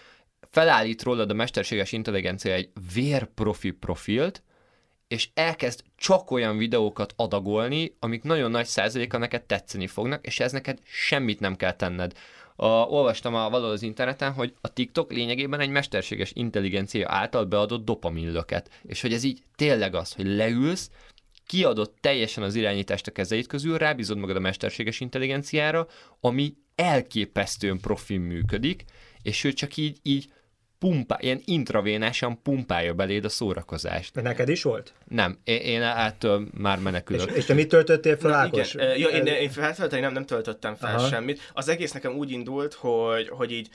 felállít 0.50 1.04
rólad 1.04 1.30
a 1.30 1.34
mesterséges 1.34 1.91
intelligencia 1.91 2.54
egy 2.54 2.70
vérprofi 2.93 3.72
profilt, 3.72 4.43
és 5.10 5.30
elkezd 5.34 5.84
csak 5.95 6.32
olyan 6.32 6.57
videókat 6.57 7.14
adagolni, 7.16 7.95
amik 7.99 8.24
nagyon 8.24 8.51
nagy 8.51 8.66
százaléka 8.66 9.18
neked 9.18 9.43
tetszeni 9.43 9.88
fognak, 9.88 10.26
és 10.26 10.39
ez 10.39 10.51
neked 10.51 10.80
semmit 10.84 11.39
nem 11.39 11.55
kell 11.55 11.74
tenned. 11.74 12.14
A, 12.55 12.66
olvastam 12.66 13.36
a 13.36 13.49
való 13.49 13.66
az 13.66 13.82
interneten, 13.82 14.34
hogy 14.34 14.53
a 14.62 14.74
TikTok 14.74 15.12
lényegében 15.12 15.60
egy 15.60 15.70
mesterséges 15.70 16.32
intelligencia 16.34 17.12
által 17.12 17.45
beadott 17.45 17.86
dopaminlöket, 17.86 18.70
és 18.84 19.01
hogy 19.01 19.14
ez 19.14 19.24
így 19.24 19.43
tényleg 19.55 19.95
az, 19.95 20.14
hogy 20.14 20.26
leülsz, 20.26 20.89
kiadott 21.45 21.97
teljesen 22.01 22.43
az 22.43 22.55
irányítást 22.55 23.07
a 23.07 23.12
kezeid 23.12 23.47
közül, 23.47 23.78
rábízod 23.78 24.18
magad 24.18 24.36
a 24.36 24.39
mesterséges 24.39 24.99
intelligenciára, 24.99 25.88
ami 26.20 26.53
elképesztően 26.76 27.80
profin 27.80 28.22
működik, 28.22 28.84
és 29.22 29.43
ő 29.43 29.53
csak 29.53 29.78
így, 29.78 29.97
így 30.03 30.32
pumpá, 30.80 31.18
ilyen 31.20 31.42
intravénásan 31.46 32.42
pumpálja 32.42 32.94
beléd 32.94 33.26
a 33.26 33.30
szórakozást. 33.30 34.14
De 34.14 34.22
neked 34.22 34.50
is 34.50 34.64
volt? 34.64 34.94
Nem, 35.08 35.38
én, 35.44 35.58
én 35.58 35.82
ettől 35.82 36.48
már 36.54 36.80
menekülök. 36.80 37.30
És, 37.30 37.36
és 37.36 37.46
te 37.46 37.54
mit 37.54 37.68
töltöttél 37.68 38.18
fel, 38.18 38.34
Ákos? 38.34 38.74
Igen. 38.74 38.98
Ja, 38.98 39.08
én, 39.08 39.26
én 39.26 39.50
feltölteni 39.50 40.02
nem, 40.02 40.14
nem 40.14 40.26
töltöttem 40.26 40.76
fel 40.76 40.96
Aha. 40.96 41.08
semmit. 41.08 41.52
Az 41.54 41.68
egész 41.68 41.92
nekem 41.92 42.14
úgy 42.14 42.32
indult, 42.32 42.74
hogy, 42.74 43.30
hogy 43.30 43.52
így 43.52 43.70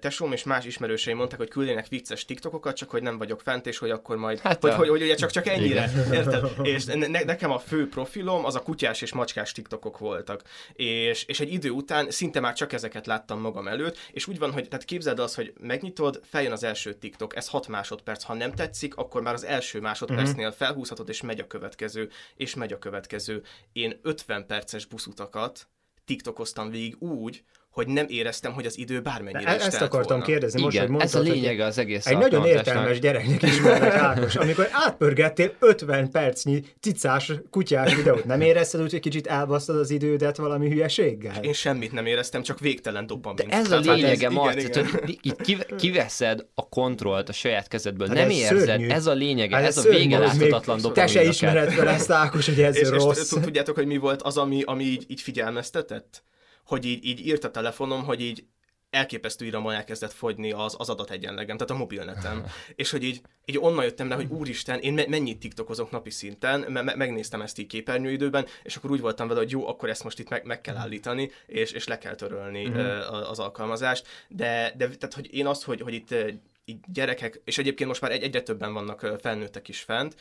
tesóm 0.00 0.32
és 0.32 0.44
más 0.44 0.64
ismerőseim 0.64 1.16
mondták, 1.16 1.38
hogy 1.38 1.48
küldjenek 1.48 1.88
vicces 1.88 2.24
TikTokokat, 2.24 2.76
csak 2.76 2.90
hogy 2.90 3.02
nem 3.02 3.18
vagyok 3.18 3.40
fent, 3.40 3.66
és 3.66 3.78
hogy 3.78 3.90
akkor 3.90 4.16
majd, 4.16 4.38
hát 4.38 4.60
hogy, 4.60 4.74
hogy, 4.74 4.88
hogy, 4.88 5.02
ugye 5.02 5.14
csak, 5.14 5.30
csak 5.30 5.46
ennyire, 5.46 5.90
érted? 6.12 6.44
És 6.62 6.84
ne, 6.84 7.24
nekem 7.24 7.50
a 7.50 7.58
fő 7.58 7.88
profilom 7.88 8.44
az 8.44 8.54
a 8.54 8.62
kutyás 8.62 9.02
és 9.02 9.12
macskás 9.12 9.52
TikTokok 9.52 9.98
voltak. 9.98 10.42
És, 10.72 11.24
és 11.24 11.40
egy 11.40 11.52
idő 11.52 11.70
után 11.70 12.10
szinte 12.10 12.40
már 12.40 12.52
csak 12.52 12.72
ezeket 12.72 13.06
láttam 13.06 13.40
magam 13.40 13.68
előtt, 13.68 13.98
és 14.12 14.26
úgy 14.26 14.38
van, 14.38 14.52
hogy 14.52 14.68
tehát 14.68 14.84
képzeld 14.84 15.18
az, 15.18 15.34
hogy 15.34 15.52
megnyitod, 15.60 16.20
feljön 16.38 16.56
az 16.56 16.64
első 16.64 16.94
TikTok, 16.94 17.36
ez 17.36 17.48
6 17.48 17.68
másodperc, 17.68 18.22
ha 18.22 18.34
nem 18.34 18.52
tetszik, 18.52 18.96
akkor 18.96 19.22
már 19.22 19.34
az 19.34 19.44
első 19.44 19.80
másodpercnél 19.80 20.46
uh-huh. 20.46 20.58
felhúzhatod, 20.58 21.08
és 21.08 21.20
megy 21.20 21.40
a 21.40 21.46
következő, 21.46 22.10
és 22.36 22.54
megy 22.54 22.72
a 22.72 22.78
következő. 22.78 23.42
Én 23.72 23.98
50 24.02 24.46
perces 24.46 24.86
buszutakat 24.86 25.68
TikTokoztam 26.04 26.70
végig 26.70 27.02
úgy, 27.02 27.44
hogy 27.70 27.86
nem 27.86 28.06
éreztem, 28.08 28.52
hogy 28.52 28.66
az 28.66 28.78
idő 28.78 29.00
bármennyire 29.00 29.56
is 29.56 29.62
Ezt 29.62 29.80
akartam 29.80 30.18
volna. 30.18 30.24
kérdezni 30.24 30.60
most, 30.60 30.74
Igen, 30.74 30.88
hogy 30.88 30.96
mondtad, 30.96 31.22
ez 31.22 31.28
a 31.28 31.32
lényege 31.32 31.64
az 31.64 31.78
egész 31.78 32.06
Egy 32.06 32.18
nagyon 32.18 32.46
értelmes 32.46 32.98
gyereknek 32.98 33.42
ismernek 33.42 33.94
Ákos, 33.94 34.36
amikor 34.36 34.68
átpörgettél 34.72 35.52
50 35.58 36.10
percnyi 36.10 36.62
cicás, 36.80 37.32
kutyás 37.50 37.94
videót, 37.94 38.24
nem 38.24 38.40
érezted 38.40 38.80
úgy, 38.80 38.90
hogy 38.90 39.00
kicsit 39.00 39.26
elbasztad 39.26 39.76
az 39.76 39.90
idődet 39.90 40.36
valami 40.36 40.68
hülyeséggel? 40.68 41.42
Én 41.42 41.52
semmit 41.52 41.92
nem 41.92 42.06
éreztem, 42.06 42.42
csak 42.42 42.58
végtelen 42.58 43.06
dopamin. 43.06 43.48
De 43.48 43.56
ez 43.56 43.70
a 43.70 43.78
lényege, 43.78 44.30
Marci, 44.30 44.68
hogy 44.72 45.18
itt 45.22 45.66
kiveszed 45.76 46.46
a 46.54 46.68
kontrollt 46.68 47.28
a 47.28 47.32
saját 47.32 47.68
kezedből, 47.68 48.06
hát 48.06 48.16
nem 48.16 48.30
érzed, 48.30 48.58
szörnyű. 48.58 48.88
ez 48.88 49.06
a 49.06 49.12
lényege, 49.12 49.56
hát 49.56 49.64
ez, 49.64 49.78
ez 49.78 49.84
a 49.84 49.88
vége 49.88 50.18
láthatatlan. 50.18 50.92
Te 50.92 51.06
se 51.06 51.24
ismered 51.24 51.72
fel 51.72 51.88
ezt, 51.88 52.10
Ákos, 52.10 52.46
hogy 52.46 52.62
ez 52.62 52.76
és, 52.76 52.88
rossz. 52.88 53.32
És 53.32 53.40
tudjátok, 53.42 53.74
hogy 53.74 53.86
mi 53.86 53.96
volt 53.96 54.22
az, 54.22 54.36
ami, 54.36 54.62
ami 54.64 54.84
így, 54.84 55.04
így 55.08 55.20
figyelmeztetett? 55.20 56.22
Hogy 56.68 56.84
így, 56.84 57.04
így 57.04 57.26
írt 57.26 57.44
a 57.44 57.50
telefonom, 57.50 58.04
hogy 58.04 58.20
így 58.20 58.44
elképesztő 58.90 59.44
iramon 59.44 59.74
elkezdett 59.74 60.12
fogyni 60.12 60.52
az, 60.52 60.74
az 60.78 60.88
adategyenlegem, 60.88 61.56
tehát 61.56 61.72
a 61.72 61.76
mobilnetem. 61.76 62.44
és 62.74 62.90
hogy 62.90 63.02
így, 63.02 63.20
így 63.44 63.58
onnan 63.58 63.84
jöttem 63.84 64.08
le, 64.08 64.14
hogy 64.14 64.30
úristen, 64.30 64.78
én 64.78 64.92
me- 64.92 65.08
mennyit 65.08 65.38
tiktokozok 65.38 65.90
napi 65.90 66.10
szinten, 66.10 66.60
me- 66.60 66.96
megnéztem 66.96 67.42
ezt 67.42 67.58
így 67.58 67.66
képernyőidőben, 67.66 68.46
és 68.62 68.76
akkor 68.76 68.90
úgy 68.90 69.00
voltam 69.00 69.28
vele, 69.28 69.40
hogy 69.40 69.50
jó, 69.50 69.68
akkor 69.68 69.88
ezt 69.88 70.04
most 70.04 70.18
itt 70.18 70.28
meg, 70.28 70.44
meg 70.44 70.60
kell 70.60 70.76
állítani, 70.76 71.30
és, 71.46 71.70
és 71.70 71.86
le 71.86 71.98
kell 71.98 72.14
törölni 72.14 72.66
uh-huh. 72.66 73.30
az 73.30 73.38
alkalmazást. 73.38 74.06
De, 74.28 74.74
de 74.76 74.88
tehát, 74.88 75.14
hogy 75.14 75.34
én 75.34 75.46
azt, 75.46 75.62
hogy, 75.62 75.80
hogy 75.80 75.94
itt 75.94 76.14
így 76.68 76.78
gyerekek, 76.92 77.40
és 77.44 77.58
egyébként 77.58 77.88
most 77.88 78.00
már 78.00 78.10
egy, 78.10 78.22
egyre 78.22 78.42
többen 78.42 78.72
vannak 78.72 79.18
felnőttek 79.20 79.68
is 79.68 79.80
fent, 79.80 80.16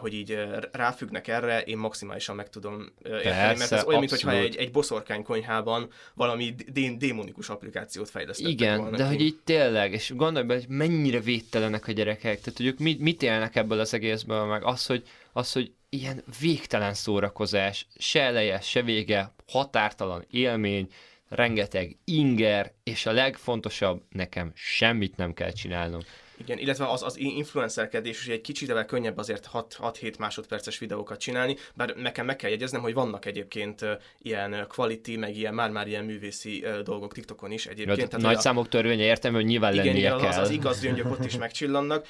hogy 0.00 0.14
így 0.14 0.38
ráfüggnek 0.72 1.28
erre, 1.28 1.60
én 1.60 1.78
maximálisan 1.78 2.36
meg 2.36 2.48
tudom 2.48 2.92
érteni, 3.02 3.58
mert 3.58 3.72
ez 3.72 3.84
olyan, 3.84 4.00
mintha 4.00 4.32
egy, 4.32 4.56
egy 4.56 4.70
boszorkány 4.70 5.22
konyhában 5.22 5.90
valami 6.14 6.54
dé- 6.72 6.96
démonikus 6.96 7.48
applikációt 7.48 8.10
fejlesztettek 8.10 8.52
Igen, 8.52 8.78
volna 8.78 8.96
de 8.96 9.02
ki. 9.02 9.08
hogy 9.08 9.20
így 9.20 9.38
tényleg, 9.44 9.92
és 9.92 10.12
gondolj 10.16 10.46
be, 10.46 10.54
hogy 10.54 10.68
mennyire 10.68 11.20
védtelenek 11.20 11.88
a 11.88 11.92
gyerekek, 11.92 12.40
tehát 12.40 12.56
hogy 12.56 12.66
ők 12.66 12.78
mit, 12.78 13.00
mit 13.00 13.22
élnek 13.22 13.56
ebből 13.56 13.80
az 13.80 13.94
egészből, 13.94 14.44
meg 14.44 14.64
az, 14.64 14.86
hogy, 14.86 15.02
az, 15.32 15.52
hogy 15.52 15.72
ilyen 15.88 16.22
végtelen 16.40 16.94
szórakozás, 16.94 17.86
se 17.98 18.22
eleje, 18.22 18.60
se 18.60 18.82
vége, 18.82 19.32
határtalan 19.46 20.24
élmény, 20.30 20.88
rengeteg 21.28 21.96
inger, 22.04 22.72
és 22.82 23.06
a 23.06 23.12
legfontosabb, 23.12 24.02
nekem 24.08 24.52
semmit 24.54 25.16
nem 25.16 25.32
kell 25.32 25.50
csinálnom. 25.50 26.00
Igen, 26.40 26.58
illetve 26.58 26.86
az, 26.86 27.02
az 27.02 27.18
influencerkedés 27.18 28.20
is 28.20 28.28
egy 28.28 28.40
kicsit 28.40 28.70
evel 28.70 28.84
könnyebb 28.84 29.18
azért 29.18 29.48
6-7 29.52 30.18
másodperces 30.18 30.78
videókat 30.78 31.18
csinálni, 31.18 31.56
bár 31.74 31.94
nekem 31.96 32.26
meg 32.26 32.36
kell 32.36 32.50
jegyeznem, 32.50 32.80
hogy 32.80 32.94
vannak 32.94 33.24
egyébként 33.24 33.84
ilyen 34.22 34.66
quality, 34.68 35.16
meg 35.16 35.36
ilyen 35.36 35.54
már-már 35.54 35.86
ilyen 35.86 36.04
művészi 36.04 36.64
dolgok 36.84 37.12
TikTokon 37.12 37.50
is 37.50 37.66
egyébként. 37.66 37.98
Ja, 37.98 38.06
tehát 38.08 38.24
nagy 38.24 38.36
a... 38.36 38.40
számok 38.40 38.68
törvénye 38.68 39.02
értem, 39.02 39.34
hogy 39.34 39.44
nyilván 39.44 39.72
igen, 39.72 39.84
lennie 39.84 40.00
igen, 40.00 40.18
kell. 40.18 40.28
Az, 40.28 40.36
az 40.36 40.50
igaz 40.50 40.80
gyöngyök 40.80 41.10
ott 41.10 41.24
is 41.24 41.36
megcsillannak, 41.46 42.06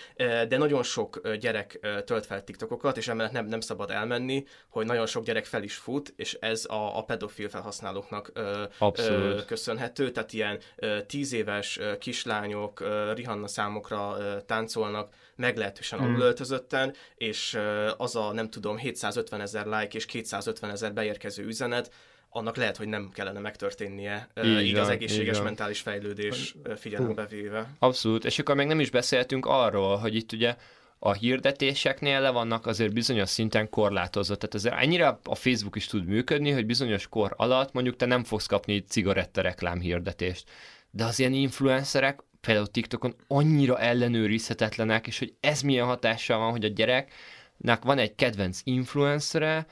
de 0.48 0.56
nagyon 0.56 0.82
sok 0.82 1.28
gyerek 1.40 1.78
tölt 2.04 2.26
fel 2.26 2.44
TikTokokat, 2.44 2.96
és 2.96 3.08
emellett 3.08 3.32
nem, 3.32 3.46
nem 3.46 3.60
szabad 3.60 3.90
elmenni, 3.90 4.44
hogy 4.68 4.86
nagyon 4.86 5.06
sok 5.06 5.24
gyerek 5.24 5.44
fel 5.44 5.62
is 5.62 5.74
fut, 5.74 6.12
és 6.16 6.36
ez 6.40 6.64
a, 6.64 6.98
a 6.98 7.04
pedofil 7.04 7.48
felhasználóknak 7.48 8.32
Abszolút. 8.78 9.44
köszönhető, 9.44 10.10
tehát 10.10 10.32
ilyen 10.32 10.58
tíz 11.06 11.32
éves 11.32 11.80
kislányok 11.98 12.84
Rihanna 13.14 13.46
számokra 13.46 14.17
táncolnak, 14.46 15.14
meglehetősen 15.36 16.00
mm. 16.02 16.20
öltözötten, 16.20 16.94
és 17.16 17.58
az 17.96 18.16
a 18.16 18.32
nem 18.32 18.50
tudom 18.50 18.76
750 18.76 19.40
ezer 19.40 19.66
like 19.66 19.96
és 19.96 20.06
250 20.06 20.70
ezer 20.70 20.92
beérkező 20.92 21.44
üzenet, 21.44 21.92
annak 22.30 22.56
lehet, 22.56 22.76
hogy 22.76 22.88
nem 22.88 23.10
kellene 23.14 23.40
megtörténnie, 23.40 24.28
így, 24.44 24.62
így 24.62 24.76
az 24.76 24.88
egészséges 24.88 25.36
így 25.36 25.42
mentális 25.42 25.80
fejlődés 25.80 26.54
figyelembe 26.76 27.26
véve. 27.26 27.66
Abszolút, 27.78 28.24
és 28.24 28.38
akkor 28.38 28.54
még 28.54 28.66
nem 28.66 28.80
is 28.80 28.90
beszéltünk 28.90 29.46
arról, 29.46 29.96
hogy 29.96 30.14
itt 30.14 30.32
ugye 30.32 30.56
a 30.98 31.12
hirdetéseknél 31.12 32.20
le 32.20 32.30
vannak 32.30 32.66
azért 32.66 32.92
bizonyos 32.92 33.28
szinten 33.28 33.68
korlátozva. 33.68 34.34
Tehát 34.36 34.54
azért 34.54 34.74
ennyire 34.74 35.18
a 35.24 35.34
Facebook 35.34 35.76
is 35.76 35.86
tud 35.86 36.06
működni, 36.06 36.50
hogy 36.50 36.66
bizonyos 36.66 37.08
kor 37.08 37.34
alatt 37.36 37.72
mondjuk 37.72 37.96
te 37.96 38.06
nem 38.06 38.24
fogsz 38.24 38.46
kapni 38.46 38.78
cigaretta 38.78 39.40
reklám 39.40 39.80
hirdetést. 39.80 40.50
De 40.90 41.04
az 41.04 41.18
ilyen 41.18 41.32
influencerek 41.32 42.20
például 42.40 42.66
TikTokon 42.66 43.14
annyira 43.26 43.80
ellenőrizhetetlenek, 43.80 45.06
és 45.06 45.18
hogy 45.18 45.34
ez 45.40 45.60
milyen 45.60 45.86
hatással 45.86 46.38
van, 46.38 46.50
hogy 46.50 46.64
a 46.64 46.68
gyereknek 46.68 47.82
van 47.82 47.98
egy 47.98 48.14
kedvenc 48.14 48.60
influencere, 48.64 49.66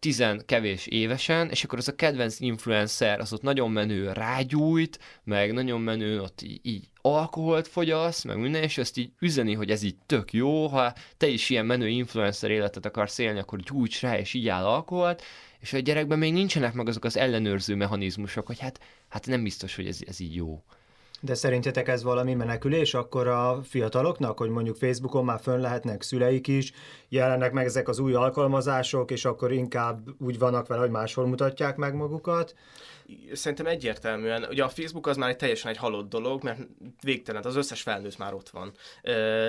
tizen 0.00 0.42
kevés 0.46 0.86
évesen, 0.86 1.50
és 1.50 1.64
akkor 1.64 1.78
az 1.78 1.88
a 1.88 1.94
kedvenc 1.94 2.40
influencer 2.40 3.20
az 3.20 3.32
ott 3.32 3.42
nagyon 3.42 3.70
menő 3.70 4.12
rágyújt, 4.12 4.98
meg 5.24 5.52
nagyon 5.52 5.80
menő 5.80 6.20
ott 6.20 6.42
így, 6.42 6.60
így 6.62 6.88
alkoholt 7.00 7.68
fogyasz, 7.68 8.24
meg 8.24 8.38
minden, 8.38 8.62
és 8.62 8.78
ezt 8.78 8.98
így 8.98 9.10
üzeni, 9.18 9.54
hogy 9.54 9.70
ez 9.70 9.82
így 9.82 9.96
tök 10.06 10.32
jó, 10.32 10.66
ha 10.66 10.92
te 11.16 11.26
is 11.26 11.50
ilyen 11.50 11.66
menő 11.66 11.88
influencer 11.88 12.50
életet 12.50 12.86
akarsz 12.86 13.18
élni, 13.18 13.38
akkor 13.38 13.60
gyújts 13.60 14.00
rá, 14.00 14.18
és 14.18 14.34
így 14.34 14.48
áll 14.48 14.64
alkoholt, 14.64 15.22
és 15.60 15.72
a 15.72 15.78
gyerekben 15.78 16.18
még 16.18 16.32
nincsenek 16.32 16.72
meg 16.72 16.88
azok 16.88 17.04
az 17.04 17.16
ellenőrző 17.16 17.74
mechanizmusok, 17.74 18.46
hogy 18.46 18.58
hát, 18.58 18.80
hát 19.08 19.26
nem 19.26 19.42
biztos, 19.42 19.76
hogy 19.76 19.86
ez, 19.86 19.98
ez 20.06 20.20
így 20.20 20.34
jó. 20.34 20.62
De 21.22 21.34
szerintetek 21.34 21.88
ez 21.88 22.02
valami 22.02 22.34
menekülés 22.34 22.94
akkor 22.94 23.26
a 23.26 23.60
fiataloknak, 23.62 24.38
hogy 24.38 24.50
mondjuk 24.50 24.76
Facebookon 24.76 25.24
már 25.24 25.40
fönn 25.40 25.60
lehetnek 25.60 26.02
szüleik 26.02 26.48
is, 26.48 26.72
jelennek 27.08 27.52
meg 27.52 27.64
ezek 27.64 27.88
az 27.88 27.98
új 27.98 28.14
alkalmazások, 28.14 29.10
és 29.10 29.24
akkor 29.24 29.52
inkább 29.52 30.08
úgy 30.18 30.38
vannak 30.38 30.66
vele, 30.66 30.80
hogy 30.80 30.90
máshol 30.90 31.26
mutatják 31.26 31.76
meg 31.76 31.94
magukat? 31.94 32.54
Szerintem 33.32 33.66
egyértelműen, 33.66 34.46
ugye 34.50 34.64
a 34.64 34.68
Facebook 34.68 35.06
az 35.06 35.16
már 35.16 35.28
egy 35.28 35.36
teljesen 35.36 35.70
egy 35.70 35.76
halott 35.76 36.08
dolog, 36.08 36.42
mert 36.42 36.60
végtelen, 37.02 37.44
az 37.44 37.56
összes 37.56 37.82
felnőtt 37.82 38.18
már 38.18 38.34
ott 38.34 38.48
van. 38.48 38.72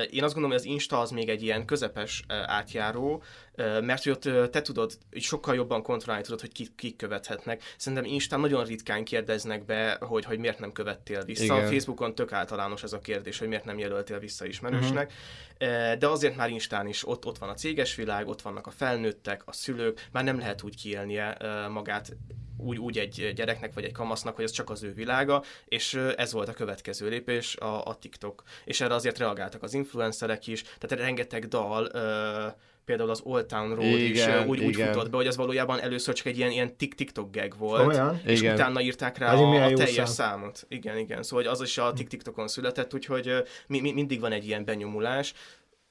Én 0.09 0.23
azt 0.23 0.33
gondolom, 0.33 0.49
hogy 0.49 0.59
az 0.59 0.65
Insta 0.65 0.99
az 0.99 1.11
még 1.11 1.29
egy 1.29 1.43
ilyen 1.43 1.65
közepes 1.65 2.23
átjáró, 2.27 3.23
mert 3.55 4.03
hogy 4.03 4.11
ott 4.11 4.51
te 4.51 4.61
tudod, 4.61 4.97
hogy 5.11 5.21
sokkal 5.21 5.55
jobban 5.55 5.83
kontrollálni 5.83 6.23
tudod, 6.23 6.41
hogy 6.41 6.51
kik, 6.51 6.75
kik 6.75 6.95
követhetnek. 6.95 7.63
Szerintem 7.77 8.11
Instán 8.11 8.39
nagyon 8.39 8.65
ritkán 8.65 9.03
kérdeznek 9.03 9.65
be, 9.65 9.97
hogy, 9.99 10.25
hogy 10.25 10.39
miért 10.39 10.59
nem 10.59 10.71
követtél 10.71 11.23
vissza. 11.23 11.43
Igen. 11.43 11.65
A 11.65 11.67
Facebookon 11.67 12.15
tök 12.15 12.31
általános 12.31 12.83
ez 12.83 12.93
a 12.93 12.99
kérdés, 12.99 13.39
hogy 13.39 13.47
miért 13.47 13.65
nem 13.65 13.79
jelöltél 13.79 14.19
vissza 14.19 14.45
ismerősnek. 14.45 15.13
Uh-huh. 15.59 15.93
De 15.93 16.07
azért 16.07 16.35
már 16.35 16.49
Instán 16.49 16.87
is 16.87 17.07
ott, 17.07 17.25
ott 17.25 17.37
van 17.37 17.49
a 17.49 17.53
céges 17.53 17.95
világ, 17.95 18.27
ott 18.27 18.41
vannak 18.41 18.67
a 18.67 18.71
felnőttek, 18.71 19.41
a 19.45 19.53
szülők, 19.53 20.07
már 20.11 20.23
nem 20.23 20.37
lehet 20.37 20.63
úgy 20.63 20.81
kiélnie 20.81 21.37
magát 21.69 22.15
úgy, 22.61 22.77
úgy 22.77 22.97
egy 22.97 23.31
gyereknek 23.35 23.73
vagy 23.73 23.83
egy 23.83 23.91
kamasznak, 23.91 24.35
hogy 24.35 24.43
ez 24.43 24.51
csak 24.51 24.69
az 24.69 24.83
ő 24.83 24.93
világa, 24.93 25.43
és 25.65 25.93
ez 26.15 26.31
volt 26.31 26.47
a 26.47 26.53
következő 26.53 27.09
lépés, 27.09 27.55
a, 27.55 27.85
a 27.85 27.95
TikTok. 27.95 28.43
És 28.65 28.81
erre 28.81 28.93
azért 28.93 29.17
reagáltak 29.17 29.63
az 29.63 29.73
influencerek 29.73 30.47
is, 30.47 30.61
tehát 30.61 31.05
rengeteg 31.05 31.47
dal, 31.47 31.91
például 32.85 33.09
az 33.09 33.21
Old 33.23 33.45
Town 33.45 33.75
Road 33.75 33.99
igen, 33.99 34.39
is 34.39 34.47
úgy, 34.47 34.63
úgy 34.63 34.75
futott 34.75 35.09
be, 35.09 35.17
hogy 35.17 35.27
az 35.27 35.35
valójában 35.35 35.79
először 35.79 36.13
csak 36.13 36.25
egy 36.25 36.37
ilyen, 36.37 36.51
ilyen 36.51 36.77
TikTok 36.77 37.31
gag 37.31 37.57
volt, 37.57 37.87
Olyan? 37.87 38.21
és 38.25 38.39
igen. 38.39 38.53
utána 38.53 38.81
írták 38.81 39.17
rá 39.17 39.33
a, 39.33 39.63
a 39.63 39.73
teljes 39.73 39.93
szám. 39.93 40.05
számot. 40.05 40.65
Igen, 40.67 40.97
igen, 40.97 41.23
szóval 41.23 41.45
az 41.45 41.61
is 41.61 41.77
a 41.77 41.93
TikTokon 41.93 42.47
született, 42.47 42.93
úgyhogy 42.93 43.43
mi, 43.67 43.79
mi, 43.79 43.91
mindig 43.91 44.19
van 44.19 44.31
egy 44.31 44.45
ilyen 44.45 44.65
benyomulás. 44.65 45.33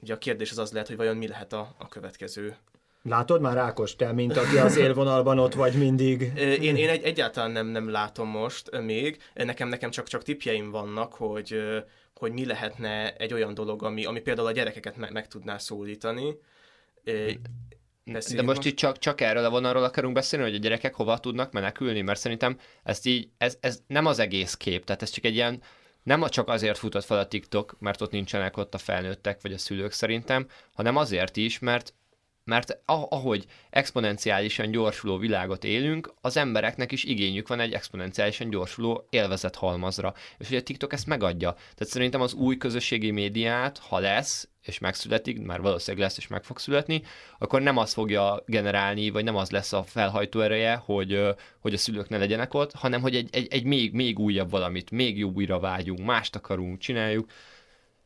Ugye 0.01 0.13
a 0.13 0.17
kérdés 0.17 0.51
az 0.51 0.57
az 0.57 0.71
lehet, 0.71 0.87
hogy 0.87 0.97
vajon 0.97 1.17
mi 1.17 1.27
lehet 1.27 1.53
a, 1.53 1.75
a 1.77 1.87
következő 1.87 2.55
Látod 3.03 3.41
már 3.41 3.57
Ákos, 3.57 3.95
te, 3.95 4.11
mint 4.11 4.37
aki 4.37 4.57
az 4.57 4.77
élvonalban 4.77 5.39
ott 5.39 5.53
vagy 5.53 5.73
mindig? 5.73 6.31
Én, 6.35 6.75
én 6.75 6.89
egy, 6.89 7.03
egyáltalán 7.03 7.51
nem, 7.51 7.67
nem 7.67 7.89
látom 7.89 8.27
most 8.27 8.81
még. 8.81 9.17
Nekem, 9.33 9.67
nekem 9.67 9.89
csak, 9.89 10.07
csak 10.07 10.23
tipjeim 10.23 10.71
vannak, 10.71 11.13
hogy, 11.13 11.61
hogy 12.15 12.31
mi 12.31 12.45
lehetne 12.45 13.15
egy 13.15 13.33
olyan 13.33 13.53
dolog, 13.53 13.83
ami, 13.83 14.05
ami 14.05 14.19
például 14.19 14.47
a 14.47 14.51
gyerekeket 14.51 14.97
meg, 14.97 15.11
meg 15.11 15.27
tudná 15.27 15.57
szólítani. 15.57 16.35
De 18.33 18.41
most 18.41 18.65
itt 18.65 18.75
csak, 18.75 18.97
csak 18.97 19.21
erről 19.21 19.45
a 19.45 19.49
vonalról 19.49 19.83
akarunk 19.83 20.13
beszélni, 20.13 20.45
hogy 20.45 20.55
a 20.55 20.59
gyerekek 20.59 20.93
hova 20.93 21.17
tudnak 21.17 21.51
menekülni, 21.51 22.01
mert 22.01 22.19
szerintem 22.19 22.57
ezt 22.83 23.05
így, 23.05 23.29
ez, 23.37 23.57
ez 23.59 23.81
nem 23.87 24.05
az 24.05 24.19
egész 24.19 24.55
kép, 24.55 24.83
tehát 24.85 25.01
ez 25.01 25.09
csak 25.09 25.25
egy 25.25 25.33
ilyen, 25.33 25.61
nem 26.03 26.25
csak 26.29 26.47
azért 26.47 26.77
futott 26.77 27.03
fel 27.03 27.19
a 27.19 27.27
TikTok, 27.27 27.75
mert 27.79 28.01
ott 28.01 28.11
nincsenek 28.11 28.57
ott 28.57 28.73
a 28.73 28.77
felnőttek 28.77 29.41
vagy 29.41 29.53
a 29.53 29.57
szülők 29.57 29.91
szerintem, 29.91 30.47
hanem 30.73 30.95
azért 30.95 31.37
is, 31.37 31.59
mert 31.59 31.93
mert 32.43 32.81
ahogy 32.85 33.45
exponenciálisan 33.69 34.71
gyorsuló 34.71 35.17
világot 35.17 35.63
élünk, 35.63 36.13
az 36.21 36.37
embereknek 36.37 36.91
is 36.91 37.03
igényük 37.03 37.47
van 37.47 37.59
egy 37.59 37.73
exponenciálisan 37.73 38.49
gyorsuló 38.49 39.07
élvezet 39.09 39.55
halmazra. 39.55 40.13
És 40.37 40.47
ugye 40.47 40.59
a 40.59 40.63
TikTok 40.63 40.93
ezt 40.93 41.07
megadja. 41.07 41.53
Tehát 41.53 41.93
szerintem 41.93 42.21
az 42.21 42.33
új 42.33 42.57
közösségi 42.57 43.11
médiát, 43.11 43.77
ha 43.77 43.99
lesz, 43.99 44.49
és 44.61 44.79
megszületik, 44.79 45.41
már 45.41 45.61
valószínűleg 45.61 46.07
lesz 46.07 46.17
és 46.17 46.27
meg 46.27 46.43
fog 46.43 46.59
születni, 46.59 47.01
akkor 47.39 47.61
nem 47.61 47.77
az 47.77 47.93
fogja 47.93 48.43
generálni, 48.45 49.09
vagy 49.09 49.23
nem 49.23 49.35
az 49.35 49.49
lesz 49.49 49.73
a 49.73 49.83
felhajtó 49.83 50.39
ereje, 50.39 50.75
hogy, 50.75 51.35
hogy 51.59 51.73
a 51.73 51.77
szülők 51.77 52.09
ne 52.09 52.17
legyenek 52.17 52.53
ott, 52.53 52.73
hanem 52.73 53.01
hogy 53.01 53.15
egy, 53.15 53.29
egy, 53.31 53.47
egy 53.53 53.63
még, 53.63 53.93
még 53.93 54.19
újabb 54.19 54.49
valamit, 54.49 54.91
még 54.91 55.17
jobb 55.17 55.35
újra 55.35 55.59
vágyunk, 55.59 56.05
mást 56.05 56.35
akarunk, 56.35 56.79
csináljuk. 56.79 57.29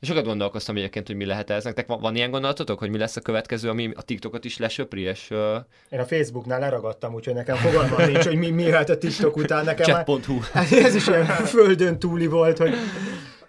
Sokat 0.01 0.25
gondolkoztam 0.25 0.75
egyébként, 0.75 1.07
hogy 1.07 1.15
mi 1.15 1.25
lehet 1.25 1.49
ez. 1.49 1.63
Nektek 1.63 1.87
van, 1.87 1.99
van 1.99 2.15
ilyen 2.15 2.31
gondolatotok, 2.31 2.79
hogy 2.79 2.89
mi 2.89 2.97
lesz 2.97 3.15
a 3.15 3.21
következő, 3.21 3.69
ami 3.69 3.91
a 3.95 4.01
TikTokot 4.01 4.45
is 4.45 4.57
lesöpri, 4.57 5.01
és... 5.01 5.27
Uh... 5.29 5.55
Én 5.89 5.99
a 5.99 6.05
Facebooknál 6.05 6.59
leragadtam, 6.59 7.13
úgyhogy 7.13 7.33
nekem 7.33 7.55
fogalmam 7.55 8.11
nincs, 8.11 8.25
hogy 8.25 8.37
mi, 8.37 8.49
mi 8.49 8.69
lehet 8.69 8.89
a 8.89 8.97
TikTok 8.97 9.35
után. 9.35 9.65
Nekem 9.65 9.85
Chat.hu. 9.85 10.39
Már, 10.53 10.65
ez 10.71 10.95
is 10.95 11.07
ilyen 11.07 11.25
földön 11.25 11.99
túli 11.99 12.27
volt, 12.27 12.57
hogy 12.57 12.73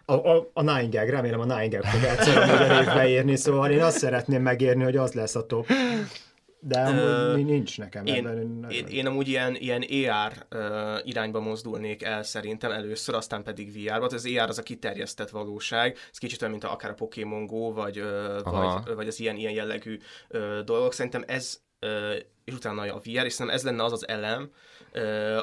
a, 0.04 0.14
a, 0.14 0.50
a 0.52 0.62
Nine 0.62 1.04
remélem 1.04 1.40
a 1.40 1.44
Nine 1.44 1.68
Gag 1.68 1.84
fog 1.84 2.02
egyszer 2.02 2.36
a 2.36 2.80
évbe 2.80 3.08
érni, 3.08 3.36
szóval 3.36 3.70
én 3.70 3.82
azt 3.82 3.98
szeretném 3.98 4.42
megérni, 4.42 4.82
hogy 4.82 4.96
az 4.96 5.12
lesz 5.12 5.34
a 5.34 5.46
top. 5.46 5.66
De 6.60 6.80
amúgy 6.80 7.40
uh, 7.40 7.46
nincs 7.46 7.78
nekem 7.78 8.06
én, 8.06 8.26
ebben. 8.26 8.66
Én, 8.70 8.86
én 8.86 9.06
amúgy 9.06 9.28
ilyen, 9.28 9.56
ilyen 9.56 9.82
AR 9.82 10.46
uh, 10.50 11.06
irányba 11.06 11.40
mozdulnék 11.40 12.02
el 12.02 12.22
szerintem 12.22 12.70
először, 12.70 13.14
aztán 13.14 13.42
pedig 13.42 13.72
VR-ba. 13.72 14.04
Az 14.04 14.26
AR 14.26 14.48
az 14.48 14.58
a 14.58 14.62
kiterjesztett 14.62 15.30
valóság, 15.30 15.96
ez 16.10 16.18
kicsit 16.18 16.40
olyan, 16.40 16.52
mint 16.52 16.64
a, 16.64 16.72
akár 16.72 16.90
a 16.90 16.94
Pokémon 16.94 17.46
Go, 17.46 17.72
vagy, 17.72 18.00
uh, 18.00 18.42
vagy, 18.42 18.94
vagy 18.94 19.08
az 19.08 19.20
ilyen, 19.20 19.36
ilyen 19.36 19.52
jellegű 19.52 19.98
uh, 20.30 20.58
dolgok. 20.58 20.92
Szerintem 20.92 21.24
ez 21.26 21.60
uh, 21.80 22.16
és 22.44 22.54
utána 22.54 22.82
a 22.82 22.98
VR, 22.98 23.24
és 23.24 23.32
szerintem 23.32 23.48
ez 23.48 23.62
lenne 23.62 23.84
az 23.84 23.92
az 23.92 24.08
elem, 24.08 24.50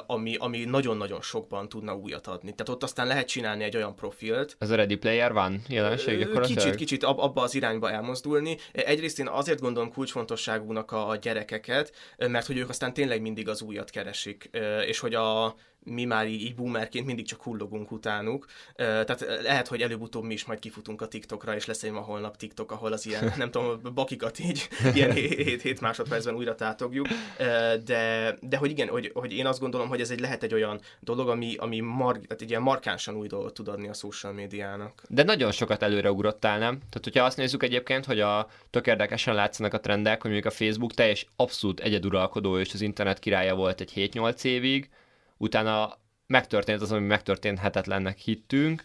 ami, 0.07 0.35
ami 0.39 0.63
nagyon-nagyon 0.63 1.21
sokban 1.21 1.69
tudna 1.69 1.95
újat 1.95 2.27
adni. 2.27 2.51
Tehát 2.51 2.69
ott 2.69 2.83
aztán 2.83 3.07
lehet 3.07 3.27
csinálni 3.27 3.63
egy 3.63 3.75
olyan 3.75 3.95
profilt. 3.95 4.55
Ez 4.59 4.69
a 4.69 4.75
Ready 4.75 4.95
Player 4.95 5.33
van 5.33 5.61
jelenség? 5.67 6.27
Kicsit, 6.43 6.75
kicsit 6.75 7.03
ab, 7.03 7.19
abba 7.19 7.41
az 7.41 7.55
irányba 7.55 7.91
elmozdulni. 7.91 8.57
Egyrészt 8.71 9.19
én 9.19 9.27
azért 9.27 9.59
gondolom 9.59 9.91
kulcsfontosságúnak 9.91 10.91
a, 10.91 11.09
a 11.09 11.15
gyerekeket, 11.15 11.93
mert 12.17 12.45
hogy 12.45 12.57
ők 12.57 12.69
aztán 12.69 12.93
tényleg 12.93 13.21
mindig 13.21 13.49
az 13.49 13.61
újat 13.61 13.89
keresik, 13.89 14.49
és 14.85 14.99
hogy 14.99 15.13
a 15.13 15.55
mi 15.85 16.05
már 16.05 16.27
így, 16.27 16.41
így 16.41 16.55
boomerként 16.55 17.05
mindig 17.05 17.25
csak 17.25 17.41
hullogunk 17.41 17.91
utánuk. 17.91 18.45
Tehát 18.75 19.25
lehet, 19.41 19.67
hogy 19.67 19.81
előbb-utóbb 19.81 20.23
mi 20.23 20.33
is 20.33 20.45
majd 20.45 20.59
kifutunk 20.59 21.01
a 21.01 21.07
TikTokra, 21.07 21.55
és 21.55 21.65
lesz 21.65 21.83
egy 21.83 21.91
ma 21.91 21.99
holnap 21.99 22.37
TikTok, 22.37 22.71
ahol 22.71 22.91
az 22.91 23.05
ilyen, 23.05 23.33
nem 23.37 23.51
tudom, 23.51 23.81
bakikat 23.93 24.39
így 24.39 24.67
ilyen 24.95 25.11
7 25.11 25.81
másodpercben 25.81 26.35
újra 26.35 26.55
tátogjuk. 26.55 27.07
De, 27.85 28.35
de 28.41 28.57
hogy 28.57 28.69
igen, 28.69 28.87
hogy, 28.87 29.11
hogy 29.13 29.33
én 29.33 29.45
azt 29.45 29.59
gondolom, 29.59 29.87
hogy 29.87 30.01
ez 30.01 30.11
egy 30.11 30.19
lehet 30.19 30.43
egy 30.43 30.53
olyan 30.53 30.79
dolog, 30.99 31.29
ami, 31.29 31.55
ami 31.55 31.79
mar, 31.79 32.17
tehát 32.17 32.41
egy 32.41 32.49
ilyen 32.49 32.61
markánsan 32.61 33.15
új 33.15 33.27
dolgot 33.27 33.53
tud 33.53 33.67
adni 33.67 33.87
a 33.87 33.93
social 33.93 34.33
médiának. 34.33 35.03
De 35.09 35.23
nagyon 35.23 35.51
sokat 35.51 35.83
előre 35.83 36.11
ugrottál, 36.11 36.59
nem? 36.59 36.77
Tehát, 36.77 37.03
hogyha 37.03 37.23
azt 37.23 37.37
nézzük 37.37 37.63
egyébként, 37.63 38.05
hogy 38.05 38.19
a 38.19 38.47
tök 38.69 38.87
érdekesen 38.87 39.35
látszanak 39.35 39.73
a 39.73 39.79
trendek, 39.79 40.21
hogy 40.21 40.31
mondjuk 40.31 40.53
a 40.53 40.55
Facebook 40.55 40.93
teljes 40.93 41.27
abszolút 41.35 41.79
egyeduralkodó 41.79 42.59
és 42.59 42.73
az 42.73 42.81
internet 42.81 43.19
királya 43.19 43.55
volt 43.55 43.81
egy 43.81 43.91
7-8 43.95 44.43
évig, 44.43 44.89
utána 45.43 45.97
megtörtént 46.27 46.81
az, 46.81 46.91
ami 46.91 47.05
megtörténhetetlennek 47.05 48.17
hittünk, 48.17 48.83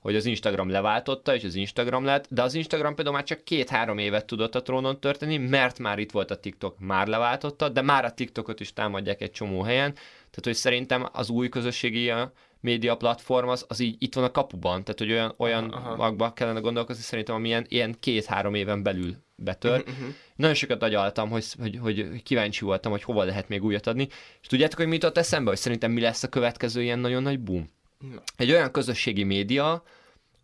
hogy 0.00 0.16
az 0.16 0.24
Instagram 0.24 0.70
leváltotta, 0.70 1.34
és 1.34 1.44
az 1.44 1.54
Instagram 1.54 2.04
lett, 2.04 2.26
de 2.28 2.42
az 2.42 2.54
Instagram 2.54 2.94
például 2.94 3.16
már 3.16 3.24
csak 3.24 3.44
két-három 3.44 3.98
évet 3.98 4.26
tudott 4.26 4.54
a 4.54 4.62
trónon 4.62 5.00
történni, 5.00 5.36
mert 5.36 5.78
már 5.78 5.98
itt 5.98 6.10
volt 6.10 6.30
a 6.30 6.40
TikTok, 6.40 6.78
már 6.78 7.06
leváltotta, 7.06 7.68
de 7.68 7.82
már 7.82 8.04
a 8.04 8.14
TikTokot 8.14 8.60
is 8.60 8.72
támadják 8.72 9.20
egy 9.20 9.30
csomó 9.30 9.62
helyen, 9.62 9.92
tehát 9.92 10.42
hogy 10.42 10.54
szerintem 10.54 11.08
az 11.12 11.28
új 11.28 11.48
közösségi 11.48 12.12
média 12.60 12.96
platform 12.96 13.48
az, 13.48 13.64
az 13.68 13.80
így 13.80 13.96
itt 13.98 14.14
van 14.14 14.24
a 14.24 14.30
kapuban, 14.30 14.84
tehát 14.84 14.98
hogy 14.98 15.10
olyan, 15.10 15.34
olyan 15.36 15.94
magba 15.96 16.32
kellene 16.32 16.60
gondolkozni 16.60 17.02
szerintem, 17.02 17.34
ami 17.34 17.62
ilyen, 17.68 17.96
két-három 18.00 18.54
éven 18.54 18.82
belül 18.82 19.16
betör. 19.34 19.78
Uh-huh. 19.78 20.14
Nagyon 20.36 20.54
sokat 20.54 20.82
agyaltam, 20.82 21.30
hogy, 21.30 21.46
hogy, 21.60 21.78
hogy 21.82 22.22
kíváncsi 22.22 22.64
voltam, 22.64 22.90
hogy 22.90 23.02
hova 23.02 23.24
lehet 23.24 23.48
még 23.48 23.64
újat 23.64 23.86
adni. 23.86 24.08
És 24.40 24.46
tudjátok, 24.46 24.78
hogy 24.78 24.88
mit 24.88 25.04
ott 25.04 25.18
eszembe, 25.18 25.50
hogy 25.50 25.58
szerintem 25.58 25.92
mi 25.92 26.00
lesz 26.00 26.22
a 26.22 26.28
következő 26.28 26.82
ilyen 26.82 26.98
nagyon 26.98 27.22
nagy 27.22 27.40
boom? 27.40 27.70
Na. 27.98 28.22
Egy 28.36 28.50
olyan 28.50 28.70
közösségi 28.70 29.22
média, 29.22 29.82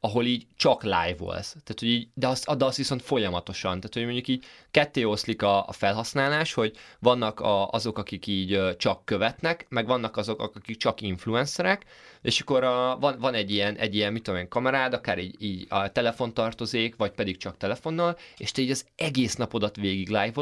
ahol 0.06 0.24
így 0.24 0.46
csak 0.56 0.82
live 0.82 1.14
volsz. 1.18 1.50
Tehát, 1.50 1.78
hogy 1.78 1.88
így, 1.88 2.08
de, 2.14 2.28
azt, 2.28 2.56
de 2.56 2.64
azt 2.64 2.76
viszont 2.76 3.02
folyamatosan. 3.02 3.80
Tehát, 3.80 3.94
hogy 3.94 4.04
mondjuk 4.04 4.28
így 4.28 4.44
ketté 4.70 5.02
oszlik 5.02 5.42
a, 5.42 5.66
a 5.66 5.72
felhasználás, 5.72 6.52
hogy 6.54 6.76
vannak 6.98 7.40
a, 7.40 7.68
azok, 7.68 7.98
akik 7.98 8.26
így 8.26 8.76
csak 8.76 9.04
követnek, 9.04 9.66
meg 9.68 9.86
vannak 9.86 10.16
azok, 10.16 10.40
akik 10.40 10.76
csak 10.76 11.00
influencerek, 11.00 11.84
és 12.22 12.40
akkor 12.40 12.64
a, 12.64 12.98
van, 12.98 13.18
van 13.18 13.34
egy 13.34 13.50
ilyen, 13.50 13.76
egy 13.76 13.94
ilyen, 13.94 14.12
mit 14.12 14.22
tudom 14.22 14.40
én, 14.40 14.48
kamerád, 14.48 14.92
akár 14.92 15.18
így, 15.18 15.42
így 15.42 15.66
a 15.68 15.92
telefon 15.92 16.34
tartozék, 16.34 16.96
vagy 16.96 17.10
pedig 17.10 17.36
csak 17.36 17.56
telefonnal, 17.56 18.16
és 18.36 18.52
te 18.52 18.62
így 18.62 18.70
az 18.70 18.86
egész 18.96 19.34
napodat 19.34 19.76
végig 19.76 20.08
live 20.08 20.32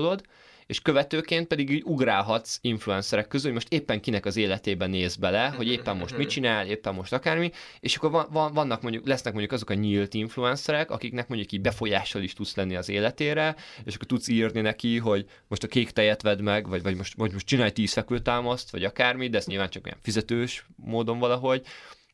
és 0.67 0.81
követőként 0.81 1.47
pedig 1.47 1.71
így 1.71 1.83
ugrálhatsz 1.85 2.59
influencerek 2.61 3.29
közül, 3.29 3.47
hogy 3.47 3.55
most 3.55 3.73
éppen 3.73 4.01
kinek 4.01 4.27
az 4.27 4.37
életében 4.37 4.91
néz 4.91 5.17
bele, 5.17 5.49
hogy 5.49 5.69
éppen 5.69 5.97
most 5.97 6.17
mit 6.17 6.29
csinál, 6.29 6.67
éppen 6.67 6.95
most 6.95 7.13
akármi, 7.13 7.51
és 7.81 7.97
akkor 7.97 8.11
van, 8.11 8.27
van, 8.31 8.53
vannak 8.53 8.83
mondjuk, 8.83 9.07
lesznek 9.07 9.33
mondjuk 9.33 9.53
azok 9.53 9.71
a 9.71 9.75
nyílt 9.75 10.15
influencerek, 10.15 10.91
akiknek 10.91 11.29
mondjuk 11.29 11.53
így 11.53 11.61
befolyással 11.61 12.23
is 12.23 12.33
tudsz 12.33 12.57
lenni 12.57 12.77
az 12.77 12.89
életére, 12.89 13.57
és 13.85 13.95
akkor 13.95 14.07
tudsz 14.07 14.29
írni 14.29 14.61
neki, 14.61 14.99
hogy 14.99 15.27
most 15.49 15.63
a 15.63 15.67
kék 15.67 15.91
tejet 15.91 16.23
vedd 16.23 16.43
meg, 16.43 16.69
vagy, 16.69 16.83
vagy 16.83 16.97
most, 16.97 17.15
vagy 17.17 17.33
most 17.33 17.47
csinálj 17.47 17.71
tíz 17.71 17.93
fekvőtámaszt, 17.93 18.71
vagy 18.71 18.85
akármi, 18.85 19.29
de 19.29 19.37
ez 19.37 19.47
nyilván 19.47 19.71
csak 19.71 19.85
olyan 19.85 19.99
fizetős 20.03 20.67
módon 20.77 21.19
valahogy, 21.19 21.63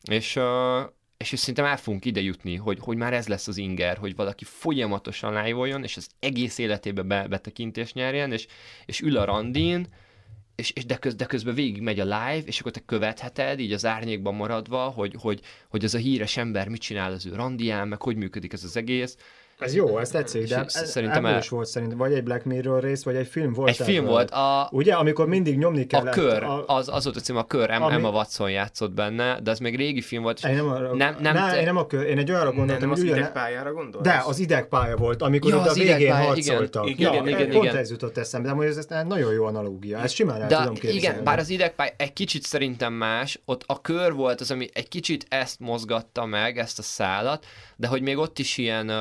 és, 0.02 0.38
és 1.20 1.38
szerintem 1.38 1.64
el 1.64 1.76
fogunk 1.76 2.04
ide 2.04 2.20
jutni, 2.20 2.56
hogy, 2.56 2.78
hogy 2.80 2.96
már 2.96 3.12
ez 3.12 3.28
lesz 3.28 3.48
az 3.48 3.56
inger, 3.56 3.96
hogy 3.96 4.14
valaki 4.14 4.44
folyamatosan 4.44 5.42
live 5.42 5.78
és 5.82 5.96
az 5.96 6.08
egész 6.18 6.58
életébe 6.58 7.02
be, 7.02 7.28
betekintést 7.28 7.94
nyerjen, 7.94 8.32
és, 8.32 8.46
és 8.86 9.00
ül 9.00 9.16
a 9.16 9.24
randin, 9.24 9.86
és, 10.54 10.70
és 10.70 10.86
de, 10.86 10.96
köz, 10.96 11.14
de 11.14 11.24
közben 11.24 11.54
végig 11.54 11.82
megy 11.82 12.00
a 12.00 12.04
live, 12.04 12.42
és 12.44 12.60
akkor 12.60 12.72
te 12.72 12.82
követheted, 12.86 13.60
így 13.60 13.72
az 13.72 13.86
árnyékban 13.86 14.34
maradva, 14.34 14.88
hogy, 14.88 15.14
hogy, 15.18 15.40
hogy 15.68 15.84
ez 15.84 15.94
a 15.94 15.98
híres 15.98 16.36
ember 16.36 16.68
mit 16.68 16.80
csinál 16.80 17.12
az 17.12 17.26
ő 17.26 17.34
randián, 17.34 17.88
meg 17.88 18.02
hogy 18.02 18.16
működik 18.16 18.52
ez 18.52 18.64
az 18.64 18.76
egész, 18.76 19.16
ez 19.60 19.74
jó, 19.74 19.98
ez 19.98 20.10
tetszik, 20.10 20.48
de 20.48 20.64
szerintem 20.68 21.26
el... 21.26 21.38
is 21.38 21.48
volt 21.48 21.66
szerintem, 21.66 21.98
vagy 21.98 22.12
egy 22.12 22.22
Black 22.22 22.44
Mirror 22.44 22.82
rész, 22.82 23.02
vagy 23.02 23.16
egy 23.16 23.26
film 23.26 23.52
volt. 23.52 23.68
Egy 23.68 23.76
film 23.76 24.04
volt. 24.04 24.30
A... 24.30 24.68
Ugye, 24.72 24.94
amikor 24.94 25.26
mindig 25.26 25.58
nyomni 25.58 25.86
kellett. 25.86 26.14
A 26.14 26.20
kör, 26.20 26.42
a... 26.42 26.64
az, 26.66 26.88
az 26.88 27.04
volt 27.04 27.16
a 27.16 27.20
cím, 27.20 27.36
a 27.36 27.44
kör, 27.44 27.70
ami... 27.70 27.92
Emma 27.92 28.10
Watson 28.10 28.50
játszott 28.50 28.90
benne, 28.90 29.40
de 29.42 29.50
az 29.50 29.58
még 29.58 29.76
régi 29.76 30.00
film 30.00 30.22
volt. 30.22 30.44
Én 30.44 30.54
nem, 30.54 30.68
arra... 30.68 30.94
nem, 30.94 31.16
nem, 31.20 31.34
ne, 31.34 31.50
te... 31.50 31.58
én 31.58 31.64
nem 31.64 31.76
a 31.76 31.86
kör, 31.86 32.06
én 32.06 32.18
egy 32.18 32.30
olyanra 32.30 32.52
gondoltam, 32.52 32.88
nem, 32.88 32.98
nem 32.98 32.98
az 32.98 33.02
idegpályára 33.02 33.72
gondolsz? 33.72 34.04
De, 34.04 34.22
az 34.26 34.38
idegpálya 34.38 34.96
volt, 34.96 35.22
amikor 35.22 35.50
ja, 35.50 35.58
ott 35.58 35.66
a 35.66 35.72
végén 35.72 36.14
harcoltak. 36.14 36.88
Igen, 36.88 37.12
igen, 37.12 37.28
igen, 37.28 37.50
pont 37.50 37.72
ez 37.74 37.90
jutott 37.90 38.18
eszembe, 38.18 38.48
de 38.48 38.54
hogy 38.54 38.66
ez 38.66 38.86
nagyon 39.06 39.32
jó 39.32 39.44
analógia, 39.44 39.98
ezt 39.98 40.14
simán 40.14 40.42
el 40.42 40.48
de 40.48 40.56
tudom 40.56 40.74
képzelni. 40.74 40.96
Igen, 40.96 41.24
bár 41.24 41.38
az 41.38 41.48
idegpálya 41.48 41.92
egy 41.96 42.12
kicsit 42.12 42.42
szerintem 42.42 42.92
más, 42.92 43.40
ott 43.44 43.62
a 43.66 43.80
kör 43.80 44.12
volt 44.12 44.40
az, 44.40 44.50
ami 44.50 44.68
egy 44.72 44.88
kicsit 44.88 45.26
ezt 45.28 45.60
mozgatta 45.60 46.26
meg, 46.26 46.58
ezt 46.58 46.78
a 46.78 46.82
szálat, 46.82 47.46
de 47.76 47.86
hogy 47.86 48.02
még 48.02 48.18
ott 48.18 48.38
is 48.38 48.58
ilyen 48.58 48.92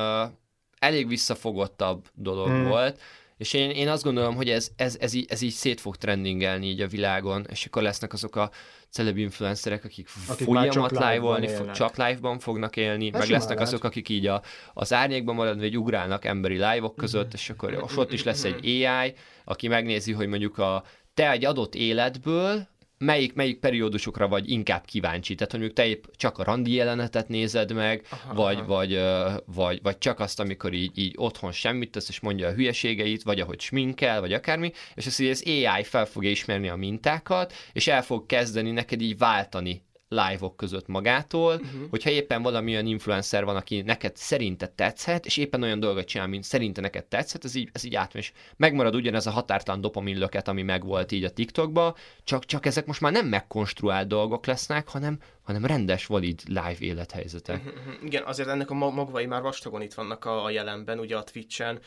elég 0.80 1.08
visszafogottabb 1.08 2.08
dolog 2.14 2.46
hmm. 2.46 2.68
volt, 2.68 3.00
és 3.36 3.52
én, 3.52 3.70
én 3.70 3.88
azt 3.88 4.02
gondolom, 4.02 4.34
hogy 4.34 4.50
ez, 4.50 4.70
ez, 4.76 4.96
ez, 5.00 5.12
így, 5.12 5.26
ez 5.28 5.42
így 5.42 5.52
szét 5.52 5.80
fog 5.80 5.96
trendingelni 5.96 6.66
így 6.66 6.80
a 6.80 6.86
világon, 6.86 7.46
és 7.50 7.66
akkor 7.66 7.82
lesznek 7.82 8.12
azok 8.12 8.36
a 8.36 8.50
celeb 8.90 9.16
influencerek, 9.16 9.84
akik, 9.84 10.08
akik 10.28 10.46
folyamat 10.46 10.90
live-olni, 10.90 11.46
live 11.46 11.70
csak 11.70 11.96
live-ban 11.96 12.38
fognak 12.38 12.76
élni, 12.76 13.06
ez 13.06 13.18
meg 13.18 13.28
lesznek 13.28 13.58
lehet. 13.58 13.72
azok, 13.72 13.84
akik 13.84 14.08
így 14.08 14.26
a, 14.26 14.42
az 14.74 14.92
árnyékban 14.92 15.34
maradni, 15.34 15.60
vagy 15.60 15.78
ugrálnak 15.78 16.24
emberi 16.24 16.54
live-ok 16.54 16.96
között, 16.96 17.26
mm-hmm. 17.26 17.34
és 17.34 17.50
akkor 17.50 17.90
ott 17.96 18.12
is 18.12 18.22
lesz 18.22 18.44
egy 18.44 18.66
AI, 18.66 19.14
aki 19.44 19.68
megnézi, 19.68 20.12
hogy 20.12 20.28
mondjuk 20.28 20.58
a 20.58 20.84
te 21.14 21.30
egy 21.30 21.44
adott 21.44 21.74
életből 21.74 22.68
melyik, 23.04 23.34
melyik 23.34 23.58
periódusokra 23.58 24.28
vagy 24.28 24.50
inkább 24.50 24.84
kíváncsi? 24.84 25.34
Tehát, 25.34 25.52
hogy 25.52 25.72
te 25.72 25.86
épp 25.86 26.04
csak 26.16 26.38
a 26.38 26.44
randi 26.44 26.72
jelenetet 26.72 27.28
nézed 27.28 27.72
meg, 27.72 28.06
aha, 28.10 28.34
vagy, 28.34 28.56
aha. 28.56 28.66
Vagy, 28.66 29.00
vagy, 29.46 29.82
vagy 29.82 29.98
csak 29.98 30.20
azt, 30.20 30.40
amikor 30.40 30.72
így, 30.72 30.98
így 30.98 31.14
otthon 31.16 31.52
semmit 31.52 31.90
tesz, 31.90 32.08
és 32.08 32.20
mondja 32.20 32.48
a 32.48 32.52
hülyeségeit, 32.52 33.22
vagy 33.22 33.40
ahogy 33.40 33.60
sminkel, 33.60 34.20
vagy 34.20 34.32
akármi, 34.32 34.72
és 34.94 35.06
azt, 35.06 35.16
hogy 35.16 35.30
az 35.30 35.42
AI 35.46 35.82
fel 35.82 36.06
fogja 36.06 36.30
ismerni 36.30 36.68
a 36.68 36.76
mintákat, 36.76 37.52
és 37.72 37.86
el 37.86 38.02
fog 38.02 38.26
kezdeni 38.26 38.70
neked 38.70 39.00
így 39.00 39.18
váltani 39.18 39.82
live-ok 40.12 40.56
között 40.56 40.86
magától, 40.86 41.54
uh-huh. 41.54 41.88
hogyha 41.90 42.10
éppen 42.10 42.42
valamilyen 42.42 42.86
influencer 42.86 43.44
van, 43.44 43.56
aki 43.56 43.80
neked 43.80 44.16
szerinted 44.16 44.70
tetszhet, 44.70 45.26
és 45.26 45.36
éppen 45.36 45.62
olyan 45.62 45.80
dolgot 45.80 46.04
csinál, 46.04 46.26
mint 46.26 46.44
szerinte 46.44 46.80
neked 46.80 47.04
tetszhet, 47.04 47.44
ez 47.44 47.54
így, 47.54 47.68
ez 47.72 47.84
így 47.84 47.94
átmegy, 47.94 48.22
és 48.22 48.32
megmarad 48.56 48.94
ugyanez 48.94 49.26
a 49.26 49.30
határtalan 49.30 49.80
dopaminlöket, 49.80 50.48
ami 50.48 50.62
megvolt 50.62 51.12
így 51.12 51.24
a 51.24 51.30
TikTokba, 51.30 51.96
csak, 52.24 52.44
csak 52.44 52.66
ezek 52.66 52.86
most 52.86 53.00
már 53.00 53.12
nem 53.12 53.26
megkonstruált 53.26 54.08
dolgok 54.08 54.46
lesznek, 54.46 54.88
hanem, 54.88 55.18
hanem 55.52 55.66
rendes, 55.66 56.06
valid 56.06 56.40
live 56.46 56.76
élethelyzetek. 56.78 57.56
Uh-huh. 57.56 58.04
Igen, 58.04 58.22
azért 58.22 58.48
ennek 58.48 58.70
a 58.70 58.74
magvai 58.74 59.26
már 59.26 59.42
vastagon 59.42 59.82
itt 59.82 59.94
vannak 59.94 60.24
a, 60.24 60.44
a 60.44 60.50
jelenben, 60.50 60.98
ugye 60.98 61.16
a 61.16 61.24
Twitch-en 61.24 61.78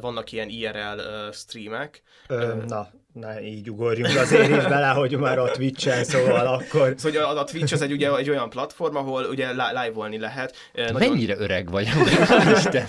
vannak 0.00 0.32
ilyen 0.32 0.48
IRL 0.48 1.00
streamek. 1.32 2.02
Ö, 2.28 2.54
na, 2.68 2.90
ne 3.12 3.42
így 3.42 3.70
ugorjunk 3.70 4.16
azért 4.16 4.48
is 4.48 4.64
bele, 4.64 4.88
hogy 4.88 5.18
már 5.18 5.38
a 5.38 5.50
Twitch-en, 5.50 6.04
szóval 6.04 6.46
akkor... 6.46 6.94
Szóval 6.96 7.36
a, 7.36 7.40
a 7.40 7.44
Twitch 7.44 7.72
az 7.72 7.82
egy, 7.82 7.92
ugye, 7.92 8.16
egy 8.16 8.30
olyan 8.30 8.50
platform, 8.50 8.96
ahol 8.96 9.24
ugye 9.24 9.48
live-olni 9.50 10.18
lehet. 10.18 10.56
Nagyon... 10.74 10.94
Mennyire 10.94 11.36
öreg 11.38 11.70
vagy, 11.70 11.88
Isten? 12.56 12.86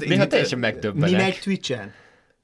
Néha 0.00 0.26
teljesen 0.26 0.58
megdöbbenek. 0.58 1.10
Mi 1.10 1.16
megy 1.16 1.38
Twitch-en? 1.42 1.94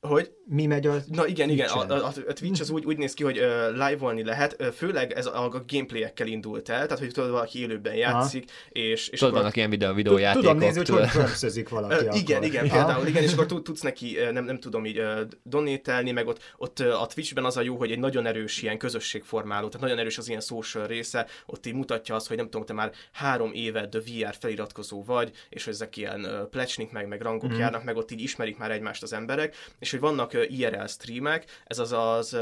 Hogy? 0.01 0.31
Mi 0.51 0.67
megy 0.67 0.87
a 0.87 0.95
Na 1.07 1.27
igen, 1.27 1.51
igen, 1.51 1.69
a, 1.69 1.81
a, 1.81 2.13
a 2.29 2.33
Twitch 2.33 2.61
az 2.61 2.71
úgy, 2.71 2.85
úgy 2.85 2.97
néz 2.97 3.15
ki, 3.15 3.23
hogy 3.23 3.39
uh, 3.39 3.45
live-olni 3.73 4.25
lehet, 4.25 4.57
uh, 4.61 4.67
főleg 4.67 5.13
ez 5.13 5.27
a, 5.27 5.45
a 5.45 5.65
gameplayekkel 5.67 6.27
indult 6.27 6.69
el, 6.69 6.87
tehát 6.87 6.99
hogy 6.99 7.13
tudod, 7.13 7.31
valaki 7.31 7.61
élőben 7.61 7.95
játszik, 7.95 8.45
Aha. 8.49 8.83
és, 8.85 9.09
és 9.09 9.19
tudod, 9.19 9.29
akkor... 9.29 9.39
vannak 9.39 9.57
ilyen 9.57 9.71
videó, 9.71 9.93
videójátékok. 9.93 10.43
Tudom 10.43 10.59
nézni, 10.59 10.79
hogy 10.79 10.89
hogy 10.89 11.11
pörszözik 11.11 11.69
valaki 11.69 12.07
uh, 12.07 12.17
Igen, 12.17 12.43
igen, 12.43 12.69
például, 12.69 13.07
igen, 13.07 13.23
és 13.23 13.33
akkor 13.33 13.63
tudsz 13.63 13.81
neki, 13.81 14.17
nem, 14.33 14.45
nem 14.45 14.59
tudom 14.59 14.85
így 14.85 14.99
uh, 14.99 15.21
donételni, 15.43 16.11
meg 16.11 16.27
ott, 16.27 16.55
ott 16.57 16.81
uh, 16.81 17.03
a 17.03 17.07
Twitchben 17.07 17.45
az 17.45 17.57
a 17.57 17.61
jó, 17.61 17.77
hogy 17.77 17.91
egy 17.91 17.99
nagyon 17.99 18.27
erős 18.27 18.63
ilyen 18.63 18.79
közösségformáló, 18.79 19.69
tehát 19.69 19.87
nagyon 19.87 19.99
erős 19.99 20.19
az 20.19 20.29
ilyen 20.29 20.41
social 20.41 20.87
része, 20.87 21.27
ott 21.47 21.67
így 21.67 21.75
mutatja 21.75 22.15
azt, 22.15 22.29
hogy 22.29 22.37
nem 22.37 22.51
tudom, 22.51 22.67
te 22.67 22.73
már 22.73 22.93
három 23.13 23.51
éve 23.53 23.87
de 23.87 23.99
VR 23.99 24.35
feliratkozó 24.41 25.05
vagy, 25.05 25.31
és 25.49 25.65
hogy 25.65 25.73
ezek 25.73 25.97
ilyen 25.97 26.25
uh, 26.25 26.49
plecsnik 26.51 26.91
meg, 26.91 27.09
meg 27.09 27.21
rangok 27.21 27.53
mm. 27.53 27.59
járnak, 27.59 27.85
meg 27.85 27.97
ott 27.97 28.11
így 28.11 28.21
ismerik 28.21 28.57
már 28.57 28.71
egymást 28.71 29.03
az 29.03 29.13
emberek, 29.13 29.57
és 29.79 29.91
hogy 29.91 30.01
vannak 30.01 30.37
IRL 30.43 30.87
stream 30.87 30.87
streamek, 30.87 31.45
ez 31.65 31.79
az 31.79 31.93
az 31.93 32.37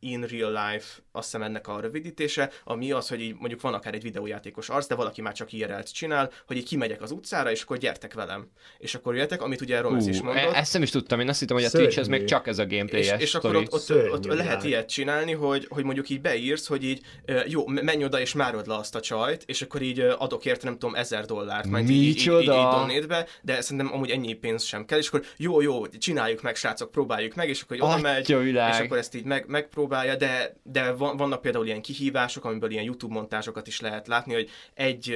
in 0.00 0.22
real 0.22 0.50
life, 0.50 0.86
azt 1.12 1.24
hiszem 1.24 1.42
ennek 1.42 1.68
a 1.68 1.80
rövidítése, 1.80 2.50
ami 2.64 2.92
az, 2.92 3.08
hogy 3.08 3.20
így 3.20 3.34
mondjuk 3.38 3.60
van 3.60 3.74
akár 3.74 3.94
egy 3.94 4.02
videójátékos 4.02 4.68
arc, 4.68 4.86
de 4.86 4.94
valaki 4.94 5.20
már 5.20 5.32
csak 5.32 5.52
IRL-t 5.52 5.92
csinál, 5.92 6.30
hogy 6.46 6.56
így 6.56 6.64
kimegyek 6.64 7.02
az 7.02 7.10
utcára, 7.10 7.50
és 7.50 7.62
akkor 7.62 7.78
gyertek 7.78 8.14
velem. 8.14 8.48
És 8.78 8.94
akkor 8.94 9.16
jöttek, 9.16 9.42
amit 9.42 9.60
ugye 9.60 9.80
Romez 9.80 10.06
is 10.06 10.22
mondott. 10.22 10.42
e- 10.42 10.56
ezt 10.58 10.72
nem 10.72 10.82
is 10.82 10.90
tudtam, 10.90 11.20
én 11.20 11.28
azt 11.28 11.40
hittem, 11.40 11.56
hogy 11.56 11.64
a 11.64 11.68
Szörnyű. 11.68 11.86
Twitch 11.86 12.00
ez 12.02 12.08
még 12.08 12.24
csak 12.24 12.46
ez 12.46 12.58
a 12.58 12.66
gameplay 12.66 13.00
és, 13.00 13.12
és 13.18 13.34
akkor 13.34 13.56
ott, 13.56 13.72
ott, 13.72 13.90
ott 14.12 14.24
lehet 14.24 14.38
világ. 14.38 14.64
ilyet 14.64 14.88
csinálni, 14.88 15.32
hogy, 15.32 15.66
hogy 15.68 15.84
mondjuk 15.84 16.08
így 16.08 16.20
beírsz, 16.20 16.66
hogy 16.66 16.84
így 16.84 17.00
jó, 17.46 17.66
me- 17.66 17.82
menj 17.82 18.04
oda 18.04 18.20
és 18.20 18.32
márod 18.34 18.66
le 18.66 18.74
azt 18.74 18.94
a 18.94 19.00
csajt, 19.00 19.42
és 19.46 19.62
akkor 19.62 19.82
így 19.82 20.00
adok 20.00 20.44
érte 20.44 20.64
nem 20.64 20.78
tudom 20.78 20.94
ezer 20.94 21.24
dollárt, 21.24 21.66
majd 21.66 21.90
így, 21.90 22.06
így, 22.06 22.16
így, 22.40 22.46
donate-be, 22.46 23.26
de 23.42 23.60
szerintem 23.60 23.92
amúgy 23.92 24.10
ennyi 24.10 24.32
pénz 24.34 24.62
sem 24.62 24.84
kell, 24.84 24.98
és 24.98 25.08
akkor 25.08 25.22
jó, 25.36 25.60
jó, 25.60 25.86
csináljuk 25.86 26.42
meg, 26.42 26.56
srácok, 26.56 26.90
próbáljuk 26.90 27.34
meg, 27.34 27.48
és 27.48 27.62
akkor 27.62 27.76
oda 27.76 27.86
megy, 28.02 28.24
és 28.72 28.78
akkor 28.84 28.98
ezt 28.98 29.14
így 29.14 29.24
meg, 29.24 29.46
megpróbálja, 29.88 30.16
de, 30.16 30.56
de 30.62 30.92
van, 30.92 31.16
vannak 31.16 31.40
például 31.40 31.66
ilyen 31.66 31.82
kihívások, 31.82 32.44
amiből 32.44 32.70
ilyen 32.70 32.84
YouTube 32.84 33.14
montázsokat 33.14 33.66
is 33.66 33.80
lehet 33.80 34.06
látni, 34.06 34.34
hogy 34.34 34.50
egy 34.74 35.14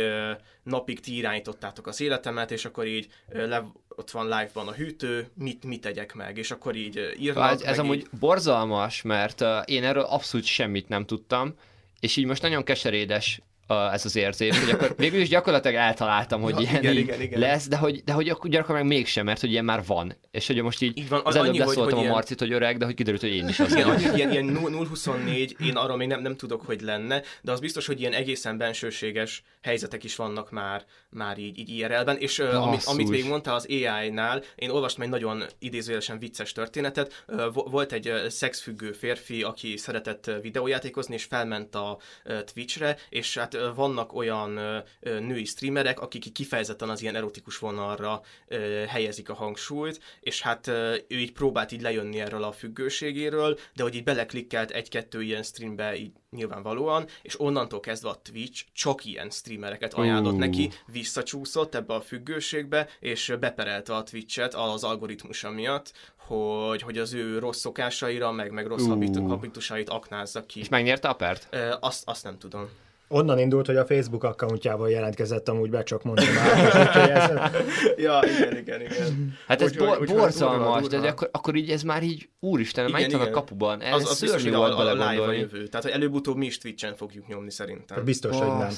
napig 0.62 1.00
ti 1.00 1.16
irányítottátok 1.16 1.86
az 1.86 2.00
életemet, 2.00 2.50
és 2.50 2.64
akkor 2.64 2.86
így 2.86 3.08
le, 3.32 3.64
ott 3.88 4.10
van 4.10 4.24
live-ban 4.24 4.68
a 4.68 4.72
hűtő, 4.72 5.30
mit, 5.34 5.64
mit 5.64 5.80
tegyek 5.80 6.14
meg, 6.14 6.38
és 6.38 6.50
akkor 6.50 6.76
így 6.76 7.14
írnak, 7.18 7.42
Hát 7.42 7.62
ez 7.62 7.78
amúgy 7.78 7.98
így, 7.98 8.08
borzalmas, 8.18 9.02
mert 9.02 9.44
én 9.64 9.84
erről 9.84 10.02
abszolút 10.02 10.46
semmit 10.46 10.88
nem 10.88 11.06
tudtam, 11.06 11.54
és 12.00 12.16
így 12.16 12.26
most 12.26 12.42
nagyon 12.42 12.64
keserédes 12.64 13.40
ez 13.66 14.04
az 14.04 14.16
érzés, 14.16 14.58
hogy 14.58 14.70
akkor 14.70 14.94
végül 14.96 15.20
is 15.20 15.28
gyakorlatilag 15.28 15.76
eltaláltam, 15.76 16.40
hogy 16.40 16.54
Ja, 16.54 16.60
ilyen 16.60 16.82
igen, 16.82 16.96
igen, 16.96 17.20
igen. 17.20 17.40
lesz, 17.40 17.68
de 17.68 17.76
hogy, 17.76 18.02
de 18.04 18.12
hogy 18.12 18.28
akkor 18.28 18.50
gyakran 18.50 18.76
meg 18.76 18.86
mégsem, 18.86 19.24
mert 19.24 19.40
hogy 19.40 19.50
ilyen 19.50 19.64
már 19.64 19.82
van. 19.86 20.16
És 20.30 20.46
hogy 20.46 20.62
most 20.62 20.82
így, 20.82 20.98
Így 20.98 21.08
van, 21.08 21.20
az 21.24 21.36
annyi, 21.36 21.48
előbb 21.48 21.66
leszóltam 21.66 21.98
hogy 21.98 22.08
a 22.08 22.10
Marcit, 22.10 22.38
hogy 22.38 22.52
öreg, 22.52 22.78
de 22.78 22.84
hogy 22.84 22.94
kiderült, 22.94 23.22
hogy 23.22 23.34
én 23.34 23.48
is 23.48 23.60
az 23.60 23.72
Igen, 23.72 23.88
annyi, 23.88 24.04
ilyen, 24.14 24.30
ilyen 24.30 24.58
0-24, 24.62 25.60
én 25.60 25.76
arról 25.76 25.96
még 25.96 26.08
nem, 26.08 26.22
nem 26.22 26.36
tudok, 26.36 26.62
hogy 26.66 26.80
lenne, 26.80 27.22
de 27.42 27.52
az 27.52 27.60
biztos, 27.60 27.86
hogy 27.86 28.00
ilyen 28.00 28.12
egészen 28.12 28.58
bensőséges 28.58 29.42
helyzetek 29.62 30.04
is 30.04 30.16
vannak 30.16 30.50
már, 30.50 30.84
már 31.10 31.38
így, 31.38 31.58
így 31.58 31.68
IRL-ben, 31.68 32.16
és 32.16 32.38
uh, 32.38 32.54
amit, 32.54 32.70
Basszus. 32.70 32.92
amit 32.92 33.08
még 33.08 33.26
mondta 33.26 33.54
az 33.54 33.66
AI-nál, 33.68 34.42
én 34.54 34.70
olvastam 34.70 35.02
egy 35.02 35.08
nagyon 35.08 35.42
idézőjelesen 35.58 36.18
vicces 36.18 36.52
történetet, 36.52 37.24
uh, 37.28 37.52
vo- 37.52 37.70
volt 37.70 37.92
egy 37.92 38.08
uh, 38.08 38.26
szexfüggő 38.26 38.92
férfi, 38.92 39.42
aki 39.42 39.76
szeretett 39.76 40.30
videójátékozni, 40.42 41.14
és 41.14 41.24
felment 41.24 41.74
a 41.74 41.98
uh, 42.24 42.40
Twitchre, 42.40 42.96
és 43.08 43.36
hát 43.36 43.54
vannak 43.74 44.12
olyan 44.12 44.56
uh, 44.56 44.76
uh, 45.12 45.20
női 45.20 45.44
streamerek, 45.44 46.00
akik 46.00 46.32
kifejezetten 46.32 46.88
az 46.88 47.02
ilyen 47.02 47.16
erotikus 47.16 47.58
vonalra 47.58 48.20
uh, 48.48 48.84
helyezik 48.84 49.28
a 49.28 49.34
hangsúlyt, 49.34 50.00
és 50.20 50.42
hát 50.42 50.66
uh, 50.66 50.74
ő 51.08 51.18
így 51.18 51.32
próbált 51.32 51.72
így 51.72 51.82
lejönni 51.82 52.20
erről 52.20 52.42
a 52.42 52.52
függőségéről, 52.52 53.58
de 53.74 53.82
hogy 53.82 53.94
így 53.94 54.04
beleklikkelt 54.04 54.70
egy-kettő 54.70 55.22
ilyen 55.22 55.42
streambe 55.42 55.96
így 55.96 56.12
nyilvánvalóan, 56.30 57.06
és 57.22 57.40
onnantól 57.40 57.80
kezdve 57.80 58.08
a 58.08 58.20
Twitch 58.22 58.64
csak 58.72 59.04
ilyen 59.04 59.30
streamereket 59.30 59.94
ajánlott 59.94 60.34
Ú. 60.34 60.38
neki, 60.38 60.70
visszacsúszott 60.86 61.74
ebbe 61.74 61.94
a 61.94 62.00
függőségbe, 62.00 62.88
és 63.00 63.34
beperelte 63.40 63.94
a 63.94 64.02
Twitch-et 64.02 64.54
az 64.54 64.84
algoritmusa 64.84 65.50
miatt, 65.50 65.92
hogy, 66.16 66.82
hogy 66.82 66.98
az 66.98 67.12
ő 67.12 67.38
rossz 67.38 67.58
szokásaira, 67.58 68.32
meg, 68.32 68.50
meg 68.50 68.66
rossz 68.66 68.86
habitu- 68.86 69.28
habitusait 69.28 69.88
aknázza 69.88 70.46
ki. 70.46 70.60
És 70.60 70.68
megnyerte 70.68 71.08
a 71.08 71.14
pert? 71.14 71.46
Ö, 71.50 71.74
azt, 71.80 72.02
azt 72.08 72.24
nem 72.24 72.38
tudom. 72.38 72.68
Onnan 73.14 73.38
indult, 73.38 73.66
hogy 73.66 73.76
a 73.76 73.84
Facebook 73.86 74.24
accountjával 74.24 74.90
jelentkezett 74.90 75.48
amúgy 75.48 75.70
be, 75.70 75.82
csak 75.82 76.02
mondtam 76.02 76.26
úgyhogy 76.28 77.08
ez- 77.10 77.30
ja, 78.04 78.20
igen, 78.38 78.56
igen, 78.56 78.80
igen. 78.80 79.34
Hát 79.46 79.62
ez 79.62 79.70
Úgyhogy- 79.70 79.98
bo- 79.98 80.16
borzalmas, 80.16 80.82
de, 80.82 80.88
durva. 80.96 81.08
akkor, 81.08 81.28
akkor 81.32 81.54
így 81.54 81.70
ez 81.70 81.82
már 81.82 82.02
így, 82.02 82.28
úristen, 82.40 82.84
már 82.90 83.00
Igen, 83.00 83.04
itt 83.04 83.12
van 83.12 83.20
a 83.20 83.28
igen. 83.28 83.34
kapuban. 83.34 83.80
Ez 83.80 83.94
Az, 83.94 84.10
az 84.10 84.16
szörnyű 84.16 84.50
volt 84.56 84.72
a, 84.72 84.98
a, 85.00 85.26
a 85.28 85.32
jövő. 85.32 85.66
Tehát, 85.66 85.82
hogy 85.84 85.94
előbb-utóbb 85.94 86.36
mi 86.36 86.46
is 86.46 86.58
Twitch-en 86.58 86.94
fogjuk 86.96 87.26
nyomni 87.28 87.50
szerintem. 87.50 88.04
Biztos, 88.04 88.36
hogy 88.38 88.46
nem. 88.46 88.68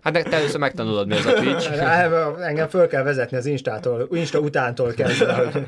Hát 0.00 0.12
te 0.12 0.32
először 0.36 0.60
megtanulod, 0.60 1.06
mi 1.06 1.14
az 1.16 1.26
a 1.26 1.32
Twitch. 1.32 1.70
Hát, 1.78 2.40
Engem 2.40 2.68
föl 2.68 2.86
kell 2.86 3.02
vezetni 3.02 3.36
az 3.36 3.46
Instától, 3.46 4.08
Insta 4.12 4.38
utántól 4.38 4.92
kezdve, 4.92 5.32
hogy 5.34 5.62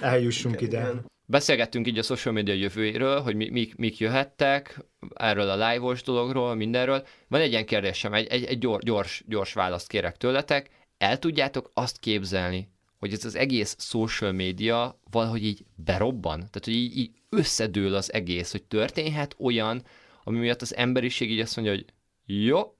eljussunk 0.00 0.60
ide. 0.60 0.90
Beszélgettünk 1.30 1.86
így 1.86 1.98
a 1.98 2.02
social 2.02 2.34
media 2.34 2.54
jövőjéről, 2.54 3.20
hogy 3.20 3.36
mi, 3.36 3.48
mik, 3.48 3.76
mik 3.76 3.98
jöhettek, 3.98 4.84
erről 5.14 5.48
a 5.48 5.70
live-os 5.70 6.02
dologról, 6.02 6.54
mindenről. 6.54 7.06
Van 7.28 7.40
egy 7.40 7.50
ilyen 7.50 7.66
kérdésem, 7.66 8.14
egy, 8.14 8.26
egy, 8.26 8.44
egy 8.44 8.58
gyors, 8.58 8.84
gyors, 8.84 9.24
gyors 9.26 9.52
választ 9.52 9.88
kérek 9.88 10.16
tőletek. 10.16 10.70
El 10.98 11.18
tudjátok 11.18 11.70
azt 11.74 11.98
képzelni, 11.98 12.68
hogy 12.98 13.12
ez 13.12 13.24
az 13.24 13.34
egész 13.34 13.76
social 13.78 14.32
media 14.32 15.00
valahogy 15.10 15.44
így 15.44 15.64
berobban? 15.74 16.38
Tehát, 16.38 16.64
hogy 16.64 16.74
így, 16.74 16.96
így 16.98 17.10
összedől 17.28 17.94
az 17.94 18.12
egész, 18.12 18.50
hogy 18.50 18.62
történhet 18.62 19.36
olyan, 19.38 19.82
ami 20.24 20.38
miatt 20.38 20.62
az 20.62 20.76
emberiség 20.76 21.30
így 21.30 21.40
azt 21.40 21.56
mondja, 21.56 21.74
hogy 21.74 21.84
jó, 22.26 22.74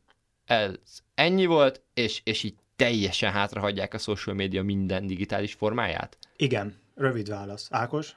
ez 0.44 0.74
ennyi 1.14 1.46
volt, 1.46 1.82
és, 1.94 2.20
és 2.24 2.42
így 2.42 2.55
teljesen 2.76 3.32
hátrahagyják 3.32 3.94
a 3.94 3.98
social 3.98 4.36
media 4.36 4.62
minden 4.62 5.07
digitális 5.07 5.53
formáját? 5.53 6.18
Igen, 6.36 6.78
rövid 6.94 7.28
válasz. 7.28 7.68
Ákos? 7.70 8.14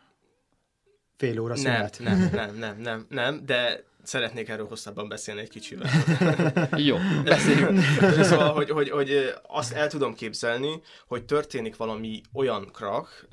Fél 1.18 1.39
óra 1.39 1.55
szünet? 1.55 1.99
nem, 1.99 2.30
nem, 2.34 2.55
nem, 2.55 2.78
nem, 2.80 3.05
nem, 3.09 3.45
de 3.45 3.84
szeretnék 4.03 4.49
erről 4.49 4.68
hosszabban 4.68 5.07
beszélni 5.07 5.41
egy 5.41 5.49
kicsivel. 5.49 5.89
Jó, 6.88 6.97
beszéljünk. 7.24 7.80
Szóval, 8.30 8.53
hogy, 8.53 8.70
hogy, 8.70 8.89
hogy 8.89 9.34
azt 9.47 9.74
el 9.74 9.88
tudom 9.88 10.14
képzelni, 10.14 10.82
hogy 11.07 11.26
történik 11.26 11.76
valami 11.76 12.22
olyan 12.34 12.70
krak, 12.72 13.28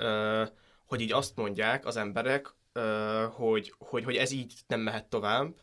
hogy 0.87 1.01
így 1.01 1.13
azt 1.13 1.37
mondják 1.37 1.87
az 1.87 1.97
emberek, 1.97 2.55
hogy, 3.31 3.75
hogy, 3.79 4.05
hogy 4.05 4.17
ez 4.17 4.31
így 4.31 4.53
nem 4.67 4.81
mehet 4.81 5.05
tovább, 5.05 5.55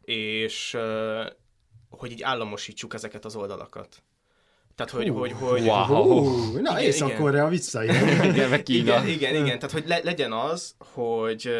és 0.00 0.76
hogy 1.88 2.10
így 2.10 2.22
államosítsuk 2.22 2.94
ezeket 2.94 3.24
az 3.24 3.36
oldalakat. 3.36 4.02
Tehát, 4.74 4.92
hogy, 4.92 5.08
hogy, 5.08 5.32
hogy, 5.38 5.60
Wow. 5.60 5.84
Hú, 5.84 6.58
na, 6.58 6.70
Igen, 6.70 6.82
Észak-Korea 6.82 7.48
visszajön. 7.48 8.24
Igen, 8.24 8.48
meg 8.54 8.62
Kína. 8.62 8.82
igen, 8.82 9.08
igen, 9.08 9.34
igen, 9.34 9.58
tehát 9.58 9.70
hogy 9.70 9.84
le, 9.86 10.00
legyen 10.02 10.32
az, 10.32 10.74
hogy 10.78 11.50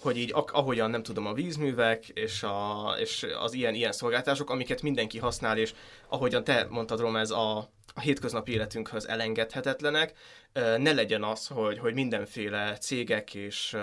hogy 0.00 0.16
így 0.16 0.34
ahogyan 0.52 0.90
nem 0.90 1.02
tudom 1.02 1.26
a 1.26 1.32
vízművek 1.32 2.08
és, 2.08 2.42
a, 2.42 2.94
és 3.00 3.26
az 3.40 3.52
ilyen, 3.52 3.74
ilyen 3.74 3.92
szolgáltások, 3.92 4.50
amiket 4.50 4.82
mindenki 4.82 5.18
használ, 5.18 5.58
és 5.58 5.74
ahogyan 6.08 6.44
te 6.44 6.66
mondtad, 6.70 7.00
Rom, 7.00 7.16
ez 7.16 7.30
a, 7.30 7.56
a 7.94 8.00
hétköznapi 8.00 8.52
életünkhöz 8.52 9.08
elengedhetetlenek, 9.08 10.12
ne 10.52 10.92
legyen 10.92 11.22
az, 11.22 11.46
hogy, 11.46 11.78
hogy 11.78 11.94
mindenféle 11.94 12.76
cégek 12.78 13.34
és, 13.34 13.76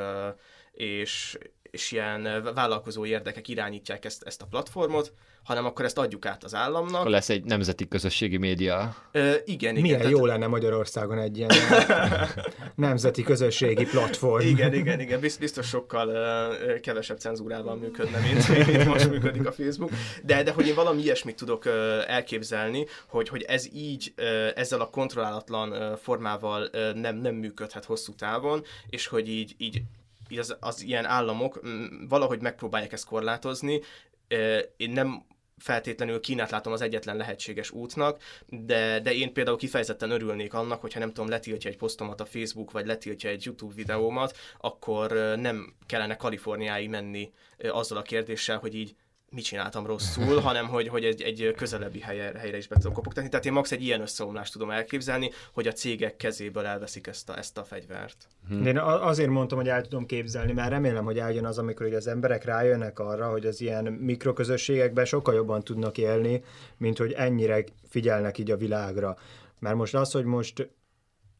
és, 0.71 1.37
és 1.75 1.91
ilyen 1.91 2.51
vállalkozó 2.53 3.05
érdekek 3.05 3.47
irányítják 3.47 4.05
ezt, 4.05 4.23
ezt 4.23 4.41
a 4.41 4.45
platformot, 4.45 5.13
hanem 5.43 5.65
akkor 5.65 5.85
ezt 5.85 5.97
adjuk 5.97 6.25
át 6.25 6.43
az 6.43 6.55
államnak. 6.55 6.99
Akkor 6.99 7.11
lesz 7.11 7.29
egy 7.29 7.43
nemzeti 7.43 7.87
közösségi 7.87 8.37
média. 8.37 8.95
Ö, 9.11 9.19
igen, 9.45 9.71
igen. 9.71 9.81
Milyen 9.81 9.97
tehát- 9.97 10.17
jó 10.17 10.25
lenne 10.25 10.47
Magyarországon 10.47 11.17
egy 11.17 11.37
ilyen 11.37 11.49
nemzeti 12.75 13.23
közösségi 13.23 13.85
platform. 13.85 14.47
Igen, 14.47 14.73
igen, 14.73 14.99
igen, 14.99 15.19
Biz- 15.19 15.39
biztos 15.39 15.67
sokkal 15.67 16.07
uh, 16.07 16.79
kevesebb 16.79 17.19
cenzúrával 17.19 17.75
működne, 17.75 18.19
mint, 18.19 18.47
mint 18.71 18.85
most 18.85 19.09
működik 19.09 19.47
a 19.47 19.51
Facebook. 19.51 19.91
De, 20.23 20.43
de 20.43 20.51
hogy 20.51 20.67
én 20.67 20.75
valami 20.75 21.01
ilyesmit 21.01 21.35
tudok 21.35 21.65
uh, 21.65 21.73
elképzelni, 22.07 22.85
hogy, 23.07 23.29
hogy 23.29 23.41
ez 23.41 23.67
így, 23.73 24.13
uh, 24.17 24.25
ezzel 24.55 24.81
a 24.81 24.89
kontrollálatlan 24.89 25.71
uh, 25.71 25.97
formával 25.97 26.69
uh, 26.73 26.93
nem, 26.93 27.15
nem 27.15 27.35
működhet 27.35 27.85
hosszú 27.85 28.13
távon, 28.15 28.63
és 28.89 29.07
hogy 29.07 29.29
így 29.29 29.55
így 29.57 29.81
az, 30.29 30.55
az 30.59 30.81
ilyen 30.81 31.05
államok 31.05 31.61
valahogy 32.07 32.41
megpróbálják 32.41 32.91
ezt 32.91 33.05
korlátozni. 33.05 33.81
Én 34.77 34.89
nem 34.89 35.25
feltétlenül 35.57 36.19
Kínát 36.19 36.51
látom 36.51 36.73
az 36.73 36.81
egyetlen 36.81 37.17
lehetséges 37.17 37.71
útnak, 37.71 38.21
de, 38.47 38.99
de 38.99 39.13
én 39.13 39.33
például 39.33 39.57
kifejezetten 39.57 40.11
örülnék 40.11 40.53
annak, 40.53 40.81
hogyha 40.81 40.99
nem 40.99 41.13
tudom, 41.13 41.29
letiltja 41.29 41.69
egy 41.69 41.77
posztomat 41.77 42.21
a 42.21 42.25
Facebook, 42.25 42.71
vagy 42.71 42.85
letiltja 42.85 43.29
egy 43.29 43.45
YouTube 43.45 43.73
videómat, 43.73 44.37
akkor 44.57 45.11
nem 45.37 45.73
kellene 45.85 46.15
Kaliforniáig 46.15 46.89
menni 46.89 47.31
azzal 47.57 47.97
a 47.97 48.01
kérdéssel, 48.01 48.57
hogy 48.57 48.75
így 48.75 48.95
mit 49.35 49.43
csináltam 49.43 49.85
rosszul, 49.85 50.39
hanem 50.47 50.67
hogy, 50.67 50.87
hogy 50.87 51.03
egy, 51.03 51.21
egy 51.21 51.53
közelebbi 51.55 51.99
helyre, 51.99 52.39
helyre 52.39 52.57
is 52.57 52.67
be 52.67 52.75
tudom 52.75 52.93
kopogtatni. 52.93 53.29
Tehát 53.29 53.45
én 53.45 53.53
max 53.53 53.71
egy 53.71 53.83
ilyen 53.83 54.01
összeomlást 54.01 54.51
tudom 54.51 54.69
elképzelni, 54.69 55.31
hogy 55.53 55.67
a 55.67 55.71
cégek 55.71 56.15
kezéből 56.15 56.65
elveszik 56.65 57.07
ezt 57.07 57.29
a, 57.29 57.37
ezt 57.37 57.57
a 57.57 57.63
fegyvert. 57.63 58.27
De 58.49 58.69
én 58.69 58.77
azért 58.77 59.29
mondtam, 59.29 59.57
hogy 59.57 59.69
el 59.69 59.81
tudom 59.81 60.05
képzelni, 60.05 60.53
mert 60.53 60.69
remélem, 60.69 61.05
hogy 61.05 61.19
eljön 61.19 61.45
az, 61.45 61.57
amikor 61.57 61.85
ugye 61.85 61.95
az 61.95 62.07
emberek 62.07 62.43
rájönnek 62.43 62.99
arra, 62.99 63.29
hogy 63.29 63.45
az 63.45 63.61
ilyen 63.61 63.83
mikroközösségekben 63.83 65.05
sokkal 65.05 65.33
jobban 65.35 65.63
tudnak 65.63 65.97
élni, 65.97 66.43
mint 66.77 66.97
hogy 66.97 67.11
ennyire 67.11 67.63
figyelnek 67.87 68.37
így 68.37 68.51
a 68.51 68.57
világra. 68.57 69.17
Mert 69.59 69.75
most 69.75 69.95
az, 69.95 70.11
hogy 70.11 70.25
most 70.25 70.69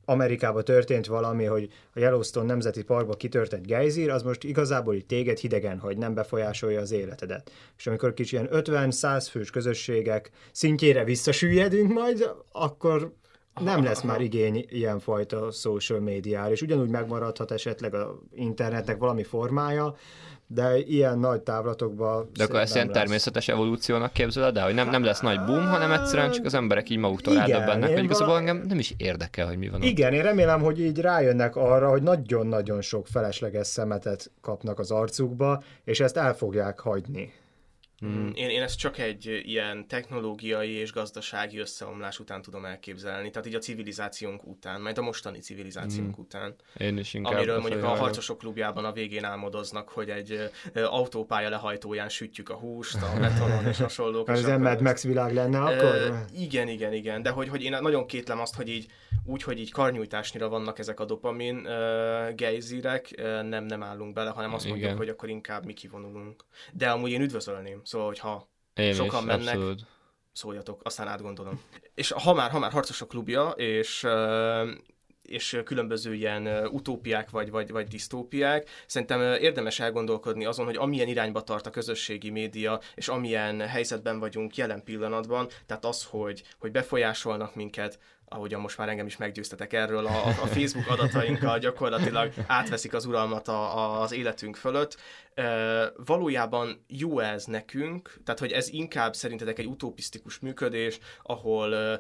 Amerikában 0.06 0.64
történt 0.64 1.06
valami, 1.06 1.44
hogy 1.46 1.70
a 1.94 2.00
Yellowstone 2.00 2.46
Nemzeti 2.46 2.84
Parkba 2.84 3.14
kitört 3.14 3.54
egy 3.54 3.66
gejzír, 3.66 4.10
az 4.10 4.24
most 4.24 4.44
igazából 4.44 4.96
így 4.96 5.06
téged 5.06 5.38
hidegen, 5.38 5.80
hogy 5.80 5.98
nem 5.98 6.14
befolyásolja 6.14 6.80
az 6.82 6.92
életedet. 6.92 7.52
És 7.78 7.88
amikor 7.88 8.14
kicsi 8.14 8.36
ilyen 8.36 8.50
50-100 8.52 9.28
fős 9.30 9.50
közösségek 9.50 10.32
szintjére 10.52 11.04
visszasüllyedünk 11.04 11.94
majd, 11.94 12.32
akkor 12.52 13.14
nem 13.62 13.84
lesz 13.84 14.02
már 14.02 14.22
igény 14.22 14.66
ilyenfajta 14.70 15.52
social 15.52 16.00
médiára, 16.00 16.52
és 16.52 16.62
ugyanúgy 16.62 16.90
megmaradhat 16.90 17.52
esetleg 17.52 17.94
a 17.94 18.20
internetnek 18.34 18.98
valami 18.98 19.24
formája, 19.24 19.96
de 20.48 20.78
ilyen 20.78 21.20
nagy 21.20 21.42
távlatokban 21.42 22.30
De 22.34 22.44
akkor 22.44 22.60
ezt 22.60 22.76
ilyen 22.76 22.88
lesz. 22.88 22.96
természetes 22.96 23.48
evolúciónak 23.48 24.14
képzeled 24.14 24.58
el, 24.58 24.66
hogy 24.66 24.74
nem, 24.74 24.90
nem 24.90 25.04
lesz 25.04 25.20
nagy 25.20 25.40
boom, 25.46 25.66
hanem 25.68 25.92
egyszerűen 25.92 26.32
csak 26.32 26.46
az 26.46 26.54
emberek 26.54 26.90
így 26.90 26.98
maguktól 26.98 27.34
Igen, 27.34 27.48
rádöbbennek, 27.48 27.94
hogy 27.94 28.04
igazából 28.04 28.34
vala- 28.34 28.50
engem 28.50 28.66
nem 28.68 28.80
is 28.80 28.94
érdekel, 28.98 29.48
hogy 29.48 29.58
mi 29.58 29.70
van 29.70 29.82
ott. 29.82 29.88
Igen, 29.88 30.14
én 30.14 30.22
remélem, 30.22 30.62
hogy 30.62 30.80
így 30.80 31.00
rájönnek 31.00 31.56
arra, 31.56 31.90
hogy 31.90 32.02
nagyon-nagyon 32.02 32.82
sok 32.82 33.08
felesleges 33.08 33.68
szemetet 33.68 34.32
kapnak 34.42 34.80
az 34.80 34.92
arcukba, 34.92 35.64
és 35.84 36.00
ezt 36.00 36.18
el 36.18 36.34
fogják 36.36 36.80
hagyni. 36.80 37.34
Mm. 38.06 38.30
Én, 38.34 38.50
én 38.50 38.62
ezt 38.62 38.78
csak 38.78 38.98
egy 38.98 39.42
ilyen 39.44 39.88
technológiai 39.88 40.72
és 40.72 40.92
gazdasági 40.92 41.58
összeomlás 41.58 42.20
után 42.20 42.42
tudom 42.42 42.66
elképzelni, 42.66 43.30
tehát 43.30 43.48
így 43.48 43.56
a 43.56 43.60
civilizációnk 43.60 44.48
után, 44.48 44.82
majd 44.82 44.98
a 44.98 45.02
mostani 45.02 45.40
civilizációnk 45.40 46.18
mm. 46.18 46.22
után. 46.22 46.56
Én 46.78 46.98
is 46.98 47.14
inkább 47.14 47.34
Amiről 47.34 47.60
mondjuk 47.60 47.84
a 47.84 47.88
harcosok 47.88 48.38
klubjában 48.38 48.86
a 48.86 48.92
végén 48.92 49.24
álmodoznak, 49.24 49.90
hogy 49.90 50.10
egy 50.10 50.50
autópálya 50.74 51.50
lehajtóján 51.50 52.10
sütjük 52.10 52.50
a 52.50 52.54
húst, 52.54 52.96
a 52.96 53.20
betonon 53.20 53.66
és 53.68 53.78
hasonlók. 53.78 54.28
Mad 54.28 54.38
ezt- 54.46 54.80
Max 54.82 55.04
világ 55.04 55.34
lenne, 55.34 55.60
akkor... 55.60 56.26
igen, 56.38 56.68
igen, 56.68 56.94
igen, 56.94 57.22
de 57.22 57.30
hogy, 57.30 57.50
hogy 57.50 57.64
én 57.64 57.78
nagyon 57.82 58.08
kétlem 58.08 58.40
azt, 58.40 58.56
hogy 58.56 58.70
így 58.70 58.88
úgy, 59.26 59.44
hogy 59.44 59.60
így 59.60 59.72
karnyújtásnyira 59.72 60.50
vannak 60.50 60.80
ezek 60.80 61.00
a 61.00 61.06
dopamin 61.06 61.56
uh, 61.56 62.34
gejzírek, 62.36 63.16
uh, 63.18 63.24
nem, 63.42 63.66
nem 63.66 63.84
állunk 63.84 64.14
bele, 64.14 64.30
hanem 64.30 64.54
azt 64.54 64.66
mondjuk, 64.66 64.86
Igen. 64.86 64.98
hogy 64.98 65.10
akkor 65.10 65.30
inkább 65.30 65.66
mi 65.66 65.74
kivonulunk. 65.74 66.46
De 66.74 66.90
amúgy 66.90 67.12
én 67.12 67.22
üdvözölném, 67.22 67.82
szóval, 67.86 68.08
hogyha 68.08 68.50
Én 68.74 68.94
sokan 68.94 69.20
is, 69.20 69.26
mennek. 69.26 69.54
abszolút. 69.56 69.86
szóljatok, 70.32 70.82
aztán 70.84 71.08
átgondolom. 71.08 71.62
És 71.96 72.12
ha 72.12 72.34
már, 72.34 72.52
ha 72.52 72.60
már 72.60 72.72
harcosok 72.72 73.08
klubja, 73.08 73.50
és 73.50 74.08
és 75.26 75.62
különböző 75.64 76.14
ilyen 76.14 76.68
utópiák 76.68 77.30
vagy, 77.30 77.50
vagy, 77.50 77.72
vagy 77.72 77.88
disztópiák. 77.88 78.70
Szerintem 78.86 79.22
érdemes 79.22 79.80
elgondolkodni 79.80 80.46
azon, 80.46 80.66
hogy 80.66 80.76
amilyen 80.76 81.08
irányba 81.08 81.42
tart 81.42 81.66
a 81.66 81.70
közösségi 81.70 82.30
média, 82.30 82.80
és 82.96 83.08
amilyen 83.08 83.68
helyzetben 83.68 84.20
vagyunk 84.20 84.56
jelen 84.56 84.84
pillanatban, 84.84 85.48
tehát 85.66 85.86
az, 85.86 86.04
hogy, 86.10 86.44
hogy 86.60 86.72
befolyásolnak 86.72 87.56
minket, 87.56 88.00
ahogyan 88.28 88.62
most 88.62 88.78
már 88.78 88.90
engem 88.90 89.06
is 89.06 89.18
meggyőztetek 89.18 89.74
erről, 89.74 90.06
a, 90.06 90.28
a 90.28 90.32
Facebook 90.32 90.90
adatainkkal 91.00 91.60
gyakorlatilag 91.60 92.34
átveszik 92.48 92.94
az 92.94 93.06
uralmat 93.06 93.48
a, 93.48 93.78
a, 93.78 94.02
az 94.02 94.12
életünk 94.12 94.56
fölött. 94.56 94.98
Valójában 96.06 96.86
jó 96.88 97.20
ez 97.20 97.46
nekünk, 97.46 98.20
tehát 98.24 98.40
hogy 98.40 98.52
ez 98.52 98.70
inkább 98.70 99.14
szerintetek 99.14 99.60
egy 99.60 99.66
utopisztikus 99.66 100.40
működés, 100.40 101.00
ahol 101.24 102.00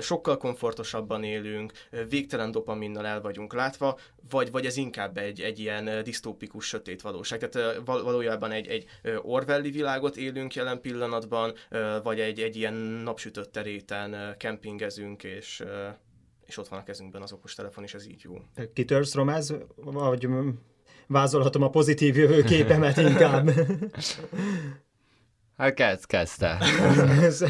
sokkal 0.00 0.36
komfortosabban 0.36 1.24
élünk, 1.24 1.72
végtelen 2.08 2.50
dopaminnal 2.50 3.06
el 3.06 3.20
vagyunk 3.20 3.52
látva, 3.52 3.98
vagy, 4.30 4.50
vagy 4.50 4.66
ez 4.66 4.76
inkább 4.76 5.16
egy, 5.16 5.40
egy 5.40 5.58
ilyen 5.58 6.02
disztópikus 6.02 6.66
sötét 6.66 7.02
valóság. 7.02 7.48
Tehát 7.48 7.80
val- 7.84 8.02
valójában 8.02 8.50
egy, 8.50 8.66
egy 8.66 8.86
Orwelli 9.22 9.70
világot 9.70 10.16
élünk 10.16 10.54
jelen 10.54 10.80
pillanatban, 10.80 11.52
vagy 12.02 12.20
egy, 12.20 12.40
egy 12.40 12.56
ilyen 12.56 12.74
napsütött 12.74 13.52
teréten 13.52 14.36
kempingezünk, 14.38 15.24
és, 15.24 15.64
és 16.46 16.56
ott 16.56 16.68
van 16.68 16.78
a 16.78 16.84
kezünkben 16.84 17.22
az 17.22 17.32
okostelefon, 17.32 17.84
és 17.84 17.94
ez 17.94 18.06
így 18.06 18.22
jó. 18.22 18.34
Kitörsz, 18.72 19.14
Romez? 19.14 19.54
Vagy 19.76 20.28
vázolhatom 21.06 21.62
a 21.62 21.70
pozitív 21.70 22.16
jövőképemet 22.16 22.96
inkább. 22.96 23.50
Hát 25.56 25.74
kezd, 25.74 26.06
kezdte. 26.06 26.58
Ez- 27.22 27.44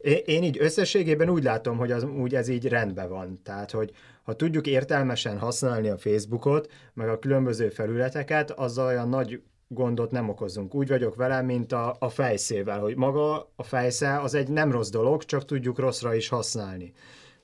Én- 0.00 0.22
Én 0.24 0.42
így 0.42 0.56
összességében 0.60 1.28
úgy 1.28 1.42
látom, 1.42 1.76
hogy 1.76 1.92
az, 1.92 2.02
úgy 2.04 2.34
ez 2.34 2.48
így 2.48 2.68
rendben 2.68 3.08
van. 3.08 3.40
Tehát, 3.44 3.70
hogy 3.70 3.90
ha 4.22 4.32
tudjuk 4.32 4.66
értelmesen 4.66 5.38
használni 5.38 5.88
a 5.88 5.98
Facebookot, 5.98 6.70
meg 6.94 7.08
a 7.08 7.18
különböző 7.18 7.68
felületeket, 7.68 8.50
azzal 8.50 8.86
olyan 8.86 9.08
nagy 9.08 9.42
gondot 9.68 10.10
nem 10.10 10.28
okozunk. 10.28 10.74
Úgy 10.74 10.88
vagyok 10.88 11.14
vele, 11.14 11.42
mint 11.42 11.72
a, 11.72 11.96
a 11.98 12.08
fejszével, 12.08 12.80
hogy 12.80 12.96
maga 12.96 13.52
a 13.56 13.62
fejsze 13.62 14.20
az 14.20 14.34
egy 14.34 14.48
nem 14.48 14.70
rossz 14.72 14.90
dolog, 14.90 15.24
csak 15.24 15.44
tudjuk 15.44 15.78
rosszra 15.78 16.14
is 16.14 16.28
használni. 16.28 16.92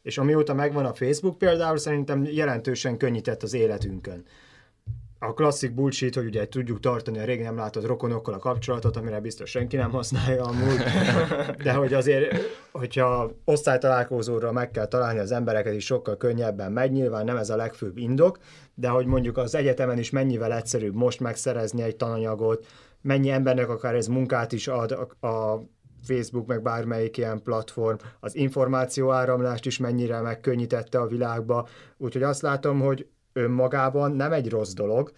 És 0.02 0.18
amióta 0.18 0.54
megvan 0.54 0.84
a 0.84 0.94
Facebook 0.94 1.38
például, 1.38 1.76
szerintem 1.78 2.24
jelentősen 2.24 2.96
könnyített 2.96 3.42
az 3.42 3.54
életünkön 3.54 4.24
a 5.24 5.34
klasszik 5.34 5.74
bullshit, 5.74 6.14
hogy 6.14 6.24
ugye 6.24 6.48
tudjuk 6.48 6.80
tartani 6.80 7.18
a 7.18 7.24
régen 7.24 7.44
nem 7.44 7.56
látott 7.56 7.86
rokonokkal 7.86 8.34
a 8.34 8.38
kapcsolatot, 8.38 8.96
amire 8.96 9.20
biztos 9.20 9.50
senki 9.50 9.76
nem 9.76 9.90
használja 9.90 10.44
amúgy, 10.44 10.82
de 11.64 11.72
hogy 11.72 11.94
azért, 11.94 12.36
hogyha 12.72 13.30
osztálytalálkozóra 13.44 14.52
meg 14.52 14.70
kell 14.70 14.86
találni 14.86 15.18
az 15.18 15.32
embereket 15.32 15.74
is 15.74 15.84
sokkal 15.84 16.16
könnyebben 16.16 16.72
megy, 16.72 16.90
nyilván 16.90 17.24
nem 17.24 17.36
ez 17.36 17.50
a 17.50 17.56
legfőbb 17.56 17.96
indok, 17.96 18.38
de 18.74 18.88
hogy 18.88 19.06
mondjuk 19.06 19.36
az 19.36 19.54
egyetemen 19.54 19.98
is 19.98 20.10
mennyivel 20.10 20.52
egyszerűbb 20.52 20.94
most 20.94 21.20
megszerezni 21.20 21.82
egy 21.82 21.96
tananyagot, 21.96 22.66
mennyi 23.00 23.30
embernek 23.30 23.68
akár 23.68 23.94
ez 23.94 24.06
munkát 24.06 24.52
is 24.52 24.68
ad 24.68 24.90
a, 25.20 25.26
a 25.26 25.62
Facebook, 26.02 26.46
meg 26.46 26.62
bármelyik 26.62 27.16
ilyen 27.16 27.42
platform, 27.42 27.96
az 28.20 28.36
információ 28.36 29.10
áramlást 29.10 29.66
is 29.66 29.78
mennyire 29.78 30.20
megkönnyítette 30.20 31.00
a 31.00 31.06
világba, 31.06 31.68
úgyhogy 31.96 32.22
azt 32.22 32.42
látom, 32.42 32.80
hogy 32.80 33.06
önmagában 33.32 34.12
nem 34.12 34.32
egy 34.32 34.48
rossz 34.48 34.72
dolog, 34.72 35.12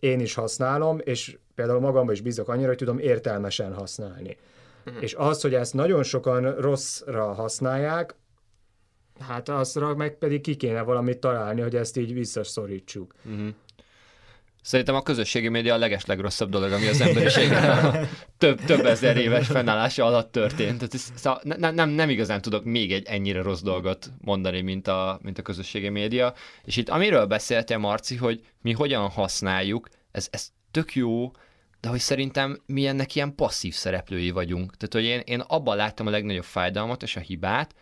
én 0.00 0.20
is 0.20 0.34
használom, 0.34 0.98
és 1.04 1.38
például 1.54 1.80
magamban 1.80 2.14
is 2.14 2.20
bízok 2.20 2.48
annyira, 2.48 2.68
hogy 2.68 2.76
tudom 2.76 2.98
értelmesen 2.98 3.74
használni. 3.74 4.36
Uh-huh. 4.86 5.02
És 5.02 5.14
az, 5.14 5.40
hogy 5.40 5.54
ezt 5.54 5.74
nagyon 5.74 6.02
sokan 6.02 6.54
rosszra 6.54 7.32
használják, 7.32 8.14
hát 9.18 9.48
azra 9.48 9.94
meg 9.94 10.18
pedig 10.18 10.40
ki 10.40 10.56
kéne 10.56 10.82
valamit 10.82 11.18
találni, 11.18 11.60
hogy 11.60 11.76
ezt 11.76 11.96
így 11.96 12.12
visszaszorítsuk. 12.12 13.14
Szerintem 14.62 14.94
a 14.94 15.02
közösségi 15.02 15.48
média 15.48 15.74
a 15.74 15.78
legeslegrosszabb 15.78 16.50
dolog, 16.50 16.72
ami 16.72 16.86
az 16.86 17.00
emberiségnek 17.00 17.84
a 17.84 18.00
több, 18.38 18.64
több 18.64 18.86
ezer 18.86 19.16
éves 19.16 19.46
fennállása 19.46 20.04
alatt 20.04 20.32
történt. 20.32 20.78
Tehát 20.78 20.94
ez, 20.94 21.12
szóval 21.14 21.40
ne, 21.44 21.70
nem, 21.70 21.88
nem 21.88 22.08
igazán 22.08 22.40
tudok 22.40 22.64
még 22.64 22.92
egy 22.92 23.06
ennyire 23.06 23.42
rossz 23.42 23.60
dolgot 23.60 24.10
mondani, 24.20 24.60
mint 24.60 24.88
a, 24.88 25.18
mint 25.22 25.38
a 25.38 25.42
közösségi 25.42 25.88
média. 25.88 26.34
És 26.64 26.76
itt 26.76 26.88
amiről 26.88 27.26
beszéltél, 27.26 27.78
Marci, 27.78 28.16
hogy 28.16 28.40
mi 28.62 28.72
hogyan 28.72 29.08
használjuk, 29.08 29.88
ez, 30.10 30.28
ez 30.30 30.48
tök 30.70 30.94
jó, 30.94 31.30
de 31.80 31.88
hogy 31.88 31.98
szerintem 31.98 32.62
mi 32.66 32.86
ennek 32.86 33.14
ilyen 33.14 33.34
passzív 33.34 33.74
szereplői 33.74 34.30
vagyunk. 34.30 34.76
Tehát, 34.76 34.94
hogy 34.94 35.04
én, 35.04 35.34
én 35.34 35.40
abban 35.40 35.76
láttam 35.76 36.06
a 36.06 36.10
legnagyobb 36.10 36.44
fájdalmat 36.44 37.02
és 37.02 37.16
a 37.16 37.20
hibát, 37.20 37.74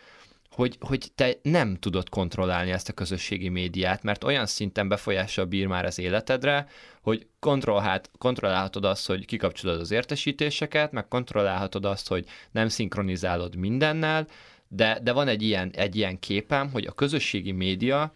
hogy, 0.51 0.77
hogy 0.81 1.11
te 1.15 1.35
nem 1.43 1.77
tudod 1.77 2.09
kontrollálni 2.09 2.71
ezt 2.71 2.89
a 2.89 2.93
közösségi 2.93 3.49
médiát, 3.49 4.03
mert 4.03 4.25
olyan 4.25 4.47
szinten 4.47 4.89
befolyással 4.89 5.45
bír 5.45 5.67
már 5.67 5.85
az 5.85 5.99
életedre, 5.99 6.69
hogy 7.03 7.27
kontrollálhat, 7.39 8.11
kontrollálhatod 8.19 8.85
azt, 8.85 9.07
hogy 9.07 9.25
kikapcsolod 9.25 9.81
az 9.81 9.91
értesítéseket, 9.91 10.93
meg 10.93 11.09
kontrollálhatod 11.09 11.85
azt, 11.85 12.09
hogy 12.09 12.27
nem 12.51 12.69
szinkronizálod 12.69 13.57
mindennel, 13.57 14.27
de, 14.69 14.99
de 15.03 15.13
van 15.13 15.29
egy 15.29 15.43
ilyen, 15.43 15.71
egy 15.75 15.97
ilyen 15.97 16.19
képem, 16.19 16.71
hogy 16.71 16.87
a 16.87 16.93
közösségi 16.93 17.53
média 17.53 18.13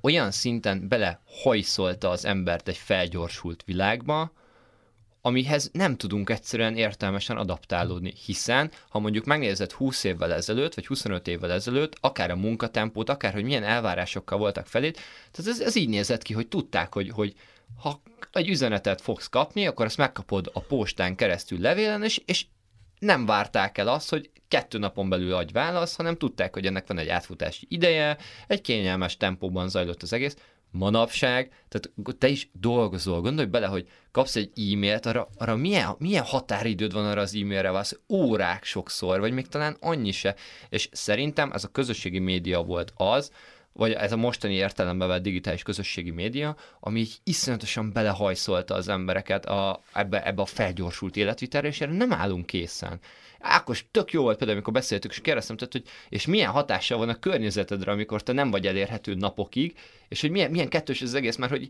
olyan 0.00 0.30
szinten 0.30 0.88
belehajszolta 0.88 2.10
az 2.10 2.24
embert 2.24 2.68
egy 2.68 2.76
felgyorsult 2.76 3.62
világba, 3.66 4.32
amihez 5.26 5.70
nem 5.72 5.96
tudunk 5.96 6.30
egyszerűen 6.30 6.76
értelmesen 6.76 7.36
adaptálódni, 7.36 8.12
hiszen 8.24 8.70
ha 8.88 8.98
mondjuk 8.98 9.24
megnézed 9.24 9.72
20 9.72 10.04
évvel 10.04 10.32
ezelőtt, 10.32 10.74
vagy 10.74 10.86
25 10.86 11.28
évvel 11.28 11.52
ezelőtt, 11.52 11.96
akár 12.00 12.30
a 12.30 12.36
munkatempót, 12.36 13.08
akár 13.08 13.32
hogy 13.32 13.44
milyen 13.44 13.62
elvárásokkal 13.62 14.38
voltak 14.38 14.66
felé, 14.66 14.90
tehát 15.30 15.52
ez, 15.52 15.60
ez 15.60 15.76
így 15.76 15.88
nézett 15.88 16.22
ki, 16.22 16.32
hogy 16.32 16.48
tudták, 16.48 16.94
hogy, 16.94 17.10
hogy 17.10 17.34
ha 17.76 18.00
egy 18.32 18.48
üzenetet 18.48 19.00
fogsz 19.00 19.28
kapni, 19.28 19.66
akkor 19.66 19.84
azt 19.84 19.96
megkapod 19.96 20.50
a 20.52 20.60
postán 20.60 21.16
keresztül 21.16 21.60
levélen, 21.60 22.02
és, 22.02 22.20
és 22.24 22.46
nem 22.98 23.26
várták 23.26 23.78
el 23.78 23.88
azt, 23.88 24.10
hogy 24.10 24.30
kettő 24.48 24.78
napon 24.78 25.08
belül 25.08 25.34
adj 25.34 25.52
válasz, 25.52 25.96
hanem 25.96 26.16
tudták, 26.16 26.54
hogy 26.54 26.66
ennek 26.66 26.86
van 26.86 26.98
egy 26.98 27.08
átfutási 27.08 27.66
ideje, 27.68 28.16
egy 28.46 28.60
kényelmes 28.60 29.16
tempóban 29.16 29.68
zajlott 29.68 30.02
az 30.02 30.12
egész. 30.12 30.36
Manapság, 30.76 31.50
tehát 31.68 32.18
te 32.18 32.28
is 32.28 32.50
dolgozol, 32.52 33.20
gondolj 33.20 33.46
bele, 33.48 33.66
hogy 33.66 33.88
kapsz 34.10 34.36
egy 34.36 34.72
e-mailt, 34.72 35.06
arra, 35.06 35.28
arra 35.38 35.56
milyen, 35.56 35.94
milyen 35.98 36.24
határidőd 36.24 36.92
van 36.92 37.06
arra 37.06 37.20
az 37.20 37.34
e-mailre, 37.34 37.70
válasz, 37.70 37.98
órák 38.08 38.64
sokszor, 38.64 39.20
vagy 39.20 39.32
még 39.32 39.48
talán 39.48 39.76
annyi 39.80 40.12
se. 40.12 40.34
És 40.68 40.88
szerintem 40.92 41.52
ez 41.52 41.64
a 41.64 41.68
közösségi 41.68 42.18
média 42.18 42.62
volt 42.62 42.92
az, 42.96 43.30
vagy 43.76 43.92
ez 43.92 44.12
a 44.12 44.16
mostani 44.16 44.54
értelemben 44.54 45.08
vett 45.08 45.22
digitális 45.22 45.62
közösségi 45.62 46.10
média, 46.10 46.56
ami 46.80 47.00
így 47.00 47.16
iszonyatosan 47.24 47.92
belehajszolta 47.92 48.74
az 48.74 48.88
embereket 48.88 49.46
a, 49.46 49.80
ebbe, 49.92 50.26
ebbe 50.26 50.42
a 50.42 50.46
felgyorsult 50.46 51.16
életvitelre, 51.16 51.68
és 51.68 51.80
erre 51.80 51.92
nem 51.92 52.12
állunk 52.12 52.46
készen. 52.46 53.00
Ákos, 53.40 53.86
tök 53.90 54.12
jó 54.12 54.22
volt 54.22 54.36
például, 54.36 54.58
amikor 54.58 54.72
beszéltük, 54.72 55.10
és 55.10 55.20
kérdeztem 55.20 55.56
tőled, 55.56 55.72
hogy 55.72 55.84
és 56.08 56.26
milyen 56.26 56.50
hatással 56.50 56.98
van 56.98 57.08
a 57.08 57.18
környezetedre, 57.18 57.92
amikor 57.92 58.22
te 58.22 58.32
nem 58.32 58.50
vagy 58.50 58.66
elérhető 58.66 59.14
napokig, 59.14 59.78
és 60.08 60.20
hogy 60.20 60.30
milyen, 60.30 60.50
milyen 60.50 60.68
kettős 60.68 61.02
ez 61.02 61.08
az 61.08 61.14
egész, 61.14 61.36
mert 61.36 61.52
hogy 61.52 61.68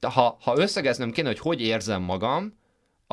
ha, 0.00 0.36
ha 0.40 0.58
összegeznem 0.58 1.10
kéne, 1.10 1.28
hogy 1.28 1.38
hogy 1.38 1.60
érzem 1.60 2.02
magam, 2.02 2.60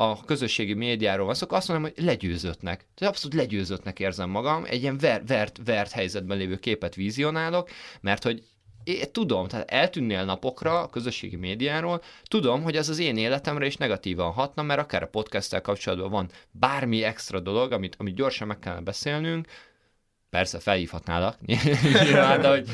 a 0.00 0.24
közösségi 0.24 0.74
médiáról 0.74 1.26
van 1.26 1.34
szó, 1.34 1.46
azt 1.48 1.68
mondom, 1.68 1.90
hogy 1.94 2.04
legyőzöttnek. 2.04 2.86
Tehát 2.94 3.14
abszolút 3.14 3.36
legyőzöttnek 3.36 3.98
érzem 3.98 4.30
magam, 4.30 4.64
egy 4.68 4.82
ilyen 4.82 4.98
ver, 4.98 5.26
vert, 5.26 5.60
vert 5.64 5.90
helyzetben 5.90 6.38
lévő 6.38 6.56
képet 6.56 6.94
vizionálok, 6.94 7.70
mert 8.00 8.22
hogy 8.22 8.42
én 8.84 9.12
tudom, 9.12 9.48
tehát 9.48 9.70
eltűnnél 9.70 10.24
napokra 10.24 10.80
a 10.80 10.88
közösségi 10.88 11.36
médiáról, 11.36 12.02
tudom, 12.24 12.62
hogy 12.62 12.76
ez 12.76 12.88
az 12.88 12.98
én 12.98 13.16
életemre 13.16 13.66
is 13.66 13.76
negatívan 13.76 14.32
hatna, 14.32 14.62
mert 14.62 14.80
akár 14.80 15.02
a 15.02 15.08
podcasttel 15.08 15.60
kapcsolatban 15.60 16.10
van 16.10 16.30
bármi 16.50 17.02
extra 17.02 17.40
dolog, 17.40 17.72
amit, 17.72 17.94
amit 17.98 18.14
gyorsan 18.14 18.46
meg 18.46 18.58
kellene 18.58 18.82
beszélnünk, 18.82 19.46
persze 20.30 20.58
felhívhatnálak, 20.58 21.36
nyilván, 22.04 22.40
de 22.40 22.48
hogy, 22.48 22.68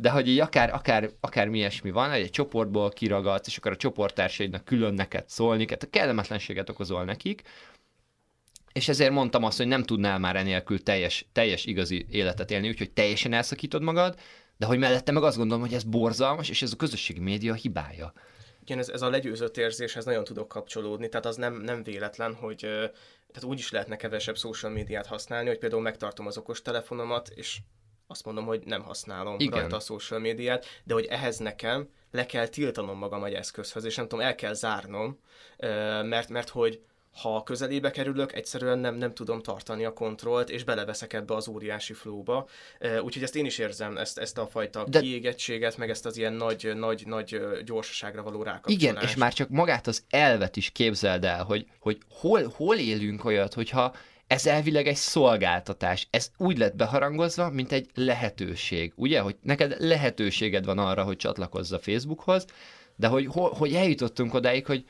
de 0.00 0.10
hogy 0.10 0.28
így 0.28 0.38
akár, 0.38 0.74
akár, 0.74 1.10
akár 1.20 1.48
mi 1.48 1.58
ilyesmi 1.58 1.90
van, 1.90 2.10
egy 2.10 2.30
csoportból 2.30 2.90
kiragadsz, 2.90 3.46
és 3.46 3.56
akkor 3.56 3.72
a 3.72 3.76
csoporttársaidnak 3.76 4.64
külön 4.64 4.94
neked 4.94 5.28
szólni, 5.28 5.64
tehát 5.64 5.82
a 5.82 5.90
kellemetlenséget 5.90 6.68
okozol 6.68 7.04
nekik, 7.04 7.42
és 8.72 8.88
ezért 8.88 9.10
mondtam 9.10 9.44
azt, 9.44 9.56
hogy 9.56 9.66
nem 9.66 9.82
tudnál 9.82 10.18
már 10.18 10.36
enélkül 10.36 10.82
teljes, 10.82 11.28
teljes 11.32 11.64
igazi 11.64 12.06
életet 12.10 12.50
élni, 12.50 12.68
úgyhogy 12.68 12.90
teljesen 12.90 13.32
elszakítod 13.32 13.82
magad, 13.82 14.18
de 14.56 14.66
hogy 14.66 14.78
mellette 14.78 15.12
meg 15.12 15.22
azt 15.22 15.36
gondolom, 15.36 15.62
hogy 15.62 15.74
ez 15.74 15.82
borzalmas, 15.82 16.48
és 16.48 16.62
ez 16.62 16.72
a 16.72 16.76
közösségi 16.76 17.20
média 17.20 17.54
hibája. 17.54 18.12
Igen, 18.62 18.78
ez, 18.78 18.88
ez 18.88 19.02
a 19.02 19.10
legyőzött 19.10 19.56
érzéshez 19.56 20.04
nagyon 20.04 20.24
tudok 20.24 20.48
kapcsolódni, 20.48 21.08
tehát 21.08 21.26
az 21.26 21.36
nem, 21.36 21.54
nem 21.54 21.82
véletlen, 21.82 22.34
hogy 22.34 22.56
tehát 23.32 23.44
úgy 23.44 23.58
is 23.58 23.70
lehetne 23.70 23.96
kevesebb 23.96 24.36
social 24.36 24.72
médiát 24.72 25.06
használni, 25.06 25.48
hogy 25.48 25.58
például 25.58 25.82
megtartom 25.82 26.26
az 26.26 26.36
okostelefonomat, 26.36 27.28
és 27.28 27.58
azt 28.08 28.24
mondom, 28.24 28.44
hogy 28.44 28.62
nem 28.64 28.82
használom 28.82 29.34
Igen. 29.38 29.60
rajta 29.60 29.76
a 29.76 29.80
social 29.80 30.20
médiát, 30.20 30.66
de 30.84 30.94
hogy 30.94 31.04
ehhez 31.04 31.38
nekem 31.38 31.88
le 32.10 32.26
kell 32.26 32.46
tiltanom 32.46 32.98
magam 32.98 33.24
egy 33.24 33.32
eszközhöz, 33.32 33.84
és 33.84 33.96
nem 33.96 34.08
tudom, 34.08 34.24
el 34.24 34.34
kell 34.34 34.52
zárnom, 34.52 35.18
mert, 36.02 36.28
mert 36.28 36.48
hogy 36.48 36.80
ha 37.22 37.42
közelébe 37.42 37.90
kerülök, 37.90 38.34
egyszerűen 38.34 38.78
nem, 38.78 38.94
nem 38.94 39.14
tudom 39.14 39.42
tartani 39.42 39.84
a 39.84 39.92
kontrollt, 39.92 40.50
és 40.50 40.64
beleveszek 40.64 41.12
ebbe 41.12 41.34
az 41.34 41.48
óriási 41.48 41.92
flóba. 41.92 42.48
Úgyhogy 43.02 43.22
ezt 43.22 43.36
én 43.36 43.44
is 43.44 43.58
érzem, 43.58 43.96
ezt, 43.96 44.18
ezt 44.18 44.38
a 44.38 44.46
fajta 44.46 44.84
De... 44.84 45.00
kiégettséget, 45.00 45.76
meg 45.76 45.90
ezt 45.90 46.06
az 46.06 46.16
ilyen 46.16 46.32
nagy, 46.32 46.72
nagy, 46.76 47.06
nagy 47.06 47.40
gyorsaságra 47.64 48.22
való 48.22 48.42
rákapcsolást. 48.42 48.82
Igen, 48.82 49.02
és 49.02 49.14
már 49.14 49.32
csak 49.32 49.48
magát 49.48 49.86
az 49.86 50.04
elvet 50.10 50.56
is 50.56 50.70
képzeld 50.70 51.24
el, 51.24 51.44
hogy, 51.44 51.66
hogy 51.78 51.98
hol, 52.08 52.52
hol 52.56 52.76
élünk 52.76 53.24
olyat, 53.24 53.54
hogyha 53.54 53.94
ez 54.28 54.46
elvileg 54.46 54.86
egy 54.86 54.96
szolgáltatás. 54.96 56.08
Ez 56.10 56.30
úgy 56.36 56.58
lett 56.58 56.76
beharangozva, 56.76 57.50
mint 57.50 57.72
egy 57.72 57.88
lehetőség. 57.94 58.92
Ugye, 58.96 59.20
hogy 59.20 59.36
neked 59.42 59.76
lehetőséged 59.78 60.64
van 60.64 60.78
arra, 60.78 61.02
hogy 61.02 61.16
csatlakozz 61.16 61.72
a 61.72 61.78
Facebookhoz, 61.78 62.44
de 62.96 63.06
hogy, 63.06 63.26
hogy 63.30 63.74
eljutottunk 63.74 64.34
odáig, 64.34 64.66
hogy 64.66 64.84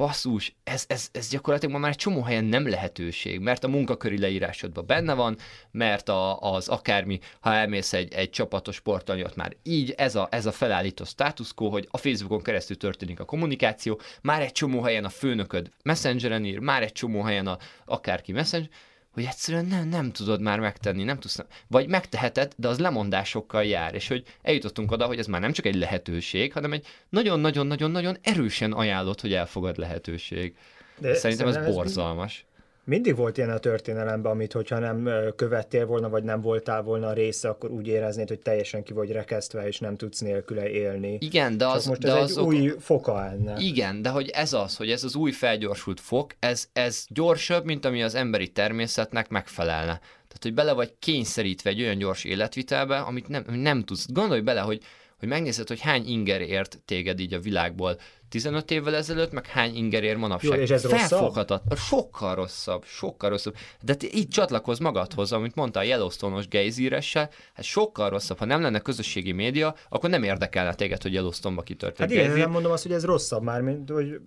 basszus, 0.00 0.54
ez, 0.64 0.84
ez, 0.88 1.08
ez 1.12 1.28
gyakorlatilag 1.28 1.74
ma 1.74 1.80
már 1.80 1.90
egy 1.90 1.96
csomó 1.96 2.22
helyen 2.22 2.44
nem 2.44 2.68
lehetőség, 2.68 3.40
mert 3.40 3.64
a 3.64 3.68
munkaköri 3.68 4.18
leírásodban 4.18 4.86
benne 4.86 5.14
van, 5.14 5.36
mert 5.70 6.08
a, 6.08 6.40
az 6.40 6.68
akármi, 6.68 7.18
ha 7.40 7.54
elmész 7.54 7.92
egy, 7.92 8.12
egy 8.12 8.30
csapatos 8.30 8.74
sportolni, 8.74 9.24
ott 9.24 9.36
már 9.36 9.56
így 9.62 9.90
ez 9.96 10.14
a, 10.14 10.28
ez 10.30 10.46
a 10.46 10.52
felállító 10.52 11.04
status 11.04 11.54
quo, 11.54 11.68
hogy 11.68 11.88
a 11.90 11.96
Facebookon 11.96 12.42
keresztül 12.42 12.76
történik 12.76 13.20
a 13.20 13.24
kommunikáció, 13.24 14.00
már 14.22 14.42
egy 14.42 14.52
csomó 14.52 14.82
helyen 14.82 15.04
a 15.04 15.08
főnököd 15.08 15.70
messengeren 15.82 16.44
ír, 16.44 16.58
már 16.58 16.82
egy 16.82 16.92
csomó 16.92 17.22
helyen 17.22 17.46
a 17.46 17.58
akárki 17.84 18.32
messenger, 18.32 18.70
hogy 19.10 19.24
egyszerűen 19.24 19.64
nem, 19.64 19.88
nem 19.88 20.12
tudod 20.12 20.40
már 20.40 20.60
megtenni, 20.60 21.04
nem 21.04 21.18
tudsz, 21.18 21.38
vagy 21.66 21.88
megteheted, 21.88 22.52
de 22.56 22.68
az 22.68 22.78
lemondásokkal 22.78 23.64
jár, 23.64 23.94
és 23.94 24.08
hogy 24.08 24.24
eljutottunk 24.42 24.90
oda, 24.90 25.06
hogy 25.06 25.18
ez 25.18 25.26
már 25.26 25.40
nem 25.40 25.52
csak 25.52 25.66
egy 25.66 25.74
lehetőség, 25.74 26.52
hanem 26.52 26.72
egy 26.72 26.86
nagyon-nagyon-nagyon-nagyon 27.08 28.16
erősen 28.22 28.72
ajánlott, 28.72 29.20
hogy 29.20 29.32
elfogad 29.32 29.76
lehetőség. 29.78 30.56
De 30.98 31.14
Szerintem 31.14 31.48
ez 31.48 31.56
borzalmas. 31.56 32.44
Mindig 32.90 33.16
volt 33.16 33.36
ilyen 33.36 33.50
a 33.50 33.58
történelemben, 33.58 34.32
amit 34.32 34.52
hogyha 34.52 34.78
nem 34.78 35.10
követtél 35.36 35.86
volna, 35.86 36.08
vagy 36.08 36.22
nem 36.22 36.40
voltál 36.40 36.82
volna 36.82 37.06
a 37.06 37.12
része, 37.12 37.48
akkor 37.48 37.70
úgy 37.70 37.86
éreznéd, 37.86 38.28
hogy 38.28 38.38
teljesen 38.38 38.82
ki 38.82 38.92
vagy 38.92 39.10
rekesztve, 39.12 39.66
és 39.66 39.78
nem 39.78 39.96
tudsz 39.96 40.20
nélküle 40.20 40.68
élni. 40.68 41.16
Igen, 41.20 41.56
de 41.56 41.66
az, 41.66 41.86
most 41.86 42.00
de 42.00 42.12
ez 42.12 42.22
az 42.22 42.36
egy 42.36 42.44
új 42.44 42.72
foka 42.78 43.24
ennek. 43.24 43.62
Igen, 43.62 44.02
de 44.02 44.08
hogy 44.08 44.28
ez 44.28 44.52
az, 44.52 44.76
hogy 44.76 44.90
ez 44.90 45.04
az 45.04 45.14
új 45.14 45.30
felgyorsult 45.30 46.00
fok, 46.00 46.34
ez, 46.38 46.68
ez 46.72 47.04
gyorsabb, 47.08 47.64
mint 47.64 47.84
ami 47.84 48.02
az 48.02 48.14
emberi 48.14 48.48
természetnek 48.48 49.28
megfelelne. 49.28 49.98
Tehát, 50.02 50.42
hogy 50.42 50.54
bele 50.54 50.72
vagy 50.72 50.94
kényszerítve 50.98 51.70
egy 51.70 51.80
olyan 51.80 51.98
gyors 51.98 52.24
életvitelbe, 52.24 52.98
amit 52.98 53.28
nem, 53.28 53.44
nem 53.48 53.84
tudsz. 53.84 54.06
Gondolj 54.12 54.40
bele, 54.40 54.60
hogy, 54.60 54.82
hogy 55.20 55.28
megnézed, 55.28 55.68
hogy 55.68 55.80
hány 55.80 56.08
inger 56.08 56.40
ért 56.40 56.82
téged 56.84 57.20
így 57.20 57.34
a 57.34 57.40
világból 57.40 57.96
15 58.28 58.70
évvel 58.70 58.94
ezelőtt, 58.94 59.32
meg 59.32 59.46
hány 59.46 59.74
inger 59.76 60.02
ér 60.02 60.16
manapság. 60.16 60.56
Jó, 60.56 60.62
és 60.62 60.70
ez 60.70 60.86
Felfoghatat, 60.86 61.62
rosszabb? 61.68 61.78
Sokkal 61.78 62.34
rosszabb, 62.34 62.84
sokkal 62.84 63.30
rosszabb. 63.30 63.56
De 63.82 63.94
te 63.94 64.06
így 64.12 64.28
csatlakoz 64.28 64.78
magadhoz, 64.78 65.32
amit 65.32 65.54
mondta 65.54 65.80
a 65.80 65.82
Yellowstone-os 65.82 66.48
gejzíressel, 66.48 67.30
hát 67.54 67.64
sokkal 67.64 68.10
rosszabb. 68.10 68.38
Ha 68.38 68.44
nem 68.44 68.60
lenne 68.60 68.78
közösségi 68.78 69.32
média, 69.32 69.74
akkor 69.88 70.10
nem 70.10 70.22
érdekelne 70.22 70.74
téged, 70.74 71.02
hogy 71.02 71.12
Yellowstone-ba 71.12 71.62
kitörtént. 71.62 72.10
Hát 72.10 72.18
igen, 72.18 72.38
nem 72.38 72.50
mondom 72.50 72.72
azt, 72.72 72.82
hogy 72.82 72.92
ez 72.92 73.04
rosszabb 73.04 73.42
már, 73.42 73.60
mint 73.60 73.90
hogy 73.90 74.20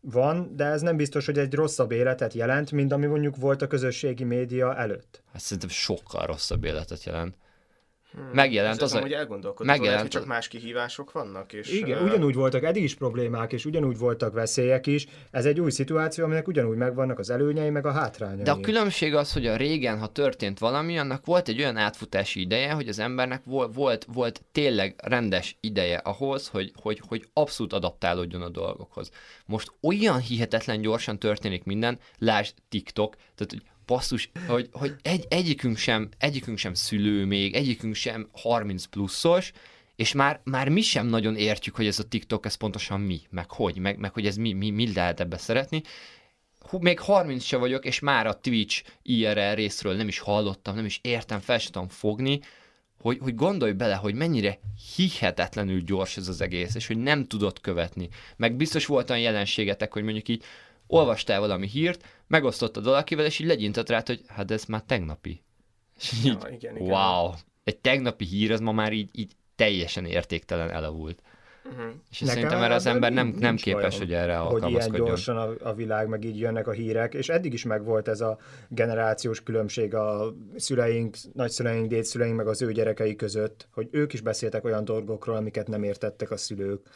van, 0.00 0.56
de 0.56 0.64
ez 0.64 0.80
nem 0.80 0.96
biztos, 0.96 1.26
hogy 1.26 1.38
egy 1.38 1.54
rosszabb 1.54 1.90
életet 1.90 2.32
jelent, 2.32 2.72
mint 2.72 2.92
ami 2.92 3.06
mondjuk 3.06 3.36
volt 3.36 3.62
a 3.62 3.66
közösségi 3.66 4.24
média 4.24 4.76
előtt. 4.76 5.22
Hát 5.32 5.42
szerintem 5.42 5.68
sokkal 5.68 6.26
rosszabb 6.26 6.64
életet 6.64 7.04
jelent. 7.04 7.36
Hmm. 8.12 8.30
Megjelent 8.32 8.82
az, 8.82 8.94
az 8.94 9.00
hogy 9.00 9.12
elgondolkodott, 9.12 9.66
megjelent, 9.66 10.00
hogy 10.00 10.10
csak 10.10 10.26
más 10.26 10.48
kihívások 10.48 11.12
vannak. 11.12 11.52
És 11.52 11.72
igen, 11.72 12.02
uh... 12.02 12.04
ugyanúgy 12.04 12.34
voltak 12.34 12.62
eddig 12.62 12.82
is 12.82 12.94
problémák, 12.94 13.52
és 13.52 13.64
ugyanúgy 13.64 13.98
voltak 13.98 14.32
veszélyek 14.32 14.86
is. 14.86 15.06
Ez 15.30 15.44
egy 15.44 15.60
új 15.60 15.70
szituáció, 15.70 16.24
aminek 16.24 16.48
ugyanúgy 16.48 16.76
megvannak 16.76 17.18
az 17.18 17.30
előnyei, 17.30 17.70
meg 17.70 17.86
a 17.86 17.92
hátrányai. 17.92 18.42
De 18.42 18.50
a 18.50 18.60
különbség 18.60 19.14
az, 19.14 19.32
hogy 19.32 19.46
a 19.46 19.56
régen, 19.56 19.98
ha 19.98 20.06
történt 20.06 20.58
valami, 20.58 20.98
annak 20.98 21.26
volt 21.26 21.48
egy 21.48 21.58
olyan 21.58 21.76
átfutási 21.76 22.40
ideje, 22.40 22.72
hogy 22.72 22.88
az 22.88 22.98
embernek 22.98 23.42
volt, 23.44 23.74
volt, 23.74 24.06
volt 24.12 24.42
tényleg 24.52 24.94
rendes 25.04 25.56
ideje 25.60 25.96
ahhoz, 25.96 26.48
hogy, 26.48 26.72
hogy, 26.82 27.00
hogy 27.08 27.28
abszolút 27.32 27.72
adaptálódjon 27.72 28.42
a 28.42 28.48
dolgokhoz. 28.48 29.10
Most 29.46 29.72
olyan 29.82 30.18
hihetetlen 30.18 30.80
gyorsan 30.80 31.18
történik 31.18 31.64
minden, 31.64 31.98
lásd 32.18 32.54
TikTok, 32.68 33.14
tehát 33.14 33.52
hogy 33.52 33.62
basszus, 33.92 34.30
hogy, 34.46 34.68
hogy 34.72 34.94
egy, 35.02 35.26
egyikünk, 35.28 35.76
sem, 35.76 36.08
egyikünk 36.18 36.58
sem 36.58 36.74
szülő 36.74 37.24
még, 37.24 37.54
egyikünk 37.54 37.94
sem 37.94 38.28
30 38.32 38.84
pluszos, 38.84 39.52
és 39.96 40.12
már, 40.12 40.40
már 40.44 40.68
mi 40.68 40.80
sem 40.80 41.06
nagyon 41.06 41.36
értjük, 41.36 41.74
hogy 41.74 41.86
ez 41.86 41.98
a 41.98 42.08
TikTok, 42.08 42.46
ez 42.46 42.54
pontosan 42.54 43.00
mi, 43.00 43.20
meg 43.30 43.50
hogy, 43.50 43.78
meg, 43.78 43.98
meg 43.98 44.12
hogy 44.12 44.26
ez 44.26 44.36
mi, 44.36 44.52
mi, 44.52 44.70
mi 44.70 44.92
lehet 44.92 45.20
ebbe 45.20 45.36
szeretni. 45.36 45.82
Még 46.80 47.00
30 47.00 47.44
se 47.44 47.56
vagyok, 47.56 47.84
és 47.84 47.98
már 47.98 48.26
a 48.26 48.40
Twitch 48.40 48.82
IRL 49.02 49.54
részről 49.54 49.94
nem 49.96 50.08
is 50.08 50.18
hallottam, 50.18 50.74
nem 50.74 50.84
is 50.84 50.98
értem, 51.02 51.40
fel 51.40 51.58
sem 51.58 51.88
fogni, 51.88 52.40
hogy, 53.00 53.18
hogy 53.20 53.34
gondolj 53.34 53.72
bele, 53.72 53.94
hogy 53.94 54.14
mennyire 54.14 54.58
hihetetlenül 54.96 55.80
gyors 55.80 56.16
ez 56.16 56.28
az 56.28 56.40
egész, 56.40 56.74
és 56.74 56.86
hogy 56.86 56.98
nem 56.98 57.26
tudod 57.26 57.60
követni. 57.60 58.08
Meg 58.36 58.56
biztos 58.56 58.86
volt 58.86 59.10
olyan 59.10 59.22
jelenségetek, 59.22 59.92
hogy 59.92 60.02
mondjuk 60.02 60.28
így 60.28 60.44
olvastál 60.92 61.40
valami 61.40 61.66
hírt, 61.66 62.04
megosztottad 62.26 62.84
valakivel, 62.84 63.24
és 63.24 63.38
így 63.38 63.46
legyintett 63.46 63.88
rá, 63.88 64.02
hogy 64.06 64.22
hát 64.26 64.50
ez 64.50 64.64
már 64.64 64.82
tegnapi. 64.82 65.42
És 65.98 66.12
így, 66.12 66.24
ja, 66.24 66.48
igen, 66.50 66.76
igen. 66.76 66.90
wow, 66.90 67.30
egy 67.64 67.78
tegnapi 67.78 68.24
hír, 68.24 68.52
az 68.52 68.60
ma 68.60 68.72
már 68.72 68.92
így, 68.92 69.08
így 69.12 69.32
teljesen 69.56 70.04
értéktelen 70.04 70.70
elavult. 70.70 71.22
Uh-huh. 71.64 71.92
És 72.10 72.18
Nekem 72.18 72.34
szerintem 72.34 72.62
erre 72.62 72.74
az 72.74 72.86
ember 72.86 73.12
nem, 73.12 73.34
nem 73.38 73.56
képes, 73.56 73.98
hogy 73.98 74.12
erre 74.12 74.38
alkalmazkodjon. 74.38 74.82
Hogy 74.82 74.94
ilyen 74.94 75.06
gyorsan 75.06 75.36
a, 75.36 75.68
a 75.68 75.74
világ, 75.74 76.08
meg 76.08 76.24
így 76.24 76.38
jönnek 76.38 76.66
a 76.66 76.72
hírek, 76.72 77.14
és 77.14 77.28
eddig 77.28 77.52
is 77.52 77.64
megvolt 77.64 78.08
ez 78.08 78.20
a 78.20 78.38
generációs 78.68 79.42
különbség 79.42 79.94
a 79.94 80.34
szüleink, 80.56 81.16
nagyszüleink, 81.32 81.88
dédszüleink, 81.88 82.36
meg 82.36 82.46
az 82.46 82.62
ő 82.62 82.72
gyerekei 82.72 83.16
között, 83.16 83.68
hogy 83.72 83.88
ők 83.90 84.12
is 84.12 84.20
beszéltek 84.20 84.64
olyan 84.64 84.84
dolgokról, 84.84 85.36
amiket 85.36 85.68
nem 85.68 85.82
értettek 85.82 86.30
a 86.30 86.36
szülők. 86.36 86.88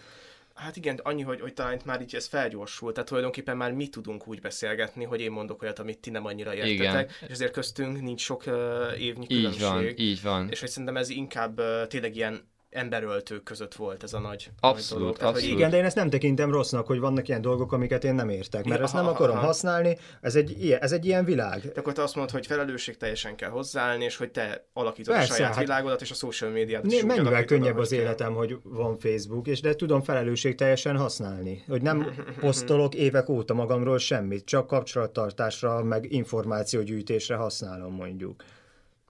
Hát 0.57 0.77
igen, 0.77 1.01
annyi, 1.03 1.23
hogy, 1.23 1.41
hogy 1.41 1.55
talán 1.55 1.75
itt 1.75 1.85
már 1.85 2.01
így 2.01 2.15
ez 2.15 2.27
felgyorsult, 2.27 2.95
tehát 2.95 3.09
tulajdonképpen 3.09 3.57
már 3.57 3.73
mi 3.73 3.89
tudunk 3.89 4.29
úgy 4.29 4.41
beszélgetni, 4.41 5.05
hogy 5.05 5.21
én 5.21 5.31
mondok 5.31 5.63
olyat, 5.63 5.79
amit 5.79 5.99
ti 5.99 6.11
nem 6.11 6.25
annyira 6.25 6.55
értetek, 6.55 6.77
igen. 6.77 7.07
és 7.21 7.29
ezért 7.29 7.53
köztünk 7.53 8.01
nincs 8.01 8.21
sok 8.21 8.43
uh, 8.47 8.55
évnyi 9.01 9.27
így 9.29 9.37
különbség. 9.37 9.61
Van, 9.61 9.85
így 9.97 10.23
van. 10.23 10.49
És 10.51 10.61
hogy 10.61 10.69
szerintem 10.69 10.97
ez 10.97 11.09
inkább 11.09 11.59
uh, 11.59 11.87
tényleg 11.87 12.17
ilyen 12.17 12.55
emberöltők 12.77 13.43
között 13.43 13.74
volt 13.74 14.03
ez 14.03 14.12
a 14.12 14.18
nagy, 14.18 14.51
abszolút, 14.61 14.91
nagy 14.91 14.99
dolog. 14.99 15.16
Tehát, 15.16 15.35
abszolút. 15.35 15.57
Igen, 15.57 15.70
de 15.70 15.77
én 15.77 15.85
ezt 15.85 15.97
nem 15.97 16.11
tekintem 16.11 16.51
rossznak, 16.51 16.87
hogy 16.87 16.99
vannak 16.99 17.29
ilyen 17.29 17.41
dolgok, 17.41 17.72
amiket 17.72 18.05
én 18.05 18.14
nem 18.14 18.29
értek, 18.29 18.64
mert 18.64 18.79
ja, 18.79 18.85
ezt 18.85 18.95
nem 18.95 19.07
akarom 19.07 19.37
aha. 19.37 19.47
használni, 19.47 19.99
ez 20.20 20.37
egy, 20.37 20.62
ilyen, 20.64 20.81
ez 20.81 20.93
egy 20.93 21.05
ilyen 21.05 21.24
világ. 21.24 21.61
De 21.61 21.81
akkor 21.81 21.93
te 21.93 22.03
azt 22.03 22.14
mondod, 22.14 22.35
hogy 22.35 22.47
felelősség 22.47 22.97
teljesen 22.97 23.37
kell 23.37 23.51
hozzáállni, 23.51 24.05
és 24.05 24.16
hogy 24.16 24.31
te 24.31 24.66
alakítod 24.72 25.14
Persze, 25.14 25.33
a 25.33 25.37
saját 25.37 25.55
hát 25.55 25.64
világodat, 25.64 26.01
és 26.01 26.11
a 26.11 26.14
social 26.14 26.51
médiát 26.51 26.85
is 26.85 27.03
Mennyivel 27.03 27.45
könnyebb 27.45 27.79
az 27.79 27.93
életem, 27.93 28.35
hogy 28.35 28.59
van 28.62 28.99
Facebook, 28.99 29.47
és 29.47 29.61
de 29.61 29.74
tudom 29.74 30.03
felelősség 30.03 30.55
teljesen 30.55 30.97
használni. 30.97 31.64
Hogy 31.68 31.83
nem 31.83 32.07
posztolok 32.41 32.95
évek 32.95 33.29
óta 33.29 33.55
magamról 33.55 33.99
semmit, 33.99 34.45
csak 34.45 34.66
kapcsolattartásra, 34.66 35.83
meg 35.83 36.12
információgyűjtésre 36.12 37.35
használom 37.35 37.95
mondjuk. 37.95 38.45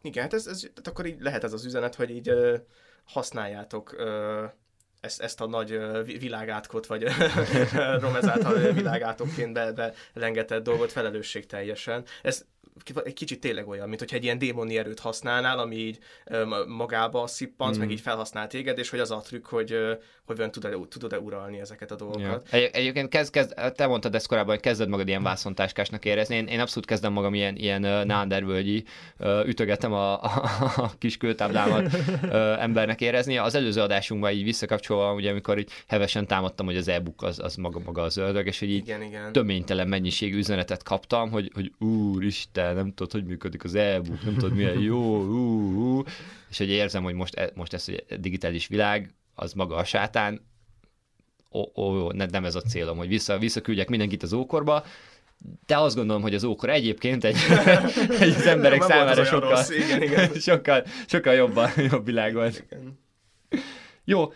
Igen, 0.03 0.23
hát 0.23 0.35
ez, 0.35 0.47
ez, 0.47 0.59
tehát 0.59 0.89
akkor 0.89 1.07
így 1.07 1.21
lehet 1.21 1.45
ez 1.45 1.53
az 1.53 1.64
üzenet, 1.64 1.95
hogy 1.95 2.11
így 2.11 2.31
használjátok 3.07 3.97
ezt, 5.01 5.21
ezt 5.21 5.41
a 5.41 5.47
nagy 5.47 5.79
világátkot, 6.05 6.87
vagy 6.87 7.07
Romez 8.01 8.29
által 8.29 8.73
világátokként 8.73 9.53
be, 9.53 9.93
belengetett 10.15 10.63
dolgot 10.63 10.93
felelősség 10.93 11.47
teljesen. 11.47 12.05
Ez 12.23 12.45
egy 13.05 13.12
kicsit 13.12 13.41
tényleg 13.41 13.68
olyan, 13.68 13.89
mint 13.89 14.01
hogyha 14.01 14.16
egy 14.16 14.24
ilyen 14.24 14.39
démoni 14.39 14.79
erőt 14.79 14.99
használnál, 14.99 15.59
ami 15.59 15.77
így 15.77 15.99
magába 16.66 17.27
szippant, 17.27 17.77
mm. 17.77 17.79
meg 17.79 17.91
így 17.91 18.01
felhasznál 18.01 18.47
téged, 18.47 18.79
és 18.79 18.91
hogy 18.91 18.99
az 18.99 19.11
a 19.11 19.20
trükk, 19.20 19.47
hogy, 19.47 19.77
hogy 20.27 20.39
olyan 20.39 20.51
tudod-e, 20.51 20.77
tudod-e 20.89 21.18
uralni 21.18 21.61
ezeket 21.61 21.91
a 21.91 21.97
dolgokat. 21.97 22.49
Ja. 22.51 22.59
Egy, 22.59 22.70
egyébként 22.72 23.09
kezd, 23.09 23.33
kezd, 23.33 23.55
te 23.74 23.87
mondtad 23.87 24.14
ezt 24.14 24.27
korábban, 24.27 24.55
hogy 24.55 24.62
kezded 24.62 24.89
magad 24.89 25.09
ilyen 25.09 25.22
vászontáskásnak 25.22 26.05
érezni. 26.05 26.35
Én, 26.35 26.47
én 26.47 26.61
abszolút 26.61 26.89
kezdem 26.89 27.12
magam 27.12 27.35
ilyen, 27.35 27.57
ilyen 27.57 28.07
nándervölgyi, 28.07 28.85
ütögetem 29.45 29.93
a, 29.93 30.22
a, 30.22 30.43
a 30.77 30.91
kis 30.99 31.16
kőtáblámat 31.16 31.95
embernek 32.59 33.01
érezni. 33.01 33.37
Az 33.39 33.55
előző 33.55 33.81
adásunkban 33.81 34.31
így 34.31 34.45
visszakapcsolva, 34.45 35.14
ugye 35.14 35.31
amikor 35.31 35.59
így 35.59 35.70
hevesen 35.87 36.27
támadtam, 36.27 36.66
hogy 36.66 36.77
az 36.77 36.89
e-book 36.89 37.22
az, 37.22 37.39
az 37.39 37.55
maga 37.55 37.81
maga 37.85 38.03
az 38.03 38.16
ördög, 38.16 38.47
és 38.47 38.59
hogy 38.59 38.70
így 38.70 38.77
igen, 38.77 39.03
igen. 39.03 39.33
töménytelen 39.33 39.89
mennyiségű 39.89 40.37
üzenetet 40.37 40.83
kaptam, 40.83 41.31
hogy, 41.31 41.51
hogy 41.55 41.72
úristen, 41.79 42.66
nem 42.73 42.95
tudod, 42.95 43.12
hogy 43.12 43.25
működik 43.25 43.64
az 43.64 43.75
e-book, 43.75 44.25
nem 44.25 44.35
tudod, 44.35 44.55
milyen 44.55 44.79
jó, 44.79 45.23
ú, 45.23 45.99
ú. 45.99 46.03
és 46.51 46.59
hogy 46.59 46.69
érzem, 46.69 47.03
hogy 47.03 47.14
most, 47.14 47.35
e, 47.35 47.51
most 47.55 47.73
ez 47.73 47.89
a 47.89 48.14
digitális 48.17 48.67
világ, 48.67 49.14
az 49.35 49.53
maga 49.53 49.77
a 49.77 49.85
sátán, 49.85 50.41
ó, 51.53 51.83
ó, 51.83 52.12
nem 52.12 52.45
ez 52.45 52.55
a 52.55 52.61
célom, 52.61 52.97
hogy 52.97 53.09
vissza, 53.09 53.39
visszaküldjek 53.39 53.89
mindenkit 53.89 54.23
az 54.23 54.33
ókorba, 54.33 54.85
de 55.67 55.79
azt 55.79 55.97
gondolom, 55.97 56.23
hogy 56.23 56.35
az 56.35 56.45
ókor 56.45 56.71
egyébként 56.71 57.25
egy, 57.25 57.37
egy 58.21 58.35
az 58.35 58.47
emberek 58.47 58.79
nem 58.79 58.89
számára 58.89 59.25
sokkal, 59.25 59.51
rossz, 59.51 59.71
igen, 59.71 60.03
igen. 60.03 60.35
sokkal, 60.49 60.85
sokkal 61.07 61.35
jobban, 61.35 61.71
jobb 61.77 62.05
világ 62.05 62.35
volt. 62.35 62.64
Igen. 62.67 62.99
Jó, 64.05 64.23
uh, 64.25 64.33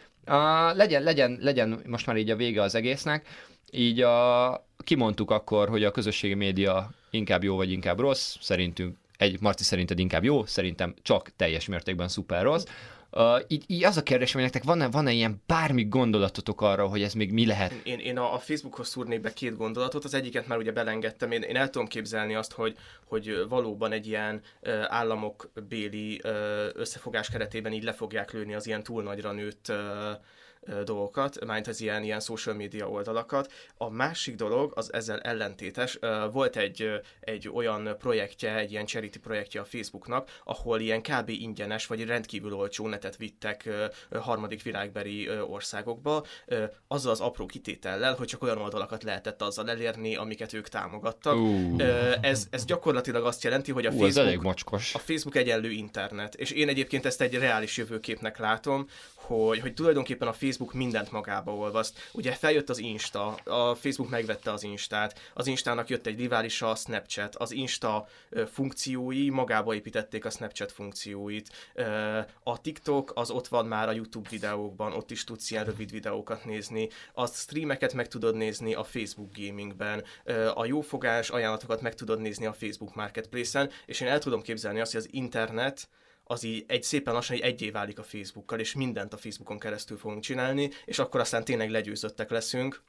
legyen, 0.74 1.02
legyen, 1.02 1.38
legyen 1.40 1.80
most 1.86 2.06
már 2.06 2.16
így 2.16 2.30
a 2.30 2.36
vége 2.36 2.62
az 2.62 2.74
egésznek. 2.74 3.26
Így 3.70 4.00
a, 4.00 4.50
kimondtuk 4.90 5.30
akkor, 5.30 5.68
hogy 5.68 5.84
a 5.84 5.90
közösségi 5.90 6.34
média 6.34 6.90
inkább 7.10 7.42
jó 7.42 7.56
vagy 7.56 7.70
inkább 7.70 7.98
rossz. 7.98 8.36
Szerintünk, 8.40 8.96
egy 9.16 9.40
Marci 9.40 9.64
szerinted 9.64 9.98
inkább 9.98 10.24
jó, 10.24 10.46
szerintem 10.46 10.94
csak 11.02 11.30
teljes 11.36 11.66
mértékben 11.66 12.08
szuper 12.08 12.42
rossz. 12.42 12.64
Uh, 13.10 13.40
így, 13.48 13.64
így 13.66 13.84
az 13.84 13.96
a 13.96 14.02
kérdés, 14.02 14.32
hogy 14.32 14.42
nektek 14.42 14.62
van-e, 14.62 14.88
van-e 14.88 15.12
ilyen 15.12 15.42
bármi 15.46 15.84
gondolatotok 15.84 16.60
arra, 16.60 16.86
hogy 16.86 17.02
ez 17.02 17.14
még 17.14 17.32
mi 17.32 17.46
lehet? 17.46 17.72
Én, 17.82 17.98
én 17.98 18.18
a, 18.18 18.34
a 18.34 18.38
Facebookhoz 18.38 18.88
szúrnék 18.88 19.20
be 19.20 19.32
két 19.32 19.56
gondolatot, 19.56 20.04
az 20.04 20.14
egyiket 20.14 20.46
már 20.46 20.58
ugye 20.58 20.72
belengedtem, 20.72 21.30
én, 21.30 21.42
én 21.42 21.56
el 21.56 21.70
tudom 21.70 21.88
képzelni 21.88 22.34
azt, 22.34 22.52
hogy, 22.52 22.76
hogy 23.04 23.44
valóban 23.48 23.92
egy 23.92 24.06
ilyen 24.06 24.40
uh, 24.62 24.84
államokbéli 24.88 26.20
uh, 26.24 26.30
összefogás 26.72 27.30
keretében 27.30 27.72
így 27.72 27.84
le 27.84 27.92
fogják 27.92 28.32
lőni 28.32 28.54
az 28.54 28.66
ilyen 28.66 28.82
túl 28.82 29.02
nagyra 29.02 29.32
nőtt 29.32 29.66
uh, 29.68 29.76
dolgokat, 30.84 31.44
mint 31.44 31.66
az 31.66 31.80
ilyen, 31.80 32.02
ilyen 32.02 32.20
social 32.20 32.54
media 32.54 32.88
oldalakat. 32.88 33.52
A 33.76 33.90
másik 33.90 34.34
dolog, 34.34 34.72
az 34.74 34.92
ezzel 34.92 35.20
ellentétes, 35.20 35.98
volt 36.32 36.56
egy, 36.56 36.90
egy 37.20 37.48
olyan 37.48 37.96
projektje, 37.98 38.56
egy 38.56 38.70
ilyen 38.70 38.86
charity 38.86 39.18
projektje 39.18 39.60
a 39.60 39.64
Facebooknak, 39.64 40.40
ahol 40.44 40.80
ilyen 40.80 41.02
kb. 41.02 41.28
ingyenes, 41.28 41.86
vagy 41.86 42.04
rendkívül 42.04 42.52
olcsó 42.52 42.88
netet 42.88 43.16
vittek 43.16 43.68
harmadik 44.12 44.62
világbeli 44.62 45.28
országokba, 45.48 46.24
azzal 46.88 47.12
az 47.12 47.20
apró 47.20 47.46
kitétellel, 47.46 48.14
hogy 48.14 48.26
csak 48.26 48.42
olyan 48.42 48.58
oldalakat 48.58 49.02
lehetett 49.02 49.42
azzal 49.42 49.70
elérni, 49.70 50.16
amiket 50.16 50.52
ők 50.52 50.68
támogattak. 50.68 51.34
Uh. 51.36 51.82
Ez, 52.20 52.46
ez 52.50 52.64
gyakorlatilag 52.64 53.24
azt 53.24 53.44
jelenti, 53.44 53.72
hogy 53.72 53.86
a 53.86 53.90
uh, 53.90 53.98
Facebook, 53.98 54.54
a 54.92 54.98
Facebook 54.98 55.36
egyenlő 55.36 55.70
internet. 55.70 56.34
És 56.34 56.50
én 56.50 56.68
egyébként 56.68 57.06
ezt 57.06 57.20
egy 57.20 57.34
reális 57.34 57.76
jövőképnek 57.76 58.38
látom, 58.38 58.86
hogy, 59.14 59.60
hogy 59.60 59.74
tulajdonképpen 59.74 60.28
a 60.28 60.32
Facebook 60.32 60.49
mindent 60.72 61.10
magába 61.10 61.54
olvaszt. 61.54 62.08
Ugye 62.12 62.32
feljött 62.32 62.68
az 62.68 62.78
Insta, 62.78 63.26
a 63.34 63.74
Facebook 63.74 64.10
megvette 64.10 64.52
az 64.52 64.62
Instát, 64.62 65.30
az 65.34 65.46
Instának 65.46 65.88
jött 65.88 66.06
egy 66.06 66.18
riválisa, 66.18 66.70
a 66.70 66.74
Snapchat, 66.74 67.36
az 67.36 67.52
Insta 67.52 68.08
funkciói 68.52 69.30
magába 69.30 69.74
építették 69.74 70.24
a 70.24 70.30
Snapchat 70.30 70.72
funkcióit. 70.72 71.50
A 72.42 72.60
TikTok 72.60 73.12
az 73.14 73.30
ott 73.30 73.48
van 73.48 73.66
már 73.66 73.88
a 73.88 73.92
YouTube 73.92 74.28
videókban, 74.28 74.92
ott 74.92 75.10
is 75.10 75.24
tudsz 75.24 75.50
ilyen 75.50 75.64
rövid 75.64 75.90
videókat 75.90 76.44
nézni, 76.44 76.88
a 77.12 77.26
streameket 77.26 77.94
meg 77.94 78.08
tudod 78.08 78.36
nézni 78.36 78.74
a 78.74 78.84
Facebook 78.84 79.30
gamingben, 79.36 80.04
a 80.54 80.64
jófogás 80.64 81.30
ajánlatokat 81.30 81.80
meg 81.80 81.94
tudod 81.94 82.20
nézni 82.20 82.46
a 82.46 82.52
Facebook 82.52 82.94
Marketplace-en, 82.94 83.70
és 83.86 84.00
én 84.00 84.08
el 84.08 84.18
tudom 84.18 84.42
képzelni 84.42 84.80
azt, 84.80 84.92
hogy 84.92 85.00
az 85.00 85.08
internet 85.10 85.88
az 86.30 86.42
így 86.42 86.64
egy 86.66 86.82
szépen 86.82 87.14
lassan 87.14 87.36
egy 87.36 87.42
egyé 87.42 87.70
válik 87.70 87.98
a 87.98 88.02
Facebookkal, 88.02 88.58
és 88.58 88.74
mindent 88.74 89.12
a 89.12 89.16
Facebookon 89.16 89.58
keresztül 89.58 89.96
fogunk 89.96 90.22
csinálni, 90.22 90.70
és 90.84 90.98
akkor 90.98 91.20
aztán 91.20 91.44
tényleg 91.44 91.70
legyőzöttek 91.70 92.30
leszünk, 92.30 92.82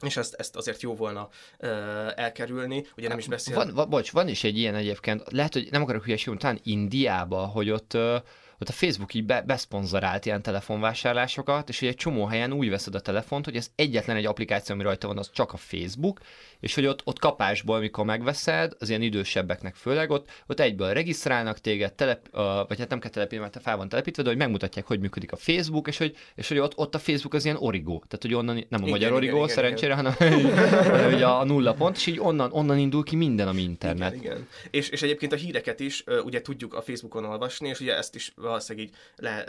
és 0.00 0.16
ezt, 0.16 0.34
ezt 0.34 0.56
azért 0.56 0.82
jó 0.82 0.94
volna 0.94 1.28
uh, 1.58 1.68
elkerülni, 2.16 2.86
ugye 2.96 3.08
nem 3.08 3.18
is 3.18 3.26
beszél... 3.26 3.54
Van, 3.54 3.74
van, 3.74 3.88
bocs, 3.88 4.10
van 4.10 4.28
is 4.28 4.44
egy 4.44 4.58
ilyen 4.58 4.74
egyébként, 4.74 5.22
lehet, 5.30 5.52
hogy 5.52 5.68
nem 5.70 5.82
akarok 5.82 6.04
hülyeségül, 6.04 6.38
talán 6.38 6.60
Indiába, 6.62 7.46
hogy 7.46 7.70
ott 7.70 7.94
uh, 7.94 8.16
ott 8.62 8.68
a 8.68 8.72
Facebook 8.72 9.14
így 9.14 9.24
be, 9.24 9.42
beszponzorált 9.46 10.26
ilyen 10.26 10.42
telefonvásárlásokat, 10.42 11.68
és 11.68 11.78
hogy 11.78 11.88
egy 11.88 11.94
csomó 11.94 12.24
helyen 12.24 12.52
úgy 12.52 12.70
veszed 12.70 12.94
a 12.94 13.00
telefont, 13.00 13.44
hogy 13.44 13.56
ez 13.56 13.70
egyetlen 13.74 14.16
egy 14.16 14.26
applikáció, 14.26 14.74
ami 14.74 14.84
rajta 14.84 15.06
van, 15.06 15.18
az 15.18 15.30
csak 15.32 15.52
a 15.52 15.56
Facebook, 15.56 16.20
és 16.60 16.74
hogy 16.74 16.86
ott, 16.86 17.00
ott 17.04 17.18
kapásból, 17.18 17.78
mikor 17.78 18.04
megveszed, 18.04 18.72
az 18.78 18.88
ilyen 18.88 19.02
idősebbeknek 19.02 19.74
főleg, 19.74 20.10
ott, 20.10 20.30
ott 20.46 20.60
egyből 20.60 20.92
regisztrálnak 20.92 21.58
téged, 21.58 21.92
telep, 21.92 22.28
uh, 22.32 22.40
vagy 22.68 22.78
hát 22.78 22.88
nem 22.88 22.98
kell 22.98 23.10
telepíteni, 23.10 23.48
mert 23.50 23.62
fel 23.62 23.76
van 23.76 23.88
telepítve, 23.88 24.22
de 24.22 24.28
hogy 24.28 24.38
megmutatják, 24.38 24.86
hogy 24.86 25.00
működik 25.00 25.32
a 25.32 25.36
Facebook, 25.36 25.88
és 25.88 25.98
hogy, 25.98 26.16
és 26.34 26.48
hogy 26.48 26.58
ott, 26.58 26.76
ott 26.76 26.94
a 26.94 26.98
Facebook 26.98 27.34
az 27.34 27.44
ilyen 27.44 27.56
origó, 27.56 28.04
tehát 28.08 28.22
hogy 28.22 28.34
onnan, 28.34 28.54
nem 28.54 28.82
a 28.82 28.86
igen, 28.86 28.90
magyar 28.90 29.12
origó 29.12 29.36
igen, 29.36 29.48
szerencsére, 29.48 29.92
igen. 29.92 30.14
hanem, 30.14 30.42
hanem 30.90 31.12
ugye 31.12 31.26
a 31.26 31.44
nulla 31.44 31.74
pont, 31.74 31.96
és 31.96 32.06
így 32.06 32.20
onnan, 32.20 32.52
onnan 32.52 32.78
indul 32.78 33.04
ki 33.04 33.16
minden, 33.16 33.48
ami 33.48 33.62
internet. 33.62 34.14
Igen, 34.14 34.24
igen. 34.24 34.48
És, 34.70 34.88
és 34.88 35.02
egyébként 35.02 35.32
a 35.32 35.36
híreket 35.36 35.80
is 35.80 36.04
ugye 36.24 36.42
tudjuk 36.42 36.74
a 36.74 36.82
Facebookon 36.82 37.24
olvasni, 37.24 37.68
és 37.68 37.80
ugye 37.80 37.96
ezt 37.96 38.14
is 38.14 38.32
valószínűleg 38.52 38.88
így, 38.88 38.94
le, 39.16 39.44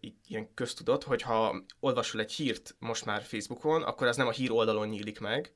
így 0.00 0.14
ilyen 0.28 0.54
köztudott, 0.54 1.04
hogyha 1.04 1.62
olvasol 1.80 2.20
egy 2.20 2.32
hírt 2.32 2.76
most 2.78 3.04
már 3.04 3.22
Facebookon, 3.22 3.82
akkor 3.82 4.06
az 4.06 4.16
nem 4.16 4.26
a 4.26 4.30
hír 4.30 4.50
oldalon 4.50 4.88
nyílik 4.88 5.20
meg, 5.20 5.54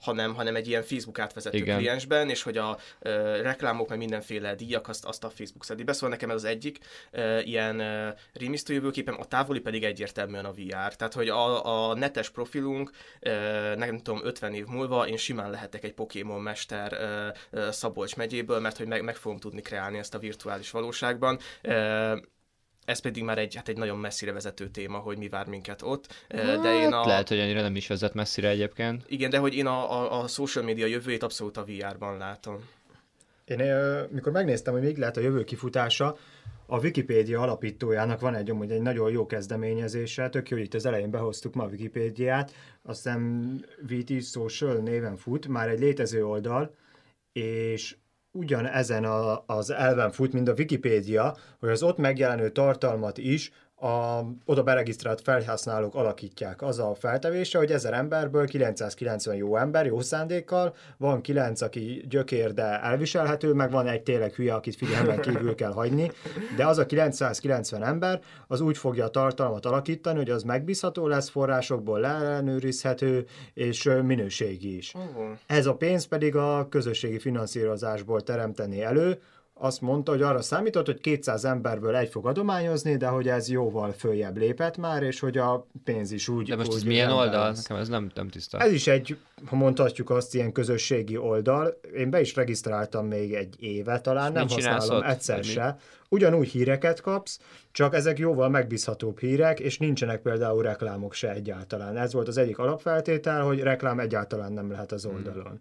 hanem, 0.00 0.34
hanem 0.34 0.56
egy 0.56 0.68
ilyen 0.68 0.82
Facebook 0.82 1.18
átvezető 1.18 1.56
Igen. 1.56 1.76
kliensben, 1.76 2.28
és 2.28 2.42
hogy 2.42 2.56
a 2.56 2.78
ö, 2.98 3.40
reklámok, 3.42 3.88
meg 3.88 3.98
mindenféle 3.98 4.54
díjak, 4.54 4.88
azt, 4.88 5.04
azt 5.04 5.24
a 5.24 5.30
Facebook 5.30 5.64
szedi 5.64 5.82
be. 5.82 5.92
Szóval 5.92 6.08
nekem 6.08 6.30
ez 6.30 6.36
az 6.36 6.44
egyik 6.44 6.78
ö, 7.10 7.38
ilyen 7.38 7.80
ö, 7.80 8.08
rémisztő 8.32 8.72
jövőképem, 8.72 9.16
a 9.18 9.24
távoli 9.24 9.60
pedig 9.60 9.84
egyértelműen 9.84 10.44
a 10.44 10.52
VR. 10.52 10.96
Tehát, 10.96 11.12
hogy 11.12 11.28
a, 11.28 11.88
a 11.88 11.94
netes 11.94 12.30
profilunk, 12.30 12.90
ö, 13.20 13.30
nem 13.76 13.98
tudom, 13.98 14.20
50 14.24 14.54
év 14.54 14.66
múlva 14.66 15.06
én 15.06 15.16
simán 15.16 15.50
lehetek 15.50 15.84
egy 15.84 15.94
Pokémon 15.94 16.40
mester 16.40 16.92
ö, 16.92 17.28
ö, 17.50 17.70
Szabolcs 17.70 18.16
megyéből, 18.16 18.60
mert 18.60 18.76
hogy 18.76 18.86
meg, 18.86 19.04
meg 19.04 19.16
fogom 19.16 19.38
tudni 19.38 19.60
kreálni 19.60 19.98
ezt 19.98 20.14
a 20.14 20.18
virtuális 20.18 20.70
valóságban. 20.70 21.38
Ö, 21.62 22.16
ez 22.90 22.98
pedig 22.98 23.22
már 23.22 23.38
egy, 23.38 23.54
hát 23.54 23.68
egy 23.68 23.76
nagyon 23.76 23.98
messzire 23.98 24.32
vezető 24.32 24.68
téma, 24.68 24.98
hogy 24.98 25.18
mi 25.18 25.28
vár 25.28 25.46
minket 25.46 25.82
ott. 25.82 26.24
Hát, 26.28 26.60
de 26.60 26.74
én 26.74 26.92
a... 26.92 27.06
Lehet, 27.06 27.28
hogy 27.28 27.38
annyira 27.38 27.60
nem 27.60 27.76
is 27.76 27.86
vezet 27.86 28.14
messzire 28.14 28.48
egyébként. 28.48 29.04
Igen, 29.06 29.30
de 29.30 29.38
hogy 29.38 29.54
én 29.54 29.66
a, 29.66 29.92
a, 29.92 30.22
a 30.22 30.26
social 30.26 30.64
media 30.64 30.86
jövőjét 30.86 31.22
abszolút 31.22 31.56
a 31.56 31.64
VR-ban 31.64 32.16
látom. 32.16 32.68
Én 33.44 33.74
mikor 34.10 34.32
megnéztem, 34.32 34.72
hogy 34.72 34.82
még 34.82 34.96
lehet 34.96 35.16
a 35.16 35.20
jövő 35.20 35.44
kifutása, 35.44 36.16
a 36.66 36.78
Wikipédia 36.78 37.40
alapítójának 37.40 38.20
van 38.20 38.34
egy, 38.34 38.52
egy 38.68 38.80
nagyon 38.80 39.10
jó 39.10 39.26
kezdeményezése, 39.26 40.28
tök 40.28 40.48
jó, 40.48 40.56
hogy 40.56 40.66
itt 40.66 40.74
az 40.74 40.86
elején 40.86 41.10
behoztuk 41.10 41.54
ma 41.54 41.64
a 41.64 41.68
Wikipédiát, 41.68 42.52
aztán 42.82 43.52
VT 43.88 44.22
Social 44.22 44.76
néven 44.76 45.16
fut, 45.16 45.48
már 45.48 45.68
egy 45.68 45.78
létező 45.78 46.24
oldal, 46.24 46.74
és 47.32 47.96
ugyan 48.32 48.66
ezen 48.66 49.04
a, 49.04 49.42
az 49.46 49.70
elven 49.70 50.10
fut, 50.10 50.32
mint 50.32 50.48
a 50.48 50.54
Wikipédia, 50.58 51.36
hogy 51.58 51.68
az 51.68 51.82
ott 51.82 51.96
megjelenő 51.96 52.50
tartalmat 52.50 53.18
is 53.18 53.52
a 53.80 54.24
oda 54.44 54.62
beregisztrált 54.62 55.20
felhasználók 55.20 55.94
alakítják. 55.94 56.62
Az 56.62 56.78
a 56.78 56.94
feltevése, 56.94 57.58
hogy 57.58 57.70
ezer 57.70 57.92
emberből 57.92 58.46
990 58.46 59.36
jó 59.36 59.56
ember, 59.56 59.86
jó 59.86 60.00
szándékkal, 60.00 60.74
van 60.96 61.20
9, 61.20 61.60
aki 61.60 62.04
gyökér, 62.08 62.54
de 62.54 62.82
elviselhető, 62.82 63.52
meg 63.52 63.70
van 63.70 63.86
egy 63.86 64.02
tényleg 64.02 64.32
hülye, 64.32 64.54
akit 64.54 64.76
figyelmen 64.76 65.20
kívül 65.20 65.54
kell 65.54 65.72
hagyni, 65.72 66.10
de 66.56 66.66
az 66.66 66.78
a 66.78 66.86
990 66.86 67.82
ember 67.82 68.20
az 68.46 68.60
úgy 68.60 68.78
fogja 68.78 69.04
a 69.04 69.10
tartalmat 69.10 69.66
alakítani, 69.66 70.18
hogy 70.18 70.30
az 70.30 70.42
megbízható 70.42 71.06
lesz, 71.06 71.28
forrásokból 71.28 72.00
leellenőrizhető, 72.00 73.26
és 73.54 73.90
minőségi 74.02 74.76
is. 74.76 74.94
Uh-huh. 74.94 75.38
Ez 75.46 75.66
a 75.66 75.74
pénz 75.74 76.04
pedig 76.04 76.36
a 76.36 76.66
közösségi 76.68 77.18
finanszírozásból 77.18 78.20
teremteni 78.20 78.82
elő, 78.82 79.20
azt 79.62 79.80
mondta, 79.80 80.10
hogy 80.10 80.22
arra 80.22 80.42
számított, 80.42 80.86
hogy 80.86 81.00
200 81.00 81.44
emberből 81.44 81.96
egy 81.96 82.08
fog 82.08 82.26
adományozni, 82.26 82.96
de 82.96 83.06
hogy 83.06 83.28
ez 83.28 83.48
jóval 83.48 83.92
följebb 83.92 84.36
lépett 84.36 84.76
már, 84.76 85.02
és 85.02 85.20
hogy 85.20 85.38
a 85.38 85.66
pénz 85.84 86.12
is 86.12 86.28
úgy... 86.28 86.48
De 86.48 86.56
most 86.56 86.68
úgy 86.68 86.76
ez 86.76 86.82
milyen 86.82 87.10
oldal? 87.10 87.48
lesz. 87.48 87.62
Nekem 87.62 87.82
ez 87.82 87.88
nem, 87.88 88.10
nem 88.14 88.28
tiszta. 88.28 88.58
Ez 88.58 88.72
is 88.72 88.86
egy, 88.86 89.16
ha 89.46 89.56
mondhatjuk 89.56 90.10
azt, 90.10 90.34
ilyen 90.34 90.52
közösségi 90.52 91.16
oldal. 91.16 91.80
Én 91.96 92.10
be 92.10 92.20
is 92.20 92.34
regisztráltam 92.34 93.06
még 93.06 93.34
egy 93.34 93.54
éve 93.58 94.00
talán, 94.00 94.32
nem 94.32 94.48
használom 94.48 94.96
ott? 94.96 95.02
egyszer 95.02 95.36
Vagy 95.36 95.44
se. 95.44 95.76
Ugyanúgy 96.08 96.48
híreket 96.48 97.00
kapsz, 97.00 97.40
csak 97.72 97.94
ezek 97.94 98.18
jóval 98.18 98.48
megbízhatóbb 98.48 99.18
hírek, 99.18 99.60
és 99.60 99.78
nincsenek 99.78 100.20
például 100.20 100.62
reklámok 100.62 101.14
se 101.14 101.32
egyáltalán. 101.32 101.96
Ez 101.96 102.12
volt 102.12 102.28
az 102.28 102.36
egyik 102.36 102.58
alapfeltétel, 102.58 103.42
hogy 103.42 103.60
reklám 103.60 104.00
egyáltalán 104.00 104.52
nem 104.52 104.70
lehet 104.70 104.92
az 104.92 105.04
oldalon. 105.04 105.60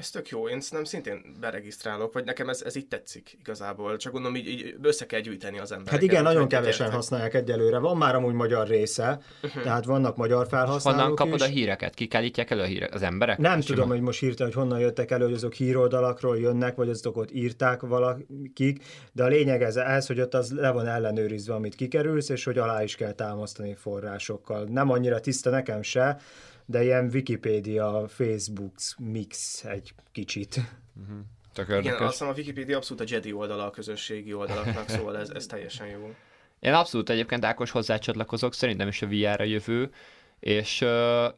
Ez 0.00 0.10
tök 0.10 0.28
jó, 0.28 0.48
én 0.48 0.60
szerintem 0.60 0.84
szintén 0.84 1.36
beregisztrálok, 1.40 2.12
vagy 2.12 2.24
nekem 2.24 2.48
ez, 2.48 2.62
ez 2.62 2.76
így 2.76 2.86
tetszik 2.86 3.36
igazából. 3.40 3.96
Csak 3.96 4.12
gondolom, 4.12 4.36
így, 4.36 4.48
így 4.48 4.74
össze 4.82 5.06
kell 5.06 5.20
gyűjteni 5.20 5.58
az 5.58 5.72
embereket. 5.72 6.00
Hát 6.00 6.10
igen, 6.10 6.22
nagyon 6.22 6.48
kevesen 6.48 6.80
értek. 6.80 6.94
használják 6.96 7.34
egyelőre. 7.34 7.78
Van 7.78 7.96
már 7.96 8.14
amúgy 8.14 8.34
magyar 8.34 8.66
része, 8.66 9.20
tehát 9.62 9.84
vannak 9.84 10.16
magyar 10.16 10.46
felhasználók 10.48 11.00
Honnan 11.00 11.16
kapod 11.16 11.34
is. 11.34 11.46
a 11.46 11.48
híreket? 11.48 11.94
Kik 11.94 12.14
állítják 12.14 12.50
elő 12.50 12.60
a 12.60 12.64
hírek? 12.64 12.94
Az 12.94 13.02
emberek? 13.02 13.38
Nem 13.38 13.54
Vagy 13.54 13.64
tudom, 13.64 13.88
hogy 13.88 14.00
most 14.00 14.20
hirtelen, 14.20 14.52
hogy 14.52 14.62
honnan 14.62 14.80
jöttek 14.80 15.10
elő, 15.10 15.24
hogy 15.24 15.34
azok 15.34 15.54
híroldalakról 15.54 16.38
jönnek, 16.38 16.74
vagy 16.74 16.88
azok 16.88 17.16
ott 17.16 17.32
írták 17.32 17.80
valakik, 17.80 18.84
de 19.12 19.24
a 19.24 19.28
lényeg 19.28 19.62
ez, 19.62 19.76
ez, 19.76 20.06
hogy 20.06 20.20
ott 20.20 20.34
az 20.34 20.52
le 20.52 20.70
van 20.70 20.86
ellenőrizve, 20.86 21.54
amit 21.54 21.74
kikerülsz, 21.74 22.28
és 22.28 22.44
hogy 22.44 22.58
alá 22.58 22.82
is 22.82 22.94
kell 22.96 23.12
támasztani 23.12 23.74
forrásokkal. 23.74 24.64
Nem 24.64 24.90
annyira 24.90 25.20
tiszta 25.20 25.50
nekem 25.50 25.82
se, 25.82 26.20
de 26.70 26.82
ilyen 26.82 27.10
Wikipédia, 27.12 28.04
Facebook 28.08 28.74
mix 28.98 29.64
egy 29.64 29.94
kicsit. 30.12 30.60
Tök 31.52 31.68
Igen, 31.68 31.94
azt 31.94 32.10
hiszem 32.10 32.28
a 32.28 32.32
Wikipedia 32.32 32.76
abszolút 32.76 33.02
a 33.02 33.06
Jedi 33.08 33.32
oldala 33.32 33.64
a 33.64 33.70
közösségi 33.70 34.32
oldalaknak, 34.32 34.88
szóval 34.88 35.18
ez, 35.18 35.30
ez 35.30 35.46
teljesen 35.46 35.86
jó. 35.86 36.14
Én 36.60 36.72
abszolút 36.72 37.10
egyébként 37.10 37.44
Ákos 37.44 37.70
hozzá 37.70 37.96
csatlakozok, 37.96 38.54
szerintem 38.54 38.88
is 38.88 39.02
a 39.02 39.06
VR 39.06 39.40
a 39.40 39.44
jövő, 39.44 39.90
és, 40.40 40.84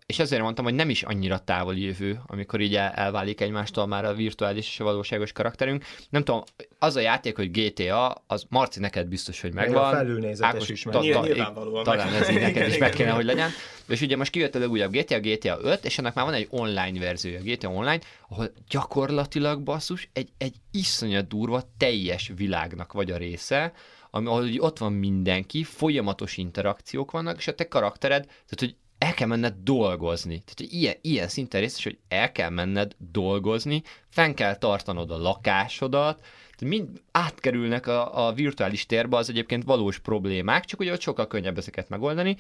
és 0.07 0.19
ezért 0.19 0.43
mondtam, 0.43 0.65
hogy 0.65 0.75
nem 0.75 0.91
is 0.91 1.03
annyira 1.03 1.39
távoli 1.39 1.83
jövő, 1.83 2.21
amikor 2.27 2.61
így 2.61 2.77
el, 2.77 2.91
elválik 2.91 3.41
egymástól 3.41 3.87
már 3.87 4.05
a 4.05 4.15
virtuális 4.15 4.67
és 4.67 4.81
a 4.81 4.85
valóságos 4.85 5.33
karakterünk. 5.33 5.85
Nem 6.11 6.25
tudom, 6.25 6.43
az 6.79 6.97
a 6.97 7.01
játék, 7.01 7.37
hogy 7.37 7.51
GTA, 7.51 8.23
az 8.27 8.45
Marci 8.49 8.81
neked 8.81 9.07
biztos, 9.07 9.41
hogy 9.41 9.53
Meg 9.53 9.67
megvan. 9.67 9.85
a 9.85 9.97
felülnézetes 9.97 10.69
is 10.69 10.85
meg. 10.85 11.01
Nyilvánvalóan 11.01 11.85
Talán 11.85 12.13
meg. 12.13 12.21
ez 12.21 12.29
így 12.29 12.41
neked 12.41 12.69
is 12.69 12.79
meg 12.79 12.91
kéne, 12.97 13.11
hogy 13.11 13.25
legyen. 13.25 13.51
És 13.89 14.01
ugye 14.01 14.17
most 14.17 14.31
kijött 14.31 14.55
a 14.55 14.59
legújabb 14.59 14.93
GTA, 14.93 15.21
GTA 15.21 15.59
5, 15.63 15.85
és 15.85 15.99
ennek 15.99 16.15
már 16.15 16.25
van 16.25 16.35
egy 16.35 16.47
online 16.51 16.99
verziója, 16.99 17.41
GTA 17.41 17.69
Online, 17.69 18.01
ahol 18.29 18.53
gyakorlatilag 18.69 19.63
basszus, 19.63 20.09
egy, 20.13 20.29
egy 20.39 20.55
iszonyat 20.71 21.29
durva, 21.29 21.63
teljes 21.77 22.33
világnak 22.37 22.93
vagy 22.93 23.11
a 23.11 23.17
része, 23.17 23.73
ami, 24.15 24.27
ahol 24.27 24.49
ott 24.59 24.79
van 24.79 24.93
mindenki, 24.93 25.65
folyamatos 25.65 26.37
interakciók 26.37 27.11
vannak, 27.11 27.37
és 27.39 27.49
a 27.49 27.55
te 27.55 27.69
karaktered, 27.69 28.25
tehát 28.25 28.59
hogy 28.59 28.77
el 29.03 29.15
kell 29.15 29.29
menned 29.29 29.55
dolgozni. 29.63 30.39
Tehát 30.39 30.55
hogy 30.57 30.73
ilyen, 30.73 30.95
ilyen 31.01 31.29
szinten 31.29 31.61
részes, 31.61 31.85
hogy 31.85 31.99
el 32.09 32.33
kell 32.33 32.51
menned 32.51 32.93
dolgozni, 32.99 33.83
fenn 34.09 34.35
kell 34.35 34.57
tartanod 34.57 35.11
a 35.11 35.19
lakásodat, 35.19 36.17
tehát 36.19 36.75
mind 36.75 36.89
átkerülnek 37.11 37.87
a, 37.87 38.27
a 38.27 38.33
virtuális 38.33 38.87
térbe 38.87 39.17
az 39.17 39.29
egyébként 39.29 39.65
valós 39.65 39.99
problémák, 39.99 40.65
csak 40.65 40.81
ugye 40.81 40.93
ott 40.93 41.01
sokkal 41.01 41.27
könnyebb 41.27 41.59
ezeket 41.59 41.89
megoldani. 41.89 42.37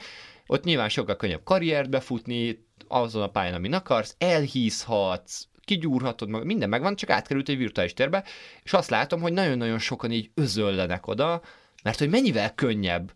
Ott 0.46 0.64
nyilván 0.64 0.88
sokkal 0.88 1.16
könnyebb 1.16 1.44
karriert 1.44 1.90
befutni, 1.90 2.66
azon 2.88 3.22
a 3.22 3.30
pályán, 3.30 3.54
amin 3.54 3.74
akarsz, 3.74 4.14
elhízhatsz, 4.18 5.46
kigyúrhatod 5.64 6.28
mag, 6.28 6.44
minden 6.44 6.68
megvan, 6.68 6.96
csak 6.96 7.10
átkerült 7.10 7.48
egy 7.48 7.56
virtuális 7.56 7.94
térbe, 7.94 8.24
és 8.62 8.72
azt 8.72 8.90
látom, 8.90 9.20
hogy 9.20 9.32
nagyon-nagyon 9.32 9.78
sokan 9.78 10.10
így 10.10 10.30
özöllenek 10.34 11.06
oda, 11.06 11.42
mert 11.82 11.98
hogy 11.98 12.08
mennyivel 12.08 12.54
könnyebb 12.54 13.12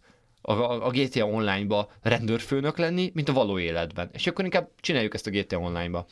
a, 0.53 0.87
a, 0.87 0.91
GTA 0.91 1.25
Online-ba 1.25 1.91
rendőrfőnök 2.03 2.79
lenni, 2.79 3.11
mint 3.15 3.29
a 3.29 3.33
való 3.33 3.59
életben. 3.59 4.11
És 4.13 4.27
akkor 4.27 4.45
inkább 4.45 4.71
csináljuk 4.81 5.15
ezt 5.15 5.27
a 5.27 5.31
GTA 5.31 5.59
Online-ba. 5.59 6.07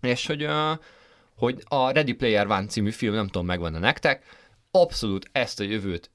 És 0.00 0.26
hogy, 0.26 0.46
hogy 1.36 1.62
a 1.68 1.90
Ready 1.90 2.12
Player 2.12 2.46
One 2.46 2.66
című 2.66 2.90
film, 2.90 3.14
nem 3.14 3.26
tudom, 3.26 3.46
megvan 3.46 3.74
a 3.74 3.78
nektek, 3.78 4.24
abszolút 4.70 5.28
ezt 5.32 5.60
a 5.60 5.64
jövőt 5.64 6.10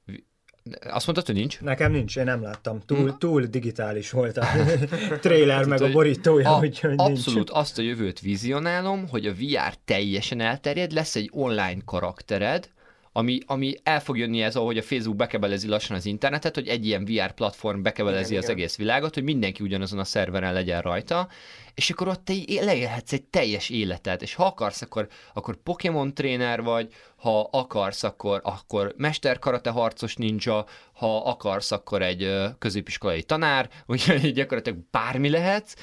azt 0.81 1.05
mondtad, 1.05 1.25
hogy 1.25 1.35
nincs? 1.35 1.61
Nekem 1.61 1.91
nincs, 1.91 2.17
én 2.17 2.23
nem 2.23 2.41
láttam. 2.41 2.81
Túl, 2.85 3.17
túl 3.17 3.41
digitális 3.41 4.11
volt 4.11 4.37
a 4.37 4.45
trailer, 5.21 5.65
meg 5.65 5.81
a 5.81 5.83
hogy 5.83 5.93
borítója, 5.93 6.55
A, 6.55 6.59
úgyhogy 6.59 6.93
abszolút 6.97 7.49
azt 7.49 7.77
a 7.77 7.81
jövőt 7.81 8.19
vizionálom, 8.19 9.07
hogy 9.09 9.25
a 9.25 9.33
VR 9.33 9.75
teljesen 9.85 10.39
elterjed, 10.39 10.91
lesz 10.91 11.15
egy 11.15 11.29
online 11.33 11.81
karaktered, 11.85 12.69
ami, 13.17 13.39
ami 13.45 13.75
el 13.83 14.01
fog 14.01 14.17
jönni 14.17 14.41
ez, 14.41 14.55
ahogy 14.55 14.77
a 14.77 14.81
Facebook 14.81 15.17
bekebelezi 15.17 15.67
lassan 15.67 15.95
az 15.95 16.05
internetet, 16.05 16.55
hogy 16.55 16.67
egy 16.67 16.85
ilyen 16.85 17.05
VR 17.05 17.31
platform 17.31 17.81
bekebelezi 17.81 18.29
Igen, 18.29 18.37
az 18.37 18.49
igen. 18.49 18.57
egész 18.57 18.77
világot, 18.77 19.13
hogy 19.13 19.23
mindenki 19.23 19.63
ugyanazon 19.63 19.99
a 19.99 20.03
szerveren 20.03 20.53
legyen 20.53 20.81
rajta, 20.81 21.27
és 21.73 21.89
akkor 21.89 22.07
ott 22.07 22.25
te 22.25 22.33
leélhetsz 22.61 23.13
egy 23.13 23.23
teljes 23.23 23.69
életet, 23.69 24.21
és 24.21 24.33
ha 24.33 24.45
akarsz, 24.45 24.81
akkor, 24.81 25.07
akkor 25.33 25.55
Pokémon 25.55 26.13
tréner 26.13 26.61
vagy, 26.61 26.93
ha 27.15 27.49
akarsz, 27.51 28.03
akkor, 28.03 28.41
akkor 28.43 28.93
mester 28.97 29.39
karate 29.39 29.69
harcos 29.69 30.15
ninja, 30.15 30.65
ha 30.93 31.17
akarsz, 31.17 31.71
akkor 31.71 32.01
egy 32.01 32.33
középiskolai 32.59 33.23
tanár, 33.23 33.69
úgyhogy 33.85 34.33
gyakorlatilag 34.33 34.79
bármi 34.91 35.29
lehetsz, 35.29 35.73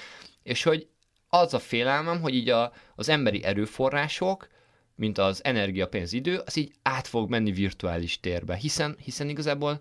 és 0.43 0.63
hogy 0.63 0.87
az 1.29 1.55
a 1.55 1.59
félelmem, 1.59 2.21
hogy 2.21 2.35
így 2.35 2.49
a, 2.49 2.73
az 2.95 3.09
emberi 3.09 3.45
erőforrások, 3.45 4.49
mint 4.97 5.19
az 5.19 5.45
energia, 5.45 5.89
pénz, 5.89 6.13
idő, 6.13 6.41
az 6.47 6.57
így 6.57 6.73
át 6.83 7.07
fog 7.07 7.31
menni 7.31 7.53
virtuális 7.53 8.21
térbe, 8.21 8.55
hiszen, 8.55 8.97
hiszen 9.05 9.29
igazából 9.29 9.81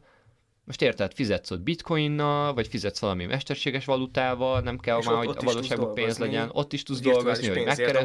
most 0.66 0.82
érted, 0.82 1.14
fizetsz 1.14 1.52
ott 1.52 1.62
bitcoinnal, 1.62 2.54
vagy 2.54 2.68
fizetsz 2.68 3.00
valami 3.00 3.26
mesterséges 3.26 3.86
valutával, 3.86 4.62
nem 4.62 4.80
kell 4.80 4.98
És 5.00 5.06
már, 5.06 5.14
ott- 5.16 5.20
hogy 5.26 5.30
ott 5.30 5.42
a 5.42 5.46
valóságban 5.46 5.94
pénz 5.94 6.18
legyen, 6.18 6.50
ott 6.54 6.74
is 6.74 6.84
tudsz 6.84 7.00
dolgozni, 7.00 7.48
hogy 7.48 7.56
megkeresd 7.66 8.04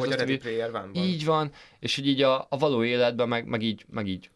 így 1.05 1.25
van, 1.25 1.51
és 1.79 1.95
hogy 1.95 2.07
így 2.07 2.21
a, 2.21 2.45
a 2.49 2.57
való 2.57 2.83
életben 2.83 3.27
meg, 3.27 3.45
meg, 3.45 3.61
így, 3.61 3.85
meg 3.89 4.07
így 4.07 4.29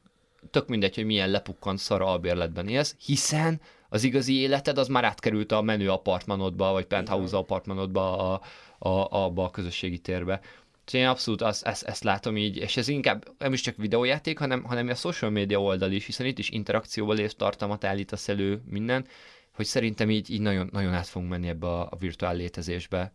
tök 0.51 0.67
mindegy, 0.67 0.95
hogy 0.95 1.05
milyen 1.05 1.29
lepukkant 1.29 1.79
szara 1.79 2.05
albérletben 2.05 2.67
élsz, 2.67 2.95
hiszen 3.05 3.61
az 3.89 4.03
igazi 4.03 4.33
életed 4.33 4.77
az 4.77 4.87
már 4.87 5.03
átkerült 5.03 5.51
a 5.51 5.61
menő 5.61 5.89
apartmanodba, 5.89 6.71
vagy 6.71 6.85
penthouse 6.85 7.37
apartmanodba, 7.37 8.33
a, 8.33 8.41
a, 8.89 9.07
abba 9.23 9.43
a 9.43 9.49
közösségi 9.49 9.97
térbe. 9.97 10.39
Úgyhogy 10.85 10.99
én 10.99 11.07
abszolút 11.07 11.41
azt, 11.41 11.65
ezt, 11.65 11.83
ezt 11.83 12.03
látom 12.03 12.37
így, 12.37 12.57
és 12.57 12.77
ez 12.77 12.87
inkább 12.87 13.25
nem 13.37 13.53
is 13.53 13.61
csak 13.61 13.75
videójáték, 13.77 14.39
hanem, 14.39 14.63
hanem 14.63 14.87
a 14.87 14.95
social 14.95 15.31
media 15.31 15.61
oldal 15.61 15.91
is, 15.91 16.05
hiszen 16.05 16.25
itt 16.25 16.39
is 16.39 16.49
interakcióval 16.49 17.17
és 17.17 17.35
tartalmat 17.35 17.83
állítasz 17.83 18.29
elő 18.29 18.61
minden, 18.69 19.05
hogy 19.51 19.65
szerintem 19.65 20.09
így, 20.09 20.29
így 20.29 20.41
nagyon, 20.41 20.69
nagyon 20.71 20.93
át 20.93 21.07
fogunk 21.07 21.31
menni 21.31 21.47
ebbe 21.47 21.67
a, 21.67 21.81
a 21.81 21.95
virtuál 21.99 22.35
létezésbe. 22.35 23.13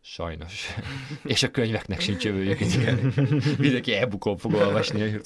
Sajnos. 0.00 0.68
és 1.24 1.42
a 1.42 1.50
könyveknek 1.50 2.00
sincs 2.00 2.24
jövőjük. 2.24 2.58
Mindenki 3.58 3.92
e-bookon 3.92 4.36
fog 4.36 4.54
olvasni. 4.54 5.20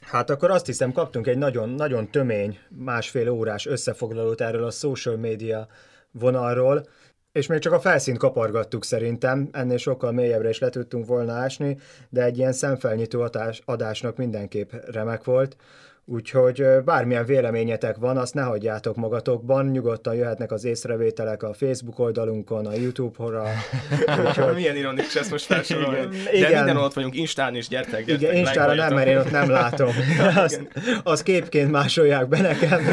Hát 0.00 0.30
akkor 0.30 0.50
azt 0.50 0.66
hiszem, 0.66 0.92
kaptunk 0.92 1.26
egy 1.26 1.38
nagyon, 1.38 1.68
nagyon 1.68 2.10
tömény, 2.10 2.58
másfél 2.68 3.28
órás 3.28 3.66
összefoglalót 3.66 4.40
erről 4.40 4.64
a 4.64 4.70
social 4.70 5.16
media 5.16 5.68
vonalról, 6.10 6.88
és 7.32 7.46
még 7.46 7.58
csak 7.58 7.72
a 7.72 7.80
felszínt 7.80 8.18
kapargattuk 8.18 8.84
szerintem, 8.84 9.48
ennél 9.52 9.76
sokkal 9.76 10.12
mélyebbre 10.12 10.48
is 10.48 10.58
le 10.58 10.68
tudtunk 10.68 11.06
volna 11.06 11.32
ásni, 11.32 11.76
de 12.08 12.22
egy 12.22 12.38
ilyen 12.38 12.52
szemfelnyitó 12.52 13.20
adás, 13.20 13.62
adásnak 13.64 14.16
mindenképp 14.16 14.72
remek 14.92 15.24
volt. 15.24 15.56
Úgyhogy 16.04 16.64
bármilyen 16.84 17.24
véleményetek 17.24 17.96
van, 17.96 18.16
azt 18.16 18.34
ne 18.34 18.42
hagyjátok 18.42 18.96
magatokban, 18.96 19.66
nyugodtan 19.66 20.14
jöhetnek 20.14 20.52
az 20.52 20.64
észrevételek 20.64 21.42
a 21.42 21.52
Facebook 21.52 21.98
oldalunkon, 21.98 22.66
a 22.66 22.74
YouTube-ra. 22.74 23.44
Úgyhogy 24.26 24.54
Milyen 24.54 24.76
ironikus 24.76 25.16
ezt 25.16 25.30
most 25.30 25.44
felsorolni. 25.44 25.98
Igen. 25.98 26.24
De 26.24 26.36
Igen. 26.36 26.64
minden 26.64 26.76
ott 26.76 26.92
vagyunk, 26.92 27.16
Instán 27.16 27.54
is, 27.54 27.68
gyertek, 27.68 28.04
gyertek. 28.04 28.22
Igen, 28.22 28.36
Instára 28.36 28.74
nem, 28.74 28.94
mert 28.94 29.08
én 29.08 29.16
ott 29.16 29.30
nem 29.30 29.50
látom. 29.50 29.90
Az, 30.36 30.60
az 31.02 31.22
képként 31.22 31.70
másolják 31.70 32.28
be 32.28 32.40
nekem. 32.40 32.80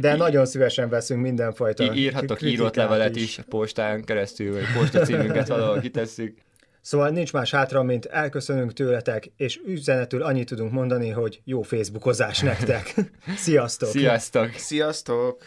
De 0.00 0.16
nagyon 0.16 0.46
szívesen 0.46 0.88
veszünk 0.88 1.20
mindenfajta 1.20 1.94
írhatok 1.94 2.42
írott 2.42 2.76
levelet 2.76 3.16
is 3.16 3.38
a 3.38 3.42
postán 3.48 4.04
keresztül, 4.04 4.52
vagy 4.52 4.64
postacímünket 4.78 5.48
valahol 5.58 5.80
kitesszük. 5.80 6.38
Szóval 6.80 7.08
nincs 7.10 7.32
más 7.32 7.50
hátra, 7.50 7.82
mint 7.82 8.04
elköszönünk 8.04 8.72
tőletek, 8.72 9.32
és 9.36 9.60
üzenetül 9.66 10.22
annyit 10.22 10.48
tudunk 10.48 10.72
mondani, 10.72 11.08
hogy 11.08 11.40
jó 11.44 11.62
Facebookozás 11.62 12.40
nektek. 12.40 12.94
Sziasztok! 13.36 13.88
Sziasztok! 13.88 14.52
Sziasztok! 14.52 15.46